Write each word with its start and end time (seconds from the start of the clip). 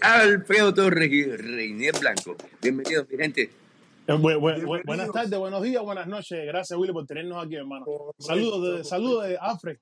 Alfredo 0.00 0.72
Torres 0.72 1.10
y 1.12 1.24
Reinier 1.24 1.98
Blanco. 2.00 2.36
Bienvenidos, 2.62 3.06
mi 3.10 3.18
gente. 3.18 3.42
Eh, 3.42 4.12
bu- 4.14 4.38
bu- 4.40 4.62
bu- 4.64 4.82
buenas 4.86 5.12
tardes, 5.12 5.38
buenos 5.38 5.62
días, 5.62 5.82
buenas 5.82 6.06
noches. 6.06 6.46
Gracias, 6.46 6.78
Willy, 6.78 6.92
por 6.94 7.06
tenernos 7.06 7.44
aquí, 7.44 7.56
hermano. 7.56 7.84
Saludos 8.18 8.78
de, 8.78 8.84
saludos 8.84 9.28
de 9.28 9.36
Afre. 9.38 9.80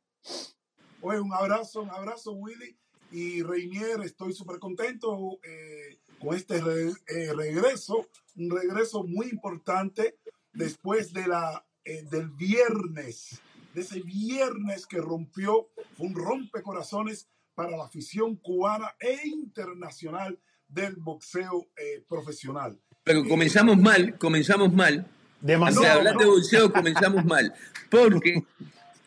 Oye, 1.02 1.20
un 1.20 1.32
abrazo, 1.32 1.82
un 1.82 1.90
abrazo, 1.90 2.32
Willy. 2.32 2.76
Y 3.12 3.42
Reinier, 3.44 4.00
estoy 4.02 4.32
súper 4.32 4.58
contento 4.58 5.38
eh, 5.44 5.98
con 6.18 6.34
este 6.34 6.60
re- 6.60 6.90
eh, 7.06 7.32
regreso, 7.36 8.08
un 8.34 8.50
regreso 8.50 9.04
muy 9.04 9.28
importante 9.28 10.16
después 10.52 11.12
de 11.12 11.28
la, 11.28 11.64
eh, 11.84 12.02
del 12.10 12.30
viernes, 12.30 13.40
de 13.72 13.82
ese 13.82 14.00
viernes 14.00 14.84
que 14.86 14.98
rompió, 14.98 15.68
fue 15.96 16.08
un 16.08 16.14
rompecorazones 16.16 17.28
para 17.56 17.76
la 17.76 17.84
afición 17.84 18.36
cubana 18.36 18.94
e 19.00 19.26
internacional 19.26 20.38
del 20.68 20.94
boxeo 20.96 21.66
eh, 21.76 22.04
profesional. 22.08 22.78
Pero 23.02 23.26
comenzamos 23.26 23.78
mal, 23.78 24.16
comenzamos 24.18 24.72
mal. 24.72 24.98
Antes 24.98 25.40
de 25.40 25.52
Demasiado. 25.52 25.98
hablar 25.98 26.16
de 26.18 26.26
boxeo, 26.26 26.72
comenzamos 26.72 27.24
mal. 27.24 27.54
Porque 27.90 28.44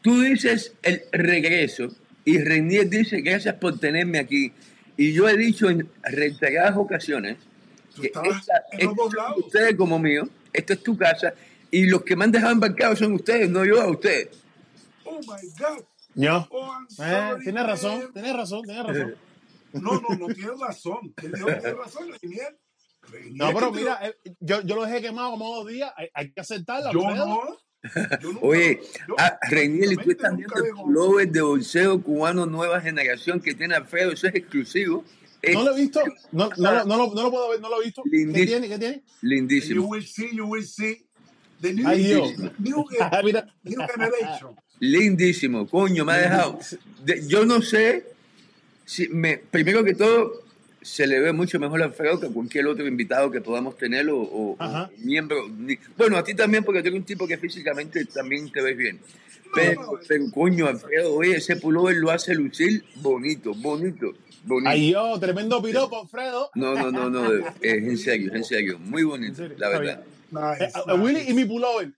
tú 0.01 0.19
dices 0.21 0.73
el 0.81 1.03
regreso 1.11 1.89
y 2.25 2.37
Reinier 2.39 2.89
dice 2.89 3.21
gracias 3.21 3.55
por 3.55 3.79
tenerme 3.79 4.19
aquí. 4.19 4.51
Y 4.97 5.13
yo 5.13 5.29
he 5.29 5.37
dicho 5.37 5.69
en 5.69 5.89
reiteradas 6.03 6.75
ocasiones 6.75 7.37
Tú 7.95 8.01
que 8.01 8.07
esta, 8.07 8.63
en 8.71 8.89
esto 8.89 9.07
es 9.07 9.13
lados. 9.13 9.37
ustedes 9.45 9.75
como 9.75 9.99
mío, 9.99 10.27
esto 10.51 10.73
es 10.73 10.83
tu 10.83 10.97
casa 10.97 11.33
y 11.71 11.85
los 11.85 12.03
que 12.03 12.15
me 12.15 12.23
han 12.23 12.31
dejado 12.31 12.53
embarcado 12.53 12.95
son 12.95 13.13
ustedes, 13.13 13.49
no 13.49 13.63
yo 13.63 13.79
a 13.81 13.89
ustedes. 13.89 14.29
Oh 15.05 15.19
my 15.19 15.47
God. 15.59 15.83
Yo. 16.21 16.47
Oh, 16.51 16.73
Eh, 17.01 17.35
tienes 17.43 17.65
razón, 17.65 18.11
tienes 18.13 18.35
razón, 18.35 18.61
tienes 18.63 18.83
razón. 18.87 19.15
No, 19.73 19.93
no, 20.01 20.15
no 20.17 20.27
tienes 20.33 20.59
razón. 20.59 21.13
Tienes 21.15 21.39
razón, 21.77 22.07
Reinier. 22.21 22.57
Reinier, 23.09 23.35
No, 23.37 23.53
pero 23.53 23.71
mira, 23.71 23.99
eh, 24.05 24.15
yo, 24.41 24.61
yo 24.61 24.75
lo 24.75 24.83
dejé 24.85 25.01
quemado 25.01 25.31
como 25.31 25.55
dos 25.55 25.67
días. 25.67 25.91
Hay, 25.95 26.09
hay 26.13 26.31
que 26.33 26.41
aceptarlo, 26.41 26.91
yo 26.91 27.07
Alfredo. 27.07 27.25
no. 27.27 27.41
Yo 28.21 28.33
nunca, 28.33 28.45
Oye, 28.45 28.81
yo 29.07 29.15
ah, 29.17 29.39
Reinier, 29.49 29.93
y 29.93 29.95
tú 29.95 30.11
estás 30.11 30.35
viendo 30.35 30.53
el 30.57 30.71
pullover 30.73 31.29
de 31.31 31.39
boxeo 31.41 32.03
cubano 32.03 32.45
nueva 32.45 32.81
generación 32.81 33.39
que 33.39 33.53
tiene 33.55 33.73
Alfredo, 33.73 34.11
eso 34.11 34.27
es 34.27 34.35
exclusivo. 34.35 35.05
Es 35.41 35.53
No 35.55 35.63
lo 35.63 35.71
he 35.73 35.79
visto, 35.79 36.01
no, 36.33 36.49
no, 36.57 36.71
lo- 36.73 36.83
no, 36.83 36.97
lo, 36.97 37.13
no 37.15 37.23
lo 37.23 37.31
puedo 37.31 37.49
ver, 37.51 37.61
no 37.61 37.69
lo 37.69 37.81
he 37.81 37.85
visto. 37.85 38.03
¿Qué 38.03 38.17
Lindísimo. 38.17 38.47
tiene? 38.59 38.67
¿Qué 38.67 38.79
tiene? 38.79 38.95
You 38.97 39.29
lindísimo. 39.29 39.85
will 39.87 40.05
see, 40.05 40.29
you 40.35 40.45
will 40.45 40.65
see. 40.67 41.07
The 41.61 41.73
new, 41.73 41.87
Ay, 41.87 42.03
Dios. 42.03 42.33
new, 42.59 42.85
Ah, 42.99 43.21
Mira, 43.23 43.45
new 43.63 43.79
generation. 43.87 44.55
Lindísimo, 44.79 45.67
coño, 45.67 46.05
me 46.05 46.13
ha 46.13 46.17
dejado. 46.17 46.59
De- 47.03 47.27
yo 47.27 47.45
no 47.45 47.61
sé 47.61 48.05
si 48.85 49.07
me, 49.09 49.37
primero 49.37 49.83
que 49.83 49.93
todo, 49.93 50.41
se 50.81 51.05
le 51.05 51.19
ve 51.19 51.33
mucho 51.33 51.59
mejor 51.59 51.81
a 51.81 51.85
Alfredo 51.85 52.19
que 52.19 52.27
a 52.27 52.29
cualquier 52.29 52.65
otro 52.67 52.87
invitado 52.87 53.29
que 53.29 53.41
podamos 53.41 53.77
tener 53.77 54.09
o, 54.09 54.17
o- 54.21 54.57
o 54.57 54.89
miembro. 54.99 55.47
Bueno, 55.97 56.17
a 56.17 56.23
ti 56.23 56.33
también, 56.33 56.63
porque 56.63 56.81
tú 56.81 56.87
eres 56.87 56.99
un 56.99 57.05
tipo 57.05 57.27
que 57.27 57.37
físicamente 57.37 58.05
también 58.05 58.49
te 58.51 58.61
ves 58.61 58.77
bien. 58.77 58.99
Pero, 59.53 59.81
no. 59.81 59.91
pero 60.07 60.25
coño, 60.31 60.67
Alfredo, 60.67 61.13
oye, 61.15 61.35
ese 61.37 61.55
pullover 61.57 61.95
lo 61.97 62.11
hace 62.11 62.33
lucir 62.35 62.83
bonito, 62.95 63.53
bonito, 63.55 64.13
bonito. 64.45 64.69
ay, 64.69 64.91
yo, 64.91 65.19
tremendo 65.19 65.61
piropo, 65.61 66.01
Alfredo. 66.03 66.51
No, 66.55 66.75
no, 66.75 66.91
no, 66.91 67.09
no, 67.09 67.33
es 67.33 67.53
en 67.61 67.97
serio, 67.97 68.29
es 68.29 68.35
en 68.35 68.43
serio, 68.45 68.79
muy 68.79 69.03
bonito, 69.03 69.35
serio, 69.35 69.57
la 69.59 69.69
verdad. 69.69 70.03
Nice, 70.31 70.63
Eh, 70.65 70.71
eh, 70.87 70.93
Willy 70.93 71.21
y 71.27 71.33
mi 71.33 71.45
pullover. 71.45 71.91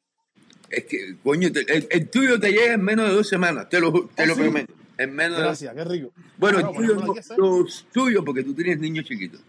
Es 0.72 0.86
que, 0.86 1.16
coño, 1.24 1.52
te- 1.52 1.62
el, 1.72 1.88
el 1.90 2.10
tuyo 2.10 2.40
te 2.40 2.52
llega 2.52 2.74
en 2.74 2.82
menos 2.82 3.08
de 3.10 3.16
dos 3.16 3.28
semanas, 3.28 3.68
te 3.70 3.80
lo, 3.80 3.92
te 4.16 4.24
¿Oh, 4.24 4.26
lo 4.26 4.36
sí? 4.36 4.42
prometo. 4.42 4.74
En 4.98 5.14
menos 5.16 5.38
de 5.38 5.44
Gracias, 5.44 5.74
qué 5.76 5.84
rico. 5.84 6.14
Bueno, 6.38 6.60
Claro, 6.60 6.70
el 6.72 6.76
tuyo 7.04 7.14
los 7.38 7.86
tuyos, 7.92 8.24
porque 8.26 8.44
tú 8.44 8.54
tienes 8.54 8.80
niños 8.80 9.06
chiquitos. 9.06 9.42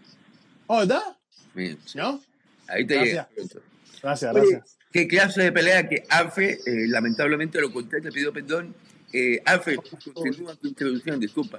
Oh, 0.67 0.79
¿verdad? 0.79 1.17
Mira, 1.53 1.77
¿No? 1.95 2.21
ahí 2.67 2.85
te 2.87 2.95
Gracias. 2.95 3.27
llega. 3.37 3.61
Gracias, 4.01 4.35
Oye, 4.35 4.49
gracias. 4.51 4.77
¿qué 4.91 5.07
clase 5.07 5.41
de 5.43 5.51
pelea 5.51 5.87
que 5.87 6.03
Alfred, 6.09 6.59
eh, 6.65 6.87
lamentablemente 6.87 7.61
lo 7.61 7.71
conté, 7.71 8.01
te 8.01 8.11
pido 8.11 8.33
perdón. 8.33 8.75
Eh, 9.13 9.39
Alfred, 9.45 9.77
continúa 10.13 10.55
tu 10.55 10.67
introducción, 10.67 11.19
disculpa. 11.19 11.57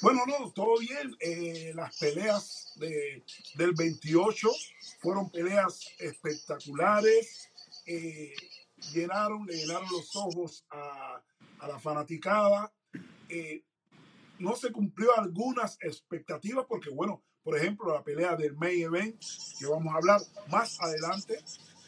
Bueno, 0.00 0.22
no, 0.26 0.50
todo 0.52 0.78
bien. 0.78 1.14
Eh, 1.20 1.72
las 1.74 1.96
peleas 1.98 2.72
de, 2.76 3.22
del 3.56 3.72
28 3.72 4.48
fueron 5.00 5.30
peleas 5.30 5.86
espectaculares. 5.98 7.48
Eh, 7.86 8.32
llenaron, 8.92 9.46
le 9.46 9.56
llenaron 9.56 9.88
los 9.90 10.14
ojos 10.16 10.64
a, 10.70 11.22
a 11.60 11.68
la 11.68 11.78
fanaticada. 11.78 12.72
Eh, 13.28 13.64
no 14.38 14.56
se 14.56 14.72
cumplió 14.72 15.16
algunas 15.16 15.78
expectativas 15.80 16.66
porque, 16.68 16.90
bueno, 16.90 17.22
por 17.42 17.56
ejemplo, 17.56 17.92
la 17.92 18.04
pelea 18.04 18.36
del 18.36 18.56
main 18.56 18.82
event, 18.82 19.20
que 19.58 19.66
vamos 19.66 19.92
a 19.92 19.96
hablar 19.96 20.20
más 20.48 20.80
adelante, 20.80 21.38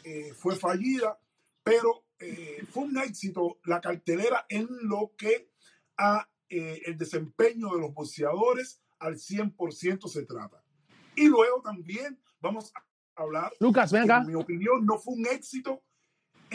eh, 0.03 0.33
fue 0.33 0.55
fallida, 0.55 1.17
pero 1.63 2.05
eh, 2.19 2.65
fue 2.71 2.83
un 2.83 2.97
éxito 2.97 3.59
la 3.63 3.79
cartelera 3.79 4.45
en 4.49 4.67
lo 4.83 5.13
que 5.17 5.49
a 5.97 6.29
eh, 6.49 6.81
el 6.85 6.97
desempeño 6.97 7.73
de 7.73 7.79
los 7.79 7.93
boxeadores 7.93 8.81
al 8.99 9.15
100% 9.15 10.07
se 10.07 10.25
trata. 10.25 10.61
Y 11.15 11.27
luego 11.27 11.61
también 11.61 12.21
vamos 12.41 12.71
a 12.75 12.85
hablar, 13.21 13.53
Lucas, 13.59 13.91
ven 13.91 14.03
acá. 14.03 14.21
en 14.21 14.27
mi 14.27 14.35
opinión 14.35 14.85
no 14.85 14.97
fue 14.97 15.13
un 15.13 15.25
éxito 15.27 15.83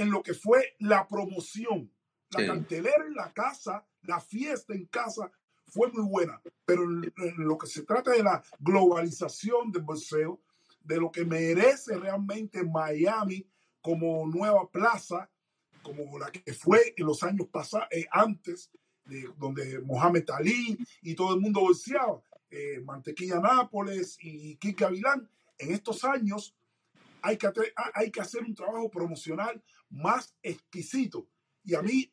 en 0.01 0.11
lo 0.11 0.23
que 0.23 0.35
fue 0.35 0.77
la 0.81 1.07
promoción. 1.07 1.93
La 2.31 2.41
Sí. 2.41 2.47
cartelera 2.47 3.05
en 3.07 3.15
la 3.15 3.33
casa, 3.33 3.85
la 4.03 4.21
fiesta 4.21 4.73
en 4.75 4.87
casa 4.87 5.31
fue 5.67 5.91
muy 5.93 6.09
buena, 6.09 6.41
pero 6.65 6.85
en, 6.85 7.13
en 7.17 7.45
lo 7.45 7.59
que 7.59 7.67
se 7.67 7.83
trata 7.83 8.13
de 8.13 8.23
la 8.23 8.43
globalización 8.59 9.71
del 9.73 9.83
boxeo, 9.83 10.41
de 10.83 10.99
lo 10.99 11.11
que 11.11 11.25
merece 11.25 11.97
realmente 11.99 12.63
Miami 12.65 13.47
como 13.81 14.27
nueva 14.27 14.69
plaza, 14.71 15.31
como 15.83 16.19
la 16.19 16.31
que 16.31 16.53
fue 16.53 16.95
en 16.97 17.07
los 17.07 17.23
años 17.23 17.49
pasados, 17.49 17.89
antes, 18.11 18.71
de, 19.05 19.29
donde 19.37 19.81
Mohamed 19.81 20.29
Ali 20.31 20.79
y 21.03 21.15
todo 21.15 21.35
el 21.35 21.41
mundo 21.41 21.61
boxeaba, 21.61 22.23
eh, 22.51 22.81
Mantequilla 22.85 23.41
Nápoles 23.41 24.17
y 24.21 24.57
Kike 24.57 24.85
Gavilán, 24.85 25.29
en 25.59 25.73
estos 25.73 26.05
años 26.05 26.55
hay 27.23 27.37
que, 27.37 27.49
hay 27.95 28.11
que 28.11 28.21
hacer 28.21 28.43
un 28.43 28.55
trabajo 28.55 28.91
promocional 28.91 29.63
más 29.91 30.35
exquisito. 30.43 31.29
Y 31.65 31.75
a 31.75 31.83
mí, 31.83 32.13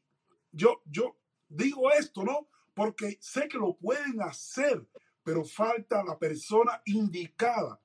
yo, 0.52 0.82
yo 0.86 1.18
digo 1.48 1.92
esto, 1.92 2.24
¿no? 2.24 2.50
Porque 2.74 3.18
sé 3.22 3.48
que 3.48 3.58
lo 3.58 3.78
pueden 3.78 4.22
hacer, 4.22 4.86
pero 5.24 5.44
falta 5.44 6.04
la 6.04 6.18
persona 6.18 6.82
indicada 6.86 7.80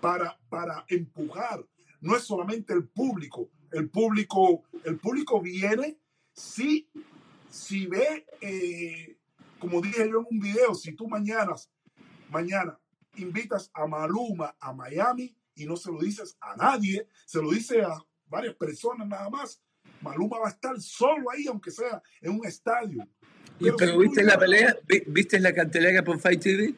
para, 0.00 0.38
para 0.48 0.84
empujar. 0.88 1.64
No 2.00 2.16
es 2.16 2.22
solamente 2.22 2.72
el 2.72 2.88
público. 2.88 3.50
El 3.70 3.90
público, 3.90 4.64
el 4.84 4.98
público 4.98 5.40
viene 5.40 5.98
si, 6.32 6.88
si 7.50 7.86
ve, 7.86 8.26
eh, 8.40 9.18
como 9.58 9.80
dije 9.80 10.08
yo 10.08 10.20
en 10.20 10.26
un 10.30 10.40
video, 10.40 10.74
si 10.74 10.92
tú 10.92 11.08
mañana, 11.08 11.54
mañana 12.30 12.78
invitas 13.16 13.70
a 13.74 13.86
Maluma 13.86 14.56
a 14.60 14.72
Miami 14.72 15.36
y 15.54 15.66
no 15.66 15.76
se 15.76 15.90
lo 15.90 15.98
dices 15.98 16.36
a 16.40 16.56
nadie, 16.56 17.08
se 17.26 17.42
lo 17.42 17.50
dice 17.50 17.82
a 17.82 17.98
varias 18.28 18.54
personas 18.54 19.06
nada 19.08 19.28
más, 19.30 19.60
Maluma 20.00 20.38
va 20.38 20.46
a 20.48 20.50
estar 20.50 20.80
solo 20.80 21.30
ahí, 21.30 21.46
aunque 21.46 21.70
sea 21.70 22.02
en 22.20 22.32
un 22.38 22.46
estadio. 22.46 23.02
Y, 23.58 23.64
Pero 23.64 23.76
pero 23.76 23.90
si 23.90 23.96
tú 23.96 24.02
viste 24.02 24.22
la 24.22 24.38
pelea, 24.38 24.76
Vi- 24.86 25.02
viste 25.06 25.40
la 25.40 25.52
cartelera 25.52 26.04
por 26.04 26.18
Fight 26.20 26.40
TV. 26.40 26.74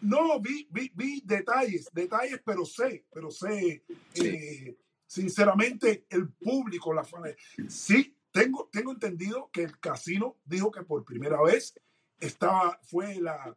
No, 0.00 0.40
vi, 0.40 0.66
vi, 0.70 0.90
vi 0.94 1.22
detalles, 1.24 1.88
detalles, 1.92 2.40
pero 2.44 2.64
sé, 2.66 3.06
pero 3.12 3.30
sé, 3.30 3.84
Sí. 4.12 4.26
eh, 4.26 4.76
sinceramente, 5.06 6.06
el 6.10 6.28
público, 6.30 6.92
la 6.92 7.04
fan, 7.04 7.22
sí, 7.68 8.16
tengo, 8.32 8.68
tengo 8.72 8.90
entendido 8.92 9.48
que 9.52 9.62
el 9.62 9.78
casino 9.78 10.38
dijo 10.44 10.72
que 10.72 10.82
por 10.82 11.04
primera 11.04 11.40
vez 11.42 11.78
estaba, 12.18 12.78
fue 12.82 13.20
la, 13.20 13.56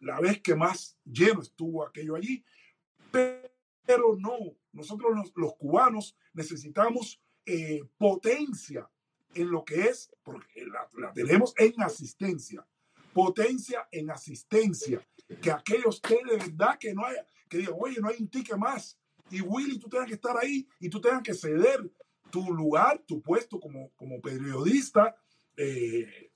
la 0.00 0.20
vez 0.20 0.42
que 0.42 0.56
más 0.56 0.98
lleno 1.04 1.40
estuvo 1.40 1.86
aquello 1.86 2.16
allí, 2.16 2.44
pero 3.12 4.16
no, 4.18 4.56
nosotros 4.74 5.32
los, 5.34 5.54
cubanos 5.54 6.16
necesitamos 6.32 7.20
eh, 7.46 7.82
potencia 7.96 8.88
en 9.34 9.50
lo 9.50 9.64
que 9.64 9.82
es, 9.82 10.10
porque 10.22 10.64
la, 10.66 10.88
la 10.98 11.12
tenemos 11.12 11.54
en 11.56 11.80
asistencia, 11.82 12.66
potencia 13.12 13.88
en 13.90 14.10
asistencia 14.10 15.00
que 15.40 15.50
aquellos 15.50 16.00
que 16.00 16.20
de 16.24 16.36
verdad 16.36 16.78
que 16.78 16.94
no 16.94 17.04
haya, 17.04 17.26
que 17.48 17.58
digan, 17.58 17.74
oye, 17.78 18.00
no 18.00 18.08
hay 18.08 18.16
un 18.20 18.28
ticket 18.28 18.56
más. 18.56 18.98
Y 19.30 19.40
Willy, 19.40 19.78
tú 19.78 19.88
tengas 19.88 20.06
que 20.06 20.14
estar 20.14 20.36
ahí 20.36 20.68
y 20.78 20.88
tú 20.88 21.00
tengas 21.00 21.22
que 21.22 21.34
ceder 21.34 21.90
tu 22.30 22.52
lugar, 22.52 23.02
tu 23.06 23.22
puesto 23.22 23.58
como, 23.58 23.90
como 23.96 24.20
periodista 24.20 25.16
eh, 25.56 26.30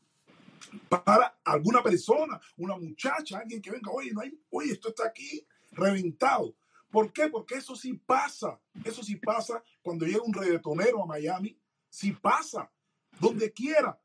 para 0.88 1.38
alguna 1.44 1.82
persona, 1.82 2.40
una 2.56 2.76
muchacha, 2.76 3.38
alguien 3.38 3.60
que 3.60 3.70
venga, 3.70 3.90
oye, 3.90 4.12
no 4.12 4.20
hay, 4.20 4.38
oye, 4.50 4.72
esto 4.72 4.88
está 4.88 5.06
aquí 5.06 5.46
reventado. 5.72 6.54
¿Por 6.90 7.12
qué? 7.12 7.28
Porque 7.28 7.56
eso 7.56 7.76
sí 7.76 7.94
pasa. 7.94 8.60
Eso 8.84 9.02
sí 9.02 9.16
pasa 9.16 9.62
cuando 9.82 10.06
llega 10.06 10.22
un 10.22 10.32
reggaetonero 10.32 11.02
a 11.02 11.06
Miami. 11.06 11.58
Sí 11.88 12.12
pasa. 12.12 12.70
Donde 13.20 13.52
quiera. 13.52 13.98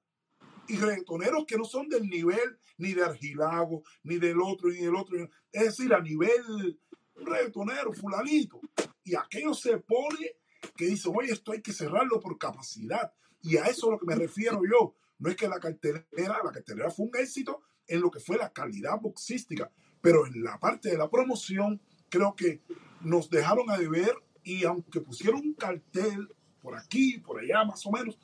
y 0.68 0.78
reggaetoneros 0.78 1.46
que 1.46 1.58
no 1.58 1.66
son 1.66 1.90
del 1.90 2.08
nivel 2.08 2.58
ni 2.78 2.94
de 2.94 3.04
Argilago, 3.04 3.84
ni 4.04 4.18
del 4.18 4.40
otro, 4.42 4.70
ni 4.70 4.78
del 4.78 4.96
otro. 4.96 5.18
Es 5.52 5.64
decir, 5.64 5.94
a 5.94 6.00
nivel 6.00 6.80
reggaetonero, 7.16 7.92
fulanito. 7.94 8.62
Y 9.04 9.16
aquello 9.16 9.54
se 9.54 9.78
pone 9.78 10.38
que 10.76 10.86
dice, 10.86 11.10
oye, 11.14 11.34
esto 11.34 11.52
hay 11.52 11.62
que 11.62 11.74
cerrarlo 11.74 12.20
por 12.20 12.38
capacidad. 12.38 13.14
Y 13.42 13.58
a 13.58 13.66
eso 13.66 13.88
es 13.88 13.92
lo 13.92 14.00
que 14.00 14.06
me 14.06 14.16
refiero 14.16 14.62
yo. 14.64 14.96
No 15.20 15.30
es 15.30 15.36
que 15.36 15.48
la 15.48 15.60
cartelera, 15.60 16.40
la 16.44 16.52
cartelera 16.52 16.90
fue 16.90 17.08
un 17.08 17.16
éxito 17.16 17.62
en 17.88 18.02
lo 18.02 18.10
que 18.10 18.20
fue 18.20 18.38
la 18.38 18.52
calidad 18.52 19.00
boxística, 19.00 19.70
pero 20.02 20.26
en 20.26 20.44
la 20.44 20.58
parte 20.60 20.90
de 20.90 20.98
la 20.98 21.10
promoción 21.10 21.82
creo 22.14 22.36
que 22.36 22.62
nos 23.02 23.30
dejaron 23.30 23.70
a 23.72 23.78
deber 23.78 24.14
y 24.44 24.64
aunque 24.66 25.02
pusieron 25.02 25.42
un 25.42 25.54
cartel 25.54 26.28
por 26.62 26.78
aquí, 26.78 27.18
por 27.18 27.40
allá 27.40 27.64
más 27.66 27.84
o 27.88 27.92
menos, 27.92 28.18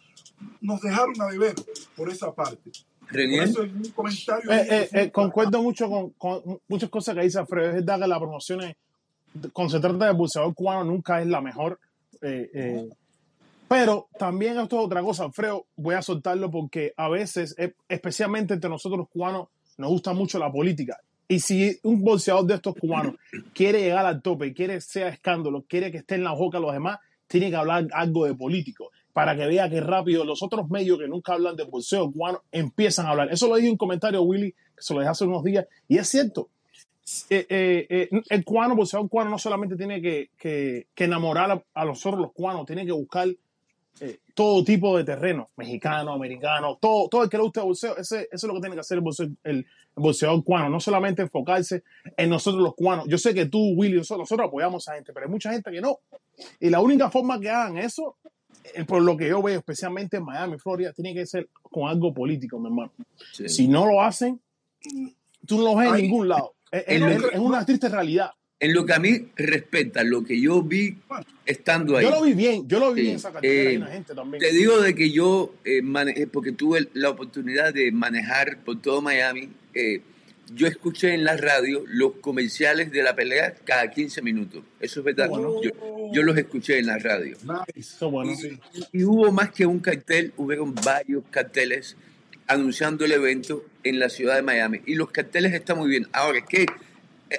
nos 0.62 0.80
dejaron 0.82 1.20
a 1.22 1.28
deber 1.28 1.56
por 1.96 2.10
esa 2.10 2.34
parte. 2.34 2.70
Por 3.10 3.20
eso 3.20 3.64
es 3.64 3.74
un 3.74 3.92
comentario. 3.96 4.52
Eh, 4.52 4.68
eh, 4.70 4.90
eh, 4.94 5.12
concuerdo 5.12 5.64
mucho 5.64 5.90
con, 5.90 6.12
con, 6.12 6.62
muchas 6.68 6.90
cosas 6.90 7.16
que 7.16 7.22
dice 7.22 7.40
Alfredo. 7.40 7.70
Es 7.70 7.74
verdad 7.74 8.00
que 8.02 8.08
la 8.08 8.20
promoción 8.20 8.62
es, 8.62 8.76
cuando 9.52 9.72
se 9.72 9.80
trata 9.80 10.06
de 10.06 10.14
buceador 10.14 10.54
cubano 10.54 10.84
nunca 10.84 11.20
es 11.20 11.28
la 11.28 11.42
mejor. 11.42 11.80
pero 13.68 14.08
también 14.20 14.60
esto 14.60 14.80
es 14.80 14.86
otra 14.86 15.02
cosa, 15.02 15.24
Alfredo, 15.24 15.66
voy 15.76 15.96
a 15.96 16.04
soltarlo 16.04 16.52
porque 16.52 16.94
a 16.96 17.10
veces, 17.10 17.56
especialmente 17.88 18.54
entre 18.54 18.70
nosotros 18.70 19.00
los 19.00 19.10
cubanos, 19.10 19.48
nos 19.78 19.90
gusta 19.90 20.14
mucho 20.14 20.38
la 20.38 20.52
política. 20.52 21.00
Y 21.32 21.42
si 21.42 21.80
un 21.84 22.04
boxeador 22.04 22.46
de 22.46 22.56
estos 22.56 22.74
cubanos 22.74 23.14
quiere 23.54 23.82
llegar 23.82 24.04
al 24.04 24.20
tope, 24.24 24.52
quiere 24.52 24.82
sea 24.82 25.10
escándalo, 25.10 25.64
quiere 25.70 25.92
que 25.92 26.00
esté 26.00 26.16
en 26.16 26.24
la 26.24 26.34
boca 26.34 26.60
los 26.60 26.74
demás, 26.74 26.98
tiene 27.28 27.52
que 27.52 27.56
hablar 27.56 27.88
algo 27.94 28.26
de 28.26 28.34
político 28.34 28.90
para 29.14 29.36
que 29.36 29.46
vea 29.46 29.70
que 29.70 29.80
rápido 29.80 30.26
los 30.26 30.42
otros 30.42 30.72
medios 30.72 30.98
que 30.98 31.08
nunca 31.08 31.34
hablan 31.34 31.56
de 31.56 31.66
boxeo 31.66 32.12
cubano 32.12 32.42
empiezan 32.52 33.06
a 33.06 33.10
hablar. 33.12 33.32
Eso 33.32 33.48
lo 33.48 33.58
dije 33.58 33.70
un 33.70 33.78
comentario, 33.78 34.24
Willy, 34.24 34.52
que 34.52 34.82
se 34.82 34.92
lo 34.96 35.02
dejé 35.02 35.12
hace 35.12 35.26
unos 35.26 35.44
días, 35.44 35.68
y 35.88 36.00
es 36.00 36.10
cierto. 36.10 36.50
Eh, 37.30 37.46
eh, 37.48 37.88
eh, 37.90 38.22
el 38.30 38.44
cubano, 38.44 38.76
boxeador 38.76 39.08
cubano, 39.08 39.30
no 39.30 39.38
solamente 39.38 39.76
tiene 39.76 40.02
que, 40.02 40.32
que, 40.36 40.88
enamorar 40.96 41.52
a, 41.52 41.64
a, 41.76 41.86
los 41.86 42.04
otros 42.08 42.22
los 42.22 42.32
cubanos, 42.32 42.66
tiene 42.66 42.88
que 42.88 42.92
buscar 42.92 43.28
eh, 44.02 44.20
todo 44.34 44.64
tipo 44.64 44.98
de 44.98 45.04
terreno, 45.04 45.50
mexicano, 45.58 46.14
americano, 46.14 46.78
todo, 46.80 47.10
todo 47.10 47.24
el 47.24 47.30
que 47.30 47.36
le 47.36 47.44
guste 47.44 47.60
el 47.60 47.66
boxeo, 47.66 47.98
ese, 47.98 48.22
eso 48.22 48.30
es 48.32 48.44
lo 48.44 48.54
que 48.54 48.62
tiene 48.62 48.76
que 48.76 48.80
hacer 48.80 48.98
el, 48.98 49.04
boxeo, 49.04 49.28
el, 49.44 49.66
boxeador 50.00 50.44
cubano, 50.44 50.70
no 50.70 50.80
solamente 50.80 51.22
enfocarse 51.22 51.84
en 52.18 52.30
nosotros 52.30 52.62
los 52.64 52.76
cubanos. 52.76 53.06
Yo 53.08 53.18
sé 53.18 53.34
que 53.34 53.46
tú, 53.46 53.74
Willy, 53.76 53.98
nosotros, 53.98 54.24
nosotros 54.24 54.48
apoyamos 54.48 54.88
a 54.88 54.96
gente, 54.96 55.14
pero 55.14 55.26
hay 55.26 55.32
mucha 55.32 55.52
gente 55.52 55.72
que 55.72 55.82
no. 55.82 56.00
Y 56.60 56.70
la 56.70 56.82
única 56.82 57.10
forma 57.10 57.40
que 57.40 57.50
hagan 57.50 57.78
eso, 57.78 58.18
eh, 58.74 58.84
por 58.86 59.02
lo 59.02 59.16
que 59.18 59.28
yo 59.28 59.42
veo, 59.42 59.60
especialmente 59.60 60.18
en 60.18 60.26
Miami, 60.26 60.58
Florida, 60.58 60.94
tiene 60.94 61.14
que 61.14 61.26
ser 61.26 61.50
con 61.62 61.90
algo 61.90 62.14
político, 62.14 62.60
mi 62.60 62.68
hermano. 62.68 62.92
Sí. 63.34 63.50
Si 63.50 63.68
no 63.68 63.86
lo 63.86 64.02
hacen, 64.02 64.40
tú 65.46 65.58
no 65.58 65.64
lo 65.64 65.76
ves 65.76 65.90
en 65.90 66.02
ningún 66.02 66.28
lado. 66.28 66.54
Es, 66.72 66.84
es, 66.88 67.24
es 67.34 67.40
una 67.40 67.66
triste 67.66 67.90
realidad 67.90 68.32
en 68.60 68.74
lo 68.74 68.86
que 68.86 68.94
a 68.94 69.00
mí 69.00 69.28
respecta, 69.36 70.04
lo 70.04 70.24
que 70.24 70.40
yo 70.40 70.62
vi 70.62 70.98
estando 71.46 71.96
ahí. 71.96 72.06
Yo 72.06 72.12
lo 72.12 72.22
vi 72.22 72.34
bien, 72.34 72.68
yo 72.68 72.80
lo 72.80 72.94
vi 72.94 73.04
bien 73.04 73.16
esa 73.16 73.32
eh, 73.42 73.82
gente 73.90 74.14
también. 74.14 74.42
Te 74.42 74.52
digo 74.52 74.82
de 74.82 74.94
que 74.94 75.12
yo, 75.12 75.54
eh, 75.64 75.82
manejé, 75.82 76.28
porque 76.28 76.52
tuve 76.52 76.90
la 76.94 77.10
oportunidad 77.10 77.74
de 77.74 77.92
manejar 77.92 78.58
por 78.66 78.82
todo 78.82 79.02
Miami, 79.02 79.50
eh, 79.74 80.02
yo 80.54 80.68
escuché 80.68 81.14
en 81.14 81.24
la 81.24 81.38
radio 81.38 81.84
los 81.88 82.14
comerciales 82.22 82.92
de 82.92 83.04
la 83.04 83.16
pelea 83.16 83.54
cada 83.64 83.90
15 83.90 84.22
minutos. 84.22 84.64
Eso 84.80 85.02
es 85.02 85.06
verdad. 85.06 85.30
Yo, 85.30 85.62
yo, 86.12 86.24
los 86.24 86.38
escuché 86.38 86.80
en 86.80 86.88
la 86.88 86.98
radio. 86.98 87.38
Nice. 87.44 88.04
Bueno, 88.06 88.32
y, 88.32 88.36
sí. 88.36 88.60
y, 88.92 89.04
hubo 89.04 89.32
más 89.32 89.52
que 89.52 89.66
un 89.66 89.80
cartel, 89.80 90.34
hubieron 90.38 90.74
varios 90.74 91.24
carteles 91.30 91.96
anunciando 92.48 93.06
el 93.06 93.12
evento 93.12 93.64
en 93.84 94.00
la 94.00 94.10
ciudad 94.10 94.36
de 94.36 94.42
Miami. 94.42 94.82
Y 94.88 94.96
los 94.96 95.12
carteles 95.12 95.54
están 95.54 95.78
muy 95.78 95.90
bien. 95.90 96.08
Ahora, 96.12 96.44
¿qué? 96.44 96.66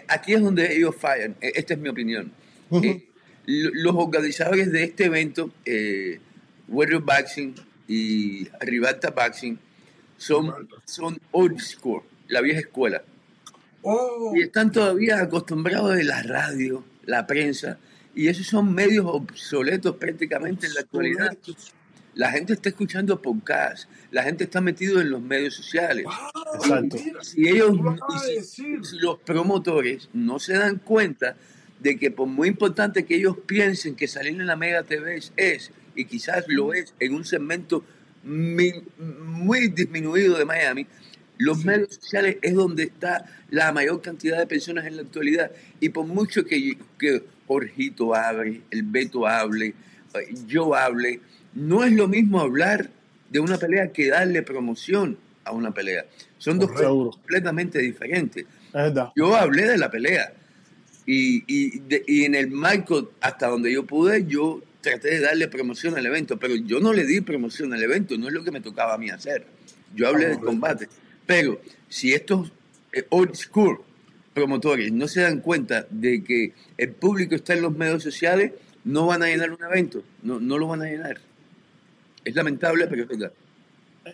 aquí 0.09 0.35
es 0.35 0.41
donde 0.41 0.75
ellos 0.75 0.95
fallan, 0.97 1.37
e, 1.41 1.53
esta 1.55 1.75
es 1.75 1.81
mi 1.81 1.89
opinión. 1.89 2.33
Uh 2.71 2.81
-huh. 2.81 2.87
eh, 2.87 3.07
los 3.47 3.95
organizadores 3.97 4.71
de 4.71 4.85
este 4.85 5.07
evento, 5.07 5.51
eh, 5.65 6.21
Warrior 6.69 7.03
Boxing 7.03 7.55
y 7.89 8.49
Rivalta 8.61 9.11
Boxing, 9.11 9.59
son, 10.17 10.69
son 10.85 11.19
old 11.33 11.59
school, 11.59 12.03
la 12.31 12.41
vieja 12.41 12.61
escuela. 12.61 13.03
Oh. 13.83 14.33
Y 14.35 14.43
están 14.43 14.73
todavía 14.73 15.21
acostumbrados 15.21 15.97
de 15.97 16.05
la 16.05 16.23
radio, 16.23 16.85
la 17.05 17.27
prensa, 17.27 17.79
y 18.15 18.29
esos 18.29 18.47
son 18.47 18.75
medios 18.75 19.07
obsoletos 19.07 19.97
prácticamente 19.97 20.67
en 20.67 20.75
la 20.75 20.81
actualidad. 20.81 21.37
La 22.15 22.31
gente 22.33 22.53
está 22.55 22.69
escuchando 22.71 23.23
podcasts, 23.23 23.89
la 24.11 24.23
gente 24.25 24.45
está 24.45 24.61
metido 24.61 25.01
en 25.01 25.11
los 25.11 25.23
medios 25.23 25.55
sociales. 25.55 26.05
Wow, 26.05 26.55
Exacto. 26.57 26.97
mira, 27.05 27.23
Si 27.25 27.49
ellos, 27.49 27.71
y 28.37 28.43
si, 28.43 28.85
si 28.85 28.99
los 28.99 29.19
promotores 29.21 30.09
no 30.13 30.39
se 30.41 30.55
dan 30.55 30.79
cuenta 30.79 31.37
de 31.79 31.97
que 31.99 32.11
por 32.11 32.27
muy 32.27 32.49
importante 32.49 33.05
que 33.07 33.15
ellos 33.15 33.37
piensen 33.47 33.95
que 33.95 34.09
salir 34.09 34.33
en 34.39 34.47
la 34.47 34.57
Mega 34.57 34.83
TV 34.83 35.17
es, 35.17 35.33
es, 35.37 35.71
y 35.95 36.05
quizás 36.05 36.45
lo 36.49 36.75
es 36.75 36.93
en 36.99 37.15
un 37.15 37.25
segmento 37.25 37.85
mi- 38.25 38.83
muy 38.99 39.69
disminuido 39.69 40.37
de 40.37 40.45
Miami, 40.45 40.87
los 41.41 41.65
medios 41.65 41.95
sociales 41.95 42.37
es 42.43 42.55
donde 42.55 42.85
está 42.85 43.25
la 43.51 43.73
mayor 43.73 44.01
cantidad 44.03 44.39
de 44.39 44.47
personas 44.47 44.87
en 44.87 44.97
la 44.97 45.03
actualidad. 45.03 45.51
Y 45.81 45.89
por 45.91 46.07
mucho 46.07 46.45
que, 46.45 46.77
que 46.99 47.23
Jorgito 47.47 48.15
hable, 48.15 48.63
el 48.71 48.83
Beto 48.85 49.27
hable, 49.27 49.67
eh, 49.69 49.75
yo 50.47 50.75
hable, 50.75 51.21
no 51.55 51.85
es 51.85 51.93
lo 51.93 52.09
mismo 52.09 52.41
hablar 52.41 52.91
de 53.31 53.41
una 53.41 53.59
pelea 53.59 53.93
que 53.93 54.09
darle 54.09 54.43
promoción 54.43 55.17
a 55.45 55.53
una 55.53 55.73
pelea. 55.73 56.05
Son 56.39 56.59
dos 56.59 56.69
cosas 56.71 56.85
completamente 57.11 57.79
diferentes. 57.81 58.45
Yo 59.17 59.35
hablé 59.35 59.67
de 59.67 59.79
la 59.79 59.91
pelea 59.91 60.33
y, 61.07 61.43
y, 61.47 61.79
de- 61.81 62.05
y 62.07 62.25
en 62.25 62.35
el 62.35 62.51
marco, 62.51 63.13
hasta 63.21 63.49
donde 63.49 63.73
yo 63.73 63.85
pude, 63.85 64.27
yo 64.27 64.63
traté 64.81 65.09
de 65.11 65.21
darle 65.21 65.49
promoción 65.49 65.97
al 65.97 66.07
evento, 66.07 66.39
pero 66.39 66.55
yo 66.55 66.81
no 66.81 66.93
le 66.93 67.05
di 67.05 67.21
promoción 67.21 67.73
al 67.75 67.83
evento, 67.83 68.17
no 68.17 68.29
es 68.29 68.33
lo 68.35 68.45
que 68.45 68.51
me 68.51 68.61
tocaba 68.61 68.95
a 68.95 68.99
mí 68.99 69.11
hacer. 69.11 69.45
Yo 69.95 70.09
hablé 70.09 70.27
del 70.29 70.39
combate. 70.39 70.89
Pero 71.31 71.61
si 71.89 72.13
estos 72.13 72.51
eh, 72.93 73.07
old 73.11 73.37
school 73.37 73.81
promotores 74.35 74.91
no 74.93 75.07
se 75.07 75.21
dan 75.23 75.39
cuenta 75.41 75.87
de 75.89 76.25
que 76.25 76.55
el 76.77 76.93
público 76.93 77.37
está 77.37 77.53
en 77.53 77.63
los 77.63 77.73
medios 77.77 78.03
sociales, 78.03 78.53
no 78.83 79.07
van 79.07 79.23
a 79.23 79.27
llenar 79.27 79.53
un 79.53 79.63
evento, 79.63 80.03
no, 80.25 80.41
no 80.41 80.59
lo 80.59 80.67
van 80.67 80.83
a 80.83 80.87
llenar. 80.87 81.21
Es 82.25 82.35
lamentable, 82.35 82.89
pero 82.89 83.03
es 83.05 83.09
verdad. 83.09 83.33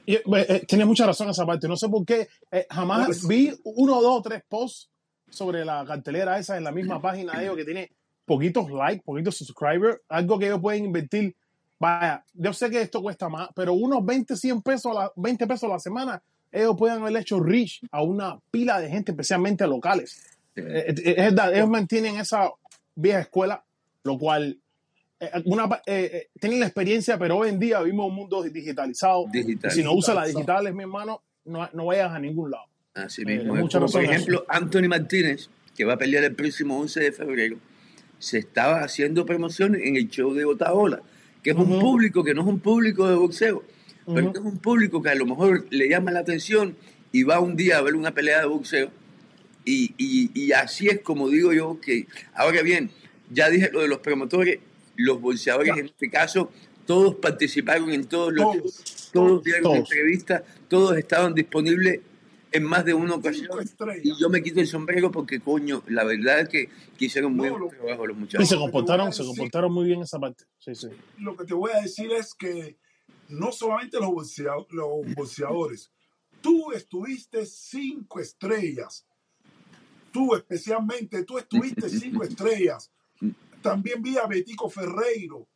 Eh, 0.07 0.23
eh, 0.27 0.65
tienes 0.69 0.87
mucha 0.87 1.07
razón 1.07 1.29
en 1.29 1.31
esa 1.31 1.47
parte. 1.47 1.67
No 1.67 1.77
sé 1.79 1.89
por 1.89 2.05
qué. 2.05 2.29
eh, 2.51 2.67
jamás 2.69 3.07
Pues- 3.07 3.27
vi 3.27 3.51
uno, 3.65 4.03
dos, 4.03 4.23
tres 4.23 4.43
posts 4.47 4.91
sobre 5.31 5.65
la 5.65 5.87
cartelera 5.87 6.39
esa 6.39 6.59
en 6.59 6.65
la 6.65 6.71
misma 6.73 7.01
página 7.01 7.33
de 7.33 7.45
ellos 7.45 7.57
que 7.57 7.65
tiene 7.65 7.93
poquitos 8.27 8.71
likes, 8.71 9.03
poquitos 9.07 9.39
subscribers, 9.39 10.01
algo 10.11 10.39
que 10.39 10.47
ellos 10.49 10.61
pueden 10.61 10.85
invertir. 10.85 11.35
Vaya, 11.79 12.23
yo 12.35 12.53
sé 12.53 12.69
que 12.69 12.83
esto 12.83 13.01
cuesta 13.01 13.31
más, 13.31 13.49
pero 13.57 13.73
unos 13.73 14.05
20, 14.05 14.37
100 14.37 14.61
pesos, 14.61 14.93
a 14.93 14.95
la, 14.95 15.13
20 15.17 15.47
pesos 15.47 15.65
a 15.65 15.73
la 15.73 15.79
semana, 15.79 16.23
ellos 16.53 16.77
pueden 16.79 17.03
haber 17.03 17.17
hecho 17.17 17.41
reach 17.41 17.81
a 17.91 18.03
una 18.03 18.39
pila 18.51 18.81
de 18.81 18.89
gente, 18.89 19.13
especialmente 19.13 19.67
locales. 19.67 20.13
Sí. 20.55 20.63
Eh, 20.65 20.85
eh, 20.89 20.95
es 21.17 21.17
verdad, 21.17 21.55
ellos 21.55 21.69
mantienen 21.69 22.17
esa 22.17 22.51
vieja 22.95 23.21
escuela, 23.21 23.63
lo 24.05 24.19
cual 24.19 24.59
eh, 25.21 25.31
una, 25.45 25.65
eh, 25.87 26.11
eh, 26.13 26.29
tienen 26.41 26.61
la 26.61 26.67
experiencia, 26.67 27.19
pero 27.19 27.39
hoy 27.39 27.49
en 27.51 27.59
día 27.59 27.81
vivimos 27.81 28.09
un 28.09 28.15
mundo 28.15 28.43
digitalizado. 28.43 29.27
Digital. 29.33 29.71
Si 29.71 29.83
no 29.83 29.93
usas 29.93 30.15
las 30.15 30.27
Digitalizado. 30.27 30.61
digitales, 30.63 30.75
mi 30.75 30.83
hermano, 30.83 31.23
no, 31.47 31.69
no 31.73 31.87
vayas 31.87 32.11
a 32.13 32.19
ningún 32.19 32.51
lado. 32.51 32.65
Así 32.95 33.23
Eh, 33.23 33.25
mismo. 33.27 33.55
mucha 33.55 33.79
Como 33.79 33.91
por 33.93 34.03
ejemplo, 34.05 34.45
Anthony 34.49 34.89
Martínez, 34.89 35.49
que 35.77 35.85
va 35.85 35.95
a 35.95 35.99
pelear 35.99 36.25
el 36.25 36.35
próximo 36.35 36.79
11 36.79 37.01
de 37.01 37.13
febrero, 37.13 37.57
se 38.19 38.39
estaba 38.39 38.81
haciendo 38.83 39.27
promoción 39.27 39.75
en 39.75 39.97
el 39.97 40.09
show 40.09 40.33
de 40.33 40.45
Otaola, 40.47 41.03
que 41.43 41.51
es 41.51 41.57
un 41.57 41.71
Ujú. 41.73 41.81
público 41.81 42.25
que 42.25 42.33
no 42.35 42.41
es 42.43 42.47
un 42.47 42.61
público 42.61 43.07
de 43.07 43.15
boxeo, 43.15 43.63
pero 44.15 44.31
es 44.31 44.39
un 44.39 44.59
público 44.59 45.03
que 45.03 45.11
a 45.11 45.15
lo 45.15 45.27
mejor 45.27 45.67
le 45.71 45.89
llama 45.89 46.11
la 46.13 46.21
atención 46.21 46.77
y 47.13 47.23
va 47.25 47.41
un 47.41 47.57
día 47.57 47.79
a 47.79 47.83
ver 47.83 47.95
una 47.95 48.13
pelea 48.13 48.41
de 48.41 48.47
boxeo. 48.47 48.91
Y, 49.65 49.95
y- 49.99 50.31
y 50.35 50.53
así 50.53 50.89
es 50.89 51.01
como 51.01 51.29
digo 51.29 51.53
yo 51.53 51.81
que, 51.81 52.07
ahora 52.35 52.63
bien, 52.63 52.91
ya 53.31 53.51
dije 53.51 53.71
lo 53.73 53.81
de 53.81 53.89
los 53.89 53.99
promotores, 53.99 54.59
los 54.97 55.21
boxeadores 55.21 55.75
Ya. 55.75 55.81
en 55.81 55.87
este 55.87 56.09
caso, 56.11 56.51
todos 56.87 57.17
participaron 57.17 57.91
en 57.91 58.07
todos 58.07 58.33
los 58.33 58.45
Todos, 58.57 59.11
todos 59.13 59.43
dieron 59.45 59.63
Todos. 59.65 59.79
entrevistas, 59.79 60.43
todos 60.69 60.97
estaban 60.97 61.35
disponibles 61.35 62.01
en 62.53 62.63
más 62.63 62.85
de 62.85 62.95
una 62.95 63.17
ocasión. 63.17 63.49
Y 64.05 64.13
yo 64.21 64.31
me 64.31 64.41
quito 64.43 64.61
el 64.61 64.69
sombrero 64.69 65.11
porque, 65.11 65.41
coño, 65.41 65.83
la 65.89 66.05
verdad 66.05 66.41
es 66.41 66.49
que, 66.49 66.69
que 66.97 67.07
hicieron 67.07 67.35
muy 67.35 67.49
No, 67.49 67.59
buen 67.59 67.63
lo- 67.65 67.69
trabajo 67.77 68.07
los 68.07 68.17
Y 68.17 68.21
muchachos. 68.21 68.49
se 68.49 68.55
No, 68.55 68.61
comportaron, 68.63 69.13
se 69.13 69.25
comportaron 69.25 69.73
muy 69.73 69.87
bien 69.87 70.01
esa 70.03 70.19
parte. 70.21 70.45
Sí, 70.61 70.75
sí. 70.77 70.87
Lo 71.19 71.37
que 71.37 71.45
te 71.45 71.55
voy 71.55 71.73
a 71.75 71.81
decir 71.83 72.11
es 72.13 72.35
que 72.35 72.77
no 73.29 73.53
solamente 73.53 73.99
los, 73.99 74.09
boxea- 74.11 74.67
los 74.71 75.15
boxeadores, 75.15 75.91
tú 76.41 76.73
estuviste 76.73 77.45
cinco 77.47 78.21
estrellas. 78.21 79.07
Tú 80.13 80.35
especialmente, 80.35 81.25
tú 81.25 81.39
estuviste 81.39 81.89
cinco 81.89 82.23
estrellas. 82.25 82.91
También 83.63 84.01
vi 84.03 84.17
a 84.17 84.27
Betico 84.27 84.69
Ferreiro. 84.71 85.47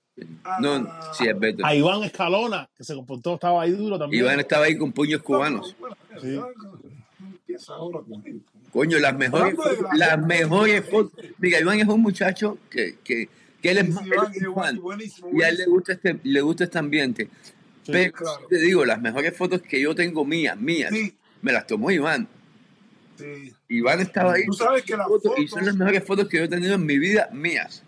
No, 0.61 0.75
a- 0.75 1.15
sí, 1.15 1.27
es 1.29 1.39
Beto. 1.39 1.65
A 1.65 1.75
Iván 1.75 2.03
Escalona, 2.03 2.69
que 2.77 2.85
se 2.85 2.95
comportó, 2.95 3.35
estaba 3.35 3.63
ahí 3.63 3.71
duro 3.71 3.99
también. 3.99 4.23
Iván 4.25 4.41
estaba 4.41 4.67
ahí 4.67 4.77
con 4.77 4.93
puños 4.93 5.23
cubanos. 5.23 5.75
Sí. 6.21 6.39
ahora. 7.69 8.01
Coño, 8.73 8.99
las 8.99 9.17
mejores 9.17 9.55
la- 9.97 10.07
las 10.17 10.27
mejores 10.27 10.85
fotos. 10.89 11.13
Mira, 11.39 11.61
Iván 11.61 11.81
es 11.81 11.89
un 11.89 12.01
muchacho 12.03 12.59
que, 12.71 12.99
que, 13.03 13.29
que 13.63 13.71
él 13.71 13.79
es, 13.79 13.87
Sí, 13.87 13.93
más- 13.93 14.05
sí, 14.05 14.11
él 14.11 14.15
Iván, 14.15 14.31
es 14.33 14.37
un 14.37 14.45
Iván, 14.45 14.65
fan. 14.65 14.81
buenísimo, 14.81 15.29
Y 15.33 15.43
a 15.43 15.49
él 15.49 15.57
le 15.57 15.67
gusta 15.67 15.93
este, 15.93 16.21
le 16.23 16.41
gusta 16.41 16.65
este 16.65 16.79
ambiente. 16.79 17.31
Sí, 17.93 17.99
Pero 17.99 18.13
claro. 18.13 18.47
te 18.49 18.59
digo, 18.59 18.85
las 18.85 19.01
mejores 19.01 19.37
fotos 19.37 19.63
que 19.63 19.81
yo 19.81 19.95
tengo 19.95 20.25
mías, 20.25 20.57
mías, 20.59 20.91
Sí, 20.93 21.17
me 21.43 21.53
las 21.53 21.67
tomó 21.67 21.91
Iván. 21.91 22.29
sí. 23.17 23.53
Iván 23.69 24.01
estaba 24.01 24.33
ahí. 24.35 24.47
Tú 24.47 24.53
sabes 24.55 24.83
que 24.83 24.97
las 24.97 25.07
fotos, 25.07 25.33
y 25.39 25.47
son 25.47 25.65
las 25.65 25.77
mejores 25.77 26.05
fotos 26.05 26.29
que 26.29 26.39
yo 26.39 26.45
he 26.45 26.49
tenido 26.49 26.75
en 26.75 26.85
mi 26.85 26.99
vida, 26.99 27.29
mías. 27.33 27.83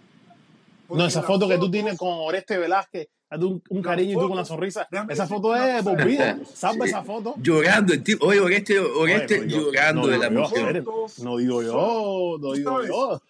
No, 0.89 1.07
esa 1.07 1.23
foto 1.23 1.49
que 1.49 1.57
tú 1.59 1.71
tienes 1.71 1.97
con 1.99 2.09
Oreste 2.13 2.59
Velázquez, 2.59 3.09
un, 3.31 3.63
un 3.71 3.83
cariño 3.83 4.11
y 4.11 4.15
tú 4.15 4.21
con 4.21 4.33
una 4.33 4.43
fotos- 4.43 4.49
sonrisa. 4.49 4.89
Esa 5.09 5.27
foto 5.27 5.57
es 5.57 5.83
vida. 6.07 6.39
Salva 6.55 6.85
Sí. 6.85 6.91
esa 6.91 7.03
foto. 7.03 7.35
Llorando, 7.39 7.95
el 7.95 8.03
tipo, 8.03 8.27
oye, 8.27 8.41
Oreste, 8.41 8.79
Oreste 8.79 9.41
Oye, 9.41 9.49
yo- 9.49 9.59
llorando 9.73 10.03
no, 10.03 10.07
de 10.09 10.19
la 10.19 10.27
emoción. 10.27 10.85
No 11.23 11.37
digo 11.39 11.63
yo, 11.63 12.37
no 12.41 12.53
digo 12.53 12.85
yo. 12.85 13.23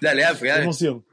Dale, 0.00 0.24
Alfred, 0.24 0.48
dale. 0.50 0.62
emoción. 0.62 1.04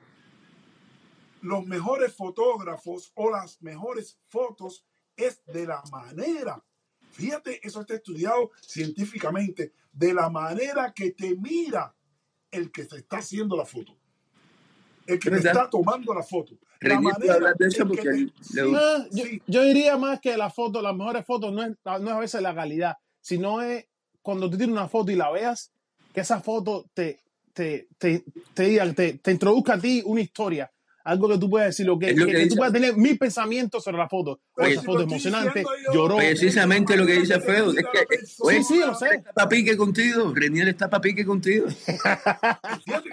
Los 1.41 1.65
mejores 1.65 2.13
fotógrafos 2.15 3.11
o 3.15 3.29
las 3.31 3.61
mejores 3.61 4.19
fotos 4.27 4.85
es 5.15 5.43
de 5.45 5.67
la 5.67 5.81
manera, 5.91 6.63
fíjate, 7.11 7.65
eso 7.65 7.81
está 7.81 7.95
estudiado 7.95 8.51
científicamente, 8.61 9.73
de 9.91 10.13
la 10.13 10.29
manera 10.29 10.93
que 10.93 11.11
te 11.11 11.35
mira 11.35 11.95
el 12.49 12.71
que 12.71 12.85
te 12.85 12.97
está 12.97 13.17
haciendo 13.17 13.55
la 13.57 13.65
foto. 13.65 13.97
El 15.07 15.19
que 15.19 15.29
te 15.31 15.37
está 15.37 15.69
tomando 15.69 16.13
la 16.13 16.23
foto. 16.23 16.55
La 16.81 16.95
hablar 16.95 17.55
de 17.57 17.67
eso 17.67 17.87
porque 17.87 18.01
te- 18.03 18.11
le 18.13 18.29
sí, 18.41 18.61
gusta. 18.63 18.95
Ah, 18.95 19.07
yo, 19.11 19.25
sí, 19.25 19.41
yo 19.47 19.63
diría 19.63 19.97
más 19.97 20.19
que 20.19 20.37
las 20.37 20.53
fotos, 20.53 20.81
las 20.81 20.95
mejores 20.95 21.25
fotos 21.25 21.53
no 21.53 21.63
es, 21.63 21.71
no 21.83 21.97
es 22.07 22.13
a 22.13 22.19
veces 22.19 22.41
la 22.41 22.55
calidad, 22.55 22.95
sino 23.19 23.61
es 23.61 23.87
cuando 24.21 24.49
tú 24.49 24.57
tienes 24.57 24.73
una 24.73 24.87
foto 24.87 25.11
y 25.11 25.15
la 25.15 25.31
veas, 25.31 25.71
que 26.13 26.21
esa 26.21 26.39
foto 26.41 26.85
te, 26.93 27.21
te, 27.53 27.87
te, 27.97 28.23
te, 28.53 28.63
diga- 28.63 28.93
te, 28.95 29.13
te 29.19 29.31
introduzca 29.31 29.73
a 29.73 29.79
ti 29.79 30.01
una 30.05 30.21
historia, 30.21 30.71
algo 31.03 31.29
que 31.29 31.37
tú 31.37 31.49
puedas 31.49 31.67
decir, 31.69 31.85
lo 31.85 31.97
que, 31.97 32.11
Es 32.11 32.17
lo 32.17 32.25
que, 32.25 32.31
que 32.33 32.37
que 32.39 32.47
tú 32.47 32.55
puedas 32.55 32.73
tener 32.73 32.95
mil 32.95 33.17
pensamientos 33.17 33.83
sobre 33.83 33.97
la 33.97 34.07
foto. 34.09 34.31
O 34.31 34.39
Pero 34.55 34.67
esa 34.69 34.81
si 34.81 34.85
foto 34.85 35.01
emocionante, 35.01 35.63
lloró. 35.93 36.17
Precisamente 36.17 36.95
lo 36.97 37.05
que 37.05 37.13
dice 37.13 37.33
Alfredo, 37.33 37.71
es 37.71 37.77
que, 37.91 38.17
oye, 38.39 38.63
Sí, 38.63 38.73
sí, 38.75 38.79
lo 38.79 38.93
sé. 38.95 39.07
está 39.15 39.33
para 39.33 39.49
pique 39.49 39.75
contigo, 39.77 40.31
Reniel 40.33 40.67
está 40.69 40.89
para 40.89 41.01
pique 41.01 41.25
contigo. 41.25 41.67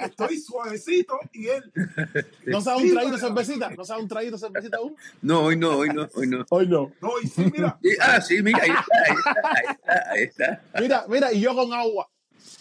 Estoy 0.05 0.39
suavecito 0.39 1.19
y 1.33 1.49
él. 1.49 1.73
¿No 2.47 2.61
se 2.61 2.71
da 2.71 2.77
un 2.77 2.95
vale. 2.95 3.19
cervecita? 3.19 3.71
¿No 3.71 3.85
se 3.85 3.93
da 3.93 3.99
un 3.99 4.09
de 4.09 4.39
cervecita 4.39 4.77
aún? 4.79 4.97
No, 5.23 5.43
hoy 5.45 5.57
no, 5.57 5.77
hoy 5.77 5.89
no, 5.91 6.09
hoy 6.15 6.27
no. 6.27 6.45
Hoy 6.51 6.67
no. 6.67 6.93
No, 7.01 7.11
y 7.23 7.27
sí, 7.29 7.45
mira, 7.53 7.79
Y- 7.83 7.97
ah, 8.01 8.21
sí, 8.21 8.43
mira, 8.43 8.61
ahí 8.63 8.71
está, 8.71 9.05
ahí 9.05 9.65
está, 9.71 10.11
ahí 10.11 10.23
está. 10.23 10.63
Mira, 10.81 11.05
mira, 11.09 11.33
y 11.33 11.41
yo 11.41 11.55
con 11.55 11.73
agua. 11.73 12.09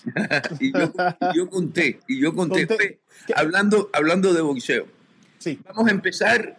Y 0.60 0.72
yo, 0.74 0.92
y 1.32 1.38
yo 1.38 1.50
conté, 1.50 2.00
y 2.08 2.22
yo 2.22 2.34
conté. 2.34 2.68
Conté. 2.68 2.84
Oye, 2.84 3.34
Hablando, 3.36 3.90
hablando 3.94 4.34
de 4.34 4.42
boxeo, 4.42 4.88
Sí, 5.40 5.60
vamos 5.66 5.88
a 5.88 5.92
empezar 5.92 6.58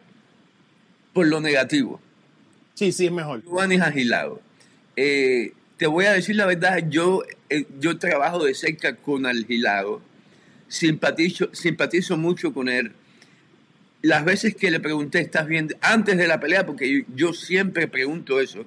por 1.13 1.27
lo 1.27 1.41
negativo. 1.41 2.01
sí, 2.75 2.93
sí, 2.93 3.07
es 3.07 3.13
mejor. 3.13 3.43
Giovanni 3.43 3.77
Agilado. 3.77 4.41
Eh, 4.97 5.53
te 5.77 5.87
voy 5.87 6.07
a 6.07 6.13
decir 6.13 6.37
la 6.37 6.47
verdad, 6.47 6.89
yo, 6.89 7.23
eh, 7.51 7.65
yo 7.81 7.99
trabajo 7.99 8.45
de 8.45 8.55
cerca 8.55 8.97
con 8.97 9.27
Agilado, 9.27 10.01
simpatizo, 10.69 11.49
simpatizo 11.53 12.17
mucho 12.17 12.53
con 12.53 12.69
él. 12.69 12.93
Las 14.03 14.25
veces 14.25 14.55
que 14.55 14.71
le 14.71 14.81
pregunté, 14.81 15.21
¿estás 15.21 15.47
bien? 15.47 15.75
Antes 15.81 16.17
de 16.17 16.29
la 16.29 16.39
pelea, 16.39 16.67
porque 16.67 17.05
yo, 17.15 17.33
siempre 17.33 17.89
pregunto 17.89 18.41
eso. 18.41 18.65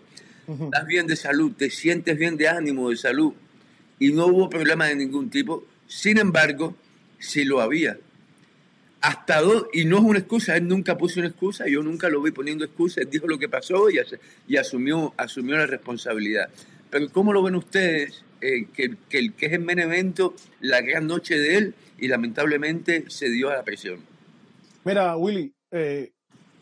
¿estás 0.48 0.86
bien 0.86 1.08
de 1.08 1.16
salud? 1.16 1.54
¿Te 1.58 1.70
sientes 1.70 2.18
bien 2.18 2.36
de 2.36 2.50
ánimo, 2.50 2.90
de 2.90 2.98
salud? 2.98 3.34
Y 4.00 4.12
no 4.12 4.28
hubo 4.28 4.50
problema 4.50 4.88
de 4.88 4.96
ningún 4.96 5.30
tipo. 5.30 5.66
Sin 5.88 6.18
embargo, 6.18 6.76
sí 7.20 7.46
lo 7.46 7.62
había. 7.62 7.98
Hasta 9.02 9.42
dos, 9.42 9.66
y 9.74 9.86
no 9.86 9.98
es 9.98 10.04
una 10.04 10.20
excusa, 10.20 10.56
él 10.56 10.68
nunca 10.68 10.96
puso 10.98 11.20
una 11.20 11.30
excusa, 11.30 11.66
yo 11.68 11.82
nunca 11.82 12.08
lo 12.08 12.22
vi 12.22 12.32
poniendo 12.32 12.64
excusa, 12.64 13.02
él 13.02 13.10
dijo 13.12 13.28
lo 13.28 13.40
que 13.40 13.50
pasó 13.50 13.90
y, 13.90 13.98
as- 13.98 14.16
y 14.48 14.58
asumió, 14.58 15.14
asumió 15.18 15.58
la 15.58 15.66
responsabilidad. 15.66 16.50
Pero 16.90 17.10
¿cómo 17.12 17.34
lo 17.34 17.42
ven 17.42 17.56
ustedes? 17.56 18.24
Eh, 18.42 18.68
que, 18.74 18.96
que, 19.10 19.18
el- 19.20 19.34
que 19.34 19.48
es 19.48 19.54
el 19.54 19.62
main 19.62 19.80
evento, 19.80 20.36
la 20.60 20.82
gran 20.82 21.08
noche 21.08 21.38
de 21.38 21.58
él, 21.58 21.76
y 21.98 22.08
lamentablemente 22.08 23.06
se 23.08 23.30
dio 23.30 23.50
a 23.50 23.56
la 23.56 23.64
presión. 23.64 24.00
Mira, 24.84 25.16
Willy, 25.16 25.54
eh, 25.72 26.12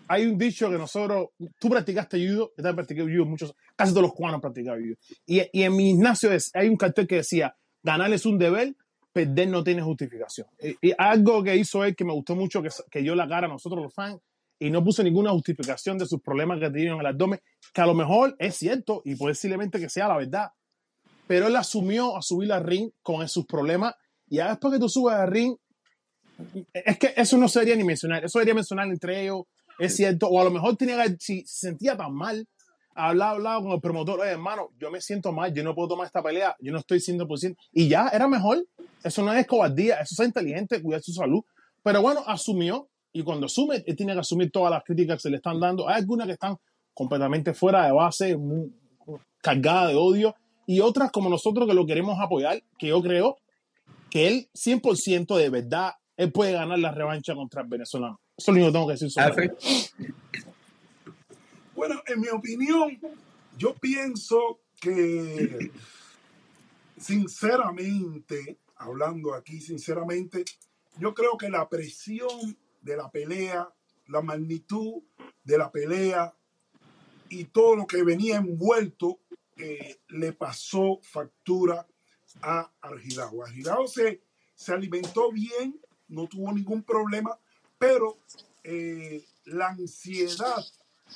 hay 0.08 0.26
un 0.26 0.38
dicho 0.38 0.70
que 0.70 0.78
nosotros, 0.78 1.30
tú 1.60 1.70
practicaste 1.70 2.18
judo, 2.18 2.52
yo 2.58 2.64
también 2.64 2.76
practiqué 2.76 3.02
judo, 3.02 3.26
muchos, 3.26 3.54
casi 3.76 3.92
todos 3.92 4.04
los 4.04 4.14
cubanos 4.14 4.42
practicaban 4.42 4.82
judo. 4.82 4.96
Y, 5.26 5.42
y 5.54 5.64
en 5.64 5.76
mi 5.76 5.86
gimnasio 5.92 6.32
es- 6.32 6.52
hay 6.54 6.68
un 6.70 6.78
cartel 6.78 7.06
que 7.08 7.16
decía, 7.16 7.56
ganar 7.84 8.12
es 8.14 8.26
un 8.26 8.38
deber, 8.38 8.76
perder 9.26 9.48
no 9.48 9.64
tiene 9.64 9.82
justificación. 9.82 10.48
Y, 10.62 10.90
y 10.90 10.94
algo 10.98 11.44
que 11.44 11.56
hizo 11.56 11.84
él 11.84 11.96
que 11.96 12.06
me 12.06 12.14
gustó 12.14 12.36
mucho, 12.36 12.62
que, 12.62 12.70
que 12.90 13.02
dio 13.02 13.16
la 13.16 13.28
cara 13.28 13.48
a 13.48 13.50
nosotros 13.50 13.84
los 13.84 13.94
fans, 13.94 14.20
y 14.60 14.70
no 14.70 14.84
puso 14.84 15.04
ninguna 15.04 15.32
justificación 15.32 15.98
de 15.98 16.06
sus 16.06 16.22
problemas 16.22 16.60
que 16.60 16.70
tenían 16.70 16.96
en 16.96 17.00
el 17.00 17.06
abdomen, 17.06 17.40
que 17.74 17.82
a 17.82 17.86
lo 17.86 17.94
mejor 17.94 18.36
es 18.40 18.56
cierto, 18.56 19.02
y 19.06 19.16
posiblemente 19.16 19.80
que 19.80 19.90
sea 19.90 20.08
la 20.08 20.18
verdad, 20.18 20.52
pero 21.28 21.48
él 21.48 21.56
asumió 21.56 22.18
a 22.18 22.22
subir 22.22 22.52
al 22.52 22.64
ring 22.64 22.92
con 23.02 23.28
sus 23.28 23.46
problemas, 23.46 23.96
y 24.28 24.38
después 24.38 24.74
que 24.74 24.80
tú 24.80 24.90
subes 24.90 25.16
al 25.16 25.32
ring, 25.32 25.56
es 26.74 26.98
que 26.98 27.14
eso 27.16 27.38
no 27.38 27.48
sería 27.48 27.76
ni 27.76 27.84
mencionar, 27.84 28.24
eso 28.26 28.40
sería 28.40 28.54
mencionar 28.54 28.88
entre 28.88 29.24
ellos, 29.24 29.44
es 29.78 29.96
cierto, 29.96 30.28
o 30.28 30.40
a 30.42 30.44
lo 30.44 30.52
mejor 30.52 30.76
tenía 30.76 31.04
si 31.20 31.42
se 31.46 31.68
sentía 31.68 31.96
tan 31.96 32.14
mal, 32.14 32.46
hablaba, 33.08 33.32
hablaba 33.32 33.62
con 33.62 33.72
el 33.72 33.82
promotor, 33.82 34.20
oye 34.20 34.32
hermano, 34.32 34.70
yo 34.80 34.92
me 34.92 35.02
siento 35.02 35.32
mal, 35.32 35.54
yo 35.54 35.64
no 35.64 35.74
puedo 35.74 35.90
tomar 35.90 36.06
esta 36.08 36.22
pelea, 36.22 36.56
yo 36.60 36.72
no 36.72 36.80
estoy 36.80 37.00
100%, 37.00 37.56
y 37.74 37.88
ya, 37.88 38.10
era 38.10 38.28
mejor, 38.28 38.66
eso 39.04 39.24
no 39.24 39.34
es 39.34 39.48
cobardía, 39.48 39.96
eso 40.02 40.22
es 40.22 40.28
inteligente, 40.28 40.82
cuidar 40.82 41.02
su 41.02 41.14
salud, 41.14 41.42
pero 41.84 42.02
bueno, 42.02 42.22
asumió, 42.28 42.88
y 43.12 43.24
cuando 43.24 43.46
asume, 43.48 43.84
él 43.86 43.96
tiene 43.96 44.14
que 44.14 44.20
asumir 44.20 44.52
todas 44.52 44.72
las 44.72 44.84
críticas 44.84 45.18
que 45.18 45.22
se 45.22 45.30
le 45.30 45.38
están 45.38 45.60
dando, 45.60 45.88
hay 45.88 45.96
algunas 45.96 46.28
que 46.28 46.34
están 46.34 46.58
completamente 46.94 47.54
fuera 47.54 47.86
de 47.86 47.92
base, 47.92 48.38
muy- 48.38 48.72
cargadas 49.42 49.90
de 49.90 49.96
odio, 49.96 50.36
y 50.68 50.82
otras 50.82 51.12
como 51.12 51.30
nosotros 51.30 51.68
que 51.68 51.74
lo 51.74 51.86
queremos 51.86 52.20
apoyar, 52.20 52.62
que 52.78 52.88
yo 52.88 53.02
creo 53.02 53.38
que 54.12 54.28
él 54.28 54.50
100% 54.54 55.38
de 55.38 55.50
verdad, 55.50 55.94
él 56.18 56.32
puede 56.32 56.52
ganar 56.52 56.78
la 56.78 56.92
revancha 56.92 57.34
contra 57.34 57.62
el 57.62 57.68
venezolano. 57.70 58.20
Eso 58.38 58.52
es 58.52 58.58
lo 58.58 58.64
único 58.66 58.68
que 58.68 58.74
tengo 58.74 58.88
que 58.88 58.94
decir 58.94 59.10
sobre. 59.10 59.52
Bueno, 61.80 62.04
en 62.08 62.20
mi 62.20 62.28
opinión, 62.28 63.00
yo 63.58 63.74
pienso 63.74 64.60
que, 64.82 65.72
sinceramente, 66.98 68.60
hablando 68.76 69.34
aquí 69.34 69.62
sinceramente, 69.62 70.44
yo 70.98 71.14
creo 71.14 71.38
que 71.38 71.48
la 71.48 71.70
presión 71.70 72.58
de 72.82 72.98
la 72.98 73.10
pelea, 73.10 73.74
la 74.08 74.22
magnitud 74.22 75.04
de 75.46 75.58
la 75.58 75.72
pelea 75.72 76.36
y 77.30 77.46
todo 77.46 77.78
lo 77.78 77.88
que 77.88 78.04
venía 78.04 78.36
envuelto 78.36 79.22
eh, 79.56 80.02
le 80.10 80.34
pasó 80.34 81.00
factura 81.02 81.88
a 82.42 82.70
Argilao. 82.82 83.42
Argilao 83.46 83.88
se, 83.88 84.22
se 84.54 84.74
alimentó 84.74 85.32
bien, 85.32 85.80
no 86.10 86.28
tuvo 86.28 86.52
ningún 86.52 86.84
problema, 86.84 87.40
pero 87.78 88.18
eh, 88.66 89.24
la 89.46 89.70
ansiedad, 89.70 90.62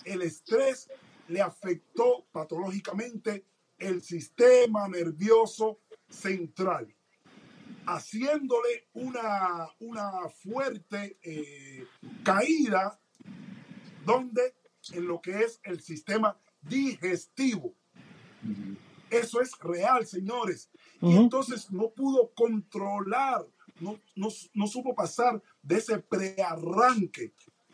el 0.05 0.21
estrés 0.21 0.89
le 1.27 1.41
afectó 1.41 2.25
patológicamente 2.31 3.45
el 3.77 4.01
sistema 4.01 4.87
nervioso 4.87 5.79
central, 6.09 6.93
haciéndole 7.85 8.87
una, 8.93 9.67
una 9.79 10.29
fuerte 10.29 11.17
eh, 11.21 11.85
caída 12.23 12.99
donde 14.05 14.55
en 14.91 15.07
lo 15.07 15.21
que 15.21 15.43
es 15.43 15.59
el 15.63 15.81
sistema 15.81 16.37
digestivo. 16.61 17.75
Eso 19.09 19.41
es 19.41 19.57
real, 19.59 20.05
señores. 20.05 20.69
Y 21.01 21.15
entonces 21.15 21.71
no 21.71 21.91
pudo 21.91 22.33
controlar, 22.33 23.45
no, 23.79 23.99
no, 24.15 24.29
no 24.53 24.67
supo 24.67 24.95
pasar 24.95 25.41
de 25.61 25.77
ese 25.77 25.99
prearranque. 25.99 27.33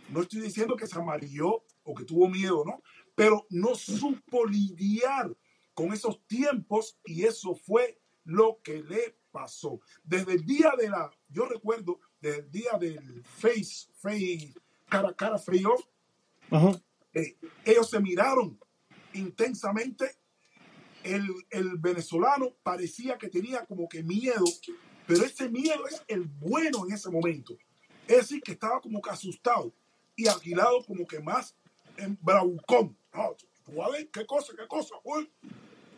No 0.10 0.22
estoy 0.22 0.42
diciendo 0.42 0.76
que 0.76 0.88
se 0.88 0.98
amarilló 0.98 1.64
o 1.90 1.96
que 1.96 2.06
tuvo 2.06 2.30
miedo, 2.30 2.64
¿no? 2.66 2.82
Pero 3.16 3.48
no 3.50 3.74
supo 3.76 4.46
lidiar 4.46 5.36
con 5.74 5.92
esos 5.92 6.26
tiempos 6.28 7.00
y 7.04 7.24
eso 7.24 7.56
fue 7.56 8.00
lo 8.24 8.60
que 8.64 8.84
le 8.84 9.18
pasó. 9.32 9.80
Desde 10.04 10.34
el 10.34 10.46
día 10.46 10.74
de 10.78 10.90
la, 10.90 11.10
yo 11.30 11.46
recuerdo, 11.46 12.00
desde 12.22 12.40
el 12.42 12.52
día 12.52 12.72
del 12.80 13.24
face, 13.24 13.88
face, 13.96 14.54
cara 14.88 15.10
a 15.10 15.14
cara, 15.14 15.42
Ujú. 16.52 16.82
eh, 17.14 17.38
ellos 17.66 17.90
se 17.90 18.00
miraron 18.00 18.60
intensamente. 19.14 20.18
El, 21.04 21.26
el 21.50 21.78
venezolano 21.78 22.54
parecía 22.62 23.18
que 23.18 23.30
tenía 23.30 23.66
como 23.66 23.88
que 23.88 24.04
miedo, 24.04 24.44
pero 25.08 25.24
ese 25.24 25.50
miedo 25.50 25.88
es 25.88 26.04
el 26.08 26.24
bueno 26.24 26.86
en 26.86 26.94
ese 26.94 27.10
momento. 27.10 27.58
Es 28.08 28.18
decir, 28.18 28.42
que 28.42 28.52
estaba 28.52 28.82
como 28.82 29.02
que 29.02 29.10
asustado. 29.10 29.74
y 30.16 30.28
Agilado 30.28 30.84
como 30.86 31.08
que 31.08 31.20
más 31.20 31.56
en 32.00 32.18
bravucón. 32.22 32.98
No, 33.14 33.36
tú 33.66 33.84
a 33.84 33.90
ver 33.90 34.10
qué 34.10 34.26
cosa, 34.26 34.54
qué 34.58 34.68
cosa. 34.68 34.96
uy. 35.04 35.32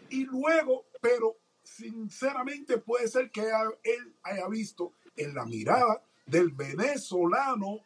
Y 0.09 0.25
luego, 0.25 0.85
pero 1.01 1.37
sinceramente 1.63 2.77
puede 2.77 3.07
ser 3.07 3.31
que 3.31 3.49
él 3.83 4.15
haya 4.23 4.47
visto 4.47 4.93
en 5.15 5.33
la 5.33 5.45
mirada 5.45 6.03
del 6.25 6.51
venezolano, 6.51 7.79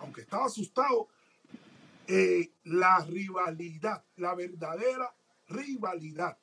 aunque 0.00 0.22
estaba 0.22 0.46
asustado, 0.46 1.08
eh, 2.06 2.52
la 2.64 3.04
rivalidad, 3.04 4.04
la 4.16 4.34
verdadera 4.34 5.14
rivalidad. 5.48 6.38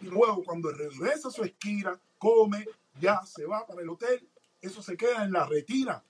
Y 0.00 0.06
luego 0.06 0.42
cuando 0.44 0.70
regresa 0.70 1.28
a 1.28 1.32
su 1.32 1.42
esquina, 1.42 2.00
come, 2.18 2.66
ya 3.00 3.20
se 3.24 3.46
va 3.46 3.66
para 3.66 3.82
el 3.82 3.88
hotel, 3.88 4.28
eso 4.60 4.82
se 4.82 4.96
queda 4.96 5.24
en 5.24 5.32
la 5.32 5.46
retina 5.46 6.04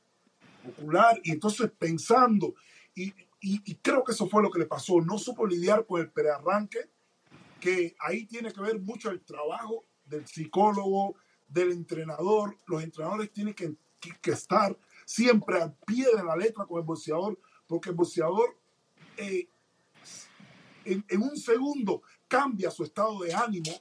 ocular 0.69 1.21
y 1.23 1.33
entonces 1.33 1.71
pensando, 1.71 2.55
y, 2.95 3.15
y, 3.41 3.75
creo 3.77 4.05
que 4.05 4.13
eso 4.13 4.29
fue 4.29 4.43
lo 4.43 4.51
que 4.51 4.59
le 4.59 4.67
pasó, 4.67 5.01
no 5.01 5.19
supo 5.19 5.47
lidiar 5.47 5.87
con 5.87 6.01
el 6.01 6.11
prearranque, 6.11 6.91
que 7.59 7.97
ahí 8.01 8.27
tiene 8.27 8.53
que 8.53 8.61
ver 8.61 8.79
mucho 8.81 9.11
el 9.11 9.23
trabajo 9.23 9.87
del 10.05 10.27
psicólogo, 10.27 11.15
del 11.49 11.73
entrenador, 11.73 12.57
los 12.67 12.83
entrenadores 12.83 13.33
tienen 13.33 13.55
que, 13.55 13.75
que, 13.99 14.31
estar 14.31 14.77
siempre 15.05 15.61
al 15.61 15.75
pie 15.87 16.07
de 16.15 16.23
la 16.23 16.37
letra 16.37 16.65
con 16.67 16.79
el 16.79 16.85
boxeador, 16.85 17.39
porque 17.67 17.91
el 17.91 17.97
boxeador 17.97 18.57
eh, 19.17 19.49
en, 20.85 21.05
en, 21.09 21.23
un 21.23 21.37
segundo 21.37 22.03
cambia 22.29 22.71
su 22.71 22.85
estado 22.85 23.21
de 23.21 23.35
ánimo 23.35 23.73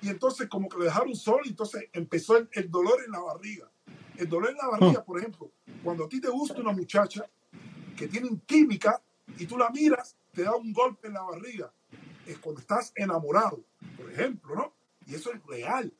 y 0.00 0.08
entonces 0.08 0.48
como 0.48 0.68
que 0.68 0.78
le 0.78 0.84
dejaron 0.84 1.14
solo 1.16 1.40
y 1.44 1.48
entonces 1.48 1.88
empezó 1.92 2.36
el, 2.36 2.48
el 2.52 2.70
dolor 2.70 3.02
en 3.04 3.12
la 3.12 3.20
barriga. 3.20 3.70
El 4.16 4.28
dolor 4.28 4.50
en 4.50 4.56
la 4.56 4.68
barriga, 4.68 5.04
por 5.04 5.18
ejemplo, 5.18 5.50
cuando 5.82 6.04
a 6.04 6.08
ti 6.08 6.20
te 6.20 6.28
gusta 6.28 6.60
una 6.60 6.72
muchacha 6.72 7.24
que 7.96 8.08
tiene 8.08 8.28
química 8.46 9.00
y 9.38 9.46
tú 9.46 9.56
la 9.58 9.70
miras, 9.70 10.16
te 10.32 10.42
da 10.42 10.54
un 10.54 10.72
golpe 10.72 11.08
en 11.08 11.14
la 11.14 11.22
barriga. 11.22 11.72
Es 12.26 12.38
cuando 12.38 12.60
estás 12.60 12.92
enamorado, 12.94 13.64
por 13.96 14.10
ejemplo, 14.10 14.54
¿no? 14.54 14.74
Y 15.06 15.14
eso 15.14 15.32
es 15.32 15.44
real. 15.46 15.92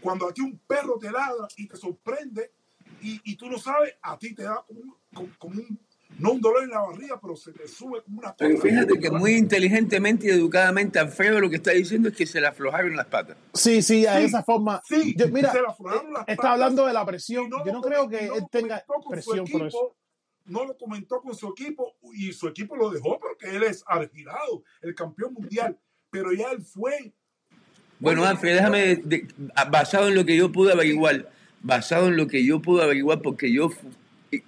Cuando 0.00 0.28
a 0.28 0.32
ti 0.32 0.40
un 0.40 0.58
perro 0.58 0.98
te 0.98 1.10
ladra 1.10 1.48
y 1.56 1.66
te 1.66 1.76
sorprende 1.76 2.52
y, 3.00 3.20
y 3.24 3.36
tú 3.36 3.48
no 3.48 3.58
sabes, 3.58 3.94
a 4.02 4.18
ti 4.18 4.34
te 4.34 4.42
da 4.42 4.64
como 4.66 4.80
un, 4.80 5.30
como 5.38 5.54
un 5.60 5.78
no 6.18 6.32
un 6.32 6.40
dolor 6.40 6.64
en 6.64 6.70
la 6.70 6.80
barriga, 6.80 7.20
pero 7.20 7.36
se 7.36 7.52
le 7.52 7.68
sube 7.68 8.02
como 8.02 8.20
una 8.20 8.34
Pero 8.34 8.58
fíjate 8.58 8.98
que 8.98 9.10
muy 9.10 9.34
inteligentemente 9.34 10.26
y 10.26 10.30
educadamente 10.30 10.98
Alfredo 10.98 11.38
lo 11.38 11.50
que 11.50 11.56
está 11.56 11.72
diciendo 11.72 12.08
es 12.08 12.16
que 12.16 12.26
se 12.26 12.40
le 12.40 12.46
aflojaron 12.48 12.96
las 12.96 13.06
patas. 13.06 13.36
Sí, 13.54 13.82
sí, 13.82 14.06
a 14.06 14.20
esa 14.20 14.42
forma. 14.42 14.82
Sí, 14.88 15.14
mira, 15.30 15.52
se 15.52 15.60
le 15.60 15.68
aflojaron 15.68 16.12
las 16.12 16.22
está 16.22 16.36
patas. 16.36 16.52
hablando 16.52 16.86
de 16.86 16.92
la 16.92 17.06
presión. 17.06 17.48
no 17.48 17.64
Yo 17.64 17.72
no 17.72 17.80
creo 17.80 18.08
que 18.08 18.26
no 18.26 18.34
él 18.36 18.44
tenga 18.50 18.84
presión 19.08 19.46
por 19.46 19.66
eso. 19.66 19.96
No 20.48 20.64
lo 20.64 20.76
comentó 20.76 21.20
con 21.20 21.34
su 21.36 21.48
equipo 21.48 21.96
y 22.14 22.32
su 22.32 22.48
equipo 22.48 22.74
lo 22.76 22.90
dejó 22.90 23.18
porque 23.20 23.54
él 23.54 23.62
es 23.62 23.84
argilado, 23.86 24.64
el 24.82 24.94
campeón 24.94 25.34
mundial. 25.34 25.78
Pero 26.10 26.32
ya 26.32 26.50
él 26.50 26.62
fue. 26.62 27.12
Bueno, 28.00 28.24
Alfred, 28.24 28.54
déjame, 28.54 28.96
de- 28.96 29.26
basado 29.70 30.08
en 30.08 30.14
lo 30.14 30.24
que 30.24 30.36
yo 30.36 30.50
pude 30.50 30.72
averiguar, 30.72 31.28
basado 31.62 32.08
en 32.08 32.16
lo 32.16 32.26
que 32.26 32.44
yo 32.44 32.62
pude 32.62 32.82
averiguar, 32.82 33.20
porque 33.22 33.52
yo 33.52 33.70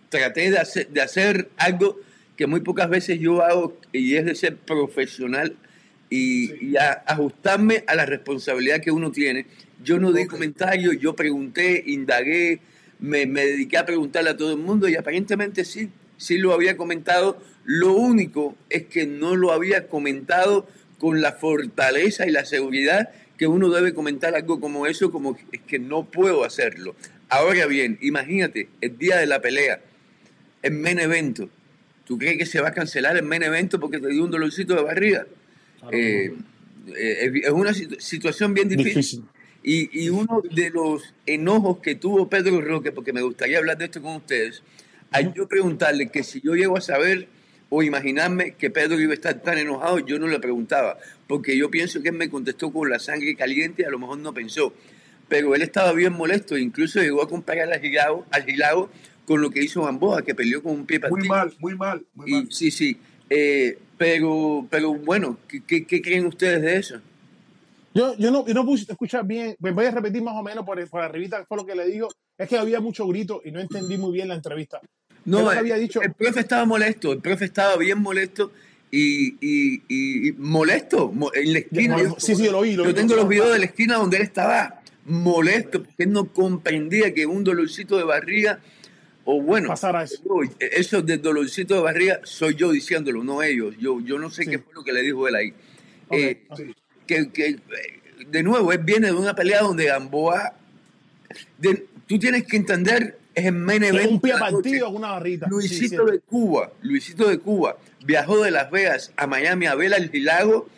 traté 0.08 0.50
de 0.50 0.58
hacer, 0.58 0.88
de 0.88 1.02
hacer 1.02 1.50
algo 1.56 1.98
que 2.36 2.46
muy 2.46 2.60
pocas 2.60 2.88
veces 2.88 3.18
yo 3.18 3.42
hago, 3.42 3.76
y 3.92 4.14
es 4.14 4.24
de 4.24 4.34
ser 4.34 4.56
profesional 4.56 5.56
y, 6.08 6.46
Sí. 6.46 6.54
y 6.62 6.76
a- 6.76 7.02
ajustarme 7.06 7.84
a 7.86 7.94
la 7.94 8.06
responsabilidad 8.06 8.80
que 8.80 8.90
uno 8.90 9.10
tiene. 9.12 9.46
Yo 9.82 9.98
no 9.98 10.12
di 10.12 10.26
comentarios, 10.26 10.98
yo 10.98 11.14
pregunté, 11.14 11.82
indagué, 11.86 12.60
me, 13.00 13.26
me 13.26 13.44
dediqué 13.46 13.78
a 13.78 13.86
preguntarle 13.86 14.30
a 14.30 14.36
todo 14.36 14.52
el 14.52 14.58
mundo 14.58 14.88
y 14.88 14.96
aparentemente 14.96 15.64
sí, 15.64 15.90
sí 16.16 16.38
lo 16.38 16.52
había 16.52 16.76
comentado. 16.76 17.40
Lo 17.64 17.92
único 17.94 18.56
es 18.68 18.84
que 18.86 19.06
no 19.06 19.36
lo 19.36 19.52
había 19.52 19.88
comentado 19.88 20.66
con 20.98 21.20
la 21.20 21.32
fortaleza 21.32 22.26
y 22.26 22.30
la 22.30 22.44
seguridad 22.44 23.10
que 23.38 23.46
uno 23.46 23.70
debe 23.70 23.94
comentar 23.94 24.34
algo 24.34 24.60
como 24.60 24.86
eso, 24.86 25.10
como 25.10 25.34
que- 25.36 25.44
es 25.52 25.60
que 25.62 25.78
no 25.78 26.04
puedo 26.04 26.44
hacerlo. 26.44 26.94
Ahora 27.30 27.66
bien, 27.66 27.98
imagínate, 28.02 28.68
el 28.80 28.98
día 28.98 29.16
de 29.18 29.26
la 29.26 29.40
pelea, 29.40 29.80
el 30.62 30.72
main 30.72 30.98
evento, 30.98 31.48
¿tú 32.04 32.18
crees 32.18 32.36
que 32.36 32.44
se 32.44 32.60
va 32.60 32.68
a 32.68 32.72
cancelar 32.74 33.16
el 33.16 33.22
main 33.22 33.42
evento 33.42 33.80
porque 33.80 33.98
te 33.98 34.08
dio 34.08 34.24
un 34.24 34.30
dolorcito 34.30 34.74
de 34.74 34.82
barriga? 34.82 35.26
Eh, 35.90 36.34
eh, 36.88 37.30
es, 37.34 37.44
es 37.46 37.50
una 37.50 37.72
situ- 37.72 37.98
situación 38.00 38.52
bien 38.52 38.68
difícil. 38.68 38.94
Difícil. 38.94 39.24
Y, 39.62 40.04
y 40.04 40.08
uno 40.08 40.42
de 40.50 40.70
los 40.70 41.14
enojos 41.26 41.78
que 41.78 41.94
tuvo 41.94 42.28
Pedro 42.28 42.60
Roque, 42.60 42.92
porque 42.92 43.12
me 43.12 43.22
gustaría 43.22 43.58
hablar 43.58 43.76
de 43.78 43.86
esto 43.86 44.00
con 44.00 44.16
ustedes, 44.16 44.62
al 45.10 45.34
yo 45.34 45.46
preguntarle 45.48 46.08
que 46.10 46.22
si 46.22 46.40
yo 46.40 46.54
llego 46.54 46.76
a 46.76 46.80
saber 46.80 47.28
o 47.68 47.82
imaginarme 47.82 48.54
que 48.54 48.70
Pedro 48.70 48.98
iba 49.00 49.12
a 49.12 49.14
estar 49.14 49.40
tan 49.42 49.58
enojado, 49.58 49.98
yo 50.00 50.18
no 50.18 50.26
le 50.28 50.40
preguntaba, 50.40 50.98
porque 51.26 51.56
yo 51.56 51.70
pienso 51.70 52.02
que 52.02 52.08
él 52.08 52.16
me 52.16 52.30
contestó 52.30 52.72
con 52.72 52.88
la 52.90 52.98
sangre 52.98 53.36
caliente 53.36 53.82
y 53.82 53.84
a 53.84 53.90
lo 53.90 53.98
mejor 53.98 54.18
no 54.18 54.32
pensó. 54.34 54.74
Pero 55.28 55.54
él 55.54 55.62
estaba 55.62 55.92
bien 55.92 56.12
molesto, 56.14 56.56
incluso 56.58 57.00
llegó 57.00 57.22
a 57.22 57.28
comparar 57.28 57.72
al 57.72 57.80
Gilao, 57.80 58.26
al 58.32 58.44
Gilao 58.44 58.90
con 59.26 59.40
lo 59.40 59.50
que 59.50 59.62
hizo 59.62 59.84
Gamboa, 59.84 60.22
que 60.24 60.34
peleó 60.34 60.62
con 60.62 60.72
un 60.72 60.86
pie 60.86 60.98
Muy 60.98 61.10
partido. 61.10 61.28
mal, 61.34 61.54
muy 61.60 61.74
mal, 61.76 62.04
muy 62.14 62.30
Y, 62.30 62.32
mal. 62.34 62.48
sí, 62.50 62.70
sí. 62.72 62.96
Eh, 63.28 63.78
pero, 63.96 64.66
pero 64.70 64.92
bueno, 64.94 65.38
¿qué, 65.46 65.62
qué, 65.64 65.84
qué 65.86 66.02
creen 66.02 66.26
ustedes 66.26 66.62
de 66.62 66.76
eso? 66.76 67.00
Yo, 67.92 68.16
yo 68.16 68.30
no, 68.30 68.46
yo 68.46 68.54
no 68.54 68.64
pude 68.64 68.82
escuchar 68.82 69.26
bien, 69.26 69.56
me 69.58 69.72
voy 69.72 69.86
a 69.86 69.90
repetir 69.90 70.22
más 70.22 70.34
o 70.36 70.42
menos 70.42 70.64
por, 70.64 70.88
por 70.88 71.00
arribita, 71.02 71.44
fue 71.46 71.56
lo 71.56 71.66
que 71.66 71.74
le 71.74 71.86
digo. 71.86 72.08
Es 72.38 72.48
que 72.48 72.56
había 72.56 72.80
mucho 72.80 73.06
grito 73.08 73.42
y 73.44 73.50
no 73.50 73.60
entendí 73.60 73.98
muy 73.98 74.12
bien 74.12 74.28
la 74.28 74.34
entrevista. 74.34 74.80
No, 75.24 75.50
el, 75.52 75.58
había 75.58 75.76
dicho, 75.76 76.00
el 76.00 76.12
profe 76.14 76.40
estaba 76.40 76.64
molesto, 76.64 77.12
el 77.12 77.18
profe 77.20 77.44
estaba 77.46 77.76
bien 77.76 77.98
molesto 78.00 78.52
y, 78.90 79.34
y- 79.44 79.82
y- 79.88 80.32
molesto 80.38 81.10
mo- 81.12 81.30
en 81.34 81.52
la 81.52 81.58
esquina. 81.58 82.00
Yo, 82.02 82.14
sí, 82.18 82.34
sí, 82.36 82.48
lo 82.48 82.60
vi. 82.62 82.74
Lo 82.74 82.84
yo 82.84 82.90
vi. 82.90 82.94
tengo 82.94 83.14
los 83.16 83.28
videos 83.28 83.52
de 83.52 83.58
la 83.58 83.64
esquina 83.66 83.96
donde 83.96 84.16
él 84.18 84.22
estaba 84.22 84.80
molesto 85.04 85.82
porque 85.82 86.04
él 86.04 86.12
no 86.12 86.26
comprendía 86.32 87.12
que 87.12 87.26
un 87.26 87.42
dolorcito 87.44 87.96
de 87.98 88.04
barriga, 88.04 88.60
o 89.24 89.42
bueno, 89.42 89.68
Pasara 89.68 90.04
eso. 90.04 90.22
eso 90.58 91.02
de 91.02 91.18
dolorcito 91.18 91.74
de 91.74 91.80
barriga 91.82 92.20
soy 92.24 92.54
yo 92.54 92.70
diciéndolo, 92.70 93.22
no 93.24 93.42
ellos. 93.42 93.74
Yo, 93.78 94.00
yo 94.00 94.18
no 94.18 94.30
sé 94.30 94.44
Sí. 94.44 94.50
qué 94.50 94.58
fue 94.60 94.72
lo 94.74 94.82
que 94.84 94.92
le 94.92 95.02
dijo 95.02 95.26
él 95.28 95.34
ahí. 95.34 95.50
Ok, 96.08 96.14
Eh, 96.18 96.42
ok. 96.48 96.60
Que, 97.10 97.28
que, 97.30 97.56
de 98.28 98.42
nuevo, 98.44 98.72
él 98.72 98.78
viene 98.78 99.08
de 99.08 99.14
una 99.14 99.34
pelea 99.34 99.62
donde 99.62 99.86
Gamboa, 99.86 100.54
de- 101.58 101.86
tú 102.06 102.20
tienes 102.20 102.44
que 102.46 102.56
entender, 102.56 103.18
es 103.34 103.46
el 103.46 103.52
main 103.54 103.82
Es 103.82 103.90
event 103.90 104.12
un 104.12 104.20
pie 104.20 104.34
partido 104.38 104.90
una 104.90 105.08
barrita. 105.10 105.48
Luisito 105.48 106.04
de 106.04 106.20
Cuba, 106.20 106.72
Luisito 106.82 107.28
de 107.28 107.38
Cuba, 107.38 107.76
viajó 108.04 108.40
de 108.44 108.52
Las 108.52 108.70
Vegas 108.70 109.12
a 109.16 109.26
Miami 109.26 109.66
a 109.66 109.74
ver 109.74 109.92
al 109.92 110.08
Gilago, 110.08 110.68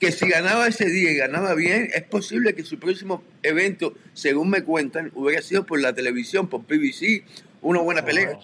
que 0.00 0.12
si 0.12 0.26
ganaba 0.30 0.66
ese 0.66 0.86
día 0.86 1.10
y 1.12 1.16
ganaba 1.16 1.54
bien, 1.54 1.90
es 1.94 2.04
posible 2.04 2.54
que 2.54 2.62
su 2.64 2.78
próximo 2.78 3.22
evento, 3.42 3.92
según 4.14 4.48
me 4.48 4.62
cuentan, 4.62 5.10
hubiera 5.14 5.42
sido 5.42 5.66
por 5.66 5.78
la 5.78 5.92
televisión, 5.94 6.48
por 6.48 6.64
PBC, 6.64 7.22
una 7.60 7.80
buena 7.80 8.02
pelea. 8.02 8.38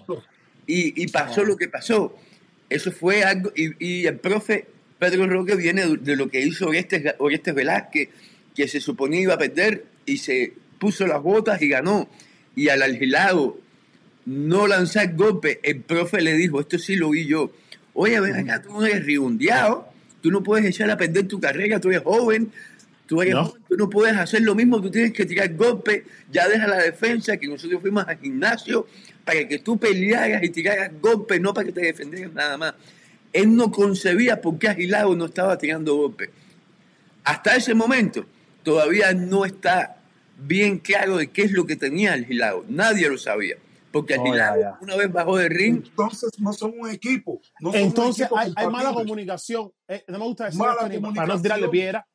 Y, 0.67 1.01
y 1.01 1.07
pasó 1.07 1.43
lo 1.43 1.57
que 1.57 1.67
pasó. 1.67 2.15
Eso 2.69 2.91
fue 2.91 3.23
algo, 3.23 3.51
y, 3.55 3.71
y 3.83 4.05
el 4.05 4.17
profe 4.19 4.67
Pedro 5.01 5.25
Roque 5.25 5.55
viene 5.55 5.97
de, 5.97 6.15
lo 6.15 6.29
que 6.29 6.41
hizo 6.41 6.67
Orestes, 6.67 7.15
Orestes 7.17 7.55
Velázquez, 7.55 8.09
que 8.55 8.67
se 8.67 8.79
suponía 8.79 9.21
iba 9.21 9.33
a 9.33 9.37
perder 9.39 9.85
y 10.05 10.17
se 10.17 10.53
puso 10.77 11.07
las 11.07 11.23
botas 11.23 11.59
y 11.59 11.69
ganó. 11.69 12.07
Y 12.55 12.69
al 12.69 12.83
Algilago 12.83 13.59
no 14.27 14.67
lanzar 14.67 15.15
golpe, 15.15 15.59
el 15.63 15.81
profe 15.81 16.21
le 16.21 16.33
dijo, 16.33 16.59
esto 16.59 16.77
sí 16.77 16.97
lo 16.97 17.09
vi 17.09 17.25
yo, 17.25 17.51
oye, 17.95 18.19
ven 18.19 18.35
acá, 18.35 18.61
tú 18.61 18.73
no 18.73 18.85
eres 18.85 19.03
riundeado, 19.03 19.91
tú 20.21 20.29
no 20.29 20.43
puedes 20.43 20.67
echar 20.67 20.91
a 20.91 20.97
perder 20.97 21.27
tu 21.27 21.39
carrera, 21.39 21.79
tú 21.79 21.89
eres 21.89 22.03
joven, 22.03 22.51
tú 23.07 23.23
eres 23.23 23.33
No. 23.33 23.45
joven, 23.45 23.61
tú 23.69 23.77
no 23.77 23.89
puedes 23.89 24.15
hacer 24.15 24.43
lo 24.43 24.53
mismo, 24.53 24.79
tú 24.79 24.91
tienes 24.91 25.13
que 25.13 25.25
tirar 25.25 25.51
golpe, 25.55 26.05
ya 26.31 26.47
deja 26.47 26.67
la 26.67 26.77
defensa, 26.77 27.37
que 27.37 27.47
nosotros 27.47 27.81
fuimos 27.81 28.07
al 28.07 28.19
gimnasio 28.19 28.85
para 29.25 29.47
que 29.47 29.57
tú 29.57 29.79
pelearas 29.79 30.43
y 30.43 30.49
tiraras 30.49 30.91
golpe, 31.01 31.39
no 31.39 31.55
para 31.55 31.65
que 31.65 31.71
te 31.71 31.81
defendieras 31.81 32.33
nada 32.33 32.55
más. 32.55 32.75
Él 33.33 33.55
no 33.55 33.71
concebía 33.71 34.41
por 34.41 34.57
qué 34.59 34.67
Aguilago 34.69 35.15
no 35.15 35.25
estaba 35.25 35.57
tirando 35.57 35.95
golpe. 35.95 36.29
Hasta 37.23 37.55
ese 37.55 37.73
momento 37.73 38.25
todavía 38.63 39.13
no 39.13 39.45
está 39.45 39.97
bien 40.37 40.79
claro 40.79 41.17
de 41.17 41.27
qué 41.29 41.43
es 41.43 41.51
lo 41.51 41.65
que 41.65 41.75
tenía 41.75 42.13
el 42.15 42.25
Gilago. 42.25 42.65
Nadie 42.67 43.09
lo 43.09 43.17
sabía. 43.17 43.57
Porque 43.91 44.13
el 44.13 44.21
Oh, 44.21 44.77
una 44.81 44.95
vez 44.95 45.11
bajó 45.11 45.37
de 45.37 45.49
ring, 45.49 45.83
Entonces 45.85 46.31
no 46.39 46.53
son 46.53 46.73
un 46.79 46.89
equipo. 46.89 47.41
No 47.59 47.71
son 47.71 47.81
un 47.81 47.87
Entonces 47.87 48.21
equipo 48.25 48.37
hay, 48.37 48.53
hay 48.55 48.67
mala 48.67 48.93
comunicación. 48.93 49.71
Eh, 49.87 50.03
no 50.07 50.17
me 50.19 50.25
gusta 50.25 50.45
decir 50.45 50.59
para 50.61 51.27
no 51.27 51.41
tirarle 51.41 51.67
piedra. 51.67 52.07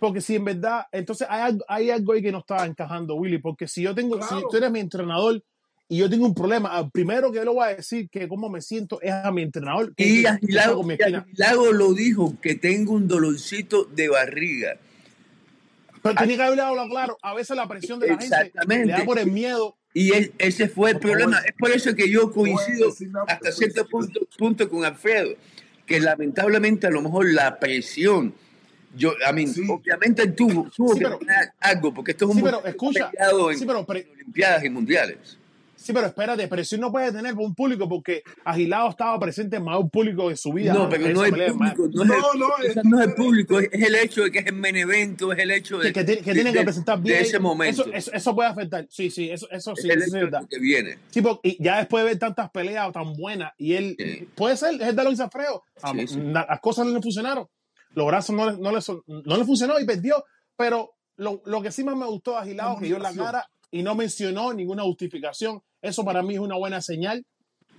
Porque 0.00 0.20
si 0.20 0.34
en 0.34 0.44
verdad, 0.44 0.82
entonces 0.90 1.28
hay 1.30 1.42
algo, 1.42 1.64
hay 1.68 1.90
algo 1.90 2.12
ahí 2.12 2.22
que 2.22 2.32
no 2.32 2.38
está 2.38 2.66
encajando, 2.66 3.14
Willy. 3.14 3.38
Porque 3.38 3.68
si 3.68 3.82
yo 3.82 3.94
tengo, 3.94 4.20
si 4.20 4.26
Claro. 4.28 4.48
tú 4.50 4.56
eres 4.56 4.70
mi 4.72 4.80
entrenador 4.80 5.40
y 5.92 5.98
yo 5.98 6.08
tengo 6.08 6.24
un 6.24 6.34
problema, 6.34 6.70
al 6.70 6.90
primero 6.90 7.30
que 7.30 7.40
le 7.44 7.50
voy 7.50 7.64
a 7.68 7.74
decir 7.76 8.08
que 8.08 8.26
cómo 8.26 8.48
me 8.48 8.62
siento 8.62 8.98
es 9.02 9.12
a 9.12 9.30
mi 9.30 9.42
entrenador. 9.42 9.94
Que, 9.94 10.06
y 10.06 10.24
Aguilago. 10.24 10.82
Aguilago 10.82 11.72
lo 11.72 11.92
dijo, 11.92 12.34
que 12.40 12.54
tengo 12.54 12.92
un 12.94 13.06
dolorcito 13.06 13.84
de 13.84 14.08
barriga. 14.08 14.78
Pero 16.02 16.14
tenía 16.14 16.36
que 16.36 16.42
haberle 16.44 16.62
hablado 16.62 16.88
claro. 16.88 17.18
A 17.22 17.34
veces 17.34 17.54
la 17.56 17.68
presión 17.68 18.00
de 18.00 18.08
la 18.08 18.16
gente 18.18 18.52
le 18.66 18.86
da 18.86 19.04
por 19.04 19.18
el 19.18 19.30
miedo 19.30 19.76
Y 19.94 20.12
es- 20.14 20.30
ese 20.38 20.70
fue 20.70 20.92
el 20.92 20.96
Por 20.98 21.10
favor. 21.10 21.18
problema. 21.18 21.42
Es 21.44 21.52
por 21.58 21.70
eso 21.70 21.94
que 21.94 22.08
yo 22.08 22.32
coincido 22.32 22.88
hasta 23.28 23.52
cierto 23.52 23.86
punto, 23.86 24.20
punto 24.38 24.68
con 24.70 24.86
Alfredo, 24.86 25.34
que 25.84 26.00
lamentablemente 26.00 26.86
a 26.86 26.90
lo 26.90 27.02
mejor 27.02 27.30
la 27.30 27.58
presión, 27.60 28.32
yo, 28.96 29.12
a 29.26 29.32
mí, 29.34 29.46
Sí. 29.46 29.60
obviamente 29.68 30.22
él 30.22 30.34
tuvo, 30.34 30.70
tuvo 30.74 30.94
Sí, 30.94 31.00
que 31.00 31.04
pero- 31.04 31.18
algo, 31.60 31.92
porque 31.92 32.12
esto 32.12 32.24
es 32.24 32.30
un 32.30 32.36
Sí, 32.38 32.42
pero 32.42 32.64
escucha, 32.64 33.10
en, 33.12 33.58
sí, 33.58 33.66
pero 33.66 33.84
pre- 33.84 34.08
Olimpiadas 34.14 34.64
y 34.64 34.70
Mundiales. 34.70 35.38
Sí, 35.82 35.92
pero 35.92 36.06
espérate, 36.06 36.46
presión 36.48 36.80
no 36.80 36.92
puede 36.92 37.10
tener 37.12 37.34
un 37.34 37.54
público 37.54 37.88
porque 37.88 38.22
Agilado 38.44 38.88
estaba 38.90 39.18
presente 39.18 39.56
en 39.56 39.64
más 39.64 39.78
un 39.78 39.90
público 39.90 40.28
de 40.28 40.36
su 40.36 40.52
vida. 40.52 40.72
No, 40.72 40.88
pero 40.88 41.08
no 41.08 41.24
el 41.24 41.32
Miami. 41.32 41.52
público, 41.58 41.88
no, 41.92 42.04
No, 42.04 42.14
es 42.14 42.24
el, 42.34 42.40
no, 42.40 42.48
es 42.80 42.84
no 42.84 43.00
es 43.00 43.08
el 43.08 43.14
público, 43.14 43.58
es, 43.58 43.68
es 43.72 43.82
el 43.82 43.94
hecho 43.96 44.22
de 44.22 44.30
que 44.30 44.38
es 44.38 44.46
el 44.46 44.54
main 44.54 44.76
evento, 44.76 45.32
es 45.32 45.38
el 45.40 45.50
hecho 45.50 45.78
de, 45.78 45.92
que, 45.92 46.00
que, 46.00 46.04
tiene- 46.04 46.20
que 46.22 46.30
de- 46.30 46.34
tienen 46.34 46.52
que 46.54 46.62
presentar 46.62 46.98
de 46.98 47.02
bien. 47.10 47.22
ese 47.22 47.38
momento. 47.38 47.82
Eso, 47.82 47.92
eso, 47.92 48.12
eso 48.12 48.34
puede 48.34 48.48
afectar. 48.50 48.86
Sí, 48.90 49.10
sí, 49.10 49.30
eso, 49.30 49.48
eso 49.50 49.72
es 49.72 49.82
sí, 49.82 49.88
el 49.90 49.98
eso 50.02 50.10
sí 50.12 50.18
es 50.24 50.30
de 50.30 50.46
que 50.48 50.58
viene. 50.58 50.98
Sí, 51.10 51.20
porque 51.20 51.56
ya 51.58 51.78
después 51.78 52.04
de 52.04 52.10
ver 52.10 52.18
tantas 52.18 52.50
peleas 52.50 52.92
tan 52.92 53.12
buenas 53.14 53.52
y 53.58 53.74
él 53.74 53.96
Sí. 53.98 54.28
puede 54.34 54.56
ser, 54.56 54.74
es 54.80 54.88
el 54.88 54.96
de 54.96 55.04
Luis 55.04 55.20
Alfredo. 55.20 55.64
Ah, 55.82 55.92
Sí, 55.96 56.06
sí. 56.06 56.16
na- 56.18 56.46
Las 56.48 56.60
cosas 56.60 56.86
no 56.86 56.92
le 56.92 57.02
funcionaron. 57.02 57.46
Los 57.94 58.06
brazos 58.06 58.34
no 58.36 58.50
le, 58.50 58.58
no 58.58 58.72
le, 58.72 58.80
son- 58.80 59.02
no 59.06 59.36
le 59.36 59.44
funcionó 59.44 59.78
y 59.80 59.84
perdió. 59.84 60.24
Pero 60.56 60.92
lo, 61.16 61.42
lo 61.44 61.60
que 61.60 61.72
sí 61.72 61.82
más 61.84 61.96
me 61.96 62.06
gustó 62.06 62.32
de 62.32 62.38
Agilado 62.38 62.78
que 62.78 62.86
dio 62.86 62.98
la 62.98 63.12
cara 63.12 63.44
y 63.70 63.82
no 63.82 63.94
mencionó 63.94 64.52
ninguna 64.52 64.82
justificación. 64.82 65.62
Eso 65.82 66.04
para 66.04 66.22
mí 66.22 66.34
es 66.34 66.40
una 66.40 66.56
buena 66.56 66.80
señal 66.80 67.24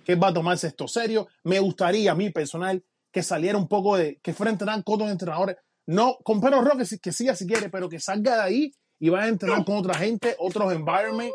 que 0.06 0.16
va 0.16 0.28
a 0.28 0.34
tomarse 0.34 0.68
esto 0.68 0.88
serio. 0.88 1.28
Me 1.44 1.60
gustaría, 1.60 2.12
a 2.12 2.16
mí 2.16 2.30
personal, 2.30 2.84
que 3.12 3.24
saliera 3.24 3.58
un 3.58 3.68
poco 3.68 3.96
de, 3.96 4.20
que 4.22 4.32
entrenar 4.38 4.84
con 4.84 4.96
otros 4.96 5.10
entrenadores. 5.12 5.56
No, 5.86 6.18
con 6.24 6.42
Pedro 6.42 6.62
Roque, 6.62 6.84
que 7.02 7.12
siga 7.12 7.36
si 7.36 7.48
quiere, 7.48 7.70
pero 7.70 7.88
que 7.90 8.00
salga 8.00 8.36
de 8.36 8.42
ahí 8.42 8.72
y 9.00 9.10
vaya 9.10 9.26
a 9.26 9.30
entrenar 9.30 9.64
con 9.66 9.78
otra 9.78 9.94
gente, 9.96 10.36
otros 10.40 10.72
environments, 10.74 11.34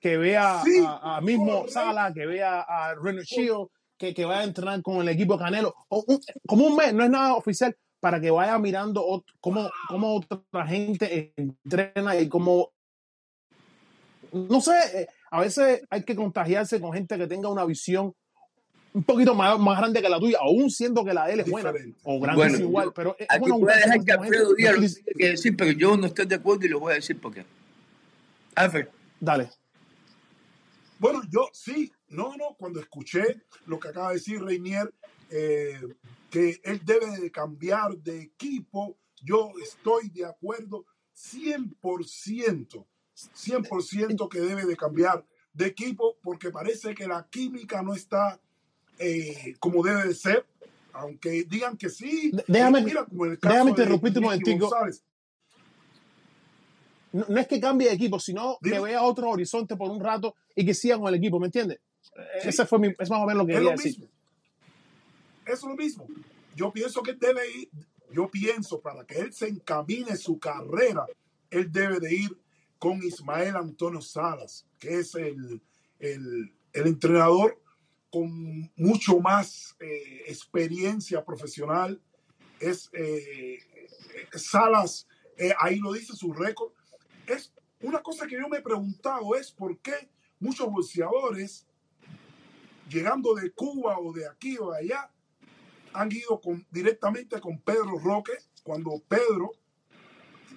que 0.00 0.16
vea 0.16 0.62
Sí, 0.64 0.82
a, 0.86 1.16
a 1.16 1.20
mismo. 1.20 1.66
Sala, 1.68 2.12
que 2.12 2.26
vea 2.26 2.60
a 2.60 2.94
Renner 2.94 3.24
Shield, 3.24 3.68
que, 3.98 4.14
que 4.14 4.24
vaya 4.24 4.40
a 4.40 4.44
entrenar 4.44 4.80
con 4.82 4.96
el 5.00 5.08
equipo 5.08 5.36
Canelo. 5.38 5.74
O 5.88 6.04
un- 6.06 6.20
como 6.46 6.66
un 6.66 6.76
mes, 6.76 6.94
no 6.94 7.04
es 7.04 7.10
nada 7.10 7.34
oficial, 7.34 7.76
para 8.00 8.20
que 8.20 8.30
vaya 8.30 8.58
mirando 8.58 9.04
ot- 9.06 9.24
cómo, 9.40 9.70
cómo 9.88 10.16
otra 10.16 10.66
gente 10.66 11.32
entrena 11.36 12.16
y 12.16 12.28
cómo 12.28 12.70
no 14.32 14.60
sé, 14.60 14.72
eh, 14.94 15.08
a 15.30 15.40
veces 15.40 15.82
hay 15.90 16.02
que 16.04 16.16
contagiarse 16.16 16.80
con 16.80 16.92
gente 16.92 17.16
que 17.16 17.26
tenga 17.26 17.48
una 17.48 17.64
visión 17.64 18.14
un 18.92 19.04
poquito 19.04 19.34
más, 19.34 19.58
más 19.58 19.78
grande 19.78 20.02
que 20.02 20.08
la 20.08 20.18
tuya, 20.18 20.38
aún 20.40 20.68
siendo 20.68 21.04
que 21.04 21.14
la 21.14 21.26
de 21.26 21.34
él 21.34 21.40
es 21.40 21.50
buena, 21.50 21.70
Diferente. 21.70 22.00
o 22.02 22.18
grande 22.18 22.36
Bueno, 22.36 22.54
es 22.54 22.60
igual, 22.60 22.92
pero 22.92 23.16
es 23.18 23.26
Aquí 23.28 23.40
bueno 23.40 23.58
voy 23.60 23.72
a 23.72 23.76
dejar 23.76 24.04
que 24.04 24.12
Alfredo 24.12 24.44
No 24.44 24.50
lo 24.50 24.56
tiene 24.56 25.12
que 25.16 25.28
decir, 25.28 25.56
pero 25.56 25.70
yo 25.70 25.96
no 25.96 26.06
estoy 26.06 26.26
de 26.26 26.34
acuerdo 26.34 26.66
y 26.66 26.68
lo 26.68 26.80
voy 26.80 26.92
a 26.92 26.96
decir 26.96 27.20
por 27.20 27.32
qué. 27.32 27.44
Alfred, 28.56 28.88
Dale. 29.20 29.50
Bueno, 30.98 31.22
yo 31.30 31.48
sí, 31.52 31.92
no, 32.08 32.36
no, 32.36 32.56
cuando 32.58 32.80
escuché 32.80 33.42
lo 33.66 33.78
que 33.78 33.88
acaba 33.88 34.08
de 34.08 34.14
decir 34.14 34.42
Reinier, 34.42 34.92
eh, 35.30 35.80
que 36.28 36.60
él 36.64 36.80
debe 36.84 37.18
de 37.18 37.30
cambiar 37.30 37.96
de 37.98 38.20
equipo, 38.22 38.98
yo 39.22 39.52
estoy 39.62 40.10
de 40.10 40.26
acuerdo 40.26 40.84
100%, 41.16 42.86
100% 43.34 44.28
que 44.28 44.40
debe 44.40 44.64
de 44.64 44.76
cambiar 44.76 45.24
de 45.52 45.66
equipo 45.66 46.16
porque 46.22 46.50
parece 46.50 46.94
que 46.94 47.06
la 47.08 47.26
química 47.28 47.82
no 47.82 47.94
está 47.94 48.40
eh, 48.98 49.54
como 49.58 49.82
debe 49.82 50.04
de 50.08 50.14
ser, 50.14 50.46
aunque 50.92 51.44
digan 51.44 51.76
que 51.76 51.88
sí. 51.88 52.30
Déjame- 52.46 52.82
Mira, 52.84 53.04
como 53.04 53.24
el 53.26 53.38
caso 53.38 53.52
déjame 53.54 53.70
interrumpirte 53.70 54.18
un 54.18 54.24
momentico. 54.26 54.70
No, 57.12 57.24
no 57.28 57.40
es 57.40 57.48
que 57.48 57.60
cambie 57.60 57.88
de 57.88 57.94
equipo, 57.94 58.20
sino 58.20 58.58
que 58.62 58.78
vea 58.78 59.02
otro 59.02 59.30
horizonte 59.30 59.76
por 59.76 59.90
un 59.90 60.00
rato 60.00 60.36
y 60.54 60.64
que 60.64 60.74
siga 60.74 60.96
con 60.98 61.08
el 61.08 61.14
equipo, 61.16 61.40
¿me 61.40 61.46
entiendes? 61.46 61.80
Sí. 62.00 62.48
Ese 62.48 62.66
fue 62.66 62.78
mi, 62.78 62.88
es 62.98 63.10
más 63.10 63.20
o 63.20 63.26
menos 63.26 63.42
lo 63.42 63.46
que 63.46 63.52
Es 63.52 63.58
quería 63.58 63.70
lo 63.72 63.76
decir. 63.76 63.98
mismo. 63.98 64.08
Es 65.46 65.62
lo 65.64 65.74
mismo. 65.74 66.06
Yo 66.54 66.72
pienso 66.72 67.02
que 67.02 67.10
él 67.12 67.18
debe 67.18 67.50
ir, 67.50 67.68
yo 68.12 68.30
pienso 68.30 68.80
para 68.80 69.04
que 69.04 69.18
él 69.18 69.32
se 69.32 69.48
encamine 69.48 70.16
su 70.16 70.38
carrera, 70.38 71.06
él 71.50 71.70
debe 71.72 71.98
de 71.98 72.14
ir 72.14 72.38
con 72.80 73.00
Ismael 73.04 73.54
Antonio 73.54 74.00
Salas, 74.00 74.66
que 74.80 74.98
es 74.98 75.14
el, 75.14 75.62
el, 76.00 76.52
el 76.72 76.86
entrenador 76.86 77.62
con 78.10 78.72
mucho 78.74 79.20
más 79.20 79.76
eh, 79.78 80.24
experiencia 80.26 81.24
profesional. 81.24 82.02
Es 82.58 82.90
eh, 82.92 83.58
Salas, 84.34 85.06
eh, 85.36 85.54
ahí 85.60 85.78
lo 85.78 85.92
dice 85.92 86.16
su 86.16 86.32
récord. 86.32 86.72
Es 87.28 87.52
una 87.82 88.02
cosa 88.02 88.26
que 88.26 88.36
yo 88.36 88.48
me 88.48 88.58
he 88.58 88.62
preguntado 88.62 89.36
es 89.36 89.52
por 89.52 89.78
qué 89.78 90.10
muchos 90.40 90.68
boxeadores 90.68 91.66
llegando 92.90 93.34
de 93.34 93.52
Cuba 93.52 93.98
o 93.98 94.12
de 94.12 94.26
aquí 94.26 94.58
o 94.58 94.72
de 94.72 94.78
allá, 94.78 95.10
han 95.92 96.10
ido 96.12 96.40
con, 96.40 96.66
directamente 96.70 97.40
con 97.40 97.58
Pedro 97.60 97.98
Roque, 97.98 98.32
cuando 98.62 99.00
Pedro, 99.08 99.52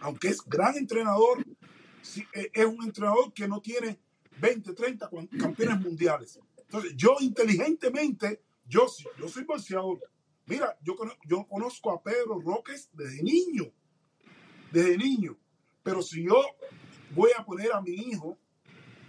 aunque 0.02 0.30
es 0.30 0.42
gran 0.46 0.76
entrenador, 0.76 1.43
es 2.54 2.66
un 2.66 2.84
entrenador 2.84 3.34
que 3.34 3.48
no 3.48 3.62
tiene 3.62 4.00
20, 4.40 4.74
30 4.74 5.10
cuan- 5.10 5.28
campeones 5.28 5.80
mundiales. 5.82 6.40
Entonces, 6.58 6.94
yo 6.96 7.16
inteligentemente, 7.20 8.42
yo, 8.68 8.88
yo 9.18 9.28
soy 9.28 9.44
boxeador. 9.44 10.00
Mira, 10.46 10.78
yo, 10.82 10.96
yo 11.26 11.46
conozco 11.48 11.92
a 11.92 12.02
Pedro 12.02 12.40
Roques 12.42 12.90
desde 12.94 13.22
niño, 13.24 13.72
desde 14.72 14.98
niño. 14.98 15.38
Pero 15.84 16.02
si 16.02 16.24
yo 16.24 16.42
voy 17.14 17.30
a 17.38 17.44
poner 17.46 17.72
a 17.74 17.82
mi 17.82 17.92
hijo, 17.92 18.38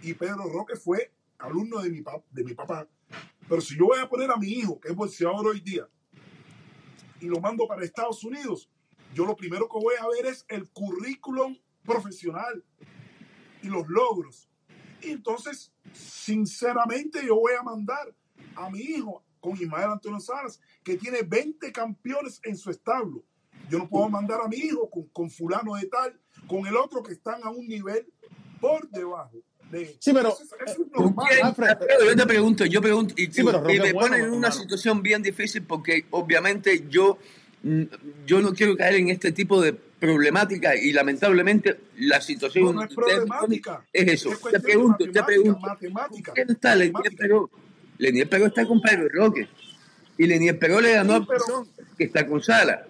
y 0.01 0.13
Pedro 0.13 0.43
Roque 0.49 0.75
fue 0.75 1.11
alumno 1.39 1.81
de 1.81 1.89
mi, 1.89 2.03
de 2.31 2.43
mi 2.43 2.53
papá, 2.53 2.87
pero 3.49 3.61
si 3.61 3.77
yo 3.77 3.85
voy 3.87 3.99
a 3.99 4.07
poner 4.09 4.31
a 4.31 4.37
mi 4.37 4.47
hijo, 4.49 4.79
que 4.79 4.89
es 4.89 4.95
boxeador 4.95 5.47
hoy 5.47 5.59
día, 5.59 5.87
y 7.19 7.25
lo 7.25 7.39
mando 7.39 7.67
para 7.67 7.83
Estados 7.83 8.23
Unidos, 8.23 8.69
yo 9.13 9.25
lo 9.25 9.35
primero 9.35 9.67
que 9.67 9.77
voy 9.79 9.95
a 9.99 10.07
ver 10.07 10.25
es 10.27 10.45
el 10.49 10.69
currículum 10.69 11.57
profesional 11.85 12.63
y 13.61 13.67
los 13.67 13.87
logros. 13.87 14.49
Y 15.01 15.09
entonces, 15.11 15.71
sinceramente, 15.93 17.25
yo 17.25 17.35
voy 17.35 17.53
a 17.59 17.63
mandar 17.63 18.13
a 18.55 18.69
mi 18.69 18.79
hijo 18.79 19.23
con 19.39 19.53
Ismael 19.55 19.91
Antonio 19.91 20.19
Salas, 20.19 20.59
que 20.83 20.97
tiene 20.97 21.21
20 21.21 21.71
campeones 21.71 22.39
en 22.43 22.57
su 22.57 22.71
establo. 22.71 23.23
Yo 23.69 23.77
no 23.79 23.87
puedo 23.89 24.09
mandar 24.09 24.41
a 24.43 24.47
mi 24.47 24.57
hijo 24.57 24.89
con, 24.89 25.03
con 25.09 25.29
fulano 25.29 25.75
de 25.75 25.85
tal, 25.87 26.19
con 26.47 26.65
el 26.65 26.75
otro 26.75 27.03
que 27.03 27.13
están 27.13 27.43
a 27.43 27.49
un 27.49 27.67
nivel 27.67 28.07
por 28.59 28.89
debajo. 28.89 29.37
De, 29.71 29.95
Sí, 29.99 30.13
pero, 30.13 30.29
eso 30.29 30.43
es- 30.43 30.51
eso 30.71 30.83
es 30.83 30.91
¿con 30.91 31.05
normal. 31.05 31.27
quién? 31.29 31.45
Alfred. 31.45 31.77
Yo 32.07 32.15
te 32.15 32.25
pregunto, 32.27 32.65
yo 32.65 32.81
pregunto, 32.81 33.13
y, 33.17 33.25
Sí, 33.31 33.43
pero 33.43 33.59
y 33.69 33.79
me 33.79 33.93
bueno, 33.93 33.99
ponen 33.99 34.13
en 34.25 34.29
una 34.31 34.47
hermano. 34.47 34.51
situación 34.61 35.01
bien 35.03 35.21
difícil 35.23 35.63
porque 35.63 36.05
obviamente 36.11 36.85
yo, 36.89 37.17
yo 38.25 38.41
no 38.41 38.53
quiero 38.53 38.75
caer 38.77 38.95
en 38.95 39.09
este 39.09 39.31
tipo 39.31 39.59
de 39.61 39.73
problemática 39.99 40.75
y 40.75 40.91
lamentablemente 40.91 41.79
la 41.99 42.19
situación 42.21 42.65
No, 42.65 42.73
no 42.73 42.83
es 42.83 42.93
problemática. 42.93 43.85
eso. 43.93 44.31
Es 44.31 44.41
te 44.41 44.59
pregunto, 44.59 45.09
te 45.09 45.23
pregunto, 45.23 45.77
¿quién 46.33 46.49
está 46.49 46.75
Lenier. 46.75 47.15
Peró? 47.17 47.49
Lenier 47.97 48.29
Peró 48.29 48.45
está 48.47 48.65
con 48.65 48.81
Pedro 48.81 49.07
Roque 49.09 49.47
y 50.17 50.27
Lenier 50.27 50.59
Peró 50.59 50.81
le 50.81 50.93
ganó 50.93 51.17
Sí, 51.17 51.27
a 51.31 51.95
que 51.97 52.03
está 52.03 52.27
con 52.27 52.41
Sala. 52.43 52.85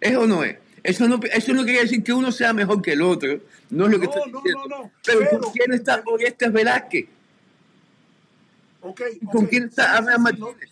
¿Es 0.00 0.16
o 0.16 0.26
no 0.26 0.42
es? 0.44 0.56
Eso 0.82 1.06
no, 1.08 1.20
eso 1.32 1.52
no 1.52 1.64
quiere 1.64 1.82
decir 1.82 2.02
que 2.02 2.12
uno 2.12 2.32
sea 2.32 2.52
mejor 2.52 2.80
que 2.80 2.92
el 2.92 3.02
otro, 3.02 3.40
no 3.70 3.86
es 3.86 3.90
lo 3.92 4.00
que 4.00 4.06
No, 4.06 4.12
estoy 4.14 4.32
no, 4.32 4.38
diciendo. 4.40 4.64
no, 4.68 4.78
no. 4.84 4.92
Pero, 5.04 5.18
Pero- 5.20 5.40
¿con 5.40 5.52
quién 5.52 5.72
está 5.72 6.02
Orestes 6.06 6.52
Velázquez? 6.52 7.06
Ok, 8.80 9.00
¿Con 9.32 9.46
quién 9.46 9.64
está 9.64 9.96
Abraham 9.96 10.22
Martínez? 10.22 10.70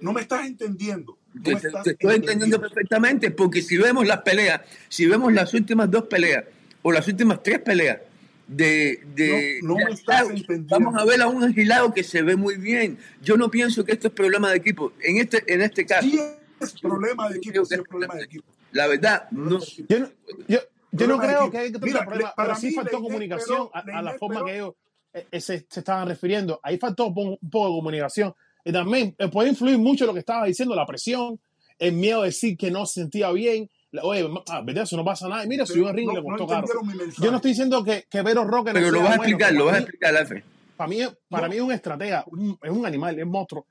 no 0.00 0.12
me 0.12 0.20
estás 0.22 0.46
entendiendo. 0.46 1.18
Te, 1.42 1.56
te- 1.56 1.70
te 1.84 1.90
estoy 1.92 2.14
entendiendo 2.16 2.60
perfectamente, 2.60 3.30
porque 3.30 3.62
si 3.62 3.76
vemos 3.78 4.06
las 4.06 4.18
peleas, 4.22 4.60
si 4.88 5.06
vemos 5.06 5.32
las 5.32 5.54
últimas 5.54 5.90
dos 5.90 6.04
peleas 6.04 6.44
o 6.82 6.92
las 6.92 7.06
últimas 7.08 7.42
tres 7.42 7.58
peleas 7.60 7.98
de, 8.46 9.00
de, 9.14 9.60
No, 9.62 9.74
no 9.78 9.86
de 9.86 9.92
estás 9.92 10.28
vamos 10.68 10.94
a 11.00 11.04
ver 11.06 11.22
a 11.22 11.28
un 11.28 11.42
agilado 11.42 11.94
que 11.94 12.02
se 12.04 12.22
ve 12.22 12.36
muy 12.36 12.56
bien. 12.56 12.98
Yo 13.22 13.36
no 13.36 13.50
pienso 13.50 13.84
que 13.84 13.92
esto 13.92 14.08
es 14.08 14.12
problema 14.14 14.50
de 14.50 14.56
equipo. 14.58 14.92
En 15.00 15.16
este, 15.16 15.42
en 15.52 15.62
este 15.62 15.86
caso, 15.86 16.06
Sí 16.08 16.20
es 16.60 16.72
problema 16.80 17.28
de 17.30 17.38
equipo, 17.38 17.64
sí 17.64 17.74
es 17.74 17.82
problema 17.82 18.14
de 18.14 18.24
equipo. 18.24 18.44
la 18.72 18.86
verdad, 18.86 19.28
no. 19.30 19.58
Yo 19.88 19.98
no, 20.00 20.08
yo, 20.48 20.58
yo 20.92 21.06
no 21.06 21.18
creo 21.18 21.50
que 21.50 21.58
hay 21.58 21.72
que 21.72 21.78
tener 21.78 21.94
Mira, 21.94 22.04
problema, 22.04 22.28
le- 22.28 22.34
para 22.36 22.48
pero 22.50 22.60
sí 22.60 22.66
mí, 22.68 22.72
faltó 22.74 22.90
Leinel 22.92 23.06
comunicación 23.10 23.58
Peró- 23.68 23.94
a, 23.94 23.98
a 23.98 24.02
la 24.02 24.12
forma 24.18 24.44
que 24.44 24.54
ellos 24.54 24.74
eh, 25.14 25.26
eh, 25.30 25.40
se, 25.40 25.66
se 25.68 25.80
estaban 25.80 26.06
refiriendo. 26.08 26.60
Ahí 26.62 26.76
faltó 26.78 27.06
un 27.06 27.14
poco 27.14 27.66
de 27.68 27.72
comunicación. 27.72 28.34
Y 28.64 28.72
también 28.72 29.14
eh, 29.18 29.28
puede 29.28 29.48
influir 29.50 29.78
mucho 29.78 30.06
lo 30.06 30.12
que 30.12 30.20
estaba 30.20 30.46
diciendo, 30.46 30.74
la 30.74 30.86
presión, 30.86 31.38
el 31.78 31.92
miedo 31.94 32.20
de 32.22 32.28
decir 32.28 32.56
que 32.56 32.70
no 32.70 32.86
se 32.86 33.00
sentía 33.00 33.30
bien. 33.32 33.68
Oye, 34.02 34.28
ah, 34.48 34.62
¿verdad? 34.64 34.84
Eso 34.84 34.96
no 34.96 35.04
pasa 35.04 35.28
nada. 35.28 35.44
Y 35.44 35.48
mira, 35.48 35.66
subió 35.66 35.88
el 35.90 35.94
ring 35.96 36.04
y 36.10 36.14
no, 36.14 36.20
le 36.20 36.28
no 36.28 36.36
costó 36.36 36.46
caro. 36.46 36.66
mi 36.82 36.94
mensaje. 36.94 37.22
Yo 37.24 37.30
no 37.30 37.36
estoy 37.36 37.50
diciendo 37.50 37.84
que, 37.84 38.04
que 38.08 38.22
Vero 38.22 38.44
Roque 38.44 38.70
no 38.72 38.74
Pero 38.74 38.86
lo 38.90 38.92
sea 38.98 39.02
vas 39.02 39.14
a 39.14 39.16
bueno, 39.16 39.22
explicar, 39.30 39.48
pero 39.50 39.58
lo 39.58 39.64
vas 39.66 39.74
a 39.74 39.78
explicar, 39.78 40.16
Alfred. 40.16 40.42
para 40.76 40.88
mí, 40.88 40.98
para 41.28 41.46
No. 41.46 41.50
mí 41.50 41.56
es 41.56 41.62
un 41.62 41.72
estratega, 41.72 42.24
un- 42.28 42.58
es 42.62 42.70
un 42.70 42.86
animal, 42.86 43.18
es 43.18 43.24
un 43.24 43.30
monstruo. 43.30 43.66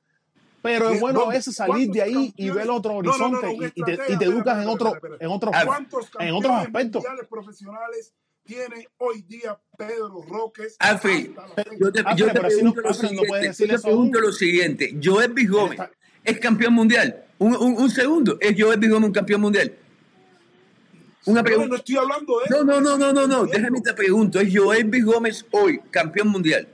Pero 0.62 0.90
es 0.92 1.00
bueno 1.02 1.22
a 1.24 1.30
veces 1.30 1.56
salir 1.56 1.90
de 1.90 2.04
ahí 2.04 2.14
¿Cuántos 2.14 2.34
y 2.38 2.50
ver 2.52 2.70
otro 2.70 2.94
campeones? 2.94 3.18
No, 3.20 3.30
no, 3.30 3.32
no, 3.32 3.38
horizonte 3.40 3.48
no, 3.48 3.54
un 3.54 3.64
y- 3.64 3.82
y, 3.82 3.84
te, 3.84 4.14
y 4.14 4.18
te 4.18 4.26
educas 4.26 4.62
en 4.62 4.70
otro, 4.70 4.94
en 5.20 5.28
otros, 5.28 5.52
Ah, 5.56 5.64
¿Cuántos 5.66 6.06
en 6.20 6.36
otros 6.36 6.52
campeones 6.52 6.68
aspectos. 6.68 7.04
profesionales 7.28 8.14
tiene 8.52 8.88
hoy 8.98 9.22
día 9.22 9.58
Pedro 9.78 10.22
Roques. 10.28 10.76
Alfred, 10.80 11.30
yo 11.80 11.92
te, 11.92 12.00
Alfred, 12.02 12.16
yo 12.18 12.28
te 12.28 12.34
pero 12.34 12.48
así 12.48 12.62
no- 12.62 12.74
pregunto 12.74 12.82
lo 12.82 12.94
siguiente. 12.94 13.48
yo 13.58 13.68
te 13.68 13.74
eso 13.76 13.84
pregunto 13.84 14.18
aún. 14.18 14.28
lo 14.28 14.34
siguiente. 14.34 15.00
Joel. 15.02 15.48
Gómez 15.50 15.80
es 16.26 16.40
campeón 16.40 16.74
mundial. 16.74 17.24
Un, 17.38 17.56
un, 17.56 17.78
un 17.78 17.90
segundo. 17.90 18.38
¿Es 18.42 18.62
Joel. 18.62 18.80
Gómez 18.90 19.08
un 19.08 19.14
campeón 19.14 19.42
mundial? 19.42 19.74
Una 21.24 21.42
Señores, 21.42 21.44
pregunta. 21.46 21.70
no 21.70 21.76
estoy 21.78 21.96
hablando 21.98 22.40
de 22.40 22.46
No, 22.50 22.56
eso. 22.58 22.66
no, 22.66 22.98
no, 22.98 23.14
no, 23.14 23.28
no, 23.28 23.46
Déjame 23.46 23.82
te 23.82 23.94
pregunto. 23.94 24.40
¿Es 24.42 24.54
Joel. 24.54 25.04
Gómez 25.04 25.46
hoy 25.52 25.80
campeón 25.90 26.28
mundial? 26.28 26.68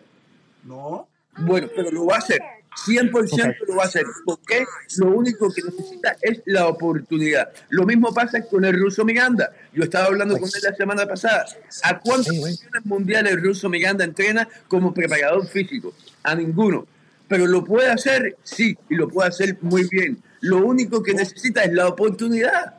No. 0.63 1.08
Bueno, 1.38 1.68
pero 1.76 1.92
lo 1.92 2.06
va 2.08 2.16
a 2.16 2.18
hacer. 2.18 2.40
100% 2.86 3.56
lo 3.68 3.76
va 3.76 3.84
a 3.84 3.88
hacer. 3.88 4.06
Porque 4.26 4.66
lo 4.98 5.08
único 5.08 5.52
que 5.52 5.62
necesita 5.63 6.16
es 6.22 6.42
la 6.46 6.68
oportunidad. 6.68 7.50
Lo 7.70 7.86
mismo 7.86 8.13
pasa 8.13 8.42
con 8.42 8.66
el 8.66 8.80
ruso 8.80 9.04
Miranda. 9.04 9.52
Yo 9.74 9.84
estaba 9.84 10.06
hablando 10.06 10.38
con 10.38 10.48
él 10.48 10.62
la 10.63 10.76
semana 10.76 11.06
pasada. 11.06 11.46
¿A 11.84 12.00
campeones 12.00 12.66
mundiales 12.84 13.34
el 13.34 13.44
ruso 13.44 13.70
Miranda 13.70 14.04
entrena 14.04 14.48
como 14.68 14.94
preparador 14.94 15.48
físico? 15.48 15.94
A 16.24 16.36
ninguno. 16.36 16.86
Pero 17.28 17.46
lo 17.46 17.63
puede 17.63 17.90
hacer, 17.90 18.38
sí, 18.44 18.78
y 18.90 18.96
lo 18.96 19.10
puede 19.10 19.30
hacer 19.30 19.58
muy 19.62 19.88
bien. 19.90 20.22
Lo 20.42 20.66
único 20.66 21.04
que 21.04 21.13
necesita 21.13 21.63
es 21.63 21.74
la 21.74 21.88
oportunidad. 21.88 22.77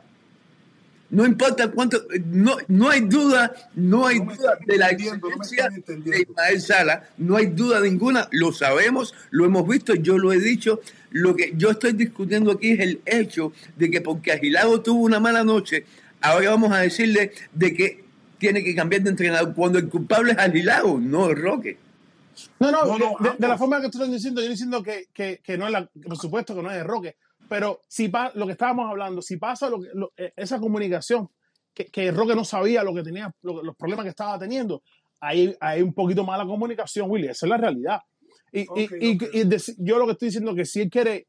No 1.11 1.25
importa 1.25 1.69
cuánto, 1.71 2.03
no, 2.25 2.57
no 2.67 2.89
hay 2.89 3.01
duda, 3.01 3.51
no 3.75 4.05
hay 4.05 4.19
No 4.19 4.35
duda 4.35 4.57
de 4.65 4.77
la 4.77 4.91
no 4.91 4.97
excelencia 4.97 5.69
están 5.75 6.03
de. 6.03 6.21
Ismael 6.21 6.61
Sala, 6.61 7.09
no 7.17 7.35
hay 7.35 7.47
duda 7.47 7.79
ninguna, 7.81 8.27
lo 8.31 8.51
sabemos, 8.51 9.15
lo 9.31 9.45
hemos 9.45 9.67
visto, 9.67 9.95
yo 9.95 10.17
lo 10.19 10.31
he 10.31 10.39
dicho. 10.39 10.81
Lo 11.11 11.35
que 11.35 11.53
yo 11.57 11.71
estoy 11.71 11.93
discutiendo 11.93 12.51
aquí 12.51 12.71
es 12.73 12.79
el 12.81 13.01
hecho 13.07 13.51
de 13.75 13.89
que 13.89 14.01
porque 14.01 14.31
Agilago 14.33 14.81
tuvo 14.81 15.01
una 15.03 15.19
mala 15.19 15.43
noche, 15.43 15.83
ahora 16.21 16.51
vamos 16.51 16.71
a 16.71 16.77
decirle 16.81 17.31
de 17.53 17.73
que 17.73 18.03
tiene 18.37 18.63
que 18.63 18.75
cambiar 18.75 19.01
de 19.01 19.09
entrenador 19.09 19.55
cuando 19.55 19.79
el 19.79 19.89
culpable 19.89 20.33
es 20.33 20.37
Agilago, 20.37 20.99
no 20.99 21.33
Roque. 21.33 21.77
No, 22.59 22.71
no, 22.71 22.85
No, 22.85 22.93
de, 22.93 22.99
no, 22.99 23.15
de- 23.31 23.37
de 23.39 23.47
la 23.47 23.57
forma 23.57 23.81
que 23.81 23.89
tú 23.89 23.97
estás 23.97 24.11
diciendo, 24.13 24.41
yo 24.41 24.47
no 24.47 24.51
diciendo 24.51 24.83
que, 24.83 25.07
que, 25.13 25.41
que 25.43 25.57
no 25.57 25.65
es 25.65 25.71
la, 25.71 25.89
por 26.05 26.17
supuesto 26.17 26.55
que 26.55 26.61
no 26.61 26.69
es 26.69 26.77
de 26.77 26.83
Roque, 26.83 27.15
pero 27.49 27.81
si 27.87 28.07
pa- 28.09 28.31
lo 28.35 28.45
que 28.45 28.53
estábamos 28.53 28.89
hablando, 28.89 29.21
si 29.21 29.37
pasa 29.37 29.69
lo 29.69 29.81
que- 29.81 29.89
lo- 29.93 30.11
eh, 30.15 30.31
esa 30.35 30.59
comunicación, 30.59 31.29
que, 31.73 31.85
que 31.85 32.11
Roque 32.11 32.35
no 32.35 32.45
sabía 32.45 32.83
lo 32.83 32.93
que 32.93 33.03
tenía, 33.03 33.33
lo- 33.41 33.63
los 33.63 33.75
problemas 33.75 34.03
que 34.05 34.09
estaba 34.09 34.37
teniendo, 34.39 34.81
ahí 35.19 35.55
hay 35.59 35.81
un 35.81 35.93
poquito 35.93 36.23
mala 36.23 36.45
comunicación, 36.45 37.09
Willy, 37.09 37.27
esa 37.27 37.45
es 37.45 37.49
la 37.49 37.57
realidad. 37.57 37.99
Y, 38.51 38.61
y- 38.61 38.89
y- 38.99 39.11
y 39.11 39.43
deci- 39.45 39.75
yo 39.77 39.97
lo 39.99 40.05
que 40.05 40.13
estoy 40.13 40.27
diciendo 40.29 40.51
es 40.51 40.57
que 40.57 40.65
si 40.65 40.81
él 40.81 40.89
quiere, 40.89 41.27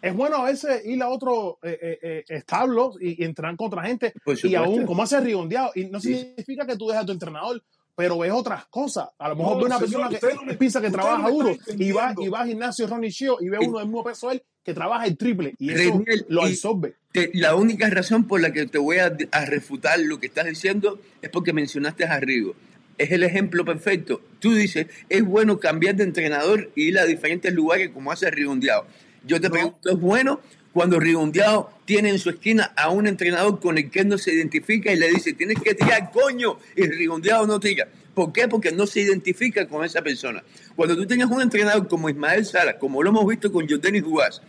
es 0.00 0.14
bueno 0.14 0.36
a 0.36 0.44
veces 0.44 0.84
ir 0.84 1.02
a 1.02 1.08
otro 1.08 1.58
eh, 1.62 1.78
eh, 1.80 1.98
eh, 2.02 2.24
establo 2.28 2.92
y, 3.00 3.22
y 3.22 3.24
entrenar 3.24 3.56
con 3.56 3.68
otra 3.68 3.84
gente, 3.84 4.12
y 4.42 4.54
aún 4.54 4.84
como 4.86 5.02
hace 5.02 5.20
rigondeado, 5.20 5.72
y 5.74 5.86
no 5.86 6.00
Sí. 6.00 6.14
significa 6.14 6.66
que 6.66 6.76
tú 6.76 6.86
dejas 6.88 7.04
a 7.04 7.06
tu 7.06 7.12
entrenador, 7.12 7.62
pero 7.96 8.18
ves 8.18 8.32
otras 8.32 8.66
cosas. 8.66 9.08
A 9.18 9.28
lo 9.28 9.36
mejor 9.36 9.52
No, 9.54 9.58
ve 9.60 9.64
una 9.66 9.78
señor, 9.78 10.08
persona 10.10 10.30
que 10.32 10.36
no 10.36 10.42
me- 10.44 10.54
piensa 10.54 10.80
que 10.80 10.90
trabaja 10.90 11.22
no 11.22 11.30
duro 11.30 11.54
y 11.78 11.92
va, 11.92 12.12
y 12.18 12.28
va 12.28 12.40
al 12.40 12.48
gimnasio 12.48 12.86
Ronnie 12.86 13.10
Shio 13.10 13.36
y 13.40 13.48
ve 13.48 13.58
uno 13.58 13.78
del 13.78 13.86
mismo 13.86 14.02
peso 14.04 14.28
de 14.28 14.34
él 14.36 14.42
que 14.64 14.74
trabaja 14.74 15.06
el 15.06 15.16
triple 15.16 15.54
y 15.58 15.72
eso 15.72 15.98
Reniel, 15.98 16.24
lo 16.28 16.42
absorbe. 16.42 16.94
Te- 17.12 17.30
la 17.34 17.54
única 17.54 17.88
razón 17.90 18.26
por 18.26 18.40
la 18.40 18.52
que 18.52 18.66
te 18.66 18.78
voy 18.78 18.98
a, 18.98 19.16
a 19.30 19.44
refutar 19.44 19.98
lo 20.00 20.18
que 20.18 20.26
estás 20.26 20.46
diciendo 20.46 21.00
es 21.22 21.30
porque 21.30 21.52
mencionaste 21.52 22.04
a 22.04 22.18
Rigo. 22.18 22.54
Es 22.96 23.10
el 23.10 23.24
ejemplo 23.24 23.64
perfecto. 23.64 24.22
Tú 24.40 24.54
dices, 24.54 24.86
es 25.08 25.22
bueno 25.24 25.58
cambiar 25.60 25.96
de 25.96 26.04
entrenador 26.04 26.70
y 26.74 26.84
ir 26.84 26.98
a 26.98 27.04
diferentes 27.04 27.52
lugares 27.52 27.90
como 27.90 28.10
hace 28.12 28.30
Rigondeado. 28.30 28.86
Yo 29.26 29.40
te 29.40 29.48
No. 29.48 29.52
pregunto, 29.52 29.90
¿es 29.90 29.98
bueno 29.98 30.40
cuando 30.72 30.98
Rigondeado 30.98 31.70
tiene 31.84 32.08
en 32.10 32.18
su 32.18 32.30
esquina 32.30 32.72
a 32.76 32.88
un 32.90 33.06
entrenador 33.06 33.60
con 33.60 33.78
el 33.78 33.90
que 33.90 34.04
no 34.04 34.16
se 34.18 34.32
identifica 34.32 34.92
y 34.92 34.96
le 34.96 35.08
dice, 35.10 35.32
tienes 35.34 35.60
que 35.60 35.74
tirar, 35.74 36.10
coño, 36.12 36.58
y 36.76 36.82
Rigondeado 36.86 37.46
no 37.46 37.60
tira? 37.60 37.86
¿Por 38.14 38.32
qué? 38.32 38.46
Porque 38.48 38.70
no 38.72 38.86
se 38.86 39.00
identifica 39.00 39.66
con 39.68 39.84
esa 39.84 40.00
persona. 40.02 40.42
Cuando 40.76 40.96
tú 40.96 41.04
tengas 41.06 41.28
un 41.30 41.42
entrenador 41.42 41.88
como 41.88 42.08
Ismael 42.08 42.44
Sala, 42.46 42.78
como 42.78 43.02
lo 43.02 43.10
hemos 43.10 43.26
visto 43.26 43.50
con 43.52 43.68
Jordani 43.68 44.00
Jugás, 44.00 44.40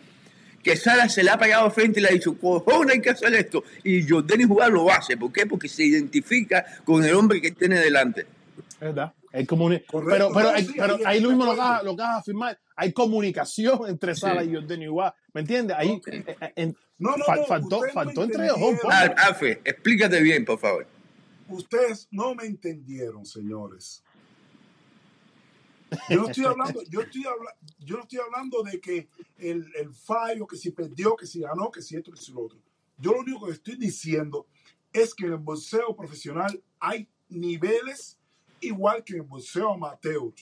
que 0.65 0.75
Sala 0.75 1.07
se 1.07 1.23
le 1.23 1.29
ha 1.29 1.37
pegado 1.37 1.69
frente 1.69 1.99
y 1.99 2.03
le 2.03 2.09
ha 2.09 2.11
dicho, 2.11 2.35
cojones 2.39 2.95
hay 2.95 3.01
que 3.01 3.11
hacer 3.11 3.31
esto. 3.35 3.63
Y 3.83 4.01
Jordani 4.09 4.45
Jugar 4.45 4.71
lo 4.71 4.91
hace. 4.91 5.15
¿Por 5.15 5.31
qué? 5.31 5.45
Porque 5.45 5.67
se 5.69 5.83
identifica 5.85 6.65
con 6.83 7.05
el 7.05 7.13
hombre 7.13 7.39
que 7.39 7.51
tiene 7.51 7.77
delante. 7.79 8.21
Es 8.21 8.79
verdad. 8.79 9.13
Hay 9.31 9.45
Correcto, 9.45 9.91
pero 9.91 10.07
pero, 10.09 10.29
no, 10.31 10.49
hay- 10.49 10.65
sí, 10.65 10.73
pero 10.75 10.95
ahí 10.95 11.01
ahí 11.05 11.19
lo 11.19 11.29
mismo 11.29 11.45
lo 11.45 11.55
vas- 11.55 11.83
lo 11.83 11.95
vas 11.95 12.07
a 12.07 12.17
afirmar. 12.17 12.57
Hay 12.77 12.91
comunicación 12.93 13.79
entre 13.87 14.15
Sala 14.15 14.41
Sí. 14.41 14.49
y 14.49 14.55
Jordan 14.55 14.81
Igual. 14.81 15.13
¿Me 15.33 15.41
entiendes? 15.41 15.77
Ahí 15.77 16.01
eh, 16.07 16.25
eh, 16.41 16.53
en- 16.55 16.77
No, 16.97 17.11
no, 17.15 17.25
fal- 17.25 17.39
no, 17.41 17.45
faltó, 17.45 17.81
faltó 17.93 18.23
entre 18.23 18.45
ellos. 18.45 18.57
Ah, 18.89 19.13
Afe, 19.29 19.61
explícate 19.63 20.19
bien, 20.21 20.45
por 20.45 20.57
favor. 20.57 20.87
Ustedes 21.49 22.07
no 22.09 22.33
me 22.33 22.45
entendieron, 22.45 23.23
señores. 23.25 24.01
Yo 26.09 26.21
no 26.21 26.27
estoy 26.27 26.45
hablando, 26.45 26.81
yo 26.83 27.01
estoy 27.01 27.25
habla- 27.25 27.55
yo 27.79 27.95
no 27.97 28.01
estoy 28.03 28.19
hablando 28.19 28.63
de 28.63 28.79
que 28.79 29.07
el, 29.37 29.65
el 29.75 29.93
fallo, 29.93 30.47
que 30.47 30.57
si 30.57 30.71
perdió, 30.71 31.15
que 31.15 31.25
si 31.27 31.41
ganó, 31.41 31.71
que 31.71 31.81
si 31.81 31.95
esto, 31.95 32.11
que 32.11 32.19
si 32.21 32.31
lo 32.31 32.41
otro. 32.45 32.59
Yo 32.97 33.11
lo 33.11 33.19
único 33.19 33.45
que 33.45 33.53
estoy 33.53 33.75
diciendo 33.75 34.47
es 34.93 35.13
que 35.13 35.25
en 35.25 35.33
el 35.33 35.37
boxeo 35.39 35.95
profesional 35.95 36.63
hay 36.79 37.07
niveles 37.29 38.17
igual 38.61 39.03
que 39.03 39.13
en 39.13 39.19
el 39.21 39.25
boxeo 39.27 39.73
amateur. 39.73 40.33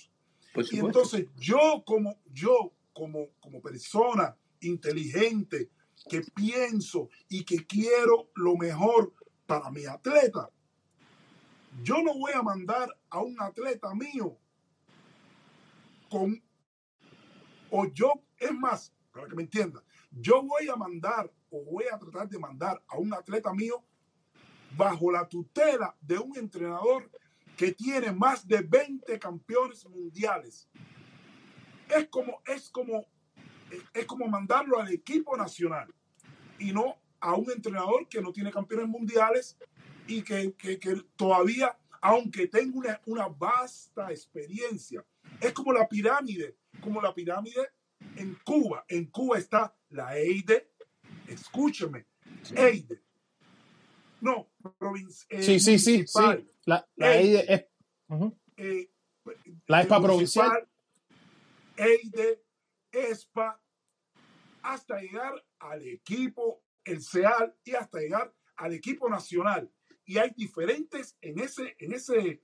Y 0.71 0.79
entonces 0.87 1.27
yo 1.37 1.83
como 1.85 2.19
yo 2.31 2.71
como 2.93 3.29
como 3.39 3.59
persona 3.61 4.35
inteligente 4.61 5.69
que 6.09 6.21
pienso 6.35 7.09
y 7.29 7.43
que 7.43 7.65
quiero 7.65 8.29
lo 8.35 8.55
mejor 8.55 9.13
para 9.47 9.71
mi 9.71 9.85
atleta, 9.85 10.49
yo 11.81 12.03
no 12.03 12.13
voy 12.17 12.31
a 12.33 12.43
mandar 12.43 12.95
a 13.09 13.19
un 13.21 13.39
atleta 13.41 13.93
mío 13.95 14.37
o 17.69 17.85
yo 17.93 18.13
es 18.37 18.51
más 18.51 18.93
para 19.11 19.27
que 19.27 19.35
me 19.35 19.43
entienda, 19.43 19.83
yo 20.11 20.41
voy 20.43 20.67
a 20.69 20.75
mandar 20.75 21.31
o 21.51 21.63
voy 21.63 21.85
a 21.91 21.97
tratar 21.99 22.27
de 22.27 22.39
mandar 22.39 22.81
a 22.87 22.97
un 22.97 23.13
atleta 23.13 23.53
mío 23.53 23.83
bajo 24.75 25.11
la 25.11 25.27
tutela 25.27 25.95
de 26.01 26.17
un 26.17 26.35
entrenador 26.37 27.09
que 27.55 27.71
tiene 27.73 28.11
más 28.11 28.47
de 28.47 28.61
20 28.61 29.19
campeones 29.19 29.85
mundiales. 29.87 30.67
Es 31.89 32.07
como, 32.09 32.41
es 32.45 32.69
como, 32.71 33.05
es 33.93 34.05
como 34.07 34.27
mandarlo 34.27 34.79
al 34.79 34.91
equipo 34.91 35.37
nacional 35.37 35.93
y 36.57 36.71
no 36.71 36.95
a 37.19 37.35
un 37.35 37.51
entrenador 37.51 38.07
que 38.09 38.21
no 38.21 38.31
tiene 38.33 38.51
campeones 38.51 38.87
mundiales 38.87 39.57
y 40.07 40.23
que, 40.23 40.53
que- 40.53 40.79
que 40.79 40.95
todavía, 41.15 41.77
aunque 42.01 42.47
tenga 42.47 42.77
una, 42.77 43.01
una 43.05 43.27
vasta 43.27 44.09
experiencia, 44.11 45.05
es 45.47 45.53
como 45.53 45.73
la 45.73 45.87
pirámide, 45.87 46.57
como 46.81 47.01
la 47.01 47.13
pirámide 47.13 47.69
en 48.15 48.35
Cuba. 48.43 48.85
En 48.87 49.05
Cuba 49.07 49.37
está 49.37 49.75
la 49.89 50.17
EIDE, 50.17 50.71
escúcheme, 51.27 52.05
EIDE. 52.55 53.01
No, 54.21 54.49
provincia. 54.77 55.27
Sí, 55.41 55.59
sí, 55.59 55.77
sí, 55.79 56.05
sí. 56.07 56.19
La, 56.65 56.87
la. 56.95 57.15
EIDE 57.17 57.53
es- 57.53 57.65
eh, 58.57 58.89
La 59.67 59.81
ESPA 59.81 59.97
el 59.97 60.03
provincial. 60.03 60.69
EIDE, 61.75 62.43
ESPA, 62.91 63.59
hasta 64.61 64.99
llegar 65.01 65.43
al 65.59 65.81
equipo, 65.87 66.63
el 66.85 67.01
CEAL 67.01 67.55
y 67.65 67.71
hasta 67.73 67.99
llegar 67.99 68.33
al 68.55 68.73
equipo 68.73 69.09
nacional. 69.09 69.69
Y 70.05 70.17
hay 70.17 70.31
diferentes, 70.35 71.17
en 71.21 71.39
ese, 71.39 71.75
en 71.79 71.93
ese, 71.93 72.43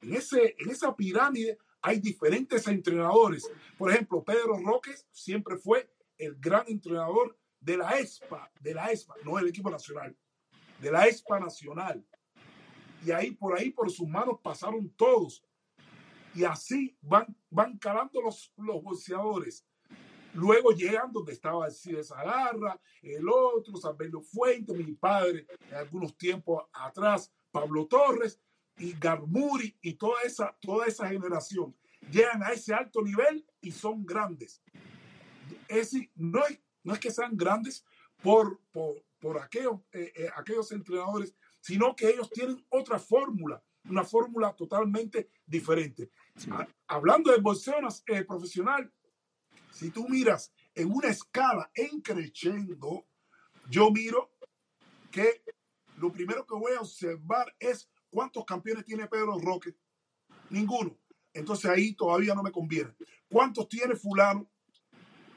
en 0.00 0.14
ese, 0.14 0.54
en 0.58 0.70
esa 0.70 0.94
pirámide 0.94 1.58
hay 1.80 2.00
diferentes 2.00 2.66
entrenadores. 2.66 3.50
Por 3.76 3.90
ejemplo, 3.90 4.24
Pedro 4.24 4.58
Roques 4.58 5.06
siempre 5.12 5.56
fue 5.56 5.90
el 6.16 6.36
gran 6.36 6.64
entrenador 6.68 7.38
de 7.60 7.76
la 7.76 7.98
ESPA, 7.98 8.50
de 8.60 8.74
la 8.74 8.90
ESPA, 8.90 9.14
no 9.24 9.36
del 9.36 9.48
equipo 9.48 9.70
nacional, 9.70 10.16
de 10.80 10.92
la 10.92 11.06
ESPA 11.06 11.40
nacional. 11.40 12.04
Y 13.04 13.12
ahí 13.12 13.30
por 13.30 13.56
ahí 13.56 13.70
por 13.70 13.90
sus 13.90 14.08
manos 14.08 14.38
pasaron 14.42 14.90
todos 14.90 15.44
y 16.34 16.44
así 16.44 16.96
van, 17.00 17.26
van 17.50 17.78
calando 17.78 18.20
los, 18.20 18.52
los 18.56 18.82
boxeadores. 18.82 19.64
Luego 20.34 20.72
llegan 20.72 21.12
donde 21.12 21.32
estaba 21.32 21.64
Alcides 21.64 22.12
Agarra, 22.12 22.80
el 23.02 23.28
otro, 23.28 23.76
Sabelo 23.76 24.20
Fuente, 24.20 24.74
mi 24.74 24.92
padre, 24.92 25.46
algunos 25.72 26.16
tiempos 26.16 26.64
atrás, 26.72 27.32
Pablo 27.50 27.86
Torres 27.86 28.40
y 28.78 28.92
Garmuri 28.98 29.76
y 29.82 29.94
toda 29.94 30.22
esa, 30.22 30.56
toda 30.60 30.86
esa 30.86 31.08
generación. 31.08 31.74
Llegan 32.10 32.42
a 32.42 32.48
ese 32.52 32.72
alto 32.74 33.02
nivel 33.02 33.44
y 33.60 33.70
son 33.72 34.04
grandes. 34.06 34.62
Es 35.68 35.76
decir, 35.92 36.10
no 36.14 36.44
es, 36.46 36.60
no 36.84 36.94
es 36.94 37.00
que 37.00 37.10
sean 37.10 37.36
grandes 37.36 37.84
por, 38.22 38.60
por, 38.72 39.04
por 39.20 39.40
aquellos, 39.40 39.80
eh, 39.92 40.12
eh, 40.16 40.28
aquellos 40.36 40.70
entrenadores, 40.72 41.34
sino 41.60 41.94
que 41.94 42.08
ellos 42.08 42.30
tienen 42.30 42.64
otra 42.68 42.98
fórmula, 42.98 43.62
una 43.88 44.04
fórmula 44.04 44.54
totalmente 44.54 45.30
diferente. 45.44 46.10
Ha- 46.50 46.68
Hablando 46.86 47.30
de 47.32 47.38
boxeo 47.40 47.80
nas- 47.80 48.02
eh, 48.06 48.24
profesional, 48.24 48.90
si 49.72 49.90
tú 49.90 50.08
miras 50.08 50.52
en 50.74 50.90
una 50.92 51.08
escala 51.08 51.70
en 51.74 52.00
creciendo, 52.00 53.06
yo 53.68 53.90
miro 53.90 54.30
que 55.10 55.42
lo 55.98 56.12
primero 56.12 56.46
que 56.46 56.54
voy 56.54 56.72
a 56.72 56.80
observar 56.80 57.54
es 57.58 57.90
¿Cuántos 58.10 58.44
campeones 58.44 58.84
tiene 58.84 59.06
Pedro 59.06 59.38
Roque? 59.38 59.74
Ninguno. 60.50 60.98
Entonces 61.32 61.70
ahí 61.70 61.94
todavía 61.94 62.34
no 62.34 62.42
me 62.42 62.50
conviene. 62.52 62.94
¿Cuántos 63.28 63.68
tiene 63.68 63.94
fulano? 63.94 64.50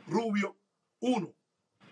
Rubio, 0.08 0.58
uno. 1.00 1.34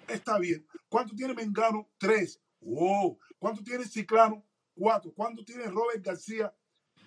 Está 0.07 0.39
bien. 0.39 0.65
¿Cuánto 0.87 1.15
tiene 1.15 1.33
Mengano? 1.33 1.89
Tres. 1.97 2.41
Wow. 2.61 3.19
¿Cuánto 3.37 3.63
tiene 3.63 3.85
Ciclano? 3.85 4.45
Cuatro. 4.73 5.13
¿Cuánto 5.13 5.43
tiene 5.43 5.65
Robert 5.65 6.03
García? 6.03 6.53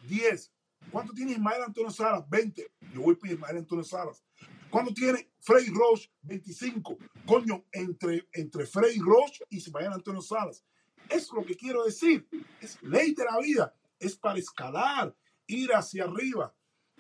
Diez. 0.09 0.53
¿Cuánto 0.91 1.13
tiene 1.13 1.33
Ismael 1.33 1.63
Antonio 1.63 1.91
Salas? 1.91 2.29
Veinte. 2.29 2.73
Yo 2.93 3.03
voy 3.03 3.17
por 3.17 3.29
Ismael 3.29 3.59
Antonio 3.59 3.85
Salas. 3.85 4.25
¿Cuánto 4.71 4.93
tiene 4.93 5.33
Frey 5.41 5.67
Roche? 5.67 6.11
25. 6.23 6.99
Coño, 7.27 7.65
entre, 7.73 8.29
entre 8.33 8.65
Roche 8.65 9.45
y 9.51 9.59
Ismael 9.59 9.93
Antonio 9.93 10.23
Salas. 10.23 10.65
Es 11.15 11.31
lo 11.33 11.45
que 11.45 11.57
quiero 11.57 11.85
decir. 11.85 12.27
Es 12.61 12.83
ley 12.83 13.15
de 13.15 13.25
la 13.25 13.39
vida. 13.41 13.75
Es 13.99 14.17
para 14.17 14.39
escalar, 14.39 15.15
ir 15.47 15.71
hacia 15.73 16.05
arriba. 16.05 16.55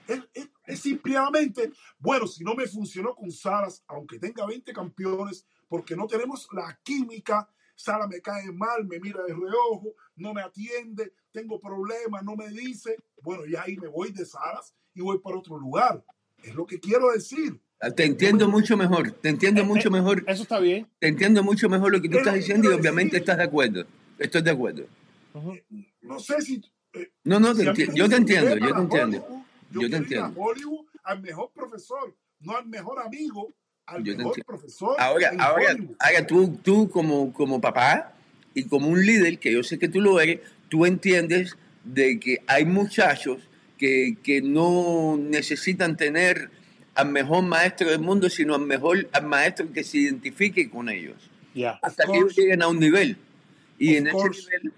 Es, 0.07 0.21
es, 0.35 0.49
es 0.67 0.81
simplemente, 0.81 1.71
bueno, 1.99 2.27
si 2.27 2.43
no 2.45 2.55
me 2.55 2.67
funcionó 2.67 3.15
con 3.15 3.31
Salas, 3.31 3.85
aunque 3.87 4.19
tenga 4.19 4.45
20 4.47 4.73
campeones, 4.73 5.47
porque 5.69 5.95
no 5.97 6.07
tenemos 6.07 6.49
la 6.53 6.79
química, 6.83 7.49
Salas 7.77 8.09
me 8.09 8.21
cae 8.21 8.51
mal, 8.53 8.85
me 8.87 8.99
mira 9.01 9.23
de 9.23 9.33
reojo, 9.35 9.95
no 10.17 10.35
me 10.35 10.43
atiende, 10.43 11.13
tengo 11.33 11.59
problemas, 11.61 12.23
no 12.25 12.37
me 12.37 12.49
dice, 12.49 12.97
bueno, 13.23 13.47
y 13.47 13.55
ahí 13.57 13.77
me 13.77 13.89
voy 13.89 14.13
de 14.13 14.27
Salas 14.27 14.75
y 14.95 15.01
voy 15.01 15.19
para 15.21 15.39
otro 15.39 15.57
lugar. 15.59 16.05
Es 16.43 16.55
lo 16.55 16.67
que 16.67 16.81
quiero 16.81 17.11
decir. 17.13 17.61
Te 17.97 18.05
entiendo 18.05 18.49
mucho 18.49 18.77
mejor, 18.77 19.11
te 19.13 19.29
entiendo 19.29 19.63
Eh, 19.63 19.65
mucho 19.65 19.89
eh, 19.89 19.93
mejor, 19.93 20.25
Eso 20.27 20.43
está 20.43 20.59
bien. 20.61 20.89
te 21.01 21.09
entiendo 21.09 21.43
mucho 21.43 21.69
mejor 21.69 21.93
lo 21.93 22.01
que 22.03 22.09
tú 22.09 22.15
Es 22.17 22.21
estás 22.21 22.35
diciendo 22.35 22.71
y 22.71 22.75
obviamente 22.75 23.17
decir. 23.17 23.21
estás 23.23 23.39
de 23.39 23.45
acuerdo. 23.45 23.85
Estoy 24.23 24.43
de 24.43 24.51
acuerdo. 24.51 24.85
Ujú. 25.35 25.59
No 26.03 26.19
sé 26.19 26.41
si... 26.43 26.63
eh, 26.95 27.11
No, 27.25 27.41
no, 27.41 27.55
te 27.55 27.75
si 27.75 27.87
yo 27.95 28.09
te 28.09 28.17
entiendo, 28.17 28.55
"Ve 28.55 28.61
yo 28.61 28.75
te 28.75 28.81
entiendo. 28.81 29.19
Hollywood", 29.25 29.43
Yo 29.71 29.89
te 29.89 29.95
a 29.97 29.99
entiendo. 29.99 30.35
Hollywood 30.37 30.87
al 31.05 31.23
mejor 31.23 31.51
profesor, 31.55 32.15
no 32.41 32.57
al 32.57 32.67
mejor 32.67 33.01
amigo, 33.01 33.53
al 33.87 34.05
Yo 34.05 34.13
te 34.13 34.19
mejor 34.19 34.33
entiendo. 34.39 34.47
profesor 34.47 34.97
Ahora, 34.99 35.33
ahora, 35.39 35.73
Hollywood. 35.73 35.97
ahora 35.99 36.27
tú, 36.27 36.59
tú 36.63 36.91
como, 36.91 37.33
como 37.33 37.61
papá 37.61 38.13
y 38.55 38.65
como 38.65 38.89
un 38.89 39.05
líder, 39.05 39.39
que 39.39 39.53
yo 39.53 39.63
sé 39.63 39.79
que 39.79 39.89
tú 39.89 40.01
lo 40.01 40.21
eres, 40.21 40.41
tú 40.69 40.85
entiendes 40.87 41.57
de 41.85 42.21
que 42.21 42.43
hay 42.47 42.65
muchachos 42.67 43.39
que, 43.79 44.17
que 44.23 44.41
no 44.43 45.17
necesitan 45.19 45.97
tener 45.97 46.51
al 46.95 47.09
mejor 47.11 47.43
maestro 47.43 47.89
del 47.91 48.01
mundo, 48.01 48.29
sino 48.29 48.55
al 48.55 48.61
mejor 48.67 49.09
al 49.13 49.25
maestro 49.27 49.73
que 49.73 49.83
se 49.83 49.97
identifique 49.99 50.69
con 50.69 50.89
ellos, 50.91 51.17
Ya. 51.55 51.79
hasta 51.83 52.05
que 52.05 52.19
ellos 52.19 52.37
lleguen 52.37 52.63
a 52.63 52.69
un 52.69 52.79
nivel. 52.79 53.17
Y 53.83 53.91
Of 53.91 53.99
en 53.99 54.07
ese 54.07 54.41
nivel, 54.51 54.73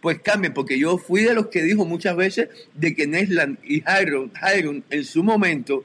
pues 0.00 0.20
cambien, 0.20 0.54
porque 0.54 0.78
yo 0.78 0.98
fui 0.98 1.22
de 1.22 1.34
los 1.34 1.48
que 1.48 1.62
dijo 1.62 1.84
muchas 1.84 2.16
veces 2.16 2.48
de 2.74 2.94
que 2.94 3.06
Nesland 3.06 3.58
y 3.64 3.82
Hiron, 3.82 4.32
Hiron 4.42 4.84
en 4.90 5.04
su 5.04 5.22
momento 5.22 5.84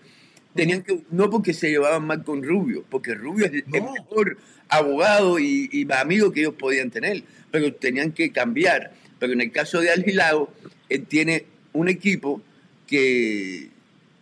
tenían 0.53 0.83
que, 0.83 1.01
no 1.11 1.29
porque 1.29 1.53
se 1.53 1.69
llevaban 1.69 2.05
mal 2.05 2.23
con 2.23 2.43
Rubio, 2.43 2.83
porque 2.89 3.15
Rubio 3.15 3.45
es 3.45 3.53
el 3.53 3.65
mejor 3.67 4.37
abogado 4.69 5.39
y, 5.39 5.69
y 5.71 5.91
amigo 5.91 6.31
que 6.31 6.41
ellos 6.41 6.55
podían 6.55 6.91
tener, 6.91 7.23
pero 7.49 7.73
tenían 7.73 8.11
que 8.11 8.31
cambiar. 8.31 8.93
Pero 9.19 9.33
en 9.33 9.41
el 9.41 9.51
caso 9.51 9.79
de 9.79 9.91
Algilao, 9.91 10.53
él 10.89 11.05
tiene 11.05 11.45
un 11.73 11.89
equipo 11.89 12.41
que... 12.87 13.69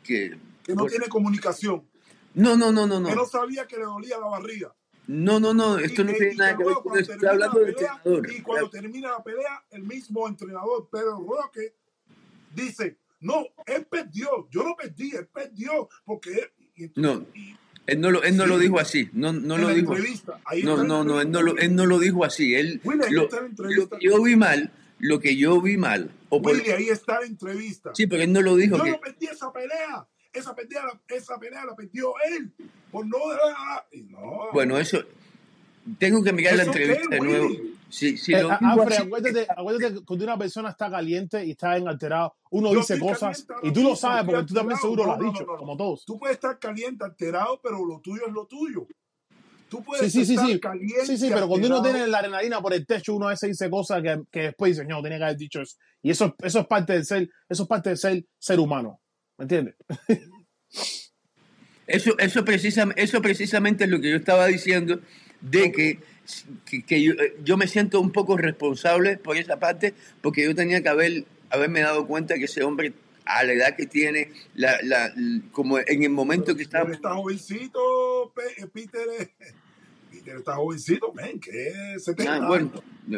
que 0.04 0.38
que 0.70 0.76
no 0.76 0.82
pues, 0.82 0.94
tiene 0.94 1.08
comunicación, 1.08 1.84
no, 2.36 2.56
no, 2.56 2.72
no, 2.72 2.86
no, 2.86 3.04
que 3.04 3.16
no 3.16 3.22
no. 3.24 3.26
sabía 3.26 3.66
que 3.66 3.78
le 3.78 3.86
dolía 3.86 4.20
la 4.20 4.28
barriga. 4.28 4.72
No, 5.12 5.40
no, 5.40 5.56
no, 5.56 5.80
Y 5.80 5.86
esto 5.86 6.04
no 6.04 6.12
tiene 6.14 6.36
nada 6.36 6.56
que 6.56 6.64
ver 6.64 6.76
con. 6.84 7.00
Estoy 7.00 7.18
la 7.20 7.32
hablando 7.32 7.60
del 7.60 7.70
entrenador. 7.70 8.32
y 8.32 8.42
cuando 8.42 8.70
termina 8.70 9.10
la 9.10 9.24
pelea, 9.24 9.64
el 9.72 9.82
mismo 9.84 10.28
entrenador 10.28 10.88
Pedro 10.92 11.18
Roque 11.28 11.74
dice, 12.54 12.98
no, 13.22 13.44
él 13.66 13.88
perdió, 13.90 14.48
yo 14.52 14.64
no 14.64 14.76
perdí, 14.76 15.16
él 15.16 15.28
perdió, 15.28 15.90
porque 16.06 16.30
él, 16.32 16.52
y 16.76 16.84
entonces- 16.84 17.04
No, 17.04 17.26
y 17.34 17.56
él 17.88 18.00
no 18.02 18.12
lo, 18.12 18.22
él 18.22 18.38
no 18.38 18.46
lo 18.46 18.60
dijo 18.60 18.80
así. 18.80 19.10
No, 19.14 19.34
no 19.34 19.58
lo 19.58 19.70
dijo. 19.70 19.96
No, 20.64 20.84
no, 20.84 21.04
no, 21.04 21.22
él 21.22 21.32
no, 21.32 21.42
lo, 21.42 21.58
él 21.58 21.76
no 21.76 21.88
lo 21.88 21.98
dijo 21.98 22.24
así. 22.24 22.54
Él, 22.54 22.80
Willy, 22.84 23.04
ahí 23.06 23.12
lo, 23.12 23.24
está 23.24 23.42
la 23.42 23.48
lo 23.70 23.90
que 23.90 23.98
yo 24.00 24.22
vi 24.22 24.36
mal, 24.36 24.72
lo 25.00 25.20
que 25.20 25.36
yo 25.36 25.60
vi 25.60 25.78
mal, 25.78 26.12
o 26.30 26.40
por- 26.40 26.54
Willy, 26.54 26.70
ahí 26.70 26.90
está 26.90 27.20
la 27.20 27.26
entrevista. 27.26 27.92
sí, 27.96 28.06
pero 28.06 28.22
él 28.22 28.32
no 28.32 28.42
lo 28.44 28.56
dijo. 28.56 28.78
Yo 28.78 28.84
que- 28.84 28.92
no 28.92 29.00
perdí 29.02 29.26
esa 29.26 29.52
pelea. 29.52 30.08
Esa 30.32 30.56
pelea, 30.56 30.84
la- 30.86 31.16
esa 31.16 31.38
pelea 31.40 31.66
la 31.66 31.76
perdió 31.76 32.14
él. 32.38 32.52
Por 32.92 33.06
no. 33.08 33.18
No. 34.10 34.40
Bueno, 34.54 34.78
eso. 34.78 35.00
Tengo 35.98 36.24
que 36.24 36.32
mirar 36.34 36.56
la 36.56 36.64
¿Eso 36.64 36.72
qué, 36.72 36.84
entrevista 36.84 37.16
de 37.16 37.22
nuevo. 37.22 37.48
Willy? 37.48 37.76
Si, 37.90 38.18
si 38.18 38.34
Eh, 38.36 38.44
lo 38.44 38.52
Alfred, 38.52 38.98
acuérdate, 39.00 39.48
acuérdate 39.50 39.94
que 39.96 40.06
cuando 40.06 40.26
una 40.26 40.38
persona 40.38 40.70
está 40.70 40.92
caliente 40.92 41.44
y 41.44 41.52
está 41.52 41.76
en 41.78 41.88
alterado, 41.88 42.36
uno 42.52 42.72
Yo 42.72 42.80
dice 42.80 43.00
cosas 43.00 43.44
caliente 43.44 43.68
y 43.68 43.74
tú 43.74 43.82
lo 43.82 43.96
sabes 43.96 44.26
porque 44.26 44.44
tú 44.46 44.54
también 44.54 44.78
alterado. 44.78 44.82
seguro 44.82 45.04
lo 45.04 45.08
No, 45.08 45.14
has 45.14 45.20
no, 45.20 45.26
no, 45.26 45.32
dicho, 45.32 45.46
no, 45.48 45.52
no. 45.54 45.58
como 45.58 45.78
todos. 45.78 46.06
Tú 46.06 46.20
puedes 46.20 46.36
estar 46.36 46.60
caliente, 46.60 47.04
alterado, 47.04 47.60
pero 47.64 47.84
lo 47.84 48.00
tuyo 48.00 48.22
es 48.28 48.32
lo 48.34 48.46
tuyo. 48.46 48.86
Tú 49.70 49.84
puedes 49.84 50.12
Sí, 50.12 50.20
sí, 50.20 50.26
sí, 50.26 50.34
estar 50.34 50.48
sí. 50.48 50.60
caliente. 50.60 51.06
Sí, 51.08 51.18
sí, 51.18 51.30
pero 51.34 51.48
cuando 51.48 51.66
uno 51.68 51.78
alterado. 51.78 51.98
tiene 51.98 52.12
la 52.12 52.18
adrenalina 52.20 52.62
por 52.62 52.74
el 52.74 52.86
techo, 52.86 53.16
uno 53.16 53.28
a 53.28 53.32
veces 53.32 53.50
dice 53.50 53.70
cosas 53.72 54.04
que, 54.04 54.22
que 54.32 54.42
después 54.42 54.76
dice, 54.78 54.88
no, 54.88 55.02
tenía 55.02 55.18
que 55.18 55.24
haber 55.24 55.38
dicho 55.38 55.62
eso. 55.62 55.76
Y 56.04 56.12
eso, 56.12 56.36
eso 56.44 56.60
es 56.60 56.68
parte 56.68 56.94
del 56.94 57.06
ser, 57.06 57.28
eso 57.48 57.64
es 57.64 57.70
parte 57.70 57.90
del 57.90 57.98
ser 57.98 58.24
ser 58.38 58.60
humano. 58.60 59.00
¿Me 59.40 59.44
entiendes? 59.44 59.76
Eso, 61.88 62.16
eso, 62.20 62.46
precisam- 62.46 62.94
eso 62.98 63.20
precisamente 63.20 63.86
es 63.86 63.90
lo 63.90 64.00
que 64.00 64.12
yo 64.12 64.16
estaba 64.18 64.46
diciendo, 64.46 65.00
de 65.42 65.72
que, 65.72 65.98
que, 66.64 66.84
que 66.84 67.02
yo, 67.02 67.14
eh, 67.14 67.36
yo 67.44 67.58
me 67.58 67.68
siento 67.68 68.00
un 68.00 68.12
poco 68.12 68.38
responsable 68.38 69.18
por 69.18 69.38
esa 69.38 69.60
parte, 69.60 69.96
porque 70.22 70.44
yo 70.44 70.54
tenía 70.54 70.84
que 70.84 70.90
haber, 70.90 71.24
haberme 71.50 71.80
dado 71.82 72.06
cuenta 72.06 72.36
que 72.36 72.44
ese 72.46 72.62
hombre, 72.62 72.94
a 73.26 73.44
la 73.44 73.54
edad 73.54 73.76
que 73.76 73.88
tiene, 73.88 74.32
la, 74.54 74.78
la, 74.84 75.12
como 75.52 75.80
en 75.80 76.04
el 76.04 76.12
momento 76.12 76.56
que 76.56 76.66
Peter 76.66 76.82
está... 76.82 76.92
está 76.94 77.14
jovencito, 77.16 78.34
Pe- 78.36 78.62
eh, 78.62 78.68
Peter. 78.72 79.08
eh, 79.20 79.30
Peter 80.12 80.38
está 80.38 80.58
jovencito, 80.58 81.12
men, 81.14 81.40
que 81.40 81.96
70 81.98 82.36
Ah, 82.36 82.48
bueno, 82.48 82.72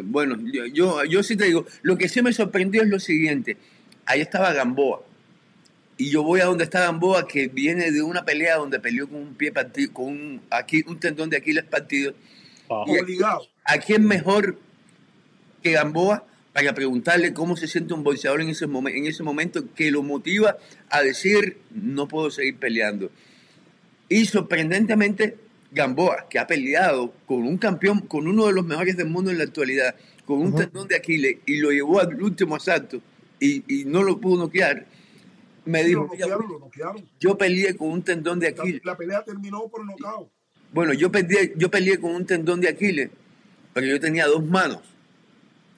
bueno 0.06 0.38
yo, 0.50 0.66
yo, 0.68 1.04
yo 1.04 1.24
sí 1.24 1.36
te 1.36 1.44
digo, 1.44 1.66
lo 1.82 1.98
que 1.98 2.08
sí 2.08 2.22
me 2.22 2.32
sorprendió 2.32 2.84
es 2.84 2.88
lo 2.88 3.02
siguiente, 3.02 3.58
ahí 4.06 4.22
estaba 4.22 4.54
Gamboa. 4.54 5.04
Y 6.02 6.10
yo 6.10 6.24
voy 6.24 6.40
a 6.42 6.46
donde 6.46 6.64
está 6.64 6.80
Gamboa, 6.82 7.28
que 7.28 7.48
viene 7.48 7.92
de 7.92 8.02
una 8.02 8.26
pelea 8.26 8.56
donde 8.58 8.80
peleó 8.80 9.08
con 9.08 9.18
un 9.18 9.36
pie 9.36 9.52
partido, 9.52 9.94
con 9.94 10.06
un, 10.06 10.42
aquí, 10.50 10.84
un 10.88 11.00
tendón 11.00 11.30
de 11.30 11.38
Aquiles 11.38 11.64
partido. 11.66 12.14
Y-. 12.88 12.92
¿A 13.66 13.78
quién 13.78 14.06
mejor 14.08 14.58
que 15.62 15.74
Gamboa 15.74 16.26
para 16.54 16.74
preguntarle 16.74 17.34
cómo 17.34 17.56
se 17.56 17.68
siente 17.68 17.94
un 17.94 18.04
boxeador 18.04 18.42
en 18.42 18.50
ese, 18.50 18.68
momen- 18.68 18.98
en 18.98 19.06
ese 19.06 19.22
momento 19.22 19.74
que 19.76 19.92
lo 19.92 20.02
motiva 20.02 20.58
a 20.90 21.02
decir 21.04 21.60
no 21.70 22.08
puedo 22.08 22.32
seguir 22.32 22.56
peleando? 22.58 23.12
Y 24.10 24.26
sorprendentemente, 24.26 25.38
Gamboa, 25.72 26.28
que 26.30 26.40
ha 26.40 26.48
peleado 26.48 27.14
con 27.28 27.44
un 27.44 27.58
campeón, 27.60 28.00
con 28.02 28.28
uno 28.28 28.48
de 28.48 28.54
los 28.54 28.66
mejores 28.66 28.98
del 28.98 29.08
mundo 29.08 29.30
en 29.30 29.38
la 29.38 29.44
actualidad, 29.44 29.96
con 30.26 30.40
un 30.40 30.56
tendón 30.56 30.88
de 30.88 30.96
Aquiles 30.96 31.38
y 31.46 31.58
lo 31.58 31.72
llevó 31.72 32.00
al 32.00 32.22
último 32.22 32.56
asalto 32.56 33.02
y, 33.40 33.64
y 33.68 33.86
no 33.86 34.02
lo 34.04 34.20
pudo 34.20 34.46
noquear, 34.46 34.86
me 35.66 35.84
Sí, 35.84 35.92
lo 35.94 36.02
dijo, 36.02 36.14
"Mira, 36.14 36.26
noquearon, 36.28 36.52
lo 36.52 36.60
noquearon. 36.60 37.10
yo 37.20 37.38
peleé 37.38 37.76
con 37.76 37.90
un 37.90 38.04
tendón 38.04 38.40
de 38.40 38.48
Aquiles. 38.48 38.82
la 38.84 38.98
pelea 38.98 39.24
terminó 39.24 39.68
por 39.68 39.86
nocaut. 39.86 40.30
Bueno, 40.74 40.94
yo 40.94 41.12
peleé, 41.12 41.54
yo 41.58 41.70
peleé 41.70 42.00
con 42.00 42.16
un 42.16 42.26
tendón 42.26 42.62
de 42.62 42.70
Aquiles, 42.70 43.10
pero 43.74 43.86
yo 43.88 44.00
tenía 44.00 44.26
dos 44.28 44.46
manos. 44.46 44.82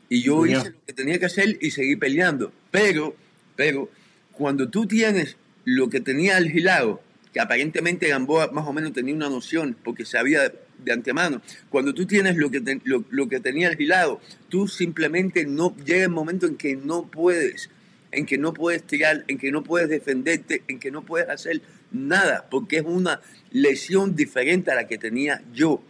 Y 0.10 0.22
yo 0.22 0.46
hice 0.46 0.70
lo 0.72 0.86
que 0.86 0.94
tenía 0.94 1.18
que 1.20 1.26
hacer 1.26 1.58
y 1.62 1.72
seguí 1.72 1.96
peleando. 1.96 2.52
Pero, 2.72 3.16
pero, 3.56 3.90
cuando 4.34 4.70
tú 4.70 4.86
tienes 4.86 5.38
lo 5.66 5.90
que 5.90 6.00
tenía 6.02 6.38
Algilado, 6.38 7.02
que 7.34 7.40
aparentemente 7.40 8.08
Gamboa 8.10 8.52
más 8.52 8.68
o 8.68 8.74
menos 8.74 8.94
tenía 8.94 9.16
una 9.16 9.30
noción, 9.30 9.76
porque 9.84 10.06
sabía 10.06 10.54
de 10.84 10.92
antemano, 10.92 11.42
cuando 11.70 11.94
tú 11.94 12.06
tienes 12.06 12.36
lo 12.36 12.52
que, 12.52 12.62
te- 12.62 12.82
lo, 12.84 13.04
lo 13.10 13.28
que 13.28 13.40
tenía 13.40 13.70
Algilado, 13.70 14.20
tú 14.50 14.68
simplemente 14.68 15.46
no, 15.48 15.76
llega 15.84 16.04
el 16.04 16.10
momento 16.12 16.46
en 16.46 16.58
que 16.58 16.76
no 16.76 17.08
puedes, 17.08 17.72
en 18.14 18.26
que 18.26 18.38
no 18.38 18.54
puedes 18.54 18.84
tirar, 18.84 19.26
en 19.28 19.38
que 19.38 19.52
no 19.52 19.64
puedes 19.64 19.90
defenderte, 19.90 20.64
en 20.68 20.80
que 20.80 20.92
no 20.92 21.04
puedes 21.04 21.30
hacer 21.30 21.62
nada, 21.92 22.48
porque 22.50 22.78
es 22.78 22.84
una 22.86 23.22
lesión 23.52 24.16
diferente 24.16 24.72
a 24.72 24.76
la 24.76 24.88
que 24.88 24.98
tenía 24.98 25.44
yo. 25.54 25.82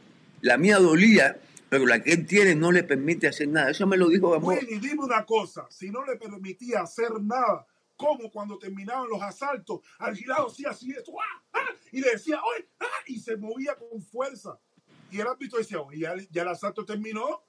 La 0.42 0.58
mía 0.58 0.78
dolía, 0.80 1.38
pero 1.70 1.86
la 1.86 2.02
que 2.04 2.12
él 2.14 2.26
tiene 2.26 2.56
no 2.56 2.72
le 2.72 2.84
permite 2.84 3.28
hacer 3.28 3.48
nada. 3.48 3.72
Eso 3.72 3.88
me 3.88 3.98
lo 3.98 4.10
dijo 4.10 4.30
Gamboa. 4.32 4.56
Willy, 4.56 4.80
dime 4.80 5.04
una 5.04 5.26
cosa, 5.26 5.66
si 5.70 5.90
no 5.90 6.04
le 6.06 6.16
permitía 6.18 6.82
hacer 6.82 7.12
nada, 7.22 7.66
como 7.96 8.30
cuando 8.32 8.58
terminaban 8.58 9.08
los 9.10 9.22
asaltos, 9.22 9.80
Algilado 10.00 10.48
hacía 10.48 10.72
así 10.72 10.92
esto, 10.92 11.14
¡ah! 11.20 11.44
¡ah! 11.54 11.74
y 11.92 12.02
le 12.02 12.12
decía, 12.12 12.40
¡oye! 12.44 12.68
¡ah! 12.80 12.86
y 13.08 13.20
se 13.20 13.38
movía 13.38 13.76
con 13.76 14.02
fuerza. 14.02 14.60
Y 15.12 15.20
el 15.22 15.28
árbitro 15.28 15.60
decía, 15.60 15.80
oye, 15.80 16.00
ya, 16.00 16.16
ya 16.32 16.42
el 16.42 16.48
asalto 16.50 16.84
terminó. 16.84 17.44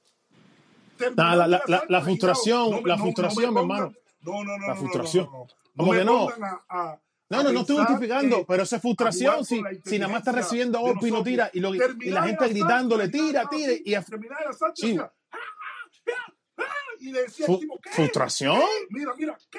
Nah, 1.17 1.35
la- 1.35 1.49
la- 1.49 1.85
la- 1.89 2.01
frustración, 2.03 2.83
la 2.85 2.97
me 2.97 3.03
frustración, 3.03 3.53
mi 3.55 3.61
hermano. 3.61 3.93
No, 4.25 4.45
no, 4.45 4.57
no, 4.59 4.67
La 4.67 4.75
no, 4.75 4.81
frustración. 4.81 5.25
No, 5.27 5.33
no, 5.33 5.39
no. 5.39 5.47
¿Cómo 5.77 5.93
me 5.93 5.99
que 5.99 6.05
no? 6.05 6.29
a- 6.29 6.65
a- 6.69 7.01
No, 7.31 7.39
a 7.39 7.43
no, 7.43 7.53
no 7.53 7.61
estoy 7.61 7.77
justificando, 7.79 8.45
pero 8.47 8.63
eso 8.63 8.77
es 8.77 8.79
a 8.79 8.83
frustración 8.83 9.45
si, 9.45 9.63
si 9.85 9.99
nada 9.99 10.13
más 10.13 10.21
está 10.21 10.33
recibiendo 10.33 10.79
golpe 10.81 11.09
y 11.09 11.11
no 11.11 11.23
tira 11.25 11.51
y, 11.53 11.61
lo- 11.61 11.75
y 11.75 11.79
Terminar 11.79 12.15
la 12.15 12.23
gente 12.29 12.49
gritándole, 12.49 13.09
tira, 13.09 13.49
tira 13.49 13.73
y, 13.73 13.93
terminar 14.05 14.39
el 14.43 14.49
asalto, 14.51 14.75
Sí. 14.77 14.97
¡ah, 15.01 15.13
ah, 15.33 15.37
ah, 15.37 16.33
ah! 16.59 16.63
y 17.01 17.13
le 17.13 17.23
decía 17.23 17.47
tipo, 17.47 17.79
¿qué? 17.83 17.91
¿Frustración? 17.91 18.59
¿Qué? 18.61 18.87
Mira, 18.91 19.13
mira, 19.17 19.39
¿qué? 19.51 19.59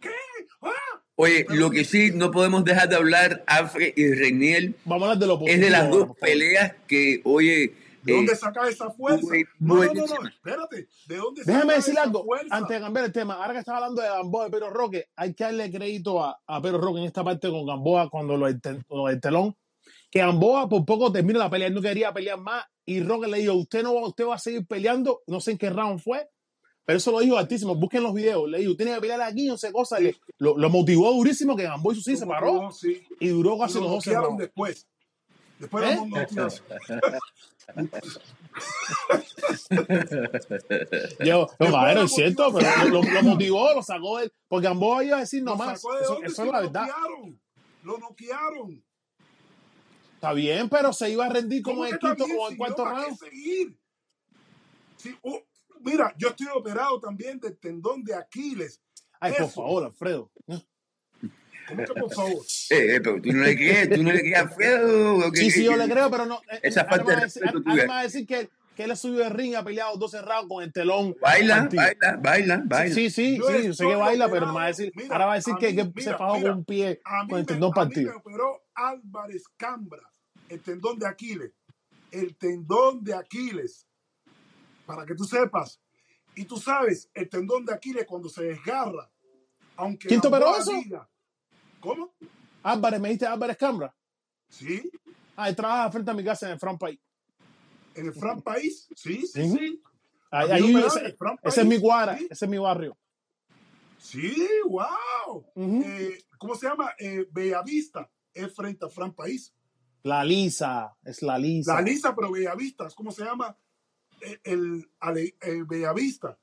¿Qué? 0.00 0.10
¡Ah! 0.62 0.70
Oye, 1.16 1.44
lo 1.50 1.70
que 1.70 1.84
sí 1.84 2.12
no 2.14 2.30
podemos 2.30 2.64
dejar 2.64 2.88
de 2.88 2.96
hablar, 2.96 3.44
Afre 3.46 3.92
y 3.96 4.14
Reniel, 4.14 4.76
Vamos 4.84 5.02
a 5.02 5.12
hablar 5.12 5.18
de 5.18 5.26
lo 5.26 5.40
es 5.46 5.60
de 5.60 5.70
las 5.70 5.90
dos 5.90 6.16
peleas 6.18 6.74
que, 6.86 7.20
oye, 7.24 7.74
¿De 8.02 8.12
dónde 8.14 8.36
saca 8.36 8.68
esa 8.68 8.90
fuerza? 8.90 9.26
muy- 9.26 9.44
No, 9.58 9.74
no, 9.76 9.92
no, 9.94 10.06
no, 10.22 10.28
espérate. 10.28 10.88
¿De 11.06 11.16
dónde 11.16 11.42
Déjame 11.44 11.62
saca 11.64 11.76
decir 11.76 11.92
esa 11.94 12.02
algo 12.02 12.24
fuerza? 12.24 12.56
antes 12.56 12.76
de 12.76 12.80
cambiar 12.80 13.04
el 13.06 13.12
tema. 13.12 13.34
Ahora 13.34 13.52
que 13.52 13.58
estaba 13.60 13.78
hablando 13.78 14.02
de 14.02 14.08
Gamboa 14.08 14.48
y 14.48 14.50
Pedro 14.50 14.70
Roque, 14.70 15.06
hay 15.16 15.34
que 15.34 15.44
darle 15.44 15.70
crédito 15.70 16.22
a, 16.24 16.38
a 16.46 16.62
Pedro 16.62 16.78
Roque 16.80 17.00
en 17.00 17.06
esta 17.06 17.22
parte 17.24 17.48
con 17.50 17.66
Gamboa 17.66 18.08
cuando 18.10 18.36
lo 18.36 18.46
del, 18.46 18.60
tel- 18.60 18.84
telón. 19.20 19.56
Que 20.10 20.18
Gamboa 20.20 20.68
por 20.68 20.84
poco 20.84 21.12
termina 21.12 21.38
la 21.38 21.50
pelea, 21.50 21.68
él 21.68 21.74
no 21.74 21.80
quería 21.82 22.12
pelear 22.12 22.38
más. 22.40 22.64
Y 22.84 23.00
Roque 23.02 23.28
le 23.28 23.38
dijo: 23.38 23.54
Usted 23.54 23.82
no 23.82 23.94
va, 23.94 24.06
usted 24.08 24.26
va 24.26 24.34
a 24.34 24.38
seguir 24.38 24.66
peleando. 24.66 25.22
No 25.28 25.40
sé 25.40 25.52
en 25.52 25.58
qué 25.58 25.70
round 25.70 26.00
fue, 26.00 26.28
pero 26.84 26.96
eso 26.96 27.12
lo 27.12 27.20
dijo 27.20 27.36
altísimo. 27.38 27.76
Busquen 27.76 28.02
los 28.02 28.12
videos. 28.14 28.48
Le 28.50 28.58
dijo: 28.58 28.74
Tiene 28.74 28.94
que 28.94 29.00
pelear 29.02 29.20
aquí, 29.20 29.46
no 29.46 29.56
sé 29.56 29.70
cosa. 29.70 30.00
Le- 30.00 30.16
lo, 30.38 30.56
lo 30.58 30.68
motivó 30.70 31.12
durísimo 31.12 31.54
que 31.54 31.62
Gamboa 31.62 31.92
hizo 31.92 32.02
sí, 32.02 32.16
se 32.16 32.26
paró 32.26 32.72
sí. 32.72 33.00
y 33.20 33.28
duró 33.28 33.54
Y 33.56 33.58
casi 33.60 33.74
lo 33.74 33.82
los 33.82 33.90
12 33.92 34.10
noquearon 34.10 34.24
rounds. 34.30 34.40
después. 34.40 34.88
Después 35.60 35.84
¿Eh? 35.84 35.94
lo 35.96 36.06
noquearon. 36.06 36.50
Yo, 41.24 41.48
no, 41.58 41.70
la 41.70 41.92
es 42.02 42.12
cierto, 42.12 42.52
pero 42.52 42.84
lo, 42.88 43.02
lo- 43.02 43.10
lo 43.10 43.22
motivó, 43.22 43.72
lo 43.74 43.82
sacó 43.82 44.18
él. 44.20 44.32
Porque 44.48 44.66
Gamboa 44.66 45.04
iba 45.04 45.16
a 45.18 45.20
decir 45.20 45.42
¿Lo 45.42 45.52
nomás. 45.52 45.80
de 45.82 45.88
Eso, 46.02 46.22
es 46.22 46.38
lo 46.38 46.52
la 46.52 46.60
verdad. 46.60 46.86
noquearon. 46.86 47.40
Lo 47.82 47.98
noquearon. 47.98 48.84
Está 50.14 50.32
bien, 50.34 50.68
pero 50.68 50.92
se 50.92 51.10
iba 51.10 51.26
a 51.26 51.28
rendir 51.30 51.62
como 51.62 51.76
¿Cómo 51.76 51.86
en 51.86 51.94
el 51.94 51.98
quinto 51.98 52.24
o 52.24 52.46
en 52.46 52.50
Si 52.52 52.56
cuarto 52.58 52.76
yo, 52.84 52.84
¿para 52.84 53.00
qué 53.04 53.06
round. 53.06 53.76
Si, 54.96 55.16
oh, 55.22 55.40
mira, 55.80 56.14
yo 56.18 56.28
estoy 56.28 56.48
operado 56.54 57.00
también 57.00 57.38
del 57.40 57.58
tendón 57.58 58.02
de 58.04 58.14
Aquiles. 58.14 58.82
Ay, 59.18 59.32
por 59.32 59.42
Eso. 59.42 59.54
favor, 59.62 59.84
Alfredo. 59.84 60.30
¿Cómo 61.70 61.84
que 61.84 61.94
por 62.00 62.12
favor? 62.14 62.42
eh, 62.70 62.94
eh, 62.96 63.00
pero 63.00 63.20
tú 63.22 63.32
no 63.32 63.42
le 63.44 63.56
crees, 63.56 63.90
tú 63.90 64.02
no 64.02 64.12
le 64.12 64.20
crees 64.20 64.36
a 64.36 64.40
Alfredo. 64.40 65.16
¿o 65.26 65.32
qué- 65.32 65.40
Sí, 65.40 65.50
sí, 65.50 65.64
yo 65.64 65.76
le 65.76 65.88
creo, 65.88 66.10
pero 66.10 66.26
no. 66.26 66.40
eh, 66.50 66.60
Esa 66.62 66.82
ahora 66.82 66.90
falta 66.90 67.04
me 67.04 67.10
de 67.10 67.16
va 67.16 67.22
a 67.22 67.24
decir- 67.26 67.42
respeto 67.42 67.58
ahora 67.58 67.70
tuya. 67.72 67.82
me 67.84 67.88
va 67.88 67.98
a 68.00 68.02
decir 68.02 68.26
que, 68.26 68.50
que 68.76 68.84
él 68.84 68.90
ha 68.92 68.96
subido 68.96 69.24
el 69.26 69.30
ring 69.30 69.54
ha 69.56 69.64
peleado 69.64 69.96
12 69.96 70.22
rounds 70.22 70.48
con 70.48 70.62
el 70.62 70.72
telón. 70.72 71.16
Baila, 71.20 71.68
baila, 71.72 72.16
baila, 72.22 72.62
baila. 72.64 72.94
Sí, 72.94 73.10
sí, 73.10 73.36
Yo 73.38 73.48
sí, 73.48 73.64
yo 73.66 73.74
sé 73.74 73.86
que 73.86 73.94
baila, 73.94 74.28
pero 74.30 74.46
me 74.46 74.52
va 74.54 74.64
a 74.64 74.66
decir, 74.68 74.92
Mira, 74.94 75.08
ahora 75.12 75.26
va 75.26 75.32
a 75.32 75.36
decir 75.36 75.54
a 75.54 75.58
que, 75.58 75.70
mí- 75.70 75.76
que 75.76 75.84
mira, 75.94 76.12
se 76.12 76.18
fajó 76.18 76.36
mira, 76.36 76.48
con 76.50 76.58
un 76.58 76.64
pie 76.64 77.00
A 77.04 77.26
con 77.28 77.38
el 77.38 77.44
me, 77.44 77.46
tendón 77.46 77.72
a 77.74 77.80
mí 77.84 77.88
me 77.88 77.94
partido. 77.94 78.16
operó 78.16 78.62
Álvarez 78.74 79.44
Cambra, 79.56 80.02
el 80.48 80.60
tendón 80.62 80.98
de 80.98 81.06
Aquiles. 81.06 81.52
El 82.10 82.36
tendón 82.36 83.04
de 83.04 83.14
Aquiles. 83.14 83.86
Para 84.86 85.04
que 85.06 85.14
tú 85.14 85.24
sepas. 85.24 85.80
Y 86.34 86.44
tú 86.44 86.56
sabes, 86.56 87.10
el 87.12 87.28
tendón 87.28 87.64
de 87.64 87.74
Aquiles 87.74 88.06
cuando 88.06 88.28
se 88.28 88.44
desgarra, 88.44 89.10
aunque 89.76 90.08
¿Quién 90.08 90.20
te 90.20 90.28
operó 90.28 90.56
eso? 90.56 90.72
diga- 90.72 91.08
¿Cómo? 91.80 92.14
Álvarez, 92.62 93.00
me 93.00 93.08
dijiste 93.08 93.26
Álvarez 93.26 93.56
Cambra. 93.56 93.94
Sí, 94.48 94.90
Ah, 95.36 95.48
él 95.48 95.56
trabaja 95.56 95.90
frente 95.90 96.10
a 96.10 96.14
mi 96.14 96.22
casa 96.22 96.46
en 96.46 96.52
el 96.52 96.58
Front 96.58 96.78
Pay. 96.78 97.00
en 97.94 98.06
el 98.06 98.12
Fran 98.12 98.42
País. 98.42 98.86
Sí, 98.94 99.26
sí, 99.26 99.48
sí. 99.50 99.82
Ahí, 100.30 100.50
ahí 100.50 100.76
ese, 100.76 101.12
Fran 101.16 101.38
ese 101.42 101.60
es 101.62 101.66
mi 101.66 101.78
País. 101.78 102.18
Sí, 102.18 102.28
ese 102.30 102.44
es 102.44 102.50
mi 102.50 102.58
barrio. 102.58 102.98
sí, 103.98 104.36
wow. 104.66 105.44
Eh, 105.56 106.18
¿Cómo 106.38 106.54
se 106.54 106.68
llama? 106.68 106.92
Eh, 106.98 107.26
Bellavista 107.30 108.10
es 108.34 108.54
frente 108.54 108.84
a 108.84 108.88
Fran 108.90 109.12
País. 109.14 109.54
La 110.02 110.22
Lisa, 110.24 110.94
es 111.04 111.22
la 111.22 111.38
Lisa. 111.38 111.74
La 111.74 111.80
Lisa, 111.82 112.14
pero 112.14 112.30
Bellavista, 112.30 112.88
¿cómo 112.94 113.10
se 113.10 113.24
llama? 113.24 113.56
Eh, 114.20 114.40
El, 114.44 114.90
el 115.40 115.64
Bellavista. 115.64 116.38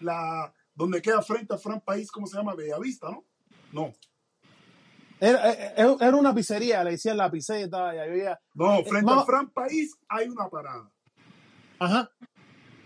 La, 0.00 0.52
donde 0.74 1.02
queda 1.02 1.20
frente 1.22 1.54
a 1.54 1.58
Fran 1.58 1.80
País, 1.80 2.10
¿cómo 2.12 2.26
se 2.26 2.36
llama? 2.36 2.54
Bellavista, 2.54 3.10
¿no? 3.10 3.24
No, 3.76 3.92
Era, 5.20 5.52
era- 5.52 5.96
era 6.00 6.16
una 6.16 6.34
pizzería, 6.34 6.82
le 6.84 6.92
decían 6.92 7.16
la 7.16 7.30
piseta 7.30 7.94
y 7.94 7.98
había. 7.98 8.38
no, 8.54 8.76
Eh, 8.80 8.84
frente 8.88 9.06
ma- 9.14 9.20
a 9.20 9.24
Fran 9.24 9.50
País 9.50 9.94
hay 10.08 10.28
una 10.28 10.48
parada. 10.48 10.90
Ajá. 11.78 12.10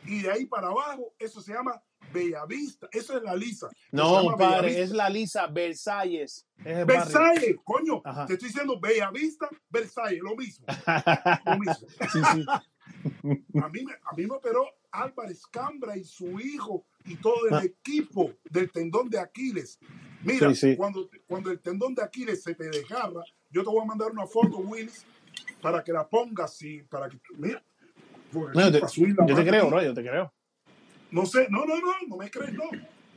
Y 0.04 0.22
de 0.22 0.30
ahí 0.32 0.46
para 0.46 0.68
abajo, 0.68 1.14
eso 1.18 1.40
se 1.40 1.52
llama 1.52 1.80
Bellavista. 2.12 2.88
Eso 2.92 3.16
es 3.16 3.22
la 3.22 3.34
Lisa. 3.36 3.68
No, 3.92 4.24
padre, 4.36 4.46
Bellavista. 4.46 4.80
es 4.82 4.90
la 4.90 5.10
Lisa 5.10 5.46
Versalles. 5.48 6.46
Versalles, 6.56 7.56
coño, 7.64 8.00
Ajá. 8.04 8.26
te 8.26 8.32
estoy 8.34 8.48
diciendo 8.48 8.80
Bellavista, 8.80 9.48
Versalles, 9.68 10.20
lo 10.22 10.34
mismo, 10.36 10.66
lo 11.46 11.58
mismo. 11.58 11.88
sí, 12.12 12.20
sí. 12.32 12.44
A 13.62 13.68
mí, 13.68 13.80
a 14.04 14.14
mí 14.16 14.26
me 14.26 14.34
operó 14.34 14.64
Álvarez 14.92 15.46
Cambra 15.46 15.96
y 15.96 16.04
su 16.04 16.38
hijo 16.40 16.84
y 17.04 17.16
todo 17.16 17.46
el 17.48 17.54
Ah. 17.54 17.64
equipo 17.64 18.32
del 18.50 18.70
tendón 18.70 19.08
de 19.08 19.18
Aquiles. 19.18 19.78
Mira, 20.22 20.50
Sí, 20.54 20.70
sí. 20.70 20.76
Cuando, 20.76 21.08
cuando 21.26 21.50
el 21.50 21.60
tendón 21.60 21.94
de 21.94 22.02
Aquiles 22.02 22.42
se 22.42 22.54
te 22.54 22.64
desgarra, 22.68 23.22
yo 23.50 23.62
te 23.62 23.70
voy 23.70 23.82
a 23.82 23.86
mandar 23.86 24.10
una 24.10 24.26
foto, 24.26 24.58
Willis, 24.58 25.04
para 25.62 25.82
que 25.82 25.92
la 25.92 26.08
pongas 26.08 26.60
y 26.62 26.82
para 26.82 27.08
que 27.08 27.18
mira. 27.38 27.62
No, 28.32 28.52
yo 28.52 28.72
te, 28.72 28.80
yo 29.26 29.34
te 29.34 29.44
creo, 29.46 29.68
bro, 29.68 29.82
yo 29.82 29.94
te 29.94 30.02
creo. 30.02 30.32
No 31.10 31.26
sé, 31.26 31.48
no, 31.50 31.64
no, 31.66 31.76
no, 31.80 31.92
no 32.06 32.16
me 32.16 32.30
crees, 32.30 32.52
no. 32.52 32.64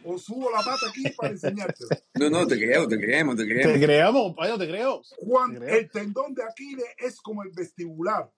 O 0.06 0.18
subo 0.18 0.50
la 0.52 0.58
pata 0.58 0.88
aquí 0.90 1.04
para 1.16 1.30
enseñarte. 1.32 1.86
No, 2.16 2.30
no, 2.30 2.46
te 2.48 2.58
creemos, 2.58 2.88
te 2.90 2.98
creemos, 3.00 3.36
te 3.38 3.44
Te 3.44 3.50
creemos. 3.50 3.80
creamos, 3.86 4.22
compadre, 4.24 4.58
te 4.58 4.68
creo. 4.68 5.02
Cuando 5.20 5.60
Te 5.60 5.66
creo. 5.66 5.80
el 5.80 5.90
tendón 5.92 6.34
de 6.34 6.44
Aquiles 6.44 6.86
es 6.98 7.22
como 7.22 7.44
el 7.44 7.52
vestibular. 7.52 8.30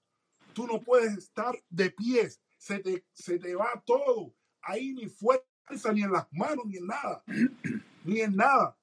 Tú 0.53 0.67
no 0.67 0.81
puedes 0.81 1.17
estar 1.17 1.55
de 1.69 1.89
pies. 1.91 2.39
Se 2.65 2.79
te, 2.79 3.05
se 3.13 3.37
te 3.37 3.53
va 3.53 3.79
todo. 3.85 4.33
Ahí 4.63 4.91
ni 4.93 5.07
fuerza, 5.07 5.93
ni 5.93 6.01
en 6.01 6.11
las 6.11 6.25
manos, 6.31 6.65
ni 6.65 6.77
en 6.77 6.87
nada. 6.87 7.23
Ni 8.03 8.21
en 8.21 8.35
nada. 8.35 8.75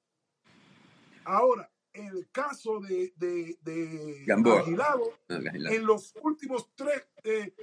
Ahora, 1.25 1.69
el 1.93 2.29
caso 2.31 2.79
de, 2.79 3.13
de, 3.17 3.57
de. 3.61 4.23
Agilado, 4.59 5.19
Gajilá. 5.27 5.71
en 5.73 5.85
los 5.85 6.13
últimos 6.21 6.73
tres, 6.75 7.05
eh, 7.23 7.53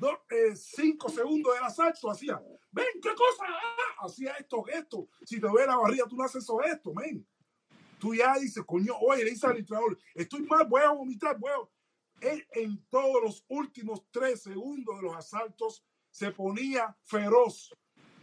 do- 0.00 0.22
eh, 0.30 0.54
cinco 0.56 1.08
segundos 1.08 1.54
del 1.54 1.64
asalto, 1.64 2.10
hacía, 2.10 2.40
ven, 2.72 2.86
¿qué 3.02 3.10
cosa? 3.14 3.44
Ah, 3.48 4.06
hacía 4.06 4.32
estos 4.34 4.64
gestos. 4.66 5.06
Si 5.24 5.40
te 5.40 5.46
ve 5.46 5.66
la 5.66 5.76
barriga, 5.76 6.06
tú 6.06 6.16
no 6.16 6.24
haces 6.24 6.42
esos 6.44 6.56
gestos, 6.62 6.94
ven. 6.94 7.26
Tú 7.98 8.14
ya 8.14 8.34
dices, 8.38 8.62
coño, 8.66 8.94
oye, 9.00 9.24
le 9.24 9.30
dice 9.30 9.46
al 9.46 9.56
entrenador, 9.56 9.98
estoy 10.14 10.42
mal, 10.42 10.66
voy 10.68 10.82
a 10.82 10.90
vomitar, 10.90 11.38
voy 11.38 11.50
a... 11.50 11.56
Él 12.20 12.46
en 12.52 12.78
todos 12.90 13.22
los 13.22 13.44
últimos 13.48 14.02
tres 14.10 14.42
segundos 14.42 14.96
de 14.96 15.02
los 15.02 15.16
asaltos 15.16 15.84
se 16.10 16.30
ponía 16.30 16.96
feroz. 17.04 17.74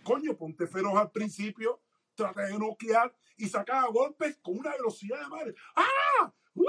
Coño, 0.04 0.36
ponte 0.36 0.68
feroz 0.68 0.96
al 0.96 1.12
principio, 1.12 1.80
trata 2.16 2.42
de 2.46 2.58
noquear 2.58 3.14
y 3.38 3.48
sacaba 3.48 3.88
golpes 3.90 4.38
con 4.42 4.58
una 4.58 4.72
velocidad 4.72 5.20
de 5.22 5.28
madre. 5.28 5.56
¡Ah! 5.76 6.34
¡Wow! 6.56 6.68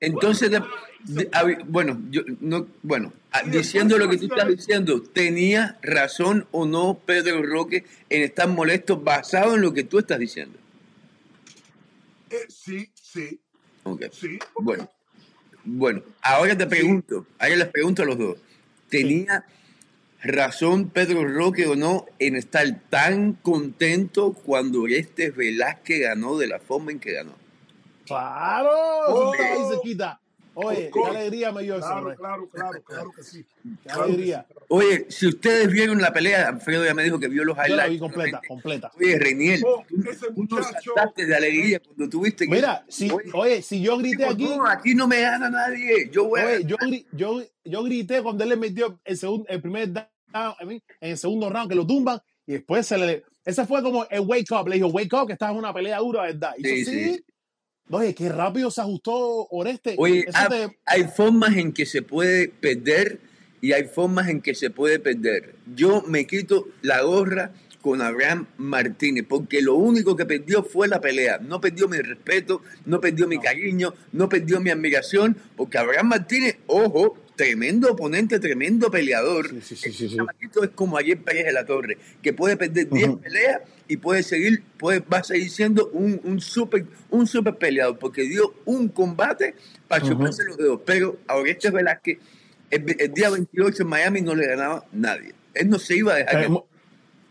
Entonces, 0.00 0.50
de- 0.50 0.62
de- 1.04 1.30
hab- 1.32 1.64
bueno, 1.66 2.00
yo 2.10 2.22
no, 2.40 2.66
bueno, 2.82 3.12
diciendo 3.46 3.98
lo 3.98 4.08
que 4.08 4.16
tú 4.18 4.24
estás 4.26 4.48
diciendo, 4.48 5.02
¿tenía 5.02 5.78
razón 5.82 6.46
o 6.50 6.64
no 6.66 6.94
Pedro 6.98 7.42
Roque 7.42 7.84
en 8.08 8.22
estar 8.22 8.48
molesto 8.48 8.98
basado 8.98 9.54
en 9.54 9.60
lo 9.62 9.72
que 9.72 9.84
tú 9.84 9.98
estás 9.98 10.18
diciendo? 10.18 10.58
Eh, 12.30 12.46
sí, 12.48 12.90
sí, 12.94 13.40
sí. 14.12 14.38
bueno, 14.56 14.90
bueno, 15.64 16.02
ahora 16.22 16.56
te 16.56 16.66
pregunto, 16.66 17.26
ahora 17.38 17.56
les 17.56 17.68
pregunto 17.68 18.02
a 18.02 18.06
los 18.06 18.18
dos, 18.18 18.38
¿tenía 18.88 19.44
razón 20.22 20.88
Pedro 20.90 21.26
Roque 21.26 21.66
o 21.66 21.74
no 21.76 22.06
en 22.18 22.36
estar 22.36 22.66
tan 22.90 23.32
contento 23.34 24.32
cuando 24.32 24.86
este 24.86 25.30
Velázquez 25.30 26.00
ganó 26.00 26.36
de 26.38 26.46
la 26.48 26.58
forma 26.60 26.90
en 26.92 27.00
que 27.00 27.12
ganó? 27.12 27.34
Claro, 28.06 28.70
Oh. 29.08 29.34
eso 29.34 29.42
ahí 29.42 29.74
se 29.76 29.80
quita. 29.82 30.18
Oye, 30.54 30.76
qué 30.84 30.90
course. 30.90 31.16
alegría 31.16 31.50
me 31.50 31.62
dio 31.62 31.76
eso, 31.76 31.86
Claro, 31.86 32.14
claro, 32.16 32.48
claro, 32.48 32.82
claro 32.82 33.10
que 33.16 33.22
sí. 33.22 33.44
Qué 33.62 33.68
Claro 33.84 34.04
que 34.04 34.12
alegría. 34.12 34.46
Oye, 34.74 35.04
si 35.10 35.26
ustedes 35.26 35.70
vieron 35.70 36.00
la 36.00 36.12
pelea, 36.14 36.48
Alfredo 36.48 36.84
ya 36.84 36.94
me 36.94 37.02
dijo 37.04 37.18
que 37.20 37.28
vio 37.28 37.44
los 37.44 37.54
Yo 37.56 37.62
la 37.62 37.68
highlights. 37.68 37.90
vi 37.90 37.98
completa, 37.98 38.40
completa. 38.48 38.90
Oye, 38.98 39.18
Reniel, 39.18 39.62
Oh, 39.66 39.84
tú, 40.48 40.56
saltaste 40.62 41.26
de 41.26 41.36
alegría 41.36 41.78
cuando 41.80 42.08
tuviste 42.08 42.46
que... 42.46 42.50
Mira, 42.54 42.82
si, 42.88 43.10
Oye, 43.10 43.30
oye, 43.34 43.62
si 43.62 43.82
yo 43.82 43.98
grité 43.98 44.16
digo, 44.16 44.30
aquí, 44.30 44.44
no, 44.56 44.66
aquí 44.66 44.94
no 44.94 45.06
me 45.06 45.20
gana 45.20 45.50
nadie. 45.50 46.08
Yo 46.10 46.24
voy 46.28 46.40
a... 46.40 46.44
oye, 46.46 46.64
yo, 46.64 46.76
yo, 47.12 47.42
yo 47.64 47.82
grité 47.84 48.22
cuando 48.22 48.44
él 48.44 48.48
le 48.50 48.56
metió 48.56 48.98
el, 49.04 49.16
segundo, 49.18 49.44
el 49.48 49.60
primer 49.60 49.92
down, 49.92 50.54
en 50.60 50.80
el 51.00 51.18
segundo 51.18 51.50
round 51.50 51.68
que 51.68 51.74
lo 51.74 51.86
tumban 51.86 52.18
y 52.46 52.52
después 52.52 52.86
se 52.86 52.96
le. 52.96 53.24
Ese 53.44 53.66
fue 53.66 53.82
como 53.82 54.06
el 54.08 54.20
wake 54.20 54.50
up. 54.52 54.66
Le 54.68 54.76
dijo, 54.76 54.88
wake 54.88 55.12
up, 55.14 55.26
que 55.26 55.34
estás 55.34 55.50
en 55.50 55.56
una 55.58 55.74
pelea 55.74 55.98
dura, 55.98 56.22
¿verdad? 56.22 56.54
Y 56.56 56.64
Sí, 56.64 56.74
hizo, 56.76 56.90
sí. 56.92 57.14
sí. 57.16 57.24
Oye, 57.90 58.14
qué 58.14 58.28
rápido 58.30 58.70
se 58.70 58.80
ajustó 58.80 59.46
Oreste. 59.50 59.96
Oye, 59.98 60.20
Eso 60.26 60.38
ha- 60.38 60.48
te- 60.48 60.78
hay 60.86 61.04
formas 61.04 61.54
en 61.56 61.72
que 61.74 61.84
se 61.84 62.00
puede 62.00 62.48
perder 62.48 63.18
y 63.62 63.72
hay 63.72 63.84
formas 63.84 64.28
en 64.28 64.42
que 64.42 64.54
se 64.54 64.68
puede 64.68 64.98
perder. 64.98 65.54
Yo 65.74 66.02
me 66.02 66.26
quito 66.26 66.68
la 66.82 67.00
gorra 67.02 67.52
con 67.80 68.02
Abraham 68.02 68.46
Martínez, 68.58 69.24
porque 69.26 69.62
lo 69.62 69.76
único 69.76 70.16
que 70.16 70.26
perdió 70.26 70.62
fue 70.62 70.88
la 70.88 71.00
pelea. 71.00 71.38
No 71.38 71.60
perdió 71.60 71.88
mi 71.88 71.98
respeto, 71.98 72.62
no 72.84 73.00
perdió 73.00 73.26
mi 73.26 73.38
cariño, 73.38 73.94
no 74.12 74.28
perdió 74.28 74.60
mi 74.60 74.70
admiración, 74.70 75.36
porque 75.56 75.78
Abraham 75.78 76.08
Martínez, 76.08 76.58
ojo, 76.66 77.16
tremendo 77.36 77.92
oponente, 77.92 78.38
tremendo 78.40 78.90
peleador. 78.90 79.48
Sí, 79.62 79.76
sí, 79.76 79.92
sí, 79.92 80.16
Este 80.40 80.60
es 80.60 80.70
como 80.74 80.96
ayer 80.96 81.18
Pérez 81.18 81.46
de 81.46 81.52
la 81.52 81.64
Torre, 81.64 81.98
que 82.20 82.32
puede 82.32 82.56
perder 82.56 82.88
10 82.88 83.08
Ujú. 83.08 83.20
peleas 83.20 83.62
y 83.88 83.96
puede 83.96 84.22
seguir, 84.22 84.62
puede, 84.76 85.00
va 85.00 85.18
a 85.18 85.24
seguir 85.24 85.50
siendo 85.50 85.88
un, 85.88 86.20
un 86.24 86.40
super, 86.40 86.84
un 87.10 87.26
super 87.26 87.56
peleador, 87.56 87.98
porque 87.98 88.22
dio 88.22 88.54
un 88.64 88.88
combate 88.88 89.54
para 89.86 90.04
chuparse 90.04 90.44
los 90.44 90.56
dedos. 90.56 90.80
Pero 90.84 91.18
a 91.26 91.36
Orestes 91.36 91.72
Velázquez, 91.72 92.18
el, 92.72 92.96
el 92.98 93.12
día 93.14 93.30
28 93.30 93.82
en 93.82 93.88
Miami 93.88 94.20
no 94.22 94.34
le 94.34 94.46
ganaba 94.46 94.84
nadie. 94.92 95.34
Él 95.54 95.68
no 95.68 95.78
se 95.78 95.96
iba 95.96 96.14
a 96.14 96.16
dejar 96.16 96.44
Eh, 96.44 96.48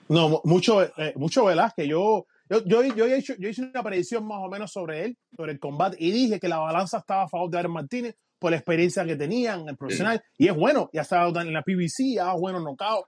no, 0.09 0.29
mu- 0.29 0.41
mucho, 0.43 0.83
eh, 0.83 1.13
mucho 1.15 1.45
Velázquez. 1.45 1.87
Yo, 1.87 2.25
yo, 2.49 2.63
yo, 2.65 2.83
yo, 2.83 3.05
he 3.05 3.17
hecho, 3.17 3.33
yo 3.39 3.49
hice 3.49 3.63
una 3.63 3.81
predicción 3.83 4.25
más 4.25 4.39
o 4.41 4.49
menos 4.49 4.71
sobre 4.71 5.05
él, 5.05 5.17
sobre 5.35 5.53
el 5.53 5.59
combate, 5.59 5.97
y 5.99 6.11
dije 6.11 6.39
que 6.39 6.47
la 6.49 6.57
balanza 6.59 6.97
estaba 6.99 7.23
a 7.23 7.29
favor 7.29 7.49
de 7.49 7.57
Aaron 7.59 7.71
Martínez 7.73 8.15
por 8.37 8.51
la 8.51 8.57
experiencia 8.57 9.05
que 9.05 9.15
tenía 9.15 9.53
en 9.55 9.69
el 9.69 9.77
profesional. 9.77 10.21
Y 10.37 10.47
es 10.47 10.55
bueno, 10.55 10.89
ya 10.93 11.01
estaba 11.01 11.41
en 11.41 11.53
la 11.53 11.61
PBC, 11.61 12.15
ya 12.15 12.33
bueno 12.33 12.59
knockout. 12.59 13.05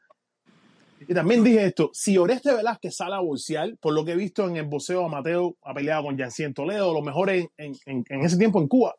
Y 1.05 1.13
también 1.13 1.43
dije 1.43 1.65
esto, 1.65 1.89
si 1.93 2.17
Oreste 2.17 2.53
Velázquez 2.53 2.95
sale 2.95 3.15
a 3.15 3.19
bolsear, 3.19 3.75
por 3.81 3.93
lo 3.93 4.05
que 4.05 4.13
he 4.13 4.15
visto 4.15 4.47
en 4.47 4.55
el 4.55 4.63
boxeo 4.65 5.05
amateur, 5.05 5.51
ha 5.63 5.73
peleado 5.73 6.03
con 6.03 6.17
Yancien 6.17 6.53
Toledo, 6.53 6.93
lo 6.93 7.01
mejor 7.01 7.29
en, 7.31 7.49
en, 7.57 7.73
en, 7.85 8.05
en 8.07 8.21
ese 8.21 8.37
tiempo 8.37 8.61
en 8.61 8.69
Cuba, 8.69 8.95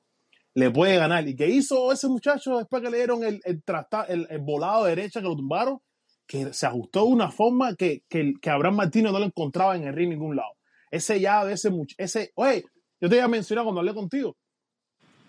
le 0.54 0.70
puede 0.70 0.96
ganar. 0.96 1.28
¿Y 1.28 1.36
qué 1.36 1.48
hizo 1.48 1.92
ese 1.92 2.08
muchacho 2.08 2.58
después 2.58 2.82
que 2.82 2.90
le 2.90 2.98
dieron 2.98 3.24
el, 3.24 3.40
el, 3.44 3.62
el, 4.08 4.26
el 4.30 4.40
volado 4.40 4.84
de 4.84 4.90
derecha 4.90 5.20
que 5.20 5.28
lo 5.28 5.36
tumbaron? 5.36 5.78
Que 6.26 6.52
se 6.52 6.66
ajustó 6.66 7.04
de 7.04 7.12
una 7.12 7.30
forma 7.30 7.74
que, 7.74 8.02
que, 8.08 8.32
que 8.40 8.50
Abraham 8.50 8.76
Martínez 8.76 9.12
no 9.12 9.18
lo 9.18 9.26
encontraba 9.26 9.76
en 9.76 9.84
el 9.84 9.94
ring 9.94 10.10
ningún 10.10 10.36
lado. 10.36 10.52
Ese 10.90 11.20
ya 11.20 11.44
de 11.44 11.54
ese 11.54 11.70
muchacho, 11.70 11.96
ese, 11.98 12.30
oye, 12.36 12.64
yo 13.00 13.08
te 13.08 13.16
iba 13.16 13.24
a 13.24 13.28
mencionar 13.28 13.64
cuando 13.64 13.80
hablé 13.80 13.92
contigo, 13.92 14.36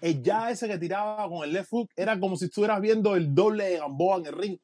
el 0.01 0.21
ya 0.21 0.51
ese 0.51 0.67
que 0.67 0.77
tiraba 0.77 1.27
con 1.27 1.43
el 1.43 1.51
left 1.51 1.69
hook 1.71 1.89
era 1.95 2.19
como 2.19 2.35
si 2.35 2.45
estuvieras 2.45 2.79
viendo 2.79 3.15
el 3.15 3.33
doble 3.33 3.65
de 3.65 3.77
Gamboa 3.79 4.17
en 4.17 4.25
el 4.27 4.33
ring. 4.33 4.57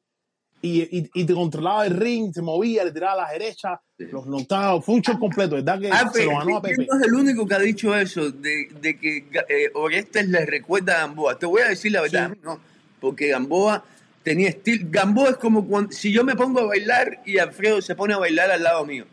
Y, 0.64 0.82
y, 0.96 1.10
y 1.14 1.24
te 1.26 1.34
controlaba 1.34 1.84
el 1.86 1.96
ring, 1.96 2.32
se 2.32 2.40
movía, 2.40 2.84
le 2.84 2.92
tiraba 2.92 3.14
a 3.24 3.26
la 3.26 3.32
derecha, 3.32 3.80
Sí. 3.98 4.04
los 4.12 4.26
knockouts, 4.26 4.84
fue 4.86 4.94
un 4.94 5.02
show 5.02 5.18
completo, 5.18 5.56
¿verdad? 5.56 5.80
Que 5.80 5.90
Ah, 5.90 6.08
se 6.12 6.24
lo 6.24 6.38
ganó 6.38 6.58
a 6.58 6.62
¿quién 6.62 6.76
Pepe. 6.76 6.88
no 6.90 7.00
es 7.00 7.06
el 7.06 7.14
único 7.14 7.46
que 7.46 7.54
ha 7.54 7.58
dicho 7.58 7.96
eso, 7.96 8.30
de, 8.30 8.68
de 8.80 8.96
que 8.98 9.16
eh, 9.48 9.70
Orestes 9.74 10.28
le 10.28 10.46
recuerda 10.46 10.94
a 10.96 11.06
Gamboa. 11.06 11.36
Te 11.38 11.46
voy 11.46 11.62
a 11.62 11.68
decir 11.68 11.90
la 11.92 12.00
verdad, 12.02 12.30
Sí. 12.32 12.38
no, 12.44 12.60
porque 13.00 13.28
Gamboa 13.28 13.84
tenía 14.22 14.50
estilo. 14.50 14.86
Gamboa 14.88 15.30
es 15.30 15.36
como 15.36 15.66
cuando, 15.66 15.90
si 15.92 16.12
yo 16.12 16.22
me 16.22 16.36
pongo 16.36 16.60
a 16.60 16.66
bailar 16.66 17.22
y 17.26 17.38
Alfredo 17.38 17.82
se 17.82 17.96
pone 17.96 18.14
a 18.14 18.18
bailar 18.18 18.50
al 18.52 18.62
lado 18.62 18.84
mío. 18.86 19.04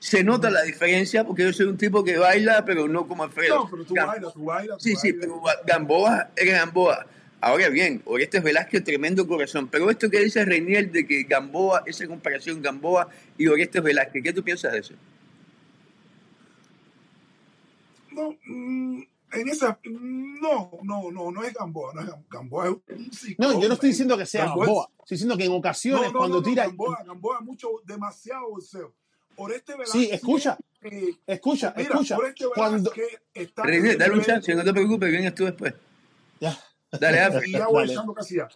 Se 0.00 0.22
nota 0.24 0.50
la 0.50 0.62
diferencia 0.62 1.22
porque 1.24 1.44
yo 1.44 1.52
soy 1.52 1.66
un 1.66 1.76
tipo 1.76 2.02
que 2.04 2.18
baila, 2.18 2.64
pero 2.64 2.86
no 2.88 3.06
como 3.08 3.22
Alfredo. 3.22 3.60
No, 3.64 3.70
pero 3.70 3.84
tú 3.84 3.94
Gam- 3.94 4.06
bailas, 4.08 4.32
tú 4.32 4.44
bailas. 4.44 4.78
tú 4.78 4.84
Sí, 4.84 4.96
sí, 4.96 5.12
bailas. 5.12 5.20
pero 5.20 5.42
Gamboa 5.66 6.30
era 6.36 6.58
Gamboa. 6.58 7.06
Ahora 7.46 7.68
bien, 7.68 8.02
Orestes 8.06 8.42
Velázquez, 8.42 8.82
tremendo 8.82 9.24
corazón. 9.24 9.68
Pero 9.68 9.88
esto 9.88 10.10
que 10.10 10.18
dice 10.18 10.44
Reinier 10.44 10.90
de 10.90 11.06
que 11.06 11.22
Gamboa, 11.22 11.84
esa 11.86 12.04
comparación 12.08 12.60
Gamboa 12.60 13.08
y 13.38 13.46
Orestes 13.46 13.80
Velázquez, 13.84 14.20
¿qué 14.20 14.32
tú 14.32 14.42
piensas 14.42 14.72
de 14.72 14.80
eso? 14.80 14.94
No, 18.10 18.36
mm, 18.46 19.02
en 19.32 19.48
esa, 19.48 19.78
no, 19.84 20.70
no, 20.82 21.10
no, 21.12 21.30
no 21.30 21.44
es 21.44 21.54
Gamboa, 21.54 21.92
no 21.94 22.00
es 22.00 22.06
Gam- 22.08 22.24
Gamboa, 22.28 22.66
es 22.88 22.96
un 22.98 23.12
psicólogo. 23.12 23.54
No, 23.54 23.62
yo 23.62 23.68
no 23.68 23.74
estoy 23.74 23.90
diciendo 23.90 24.18
que 24.18 24.26
sea 24.26 24.46
Gamboa 24.46 24.64
es- 24.64 24.66
Gamboa. 24.68 24.90
Estoy 25.00 25.14
diciendo 25.14 25.36
que 25.36 25.44
en 25.44 25.52
ocasiones 25.52 26.06
No, 26.06 26.12
no, 26.12 26.18
cuando 26.18 26.36
no, 26.36 26.40
no, 26.42 26.48
tira. 26.48 26.66
Gamboa, 26.66 27.04
Gamboa, 27.06 27.40
mucho, 27.42 27.68
demasiado 27.84 28.48
boxeo. 28.50 28.92
Oreste 29.36 29.72
Velázquez. 29.72 30.00
Sí, 30.02 30.10
escucha, 30.10 30.58
eh, 30.82 31.14
escucha, 31.26 31.74
mira, 31.76 31.90
escucha. 31.90 32.16
Oreste 32.16 32.44
Cuando. 32.54 32.90
Velázquez 32.90 33.20
está. 33.34 33.62
René, 33.62 33.92
en 33.92 33.98
dale 33.98 34.14
un 34.14 34.22
chance, 34.22 34.52
no 34.54 34.64
te 34.64 34.72
preocupes, 34.72 35.10
vienes 35.10 35.32
tú 35.34 35.44
después. 35.44 35.74
Ya. 36.40 36.58
Dale, 37.00 37.18
Alfred. 37.20 37.48
Y 37.48 37.52
ya 37.52 37.66
voy 37.66 37.82
Dale. 37.82 37.92
echando 37.92 38.14
casi 38.14 38.36
ya. 38.36 38.48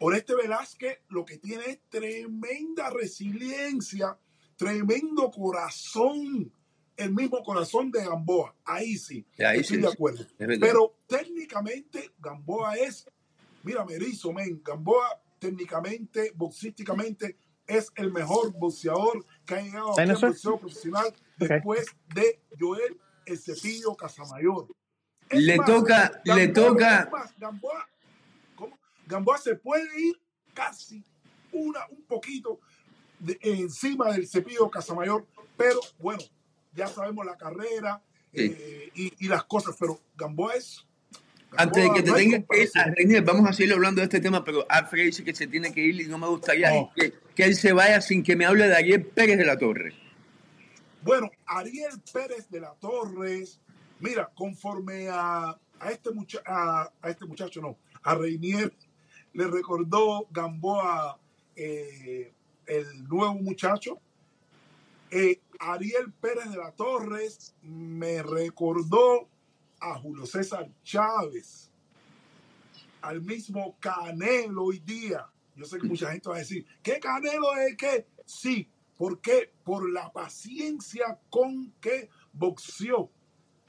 Oreste 0.00 0.34
Velázquez 0.34 0.98
lo 1.08 1.24
que 1.24 1.38
tiene 1.38 1.64
es 1.66 1.80
tremenda 1.88 2.90
resiliencia, 2.90 4.16
tremendo 4.56 5.30
corazón, 5.30 6.52
el 6.96 7.12
mismo 7.14 7.42
corazón 7.42 7.90
de 7.90 8.04
Gamboa. 8.04 8.54
Ahí 8.64 8.96
sí, 8.96 9.26
Ahí 9.38 9.60
estoy 9.60 9.76
sí, 9.76 9.82
de 9.82 9.88
acuerdo. 9.88 10.22
es. 10.38 10.58
Pero 10.60 10.94
técnicamente 11.06 12.10
Gamboa 12.18 12.76
es, 12.76 13.08
mira, 13.64 13.84
me 13.84 13.94
erizo, 13.94 14.32
men. 14.32 14.62
Gamboa 14.64 15.20
técnicamente, 15.38 16.32
boxísticamente, 16.34 17.36
es 17.66 17.92
el 17.96 18.12
mejor 18.12 18.52
boxeador 18.58 19.24
que 19.44 19.54
ha 19.54 19.60
llegado 19.60 19.96
al 19.98 20.16
boxeo 20.16 20.58
profesional 20.58 21.14
después 21.36 21.86
de 22.14 22.40
Joel 22.58 22.98
El 23.26 23.38
Cepillo 23.38 23.94
Casamayor. 23.94 24.68
Es 25.30 25.42
Le 25.42 25.56
más, 25.56 25.66
toca- 25.66 26.20
le 26.24 26.48
toca- 26.48 27.08
más, 27.12 27.34
Gamboa, 27.38 27.88
¿cómo? 28.56 28.78
Gamboa 29.06 29.38
se 29.38 29.54
puede 29.56 29.84
ir 30.00 30.16
casi 30.54 31.02
una, 31.52 31.80
un 31.90 32.02
poquito 32.04 32.58
de- 33.18 33.38
encima 33.42 34.12
del 34.12 34.26
Cepillo 34.28 34.70
Casamayor, 34.70 35.26
pero 35.56 35.80
bueno, 35.98 36.22
ya 36.74 36.86
sabemos 36.86 37.24
la 37.26 37.36
carrera 37.36 38.00
Sí. 38.34 38.54
eh, 38.58 38.90
y, 38.94 39.24
y 39.24 39.28
las 39.28 39.44
cosas, 39.44 39.74
pero 39.78 40.00
Gamboa 40.16 40.54
es. 40.54 40.84
Antes 41.56 41.82
de 41.82 41.90
que 41.94 42.02
te 42.02 42.10
no 42.10 42.16
tengas 42.16 42.44
que 42.50 42.62
ir, 42.62 42.68
a. 42.74 42.84
Reinier, 42.84 43.22
vamos 43.24 43.48
a 43.48 43.52
seguir 43.54 43.72
hablando 43.72 44.00
de 44.00 44.04
este 44.04 44.20
tema, 44.20 44.44
pero 44.44 44.66
Alfred 44.68 45.04
dice 45.06 45.24
que 45.24 45.34
se 45.34 45.46
tiene 45.46 45.72
que 45.72 45.80
ir 45.80 45.98
y 46.00 46.06
no 46.06 46.18
me 46.18 46.26
gustaría 46.28 46.70
No. 46.70 46.92
que, 46.94 47.14
que 47.34 47.44
él 47.44 47.54
se 47.54 47.72
vaya 47.72 48.02
sin 48.02 48.22
que 48.22 48.36
me 48.36 48.44
hable 48.44 48.68
de 48.68 48.76
Ariel 48.76 49.02
Pérez 49.06 49.38
de 49.38 49.46
la 49.46 49.56
Torre. 49.58 49.94
Bueno, 51.02 51.30
Ariel 51.46 52.02
Pérez 52.12 52.50
de 52.50 52.60
la 52.60 52.74
Torres, 52.74 53.60
mira, 54.00 54.30
conforme 54.34 55.08
a, 55.08 55.58
a 55.80 55.90
este, 55.90 56.10
mucha- 56.12 56.42
a, 56.46 56.90
este 57.04 57.26
muchacho, 57.26 57.60
no, 57.60 57.76
a 58.02 58.14
Reinier, 58.14 58.72
le 59.32 59.46
recordó 59.46 60.26
Gamboa 60.30 61.18
eh, 61.56 62.32
el 62.66 63.04
nuevo 63.08 63.34
muchacho. 63.34 64.00
Eh, 65.10 65.40
Ariel 65.60 66.12
Pérez 66.20 66.50
de 66.50 66.56
la 66.58 66.72
Torres 66.72 67.54
me 67.62 68.22
recordó 68.22 69.28
a 69.80 69.98
Julio 69.98 70.26
César 70.26 70.68
Chávez, 70.82 71.70
al 73.00 73.22
mismo 73.22 73.76
Canelo 73.80 74.64
hoy 74.64 74.80
día. 74.80 75.26
Yo 75.56 75.64
sé 75.64 75.78
que 75.78 75.86
mucha 75.88 76.12
gente 76.12 76.28
va 76.28 76.36
a 76.36 76.40
decir, 76.40 76.66
¿qué 76.82 77.00
Canelo 77.00 77.56
es 77.56 77.76
qué? 77.76 78.06
Sí, 78.26 78.68
¿por 78.96 79.20
qué? 79.20 79.52
Por 79.64 79.90
la 79.90 80.12
paciencia 80.12 81.18
con 81.30 81.72
que 81.80 82.08
boxeó, 82.32 83.10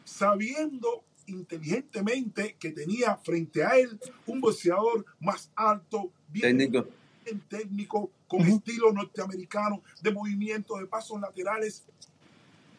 sabiendo 0.10 1.04
inteligentemente 1.28 2.56
que 2.60 2.72
tenía 2.72 3.16
frente 3.18 3.64
a 3.64 3.78
él 3.78 4.00
un 4.26 4.42
boxeador 4.42 5.06
más 5.20 5.52
alto, 5.56 6.12
bien 6.30 6.58
Técnico. 6.58 6.88
bien 7.24 7.40
técnico, 7.48 8.12
con 8.28 8.42
Ujú. 8.42 8.56
estilo 8.58 8.92
norteamericano, 8.92 9.82
de 10.02 10.12
movimiento, 10.12 10.78
de 10.78 10.88
pasos 10.88 11.20
laterales. 11.22 11.84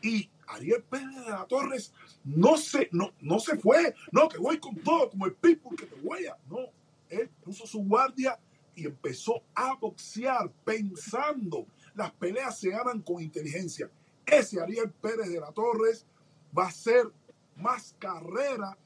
Y 0.02 0.28
Ariel 0.48 0.82
Pérez 0.82 1.14
de 1.24 1.30
la 1.30 1.44
Torres 1.46 1.92
no 2.24 2.56
se, 2.56 2.88
no, 2.92 3.12
no 3.20 3.38
se 3.38 3.56
fue, 3.58 3.94
no, 4.10 4.28
que 4.28 4.38
voy 4.38 4.58
con 4.58 4.74
todo, 4.76 5.10
como 5.10 5.26
el 5.26 5.34
people 5.34 5.76
que 5.76 5.86
te 5.86 5.94
voy 5.96 6.26
a. 6.26 6.36
No, 6.48 6.58
él 7.08 7.28
puso 7.44 7.66
su 7.66 7.84
guardia 7.84 8.38
y 8.74 8.86
empezó 8.86 9.42
a 9.54 9.74
boxear 9.76 10.50
pensando. 10.64 11.66
Las 11.94 12.10
peleas 12.12 12.58
se 12.58 12.70
ganan 12.70 13.02
con 13.02 13.22
inteligencia. 13.22 13.90
Ese 14.26 14.60
Ariel 14.60 14.90
Pérez 14.90 15.28
de 15.28 15.38
la 15.40 15.52
Torres 15.52 16.06
va 16.56 16.66
a 16.66 16.72
ser 16.72 17.10
más 17.60 17.94
carrera, 17.98 18.76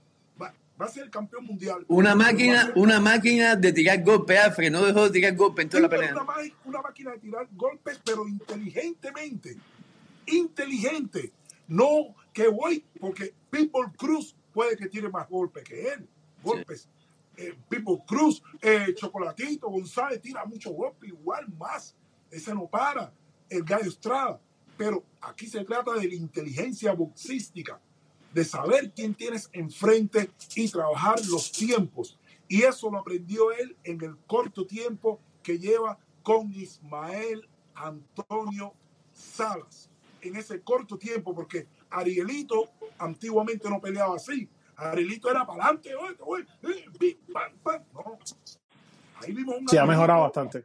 va, 0.41 0.55
va 0.81 0.87
a 0.87 0.89
ser 0.89 1.05
el 1.05 1.11
campeón 1.11 1.45
mundial. 1.45 1.85
Una 1.89 2.15
máquina, 2.15 2.73
una 2.77 3.01
máquina 3.01 3.57
de 3.57 3.73
tirar 3.73 4.03
golpe, 4.03 4.39
Alfred, 4.39 4.71
no 4.71 4.83
dejó 4.83 5.05
de 5.05 5.11
tirar 5.11 5.35
golpe 5.35 5.63
en 5.63 5.69
toda 5.69 5.83
la 5.83 5.89
Sí, 5.89 5.95
pelea. 5.95 6.15
Una, 6.65 6.83
máquina 6.83 7.13
de 7.13 7.19
tirar 7.19 7.49
golpes, 7.53 8.01
pero 8.05 8.27
inteligentemente. 8.27 9.57
Inteligente. 10.27 11.33
No 11.69 12.15
que 12.33 12.49
voy, 12.49 12.85
porque 13.01 13.33
People 13.51 13.93
Cruz 13.97 14.35
puede 14.53 14.77
que 14.77 14.89
tire 14.89 15.09
más 15.09 15.29
golpes 15.29 15.65
que 15.65 15.89
él. 15.89 16.07
Golpes. 16.43 16.89
Eh, 17.37 17.55
People 17.69 17.99
Cruz, 18.07 18.43
eh, 18.61 18.95
Chocolatito, 18.95 19.69
González 19.69 20.21
tira 20.21 20.45
muchos 20.45 20.73
golpes, 20.73 21.09
igual 21.09 21.47
más. 21.59 21.95
Ese 22.31 22.55
no 22.55 22.67
para. 22.67 23.13
El 23.49 23.63
Gallo 23.65 23.89
Estrada. 23.89 24.41
Pero 24.77 25.05
aquí 25.21 25.47
se 25.47 25.65
trata 25.65 25.93
de 25.95 26.09
la 26.09 26.15
inteligencia 26.15 26.93
boxística, 26.93 27.81
de 28.35 28.45
saber 28.45 28.93
quién 28.95 29.15
tienes 29.15 29.49
enfrente 29.53 30.29
y 30.57 30.69
trabajar 30.69 31.25
los 31.27 31.53
tiempos. 31.53 32.19
Y 32.49 32.63
eso 32.63 32.91
lo 32.91 32.99
aprendió 32.99 33.53
él 33.53 33.77
en 33.85 34.03
el 34.03 34.17
corto 34.27 34.67
tiempo 34.67 35.21
que 35.43 35.59
lleva 35.59 35.99
con 36.23 36.53
Ismael 36.53 37.49
Antonio 37.75 38.75
Salas. 39.13 39.89
En 40.21 40.37
ese 40.37 40.61
corto 40.61 40.99
tiempo, 40.99 41.35
porque 41.35 41.69
Arielito 41.91 42.71
antiguamente 42.99 43.71
no 43.71 43.81
peleaba 43.81 44.17
así. 44.17 44.49
Arielito 44.77 45.31
era 45.31 45.47
para 45.47 45.65
adelante, 45.65 45.91
eh. 45.91 47.17
No. 47.93 48.19
Ahí 49.17 49.33
vimos 49.33 49.57
un 49.61 49.69
Sí, 49.69 49.79
ha 49.79 49.87
mejorado 49.87 50.23
bastante. 50.23 50.65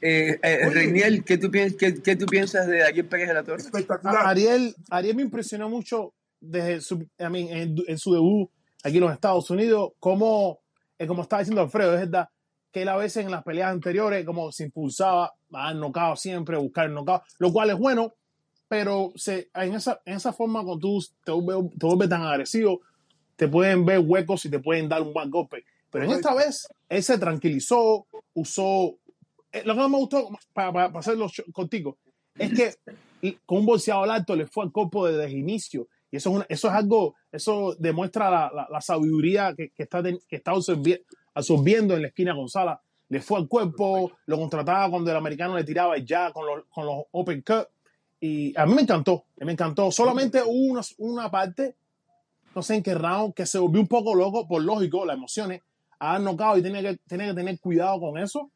Eh, 0.00 0.38
eh, 0.42 0.58
Oye. 0.66 0.74
Reinier, 0.74 1.24
¿qué 1.24 1.36
tú, 1.36 1.50
piensas, 1.50 1.76
qué, 1.78 2.00
qué 2.00 2.16
tú 2.16 2.26
piensas 2.26 2.66
de 2.66 2.82
Ariel 2.82 3.06
Pérez 3.06 3.28
de 3.28 3.34
la 3.34 3.42
Torre? 3.42 3.62
espectacular. 3.62 4.26
Ariel, 4.26 4.74
Ariel 4.90 5.16
me 5.16 5.22
impresionó 5.22 5.68
mucho 5.68 6.14
desde 6.40 6.80
su, 6.80 6.96
I 7.18 7.28
mean, 7.30 7.48
en, 7.48 7.76
en 7.86 7.98
su 7.98 8.14
debut 8.14 8.50
aquí 8.82 8.96
en 8.96 9.02
los 9.02 9.12
Estados 9.12 9.50
Unidos, 9.50 9.92
como, 10.00 10.60
eh, 10.98 11.06
como 11.06 11.22
estaba 11.22 11.40
diciendo 11.40 11.60
Alfredo, 11.62 11.94
es 11.94 12.00
verdad, 12.00 12.28
que 12.72 12.82
él 12.82 12.88
a 12.88 12.96
veces 12.96 13.24
en 13.24 13.30
las 13.30 13.42
peleas 13.42 13.70
anteriores 13.70 14.24
como 14.24 14.50
se 14.52 14.64
impulsaba 14.64 15.26
a 15.26 15.32
dar 15.66 15.76
knockout 15.76 16.16
siempre, 16.16 16.56
a 16.56 16.60
buscar 16.60 16.86
el 16.86 16.94
knockout, 16.94 17.22
lo 17.38 17.52
cual 17.52 17.70
es 17.70 17.76
bueno, 17.78 18.14
pero 18.68 19.12
se, 19.16 19.50
en, 19.54 19.74
esa, 19.74 20.00
en 20.04 20.16
esa 20.16 20.32
forma 20.32 20.64
cuando 20.64 20.78
tú 20.78 21.04
te 21.24 21.32
vuelves, 21.32 21.72
te 21.78 21.86
vuelves 21.86 22.08
tan 22.08 22.22
agresivo, 22.22 22.80
te 23.36 23.48
pueden 23.48 23.84
ver 23.84 23.98
huecos 23.98 24.44
y 24.44 24.50
te 24.50 24.60
pueden 24.60 24.88
dar 24.88 25.02
un 25.02 25.12
buen 25.12 25.30
golpe. 25.30 25.64
Pero 25.90 26.04
en 26.04 26.12
esta 26.12 26.34
vez, 26.34 26.68
él 26.88 27.02
se 27.02 27.18
tranquilizó, 27.18 28.06
usó... 28.34 28.94
eh, 29.50 29.62
Lo 29.64 29.74
que 29.74 29.80
más 29.80 29.90
me 29.90 29.96
gustó, 29.96 30.28
para, 30.52 30.72
para, 30.72 30.86
para 30.88 31.00
hacerlo 31.00 31.26
contigo, 31.52 31.98
es 32.38 32.52
que 33.20 33.36
con 33.44 33.58
un 33.58 33.66
bolseador 33.66 34.08
alto 34.08 34.36
le 34.36 34.46
fue 34.46 34.64
al 34.64 34.70
cuerpo 34.70 35.06
desde 35.08 35.24
el 35.24 35.36
inicio. 35.36 35.88
Y 36.10 36.16
eso 36.16 36.44
es, 36.48 36.64
algo, 36.64 37.14
eso 37.30 37.76
demuestra 37.78 38.30
la, 38.30 38.80
sabiduría 38.80 39.54
que, 39.54 39.70
que 39.70 39.84
está, 39.84 40.02
está 40.28 40.52
absorbi- 40.52 41.02
absorbiendo 41.34 41.94
en 41.94 42.02
la 42.02 42.08
esquina 42.08 42.34
González. 42.34 42.78
Le 43.08 43.20
fue 43.20 43.38
al 43.38 43.48
cuerpo, 43.48 44.12
lo 44.26 44.36
contrataba 44.38 44.90
cuando 44.90 45.10
el 45.10 45.16
americano 45.16 45.56
le 45.56 45.64
tiraba 45.64 45.98
ya 45.98 46.32
con 46.32 46.46
los, 46.46 47.04
open 47.12 47.42
cut. 47.42 47.68
Y 48.20 48.52
a 48.58 48.66
mí 48.66 48.74
me 48.74 48.82
encantó, 48.82 49.24
me 49.38 49.52
encantó. 49.52 49.90
Solamente 49.90 50.42
hubo 50.42 50.72
una, 50.72 50.82
una 50.98 51.30
parte, 51.30 51.74
no 52.54 52.62
sé 52.62 52.76
en 52.76 52.82
qué 52.82 52.94
round, 52.94 53.32
que 53.34 53.46
se 53.46 53.58
volvió 53.58 53.80
un 53.80 53.88
poco 53.88 54.14
loco, 54.14 54.46
por 54.46 54.62
lógico, 54.62 55.04
las 55.04 55.16
emociones, 55.16 55.62
a 55.98 56.12
dar 56.12 56.20
knockout 56.22 56.58
y 56.58 56.62
tiene 56.62 56.82
que, 56.82 56.96
tiene 57.08 57.28
que 57.28 57.34
tener 57.34 57.58
cuidado 57.60 58.00
con 58.00 58.18
eso. 58.18 58.50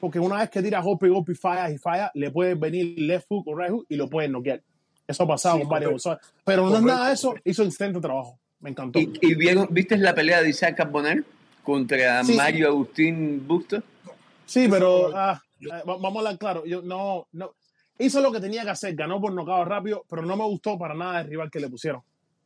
Porque 0.00 0.18
una 0.18 0.38
vez 0.38 0.50
que 0.50 0.62
tira 0.62 0.80
golpe, 0.80 1.08
golpe 1.08 1.32
y 1.32 1.34
falla 1.34 1.70
y 1.70 1.78
falla, 1.78 2.10
le 2.14 2.30
puede 2.30 2.54
venir 2.54 2.98
left 2.98 3.26
hook 3.28 3.48
o 3.48 3.56
right 3.56 3.70
hook 3.70 3.86
y 3.88 3.96
lo 3.96 4.08
pueden 4.08 4.32
noquear. 4.32 4.62
Eso 5.06 5.22
ha 5.24 5.26
pasado 5.26 5.56
Sí, 5.56 5.60
con 5.62 5.70
varios 5.70 6.02
correcto. 6.02 6.10
boxeadores. 6.10 6.42
Pero 6.44 6.70
no 6.70 6.76
es 6.76 6.82
nada 6.82 7.08
de 7.08 7.14
eso, 7.14 7.28
correcto. 7.28 7.50
hizo 7.50 7.62
excelente 7.64 8.00
trabajo. 8.00 8.38
Me 8.60 8.70
encantó. 8.70 8.98
¿Y, 8.98 9.12
y 9.20 9.34
vieron, 9.34 9.68
viste 9.70 9.96
la 9.98 10.14
pelea 10.14 10.40
de 10.42 10.48
Isaac 10.50 10.76
Carbonell 10.76 11.24
contra 11.62 12.24
Sí. 12.24 12.34
Mario 12.34 12.68
Agustín 12.68 13.46
Busto? 13.46 13.82
Sí, 14.46 14.66
pero 14.70 15.14
ah, 15.16 15.42
ah, 15.70 15.82
va- 15.88 15.96
vamos 15.96 16.16
a 16.16 16.18
hablar 16.20 16.38
claro. 16.38 16.64
Yo 16.64 16.80
no, 16.82 17.26
no. 17.32 17.52
Hizo 17.98 18.20
lo 18.20 18.32
que 18.32 18.40
tenía 18.40 18.62
que 18.64 18.70
hacer, 18.70 18.94
ganó 18.94 19.20
por 19.20 19.32
nocaut 19.32 19.68
rápido, 19.68 20.04
pero 20.08 20.22
no 20.22 20.36
me 20.36 20.44
gustó 20.44 20.78
para 20.78 20.94
nada 20.94 21.20
el 21.20 21.28
rival 21.28 21.50
que 21.50 21.60
le 21.60 21.68
pusieron. 21.68 22.02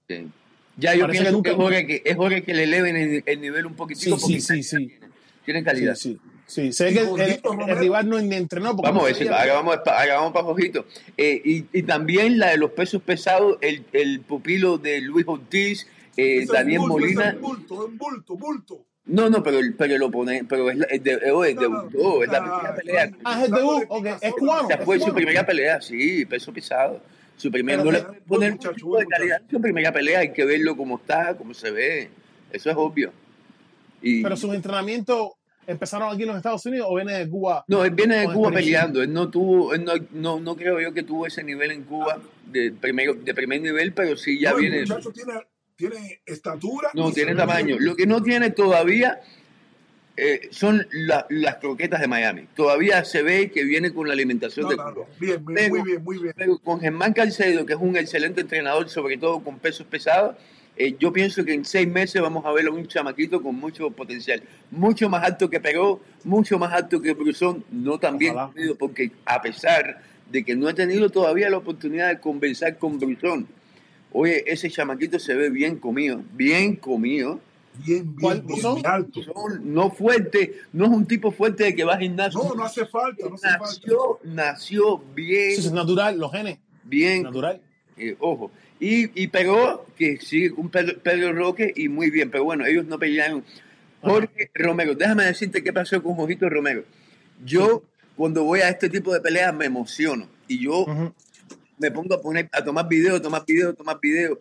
Sí. 0.08 0.28
Ya 0.76 0.94
yo 0.94 1.02
Parece 1.02 1.22
pienso 1.22 1.42
que 1.42 1.50
es 1.50 1.56
hora 1.58 1.86
que 1.86 2.02
es 2.04 2.16
hora 2.18 2.40
que 2.40 2.54
le 2.54 2.64
eleven 2.64 2.96
el, 2.96 3.22
el 3.26 3.40
nivel 3.40 3.66
un 3.66 3.74
poquitico 3.74 4.16
Sí, 4.16 4.22
porque 4.22 4.40
sí, 4.40 4.62
sí, 4.62 4.68
calidad 4.68 4.68
sí. 4.70 4.86
tienen. 4.88 5.12
Tienen 5.44 5.62
Sí, 5.62 5.64
calidad. 5.64 5.94
sí. 5.94 6.18
Sí, 6.48 6.72
sé 6.72 6.90
Y 6.90 6.94
que 6.94 7.00
el, 7.00 7.76
rival 7.78 8.08
no 8.08 8.18
ni 8.20 8.34
entrenó. 8.34 8.74
porque 8.74 8.88
Vamos 8.88 9.00
a 9.00 9.02
no 9.02 9.06
ver, 9.06 9.14
si- 9.16 9.24
sabía. 9.26 9.40
ahora 9.42 9.54
vamos, 9.54 9.76
pa- 9.84 10.00
ahora 10.00 10.14
vamos 10.16 10.32
para 10.32 10.44
Jojito. 10.46 10.86
Eh, 11.16 11.42
y, 11.44 11.64
y 11.78 11.82
también 11.82 12.38
la 12.38 12.50
de 12.50 12.56
los 12.56 12.70
pesos 12.70 13.02
pesados, 13.02 13.58
el, 13.60 13.84
el 13.92 14.20
pupilo 14.20 14.78
de 14.78 15.02
Luis 15.02 15.26
Ortiz, 15.28 15.86
eh, 16.16 16.36
Ese 16.36 16.42
es 16.44 16.48
Daniel 16.48 16.80
bulto, 16.80 16.96
ese 17.04 17.14
Molina. 17.14 17.30
es 17.32 17.40
bulto, 17.40 17.86
es 17.86 17.98
bulto, 17.98 18.34
bulto. 18.36 18.84
No, 19.04 19.28
no, 19.28 19.42
pero, 19.42 19.58
el- 19.58 19.74
pero 19.74 19.94
el 19.94 20.02
oponente, 20.02 20.46
pero 20.48 20.70
es, 20.70 20.78
la- 20.78 20.86
es 20.86 21.02
de, 21.04 21.12
eh, 21.12 21.20
No, 21.24 21.32
no, 21.34 21.44
debutó, 21.44 22.22
es 22.24 22.30
la 22.32 22.38
ah, 22.38 22.42
primera 22.56 22.74
pelea. 22.74 23.10
Ah, 23.24 23.38
es 23.42 23.48
el 23.48 23.54
debut, 23.54 23.84
ok, 23.88 24.06
es 24.22 24.32
cubano. 24.32 24.68
Esa 24.70 24.78
fue 24.78 24.96
es 24.96 25.04
su 25.04 25.12
primera 25.14 25.44
pelea, 25.46 25.80
sí, 25.82 26.24
peso 26.24 26.50
pesado. 26.52 27.02
Su 27.36 27.50
primera, 27.52 27.84
no 27.84 27.92
le 27.92 28.00
poner 28.26 28.52
muchacho, 28.52 28.74
tipo 28.74 28.98
de 28.98 29.06
calidad. 29.06 29.42
Su 29.50 29.60
primera 29.60 29.92
pelea, 29.92 30.20
hay 30.20 30.32
que 30.32 30.44
verlo 30.46 30.76
como 30.76 30.96
está, 30.96 31.36
como 31.36 31.52
se 31.54 31.70
ve. 31.70 32.08
Eso 32.50 32.70
es 32.70 32.76
obvio. 32.76 33.12
Y, 34.02 34.22
Pero 34.22 34.36
sus 34.36 34.54
entrenamientos 34.54 35.32
empezaron 35.68 36.12
aquí 36.12 36.22
en 36.22 36.28
los 36.28 36.36
Estados 36.38 36.64
Unidos 36.66 36.86
o 36.90 36.96
viene 36.96 37.12
de 37.18 37.28
Cuba. 37.28 37.64
No, 37.68 37.84
él 37.84 37.90
viene 37.92 38.16
de 38.16 38.26
Cuba 38.32 38.50
peleando. 38.50 39.02
Él 39.02 39.12
no 39.12 39.28
tuvo, 39.30 39.74
él 39.74 39.84
no, 39.84 39.92
no, 40.12 40.40
no 40.40 40.56
creo 40.56 40.80
yo 40.80 40.92
que 40.92 41.02
tuvo 41.04 41.26
ese 41.26 41.44
nivel 41.44 41.70
en 41.70 41.84
Cuba 41.84 42.18
de 42.46 42.72
primero, 42.72 43.14
de 43.14 43.34
primer 43.34 43.60
nivel, 43.60 43.92
pero 43.92 44.16
sí 44.16 44.40
ya 44.40 44.50
No, 44.52 44.56
el 44.56 44.62
viene. 44.62 44.80
muchacho 44.80 45.10
tiene, 45.12 45.32
tiene 45.76 46.20
estatura. 46.26 46.88
No, 46.94 47.12
tiene 47.12 47.34
tamaño. 47.34 47.76
bien. 47.76 47.84
Lo 47.84 47.94
que 47.94 48.06
no 48.06 48.22
tiene 48.22 48.50
todavía 48.50 49.20
eh, 50.16 50.48
son 50.50 50.84
la- 50.90 51.26
las 51.30 51.56
croquetas 51.56 52.00
de 52.00 52.08
Miami. 52.08 52.46
Todavía 52.56 53.04
se 53.04 53.22
ve 53.22 53.52
que 53.52 53.62
viene 53.62 53.92
con 53.92 54.08
la 54.08 54.14
alimentación 54.14 54.64
No, 54.64 54.70
de 54.70 54.76
no, 54.76 54.82
Cuba. 54.82 54.94
no. 55.06 55.06
Bien, 55.20 55.44
bien, 55.46 55.54
Pero- 55.54 55.68
muy 55.76 55.82
bien, 55.82 56.02
muy 56.04 56.18
bien. 56.18 56.34
Pero 56.36 56.58
con 56.58 56.80
Germán 56.80 57.12
Calcedo, 57.12 57.64
que 57.64 57.74
es 57.74 57.78
un 57.80 57.96
excelente 57.96 58.40
entrenador, 58.40 58.88
sobre 58.88 59.16
todo 59.16 59.44
con 59.44 59.58
pesos 59.60 59.86
pesados, 59.86 60.34
eh, 60.78 60.96
yo 60.98 61.12
pienso 61.12 61.44
que 61.44 61.52
en 61.54 61.64
seis 61.64 61.88
meses 61.88 62.22
vamos 62.22 62.44
a 62.46 62.52
ver 62.52 62.66
a 62.66 62.70
un 62.70 62.86
chamaquito 62.86 63.42
con 63.42 63.54
mucho 63.56 63.90
potencial. 63.90 64.40
Mucho 64.70 65.08
más 65.08 65.24
alto 65.24 65.50
que 65.50 65.58
Peró, 65.60 66.00
mucho 66.24 66.58
más 66.58 66.72
alto 66.72 67.00
que 67.02 67.12
Brusón, 67.14 67.64
no 67.70 67.98
tan 67.98 68.16
bien 68.16 68.34
Ojalá. 68.36 68.52
porque 68.78 69.10
a 69.24 69.42
pesar 69.42 70.00
de 70.30 70.44
que 70.44 70.54
no 70.54 70.68
he 70.68 70.74
tenido 70.74 71.10
todavía 71.10 71.50
la 71.50 71.56
oportunidad 71.58 72.08
de 72.08 72.20
conversar 72.20 72.78
con 72.78 72.98
Brusón, 72.98 73.48
oye, 74.12 74.44
ese 74.46 74.70
chamaquito 74.70 75.18
se 75.18 75.34
ve 75.34 75.50
bien 75.50 75.76
comido, 75.76 76.22
bien 76.34 76.76
comido. 76.76 77.40
Bien, 77.86 78.12
¿Cuál 78.20 78.42
bien, 78.42 78.60
bien, 78.60 78.86
alto. 78.86 79.20
Brusón 79.22 79.72
no 79.72 79.90
fuerte, 79.90 80.54
no 80.72 80.86
es 80.86 80.90
un 80.90 81.06
tipo 81.06 81.30
fuerte 81.30 81.62
de 81.64 81.74
que 81.76 81.84
va 81.84 81.94
al 81.94 82.00
gimnasio. 82.00 82.42
No, 82.42 82.54
no 82.54 82.64
hace 82.64 82.84
falta, 82.86 83.28
no 83.28 83.36
hace 83.36 83.48
falta. 83.48 83.64
nació, 83.64 84.18
nació 84.24 84.98
bien, 85.14 85.52
Eso 85.52 85.68
es 85.68 85.72
natural, 85.72 86.18
los 86.18 86.32
genes. 86.32 86.58
bien 86.84 87.22
Natural. 87.22 87.60
eh, 87.96 88.16
ojo. 88.18 88.50
Y, 88.80 89.20
y 89.20 89.26
pegó 89.28 89.86
que 89.96 90.18
sigue 90.18 90.54
con 90.54 90.68
Pedro, 90.68 90.98
Pedro 91.02 91.32
Roque 91.32 91.72
y 91.74 91.88
muy 91.88 92.10
bien, 92.10 92.30
pero 92.30 92.44
bueno, 92.44 92.64
ellos 92.64 92.86
no 92.86 92.98
pelearon. 92.98 93.44
Jorge 94.00 94.50
Romero, 94.54 94.94
déjame 94.94 95.24
decirte 95.24 95.62
qué 95.62 95.72
pasó 95.72 96.00
con 96.02 96.14
Jojito 96.14 96.48
Romero. 96.48 96.84
Yo, 97.44 97.82
cuando 98.16 98.44
voy 98.44 98.60
a 98.60 98.68
este 98.68 98.88
tipo 98.88 99.12
de 99.12 99.20
peleas, 99.20 99.52
me 99.54 99.66
emociono 99.66 100.28
y 100.46 100.60
yo 100.62 100.86
me 101.78 101.90
pongo 101.90 102.14
a 102.14 102.22
poner 102.22 102.48
a 102.52 102.62
tomar 102.62 102.88
video, 102.88 103.20
tomar 103.20 103.44
video, 103.46 103.74
tomar 103.74 103.98
video. 104.00 104.38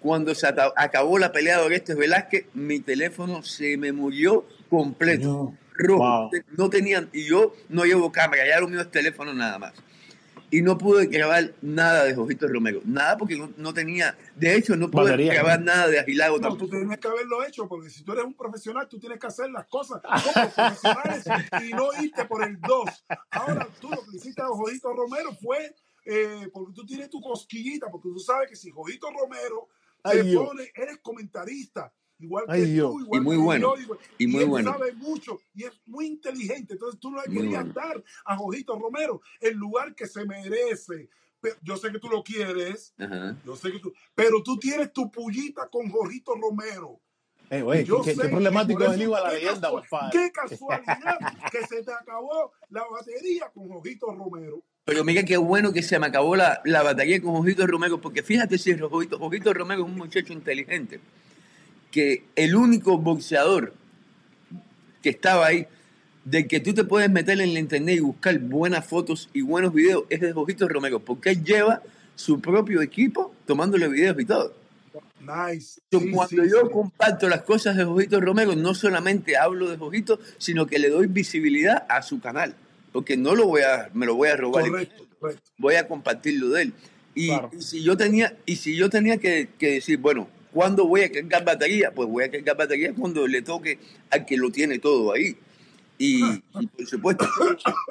Cuando 0.00 0.34
se 0.34 0.46
acabó 0.46 1.18
la 1.18 1.32
pelea 1.32 1.58
de 1.58 1.64
Orestes 1.64 1.96
Velázquez, 1.96 2.46
mi 2.54 2.80
teléfono 2.80 3.42
se 3.42 3.76
me 3.76 3.92
murió 3.92 4.46
completo, 4.70 5.54
rojo. 5.74 5.98
Wow. 5.98 6.30
No 6.56 6.70
tenían, 6.70 7.08
y 7.12 7.24
yo 7.24 7.54
no 7.68 7.84
llevo 7.84 8.12
cámara, 8.12 8.46
ya 8.46 8.60
lo 8.60 8.68
mío 8.68 8.80
es 8.80 8.90
teléfono 8.90 9.34
nada 9.34 9.58
más. 9.58 9.72
Y 10.50 10.62
no 10.62 10.78
pude 10.78 11.06
grabar 11.06 11.52
nada 11.60 12.04
de 12.04 12.14
Jojito 12.14 12.48
Romero, 12.48 12.80
nada 12.86 13.18
porque 13.18 13.36
no, 13.36 13.52
no 13.58 13.74
tenía, 13.74 14.16
de 14.34 14.54
hecho 14.56 14.76
no 14.76 14.90
pude 14.90 15.04
Batería. 15.04 15.34
grabar 15.34 15.60
nada 15.60 15.88
de 15.88 15.98
Agilago 15.98 16.36
No, 16.36 16.42
tampoco. 16.48 16.64
tú 16.70 16.70
tienes 16.78 16.98
que 16.98 17.08
haberlo 17.08 17.44
hecho, 17.44 17.68
porque 17.68 17.90
si 17.90 18.02
tú 18.02 18.12
eres 18.12 18.24
un 18.24 18.32
profesional, 18.34 18.88
tú 18.88 18.98
tienes 18.98 19.18
que 19.18 19.26
hacer 19.26 19.50
las 19.50 19.66
cosas 19.66 20.00
como 20.02 20.50
profesionales 20.50 21.24
y 21.68 21.74
no 21.74 21.88
irte 22.02 22.24
por 22.24 22.42
el 22.44 22.58
2. 22.60 23.04
Ahora, 23.32 23.68
tú 23.78 23.90
lo 23.90 24.02
que 24.04 24.10
le 24.12 24.16
hiciste 24.16 24.40
a 24.40 24.46
Jodito 24.46 24.90
Romero 24.94 25.34
fue 25.34 25.74
eh, 26.06 26.48
porque 26.52 26.72
tú 26.74 26.86
tienes 26.86 27.10
tu 27.10 27.20
cosquillita, 27.20 27.90
porque 27.90 28.08
tú 28.08 28.18
sabes 28.18 28.48
que 28.48 28.56
si 28.56 28.70
Jodito 28.70 29.08
Romero 29.10 29.68
Ay, 30.02 30.18
se 30.18 30.22
Dios. 30.24 30.46
pone, 30.46 30.70
eres 30.74 30.98
comentarista, 31.02 31.92
igual 32.18 32.44
que 32.46 32.56
Dios. 32.64 32.90
tú, 32.92 33.00
igual 33.00 33.20
Y 33.20 33.24
muy 33.24 33.36
que 33.36 33.42
bueno, 33.42 33.76
yo, 33.76 33.82
igual- 33.82 33.98
y 34.18 34.26
muy 34.26 34.42
él 34.42 34.48
bueno. 34.48 34.72
sabe 34.72 34.92
mucho 34.94 35.40
y 35.54 35.64
es 35.64 35.72
muy 35.86 36.06
inteligente, 36.06 36.74
entonces 36.74 36.98
tú 37.00 37.10
no 37.10 37.22
le 37.22 37.28
Muy 37.28 37.42
querías 37.44 37.64
bueno. 37.72 37.80
dar 37.80 38.04
a 38.24 38.36
Jodito 38.36 38.78
Romero 38.78 39.20
el 39.40 39.54
lugar 39.54 39.94
que 39.94 40.06
se 40.06 40.24
merece. 40.24 41.08
Pero 41.40 41.54
Yo 41.62 41.76
sé 41.76 41.92
que 41.92 42.00
tú 42.00 42.08
lo 42.08 42.22
quieres, 42.24 42.92
Ajá. 42.98 43.36
yo 43.46 43.54
sé 43.54 43.70
que 43.70 43.78
tú, 43.78 43.92
pero 44.14 44.42
tú 44.42 44.58
tienes 44.58 44.92
tu 44.92 45.08
pullita 45.10 45.68
con 45.68 45.88
Jorgito 45.88 46.34
Romero. 46.34 47.00
Eh, 47.50 47.62
güey, 47.62 47.84
Yo 47.84 48.02
qué, 48.02 48.10
sé 48.10 48.16
qué 48.16 48.22
que 48.24 48.28
problemático 48.28 48.82
es 48.84 48.90
venir 48.90 49.06
a 49.14 49.20
la 49.22 49.32
leyenda, 49.32 49.68
casua- 49.70 49.80
compadre. 49.88 50.10
Qué 50.18 50.32
casualidad 50.32 51.18
que 51.50 51.66
se 51.66 51.82
te 51.82 51.92
acabó 51.92 52.52
la 52.70 52.82
batería 52.90 53.50
con 53.54 53.68
Jorgito 53.68 54.12
Romero. 54.12 54.62
Pero 54.84 55.04
mira 55.04 55.22
qué 55.22 55.36
bueno 55.36 55.72
que 55.72 55.82
se 55.82 55.98
me 55.98 56.06
acabó 56.08 56.34
la, 56.34 56.60
la 56.64 56.82
batalla 56.82 57.20
con 57.22 57.34
Jojito 57.36 57.66
Romero, 57.66 58.00
porque 58.00 58.22
fíjate 58.22 58.58
si 58.58 58.76
Jojito, 58.76 59.18
Jojito 59.18 59.54
Romero 59.54 59.82
es 59.82 59.86
un 59.86 59.96
muchacho 59.96 60.32
inteligente, 60.32 60.98
que 61.90 62.24
el 62.36 62.54
único 62.56 62.98
boxeador 62.98 63.74
que 65.02 65.10
estaba 65.10 65.46
ahí, 65.46 65.66
de 66.24 66.46
que 66.46 66.60
tú 66.60 66.74
te 66.74 66.84
puedes 66.84 67.10
meter 67.10 67.40
en 67.40 67.54
la 67.54 67.60
internet 67.60 67.96
y 67.96 68.00
buscar 68.00 68.38
buenas 68.38 68.86
fotos 68.86 69.30
y 69.32 69.40
buenos 69.42 69.72
videos, 69.72 70.04
es 70.10 70.20
de 70.20 70.32
Jojito 70.32 70.68
Romero, 70.68 71.00
porque 71.00 71.30
él 71.30 71.44
lleva 71.44 71.82
su 72.14 72.40
propio 72.40 72.82
equipo 72.82 73.34
tomándole 73.46 73.88
videos 73.88 74.18
y 74.20 74.24
todo. 74.24 74.54
Nice. 75.20 75.80
Sí, 75.90 76.10
cuando 76.12 76.26
sí, 76.44 76.50
yo 76.50 76.62
sí. 76.66 76.72
comparto 76.72 77.28
las 77.28 77.42
cosas 77.42 77.76
de 77.76 77.84
Jojito 77.84 78.20
Romero, 78.20 78.54
no 78.56 78.74
solamente 78.74 79.36
hablo 79.36 79.68
de 79.70 79.76
Jojito, 79.76 80.18
sino 80.38 80.66
que 80.66 80.78
le 80.78 80.90
doy 80.90 81.06
visibilidad 81.06 81.86
a 81.88 82.02
su 82.02 82.20
canal, 82.20 82.54
porque 82.92 83.16
no 83.16 83.34
lo 83.34 83.46
voy 83.46 83.62
a, 83.62 83.90
me 83.94 84.06
lo 84.06 84.14
voy 84.14 84.28
a 84.28 84.36
robar 84.36 84.64
Correcto, 84.68 85.06
correcto. 85.20 85.50
voy 85.58 85.74
a 85.76 85.86
compartirlo 85.88 86.50
de 86.50 86.62
él. 86.62 86.72
Y, 87.14 87.28
Claro. 87.28 87.50
y 87.56 87.62
si 87.62 87.82
yo 87.82 87.96
tenía, 87.96 88.36
y 88.46 88.56
si 88.56 88.76
yo 88.76 88.90
tenía 88.90 89.18
que, 89.18 89.48
que 89.58 89.72
decir, 89.74 89.98
bueno, 89.98 90.28
¿cuándo 90.52 90.86
voy 90.86 91.02
a 91.02 91.10
cargar 91.12 91.44
batería? 91.44 91.90
Pues 91.92 92.08
voy 92.08 92.24
a 92.24 92.30
cargar 92.30 92.56
batería 92.56 92.92
cuando 92.94 93.26
le 93.26 93.42
toque 93.42 93.78
al 94.10 94.24
que 94.26 94.36
lo 94.36 94.50
tiene 94.50 94.78
todo 94.78 95.12
ahí. 95.12 95.36
Y, 95.98 96.22
y 96.60 96.66
por 96.68 96.86
supuesto, 96.86 97.26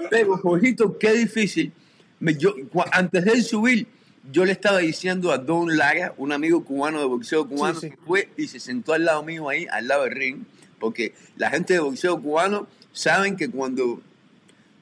pero 0.10 0.38
Jorgito, 0.38 0.98
qué 0.98 1.12
difícil. 1.14 1.74
Me- 2.20 2.36
yo, 2.36 2.56
antes 2.92 3.26
de 3.26 3.42
subir, 3.42 3.86
yo 4.32 4.46
le 4.46 4.54
estaba 4.54 4.80
diciendo 4.80 5.32
a 5.32 5.38
Don 5.38 5.76
Lara, 5.78 6.14
un 6.18 6.32
amigo 6.32 6.64
cubano 6.64 7.00
de 7.00 7.06
boxeo 7.06 7.48
cubano, 7.48 7.80
Sí, 7.80 7.88
sí. 7.88 7.92
que 7.92 7.98
fue 8.06 8.30
y 8.38 8.48
se 8.48 8.60
sentó 8.60 8.94
al 8.94 9.06
lado 9.06 9.24
mío 9.24 9.50
ahí, 9.50 9.68
al 9.72 9.88
lado 9.88 10.04
del 10.04 10.12
ring, 10.14 10.44
porque 10.80 11.14
la 11.36 11.50
gente 11.50 11.74
de 11.74 11.80
boxeo 11.80 12.22
cubano 12.22 12.68
saben 12.94 13.36
que 13.36 13.50
cuando 13.50 14.02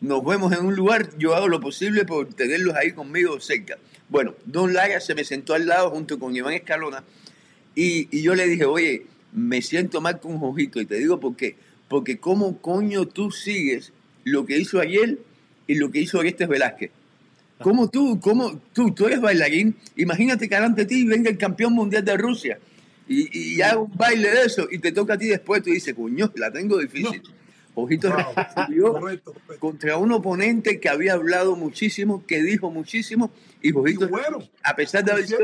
nos 0.02 0.24
vemos 0.24 0.54
en 0.54 0.66
un 0.66 0.76
lugar, 0.76 1.10
yo 1.18 1.36
hago 1.36 1.48
lo 1.48 1.60
posible 1.60 2.06
por 2.06 2.32
tenerlos 2.34 2.76
ahí 2.76 2.92
conmigo 2.92 3.40
cerca. 3.40 3.78
Bueno, 4.08 4.36
Don 4.46 4.74
Lara 4.74 5.00
se 5.00 5.16
me 5.16 5.24
sentó 5.24 5.56
al 5.56 5.66
lado 5.66 5.90
junto 5.90 6.20
con 6.20 6.36
Iván 6.36 6.54
Escalona 6.54 7.04
y, 7.76 8.08
y 8.18 8.22
yo 8.22 8.36
le 8.36 8.48
dije, 8.48 8.66
oye, 8.66 9.04
me 9.34 9.62
siento 9.62 10.02
mal 10.02 10.20
con 10.20 10.40
Jojito 10.40 10.80
y 10.82 10.86
te 10.86 10.96
digo 10.96 11.20
por 11.20 11.36
qué. 11.36 11.56
porque 11.88 12.18
cómo 12.18 12.58
coño 12.62 13.06
tú 13.08 13.32
sigues 13.32 13.92
lo 14.24 14.46
que 14.46 14.58
hizo 14.58 14.80
ayer 14.80 15.20
y 15.68 15.76
lo 15.76 15.92
que 15.92 16.00
hizo 16.00 16.20
Orestes 16.20 16.48
Velázquez. 16.48 16.92
¿Cómo 17.62 17.90
tú, 17.90 18.20
cómo 18.20 18.60
tú, 18.74 18.92
tú 18.92 19.06
eres 19.08 19.22
bailarín? 19.22 19.76
Imagínate 19.96 20.50
que 20.50 20.56
ante 20.56 20.86
ti 20.86 21.06
venga 21.06 21.30
el 21.30 21.38
campeón 21.38 21.74
mundial 21.74 22.04
de 22.04 22.18
Rusia 22.18 22.60
y, 23.08 23.56
y 23.56 23.62
haga 23.62 23.80
un 23.80 23.96
baile 23.96 24.30
de 24.32 24.44
eso 24.44 24.68
y 24.70 24.80
te 24.80 24.92
toca 24.92 25.14
a 25.14 25.18
ti 25.18 25.28
después, 25.28 25.62
tú 25.64 25.70
dices, 25.70 25.94
coño, 25.94 26.32
la 26.36 26.52
tengo 26.52 26.78
difícil. 26.78 27.22
Ojito 27.78 28.10
Wow, 28.10 28.18
recibió 28.36 28.94
correcto, 28.94 29.34
correcto. 29.34 29.60
contra 29.60 29.98
un 29.98 30.12
oponente 30.14 30.80
que 30.80 30.88
había 30.90 31.14
hablado 31.14 31.56
muchísimo, 31.58 32.26
que 32.26 32.42
dijo 32.42 32.72
muchísimo, 32.72 33.32
y 33.62 33.74
Ojito, 33.74 34.08
bueno, 34.08 34.40
a 34.64 34.76
pesar 34.76 35.04
de 35.04 35.12
haber 35.12 35.28
sido 35.28 35.40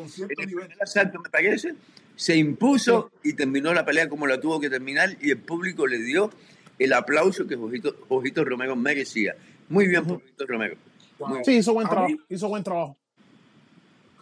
con 0.00 0.08
cierto 0.10 0.42
nivel. 0.44 0.68
asalto, 0.80 1.20
me 1.20 1.28
parece, 1.30 1.74
se 2.16 2.36
impuso 2.36 3.10
y 3.22 3.34
terminó 3.34 3.72
la 3.74 3.84
pelea 3.84 4.08
como 4.08 4.26
la 4.26 4.40
tuvo 4.40 4.60
que 4.60 4.68
terminar 4.70 5.16
y 5.20 5.30
el 5.30 5.38
público 5.38 5.86
le 5.86 5.98
dio 5.98 6.30
el 6.78 6.92
aplauso 6.92 7.46
que 7.46 7.54
Ojito, 7.56 7.94
Ojito 8.08 8.44
Romero 8.44 8.74
merecía. 8.76 9.34
Muy 9.68 9.86
bien 9.86 10.04
por 10.04 10.16
Ojito 10.16 10.46
Romero. 10.46 10.76
Wow. 11.18 11.40
Sí, 11.44 11.56
hizo 11.58 11.74
buen 11.74 11.86
A 11.86 11.90
trabajo. 11.90 12.12
mí, 12.12 12.18
Hizo 12.28 12.48
buen 12.48 12.62
trabajo. 12.64 12.96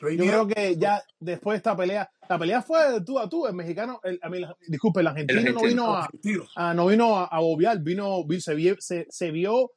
Yo 0.00 0.08
creo 0.26 0.46
que 0.46 0.76
ya 0.76 1.02
después 1.18 1.54
de 1.54 1.56
esta 1.58 1.76
pelea, 1.76 2.08
la 2.28 2.38
pelea 2.38 2.62
fue 2.62 2.92
de 2.92 3.00
tú 3.00 3.18
a 3.18 3.28
tú. 3.28 3.46
El 3.48 3.54
mexicano, 3.54 3.98
el, 4.04 4.18
a 4.22 4.28
mí, 4.28 4.38
la- 4.38 4.56
disculpe, 4.68 5.00
el 5.00 5.06
El 5.06 5.08
argentino 5.08 5.40
no 5.40 5.46
argentino. 5.48 5.68
vino 5.68 5.94
a, 5.96 6.04
argentino. 6.04 6.44
a- 6.54 6.74
no 6.74 6.86
vino 6.86 7.16
a, 7.18 7.24
a 7.26 7.40
bobear, 7.40 7.80
vino, 7.80 8.24
vi- 8.24 8.40
se, 8.40 8.54
vio, 8.54 8.76
se, 8.78 9.06
se 9.10 9.30
vio. 9.32 9.72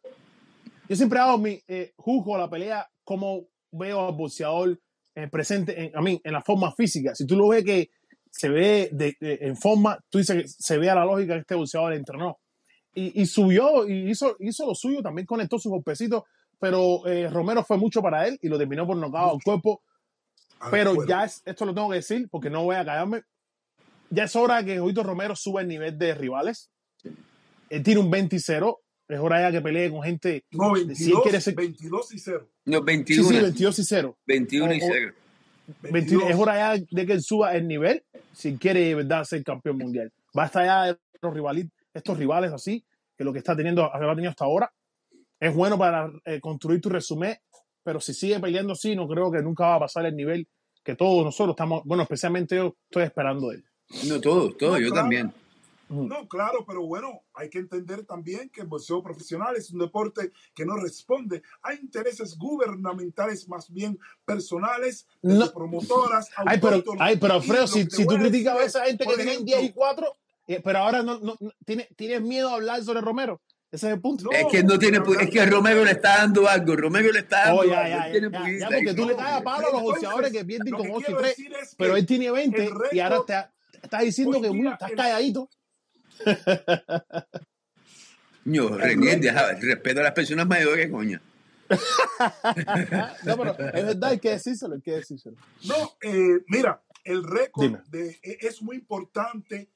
Yo 0.88 0.96
siempre 0.96 1.18
hago 1.20 1.40
mi, 1.40 1.60
eh, 1.68 1.94
juzgo 1.96 2.38
la 2.38 2.50
pelea 2.50 2.88
como 3.04 3.48
veo 3.72 4.08
al 4.10 4.14
boxeador 4.16 4.80
eh, 5.16 5.28
presente, 5.28 5.80
en, 5.86 5.96
a 5.98 6.02
mí, 6.02 6.20
en 6.24 6.34
la 6.34 6.42
forma 6.42 6.72
física. 6.74 7.14
Si 7.16 7.26
tú 7.26 7.36
lo 7.36 7.50
ves 7.50 7.64
que 7.64 7.90
se 8.30 8.50
ve 8.50 8.90
de- 8.94 9.16
de- 9.20 9.40
en 9.42 9.58
forma, 9.58 10.00
tú 10.10 10.18
dices 10.20 10.42
que 10.44 10.48
se 10.48 10.78
ve 10.78 10.90
a 10.90 10.96
la 10.96 11.06
lógica 11.06 11.34
que 11.34 11.40
este 11.42 11.56
boxeador 11.56 11.94
entrenó. 11.94 12.40
Y, 12.94 13.22
y 13.22 13.26
subió 13.26 13.88
y 13.88 14.10
hizo, 14.10 14.36
hizo 14.40 14.66
lo 14.66 14.76
suyo, 14.76 15.02
también 15.02 15.26
conectó 15.26 15.58
sus 15.60 15.72
golpecitos, 15.72 16.24
pero 16.60 17.06
eh, 17.08 17.30
Romero 17.30 17.64
fue 17.64 17.78
mucho 17.78 18.02
para 18.02 18.28
él 18.28 18.38
y 18.42 18.48
lo 18.50 18.58
terminó 18.58 18.86
por 18.86 18.98
nocaut 18.98 19.34
al 19.34 19.44
cuerpo. 19.44 19.82
Al 20.60 20.72
Pero 20.72 20.94
cuerpo. 20.96 21.10
ya 21.10 21.24
es, 21.26 21.42
esto 21.46 21.66
lo 21.66 21.74
tengo 21.74 21.90
que 21.90 21.96
decir 21.96 22.28
porque 22.30 22.50
no 22.50 22.64
voy 22.64 22.76
a 22.76 22.86
callarme. 22.86 23.24
Ya 24.10 24.26
es 24.26 24.36
hora 24.36 24.64
que 24.64 24.78
Jovito 24.78 25.04
Romero 25.04 25.36
suba 25.36 25.62
el 25.62 25.68
nivel 25.68 25.98
de 25.98 26.14
rivales. 26.14 26.70
Él 27.70 27.82
tiene 27.84 28.02
un 28.02 28.12
20-0. 28.12 28.78
Es 29.12 29.20
hora 29.20 29.42
ya 29.42 29.52
que 29.52 29.62
pelee 29.62 29.90
con 29.92 30.02
gente. 30.04 30.46
No, 30.52 30.74
si 30.76 30.82
él 30.82 30.88
22, 30.88 31.24
quiere 31.24 31.42
ser- 31.42 31.56
22 31.56 32.14
y 32.14 32.20
0. 32.20 32.48
No, 32.66 32.78
Sí, 32.80 32.84
21, 32.86 33.28
sí, 33.30 33.36
22 33.42 33.80
y 33.80 33.84
0. 33.84 34.18
21 34.26 34.74
y 34.74 34.82
O- 34.82 34.86
o- 34.86 34.90
0. 34.92 35.14
21 35.84 36.28
es 36.30 36.36
hora 36.36 36.56
ya 36.78 36.84
de 36.90 37.06
que 37.06 37.14
él 37.14 37.22
suba 37.22 37.56
el 37.56 37.68
nivel 37.68 38.04
si 38.34 38.58
quiere 38.58 38.82
de 38.86 38.96
verdad 38.96 39.24
ser 39.26 39.44
campeón 39.44 39.78
mundial. 39.78 40.12
Basta 40.34 40.66
ya 40.66 40.84
de 40.94 40.98
los 41.22 41.34
rivales, 41.34 41.68
estos 41.94 42.18
rivales 42.18 42.52
así, 42.54 42.84
que 43.18 43.24
lo 43.24 43.32
que 43.34 43.40
está 43.40 43.56
teniendo, 43.56 43.90
que 43.92 44.06
ha 44.06 44.16
tenido 44.16 44.30
hasta 44.32 44.46
ahora. 44.46 44.72
Es 45.40 45.54
bueno 45.54 45.78
para 45.78 46.10
eh, 46.26 46.40
construir 46.40 46.80
tu 46.82 46.90
resumen, 46.90 47.36
pero 47.84 48.00
si 48.00 48.14
sigue 48.14 48.40
peleando 48.40 48.74
así, 48.74 48.96
no 48.96 49.08
creo 49.08 49.32
que 49.32 49.42
nunca 49.42 49.66
va 49.66 49.76
a 49.76 49.80
pasar 49.82 50.06
el 50.06 50.16
nivel 50.16 50.48
que 50.84 50.96
todos 50.96 51.24
nosotros 51.26 51.54
estamos, 51.54 51.84
bueno, 51.86 52.04
especialmente 52.04 52.56
yo 52.56 52.76
estoy 52.90 53.04
esperando 53.04 53.50
de 53.50 53.58
él. 53.58 53.66
No, 54.08 54.22
todos, 54.22 54.58
todos, 54.58 54.74
No, 54.74 54.80
yo 54.80 54.88
claro. 54.90 55.02
también. 55.04 55.34
No, 55.92 56.28
claro, 56.28 56.64
pero 56.66 56.86
bueno, 56.86 57.24
hay 57.34 57.50
que 57.50 57.60
entender 57.60 58.06
también 58.06 58.50
que 58.50 58.62
el 58.62 58.68
boxeo 58.68 59.04
profesional 59.04 59.56
es 59.56 59.70
un 59.72 59.80
deporte 59.80 60.32
que 60.56 60.66
no 60.66 60.78
responde 60.78 61.42
a 61.62 61.74
intereses 61.74 62.38
gubernamentales, 62.38 63.48
más 63.48 63.70
bien 63.72 64.00
personales, 64.26 65.06
de 65.22 65.34
No. 65.36 65.52
promotoras, 65.52 66.30
Ay, 66.38 66.60
pero, 66.62 66.84
ay, 67.00 67.18
pero 67.18 67.36
lo 67.36 67.68
si, 67.68 67.86
si 67.90 68.06
tú 68.06 68.16
a 68.16 68.20
criticas 68.20 68.58
a 68.58 68.64
esa 68.64 68.84
es, 68.84 68.88
gente 68.90 69.06
que 69.06 69.14
ejemplo, 69.14 69.46
10 69.46 69.64
y 69.64 69.72
4, 69.74 70.18
eh, 70.48 70.62
pero 70.64 70.80
ahora 70.80 71.04
no, 71.04 71.20
no, 71.20 71.36
no- 71.40 71.52
tiene- 71.66 71.88
tienes 71.96 72.22
miedo 72.22 72.50
a 72.50 72.54
hablar 72.56 72.84
sobre 72.84 73.02
Romero. 73.02 73.42
Ese 73.72 73.88
es 73.88 73.94
el 73.94 74.02
punto. 74.02 74.26
No, 74.26 74.32
Es 74.32 74.46
que 74.52 74.64
no 74.64 74.78
tiene, 74.78 75.00
es 75.22 75.30
que 75.30 75.46
Romero 75.46 75.86
le 75.86 75.92
está 75.92 76.18
dando 76.18 76.46
algo, 76.48 76.76
Romero 76.76 77.10
le 77.12 77.20
está 77.20 77.46
dando 77.46 77.62
Oh, 77.62 77.64
ya, 77.64 77.80
algo, 77.86 77.90
ya, 77.90 78.06
ya, 78.08 78.12
tiene 78.12 78.60
ya, 78.60 78.68
porque 78.68 78.94
tú 78.94 79.06
le 79.06 79.12
no, 79.14 79.18
caes 79.18 79.36
a 79.38 79.42
palo 79.44 79.68
a 79.68 79.72
los 79.72 79.82
boxeadores 79.82 80.32
que 80.34 80.44
pierden 80.46 80.74
con 80.74 80.86
que 80.88 80.92
8 80.92 81.00
y 81.00 81.04
quiero 81.06 81.22
3, 81.22 81.38
decir 81.38 81.54
es 81.62 81.76
pero 81.78 81.96
él 81.96 82.06
tiene 82.06 82.32
20 82.32 82.66
el 82.66 82.74
y 82.92 83.00
ahora 83.00 83.22
te, 83.26 83.78
estás 83.82 84.02
diciendo 84.02 84.42
que 84.42 84.50
día 84.50 84.72
estás 84.74 84.90
el- 84.92 84.98
calladito. 84.98 85.50
Renier, 88.78 89.20
deja, 89.20 89.54
respeta 89.54 90.02
a 90.02 90.04
las 90.04 90.14
personas 90.14 90.48
mayores, 90.48 90.90
coño. 90.90 91.22
no, 93.26 93.38
pero 93.38 93.52
es 93.52 93.86
verdad, 93.86 94.10
hay 94.10 94.20
que 94.20 94.32
decírselo, 94.32 94.76
hay 94.76 94.82
que 94.82 94.92
decírselo. 94.92 95.38
No, 95.64 95.98
eh, 96.02 96.40
mira, 96.48 96.84
el 97.04 97.24
récord 97.24 97.80
de, 97.88 98.20
e- 98.22 98.38
es 98.42 98.62
muy 98.62 98.78
importante, 98.78 99.70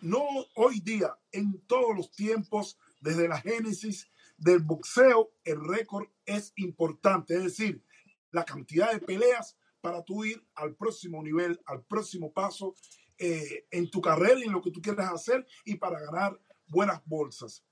no 0.00 0.26
hoy 0.56 0.80
día, 0.80 1.16
en 1.32 1.60
todos 1.66 1.96
los 1.96 2.10
tiempos, 2.10 2.78
desde 3.00 3.28
la 3.28 3.40
génesis 3.40 4.10
del 4.36 4.60
boxeo, 4.60 5.30
el 5.44 5.64
récord 5.64 6.08
es 6.24 6.52
importante, 6.56 7.34
es 7.34 7.44
decir, 7.44 7.84
la 8.30 8.44
cantidad 8.44 8.92
de 8.92 9.00
peleas 9.00 9.56
para 9.80 10.02
tú 10.02 10.24
ir 10.24 10.44
al 10.54 10.74
próximo 10.74 11.22
nivel, 11.22 11.60
al 11.66 11.84
próximo 11.84 12.32
paso 12.32 12.74
eh, 13.18 13.66
en 13.70 13.90
tu 13.90 14.00
carrera 14.00 14.38
y 14.40 14.44
en 14.44 14.52
lo 14.52 14.62
que 14.62 14.70
tú 14.70 14.80
quieras 14.80 15.12
hacer 15.12 15.46
y 15.64 15.74
para 15.76 16.00
ganar 16.00 16.40
buenas 16.66 17.00
bolsas. 17.04 17.64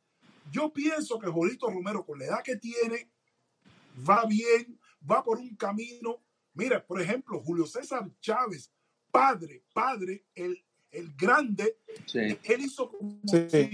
Yo 0.51 0.73
pienso 0.73 1.19
que 1.19 1.29
Jolito 1.29 1.69
Romero, 1.69 2.05
con 2.05 2.19
la 2.19 2.27
edad 2.27 2.43
que 2.43 2.57
tiene, 2.57 3.11
va 4.09 4.25
bien, 4.27 4.79
va 5.09 5.23
por 5.23 5.39
un 5.39 5.55
camino. 5.57 6.25
Mira, 6.55 6.85
por 6.87 7.01
ejemplo, 7.01 7.41
Julio 7.41 7.67
César 7.67 8.09
Chávez, 8.21 8.73
padre, 9.11 9.65
padre, 9.73 10.27
el, 10.35 10.65
el 10.91 11.15
grande, 11.15 11.79
Sí. 12.07 12.19
él 12.45 12.61
hizo 12.61 12.91
como 12.91 13.21
Sí. 13.25 13.71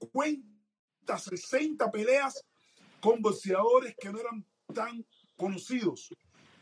50, 0.00 1.18
60 1.18 1.90
peleas 1.90 2.44
con 3.00 3.20
boxeadores 3.22 3.94
que 4.00 4.10
no 4.10 4.18
eran 4.20 4.44
tan 4.74 5.06
conocidos. 5.36 6.10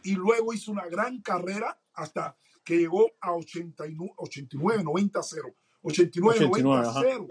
Y 0.02 0.14
luego 0.14 0.52
hizo 0.52 0.70
una 0.72 0.86
gran 0.86 1.22
carrera 1.22 1.80
hasta 1.94 2.36
que 2.64 2.78
llegó 2.78 3.10
a 3.20 3.34
89, 3.34 4.12
89 4.16 4.82
90, 4.82 5.22
0. 5.22 5.54
89, 5.82 6.36
89, 6.36 6.62
90, 6.62 6.90
ajá. 6.90 7.00
0. 7.02 7.28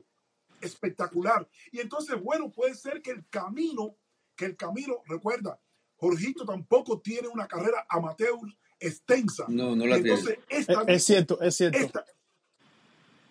Espectacular. 0.61 1.49
Y 1.71 1.79
entonces, 1.79 2.21
bueno, 2.21 2.51
puede 2.51 2.75
ser 2.75 3.01
que 3.01 3.11
el 3.11 3.27
camino, 3.27 3.97
que 4.35 4.45
el 4.45 4.55
camino, 4.55 5.01
recuerda, 5.07 5.59
Jorgito 5.95 6.45
tampoco 6.45 7.01
tiene 7.01 7.27
una 7.27 7.47
carrera 7.47 7.85
amateur 7.89 8.37
extensa. 8.79 9.45
No, 9.47 9.75
no 9.75 9.85
la 9.85 9.95
tiene. 9.95 10.11
entonces, 10.11 10.39
Es, 10.49 10.69
esta, 10.69 10.83
es 10.83 11.03
cierto, 11.03 11.41
es 11.41 11.55
cierto. 11.55 11.77
esta, 11.77 12.05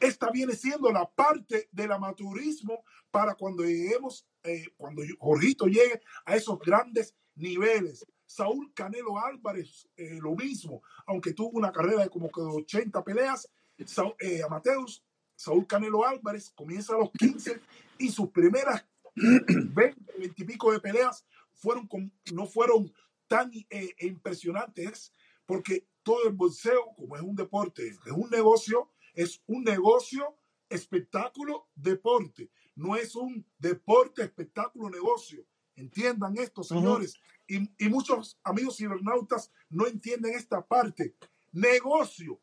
esta 0.00 0.30
viene 0.30 0.54
siendo 0.54 0.90
la 0.90 1.08
parte 1.08 1.68
del 1.70 1.92
amateurismo 1.92 2.84
para 3.10 3.34
cuando 3.34 3.62
lleguemos, 3.62 4.26
eh, 4.42 4.64
cuando 4.76 5.02
Jorgito 5.18 5.66
llegue 5.66 6.00
a 6.24 6.36
esos 6.36 6.58
grandes 6.58 7.14
niveles. 7.34 8.04
Saúl 8.32 8.72
Canelo 8.72 9.18
Álvarez, 9.18 9.86
eh, 9.94 10.18
lo 10.20 10.34
mismo, 10.34 10.82
aunque 11.06 11.34
tuvo 11.34 11.50
una 11.58 11.70
carrera 11.70 12.02
de 12.02 12.08
como 12.08 12.30
que 12.30 12.40
80 12.40 13.04
peleas, 13.04 13.46
Saúl, 13.84 14.14
eh, 14.20 14.40
amateurs, 14.42 15.04
Saúl 15.36 15.66
Canelo 15.66 16.06
Álvarez 16.06 16.50
comienza 16.54 16.94
a 16.94 16.98
los 16.98 17.10
15 17.12 17.60
y 17.98 18.08
sus 18.10 18.30
primeras 18.30 18.86
20, 19.14 19.74
20 20.18 20.42
y 20.42 20.44
pico 20.46 20.72
de 20.72 20.80
peleas 20.80 21.26
fueron 21.52 21.86
no 22.32 22.46
fueron 22.46 22.90
tan 23.26 23.50
eh, 23.68 23.94
impresionantes 24.00 25.12
porque 25.44 25.86
todo 26.02 26.26
el 26.26 26.32
boxeo, 26.32 26.94
como 26.96 27.16
es 27.16 27.22
un 27.22 27.36
deporte, 27.36 27.86
es 27.86 28.12
un 28.12 28.30
negocio, 28.30 28.90
es 29.12 29.42
un 29.46 29.62
negocio, 29.62 30.36
espectáculo, 30.70 31.68
deporte. 31.74 32.50
No 32.74 32.96
es 32.96 33.14
un 33.14 33.46
deporte, 33.58 34.22
espectáculo, 34.22 34.88
negocio. 34.88 35.44
Entiendan 35.76 36.36
esto, 36.36 36.62
señores. 36.62 37.14
y, 37.48 37.68
y 37.84 37.88
muchos 37.88 38.38
amigos 38.44 38.76
cibernautas 38.76 39.50
no 39.70 39.86
entienden 39.86 40.34
esta 40.34 40.66
parte. 40.66 41.14
Negocio, 41.52 42.40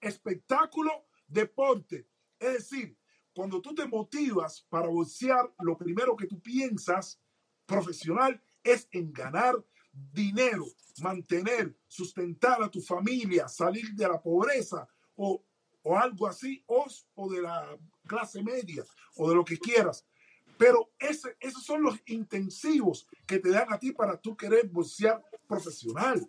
espectáculo, 0.00 1.06
deporte. 1.26 2.06
Es 2.38 2.52
decir, 2.52 2.96
cuando 3.34 3.60
tú 3.60 3.74
te 3.74 3.86
motivas 3.86 4.66
para 4.68 4.88
boxear, 4.88 5.52
lo 5.60 5.76
primero 5.76 6.16
que 6.16 6.26
tú 6.26 6.40
piensas 6.40 7.20
profesional 7.66 8.40
es 8.62 8.88
en 8.92 9.12
ganar 9.12 9.54
dinero, 9.92 10.64
mantener, 11.02 11.76
sustentar 11.86 12.62
a 12.62 12.70
tu 12.70 12.80
familia, 12.80 13.48
salir 13.48 13.92
de 13.94 14.08
la 14.08 14.20
pobreza 14.20 14.88
o, 15.14 15.42
o 15.82 15.98
algo 15.98 16.26
así, 16.26 16.62
o, 16.66 16.86
o 17.14 17.30
de 17.30 17.42
la 17.42 17.78
clase 18.06 18.42
media 18.42 18.84
o 19.16 19.28
de 19.28 19.34
lo 19.34 19.44
que 19.44 19.58
quieras. 19.58 20.06
Pero 20.58 20.90
ese, 20.98 21.36
esos 21.40 21.62
son 21.62 21.82
los 21.82 22.00
intensivos 22.06 23.06
que 23.26 23.38
te 23.38 23.50
dan 23.50 23.72
a 23.72 23.78
ti 23.78 23.92
para 23.92 24.16
tú 24.16 24.36
querer 24.36 24.68
boxear 24.68 25.22
profesional. 25.46 26.26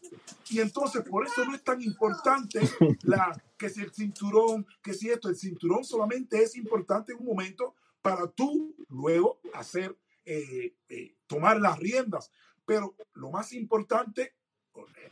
Y 0.49 0.59
entonces 0.59 1.03
por 1.03 1.25
eso 1.25 1.45
no 1.45 1.55
es 1.55 1.63
tan 1.63 1.81
importante 1.81 2.59
la, 3.03 3.41
que 3.57 3.69
si 3.69 3.81
el 3.81 3.93
cinturón, 3.93 4.65
que 4.81 4.93
si 4.93 5.09
esto, 5.09 5.29
el 5.29 5.35
cinturón 5.35 5.83
solamente 5.83 6.41
es 6.41 6.55
importante 6.55 7.13
en 7.13 7.19
un 7.19 7.25
momento 7.25 7.75
para 8.01 8.27
tú 8.27 8.75
luego 8.89 9.39
hacer, 9.53 9.97
eh, 10.25 10.75
eh, 10.89 11.15
tomar 11.27 11.59
las 11.59 11.79
riendas. 11.79 12.31
Pero 12.65 12.95
lo 13.13 13.31
más 13.31 13.53
importante 13.53 14.33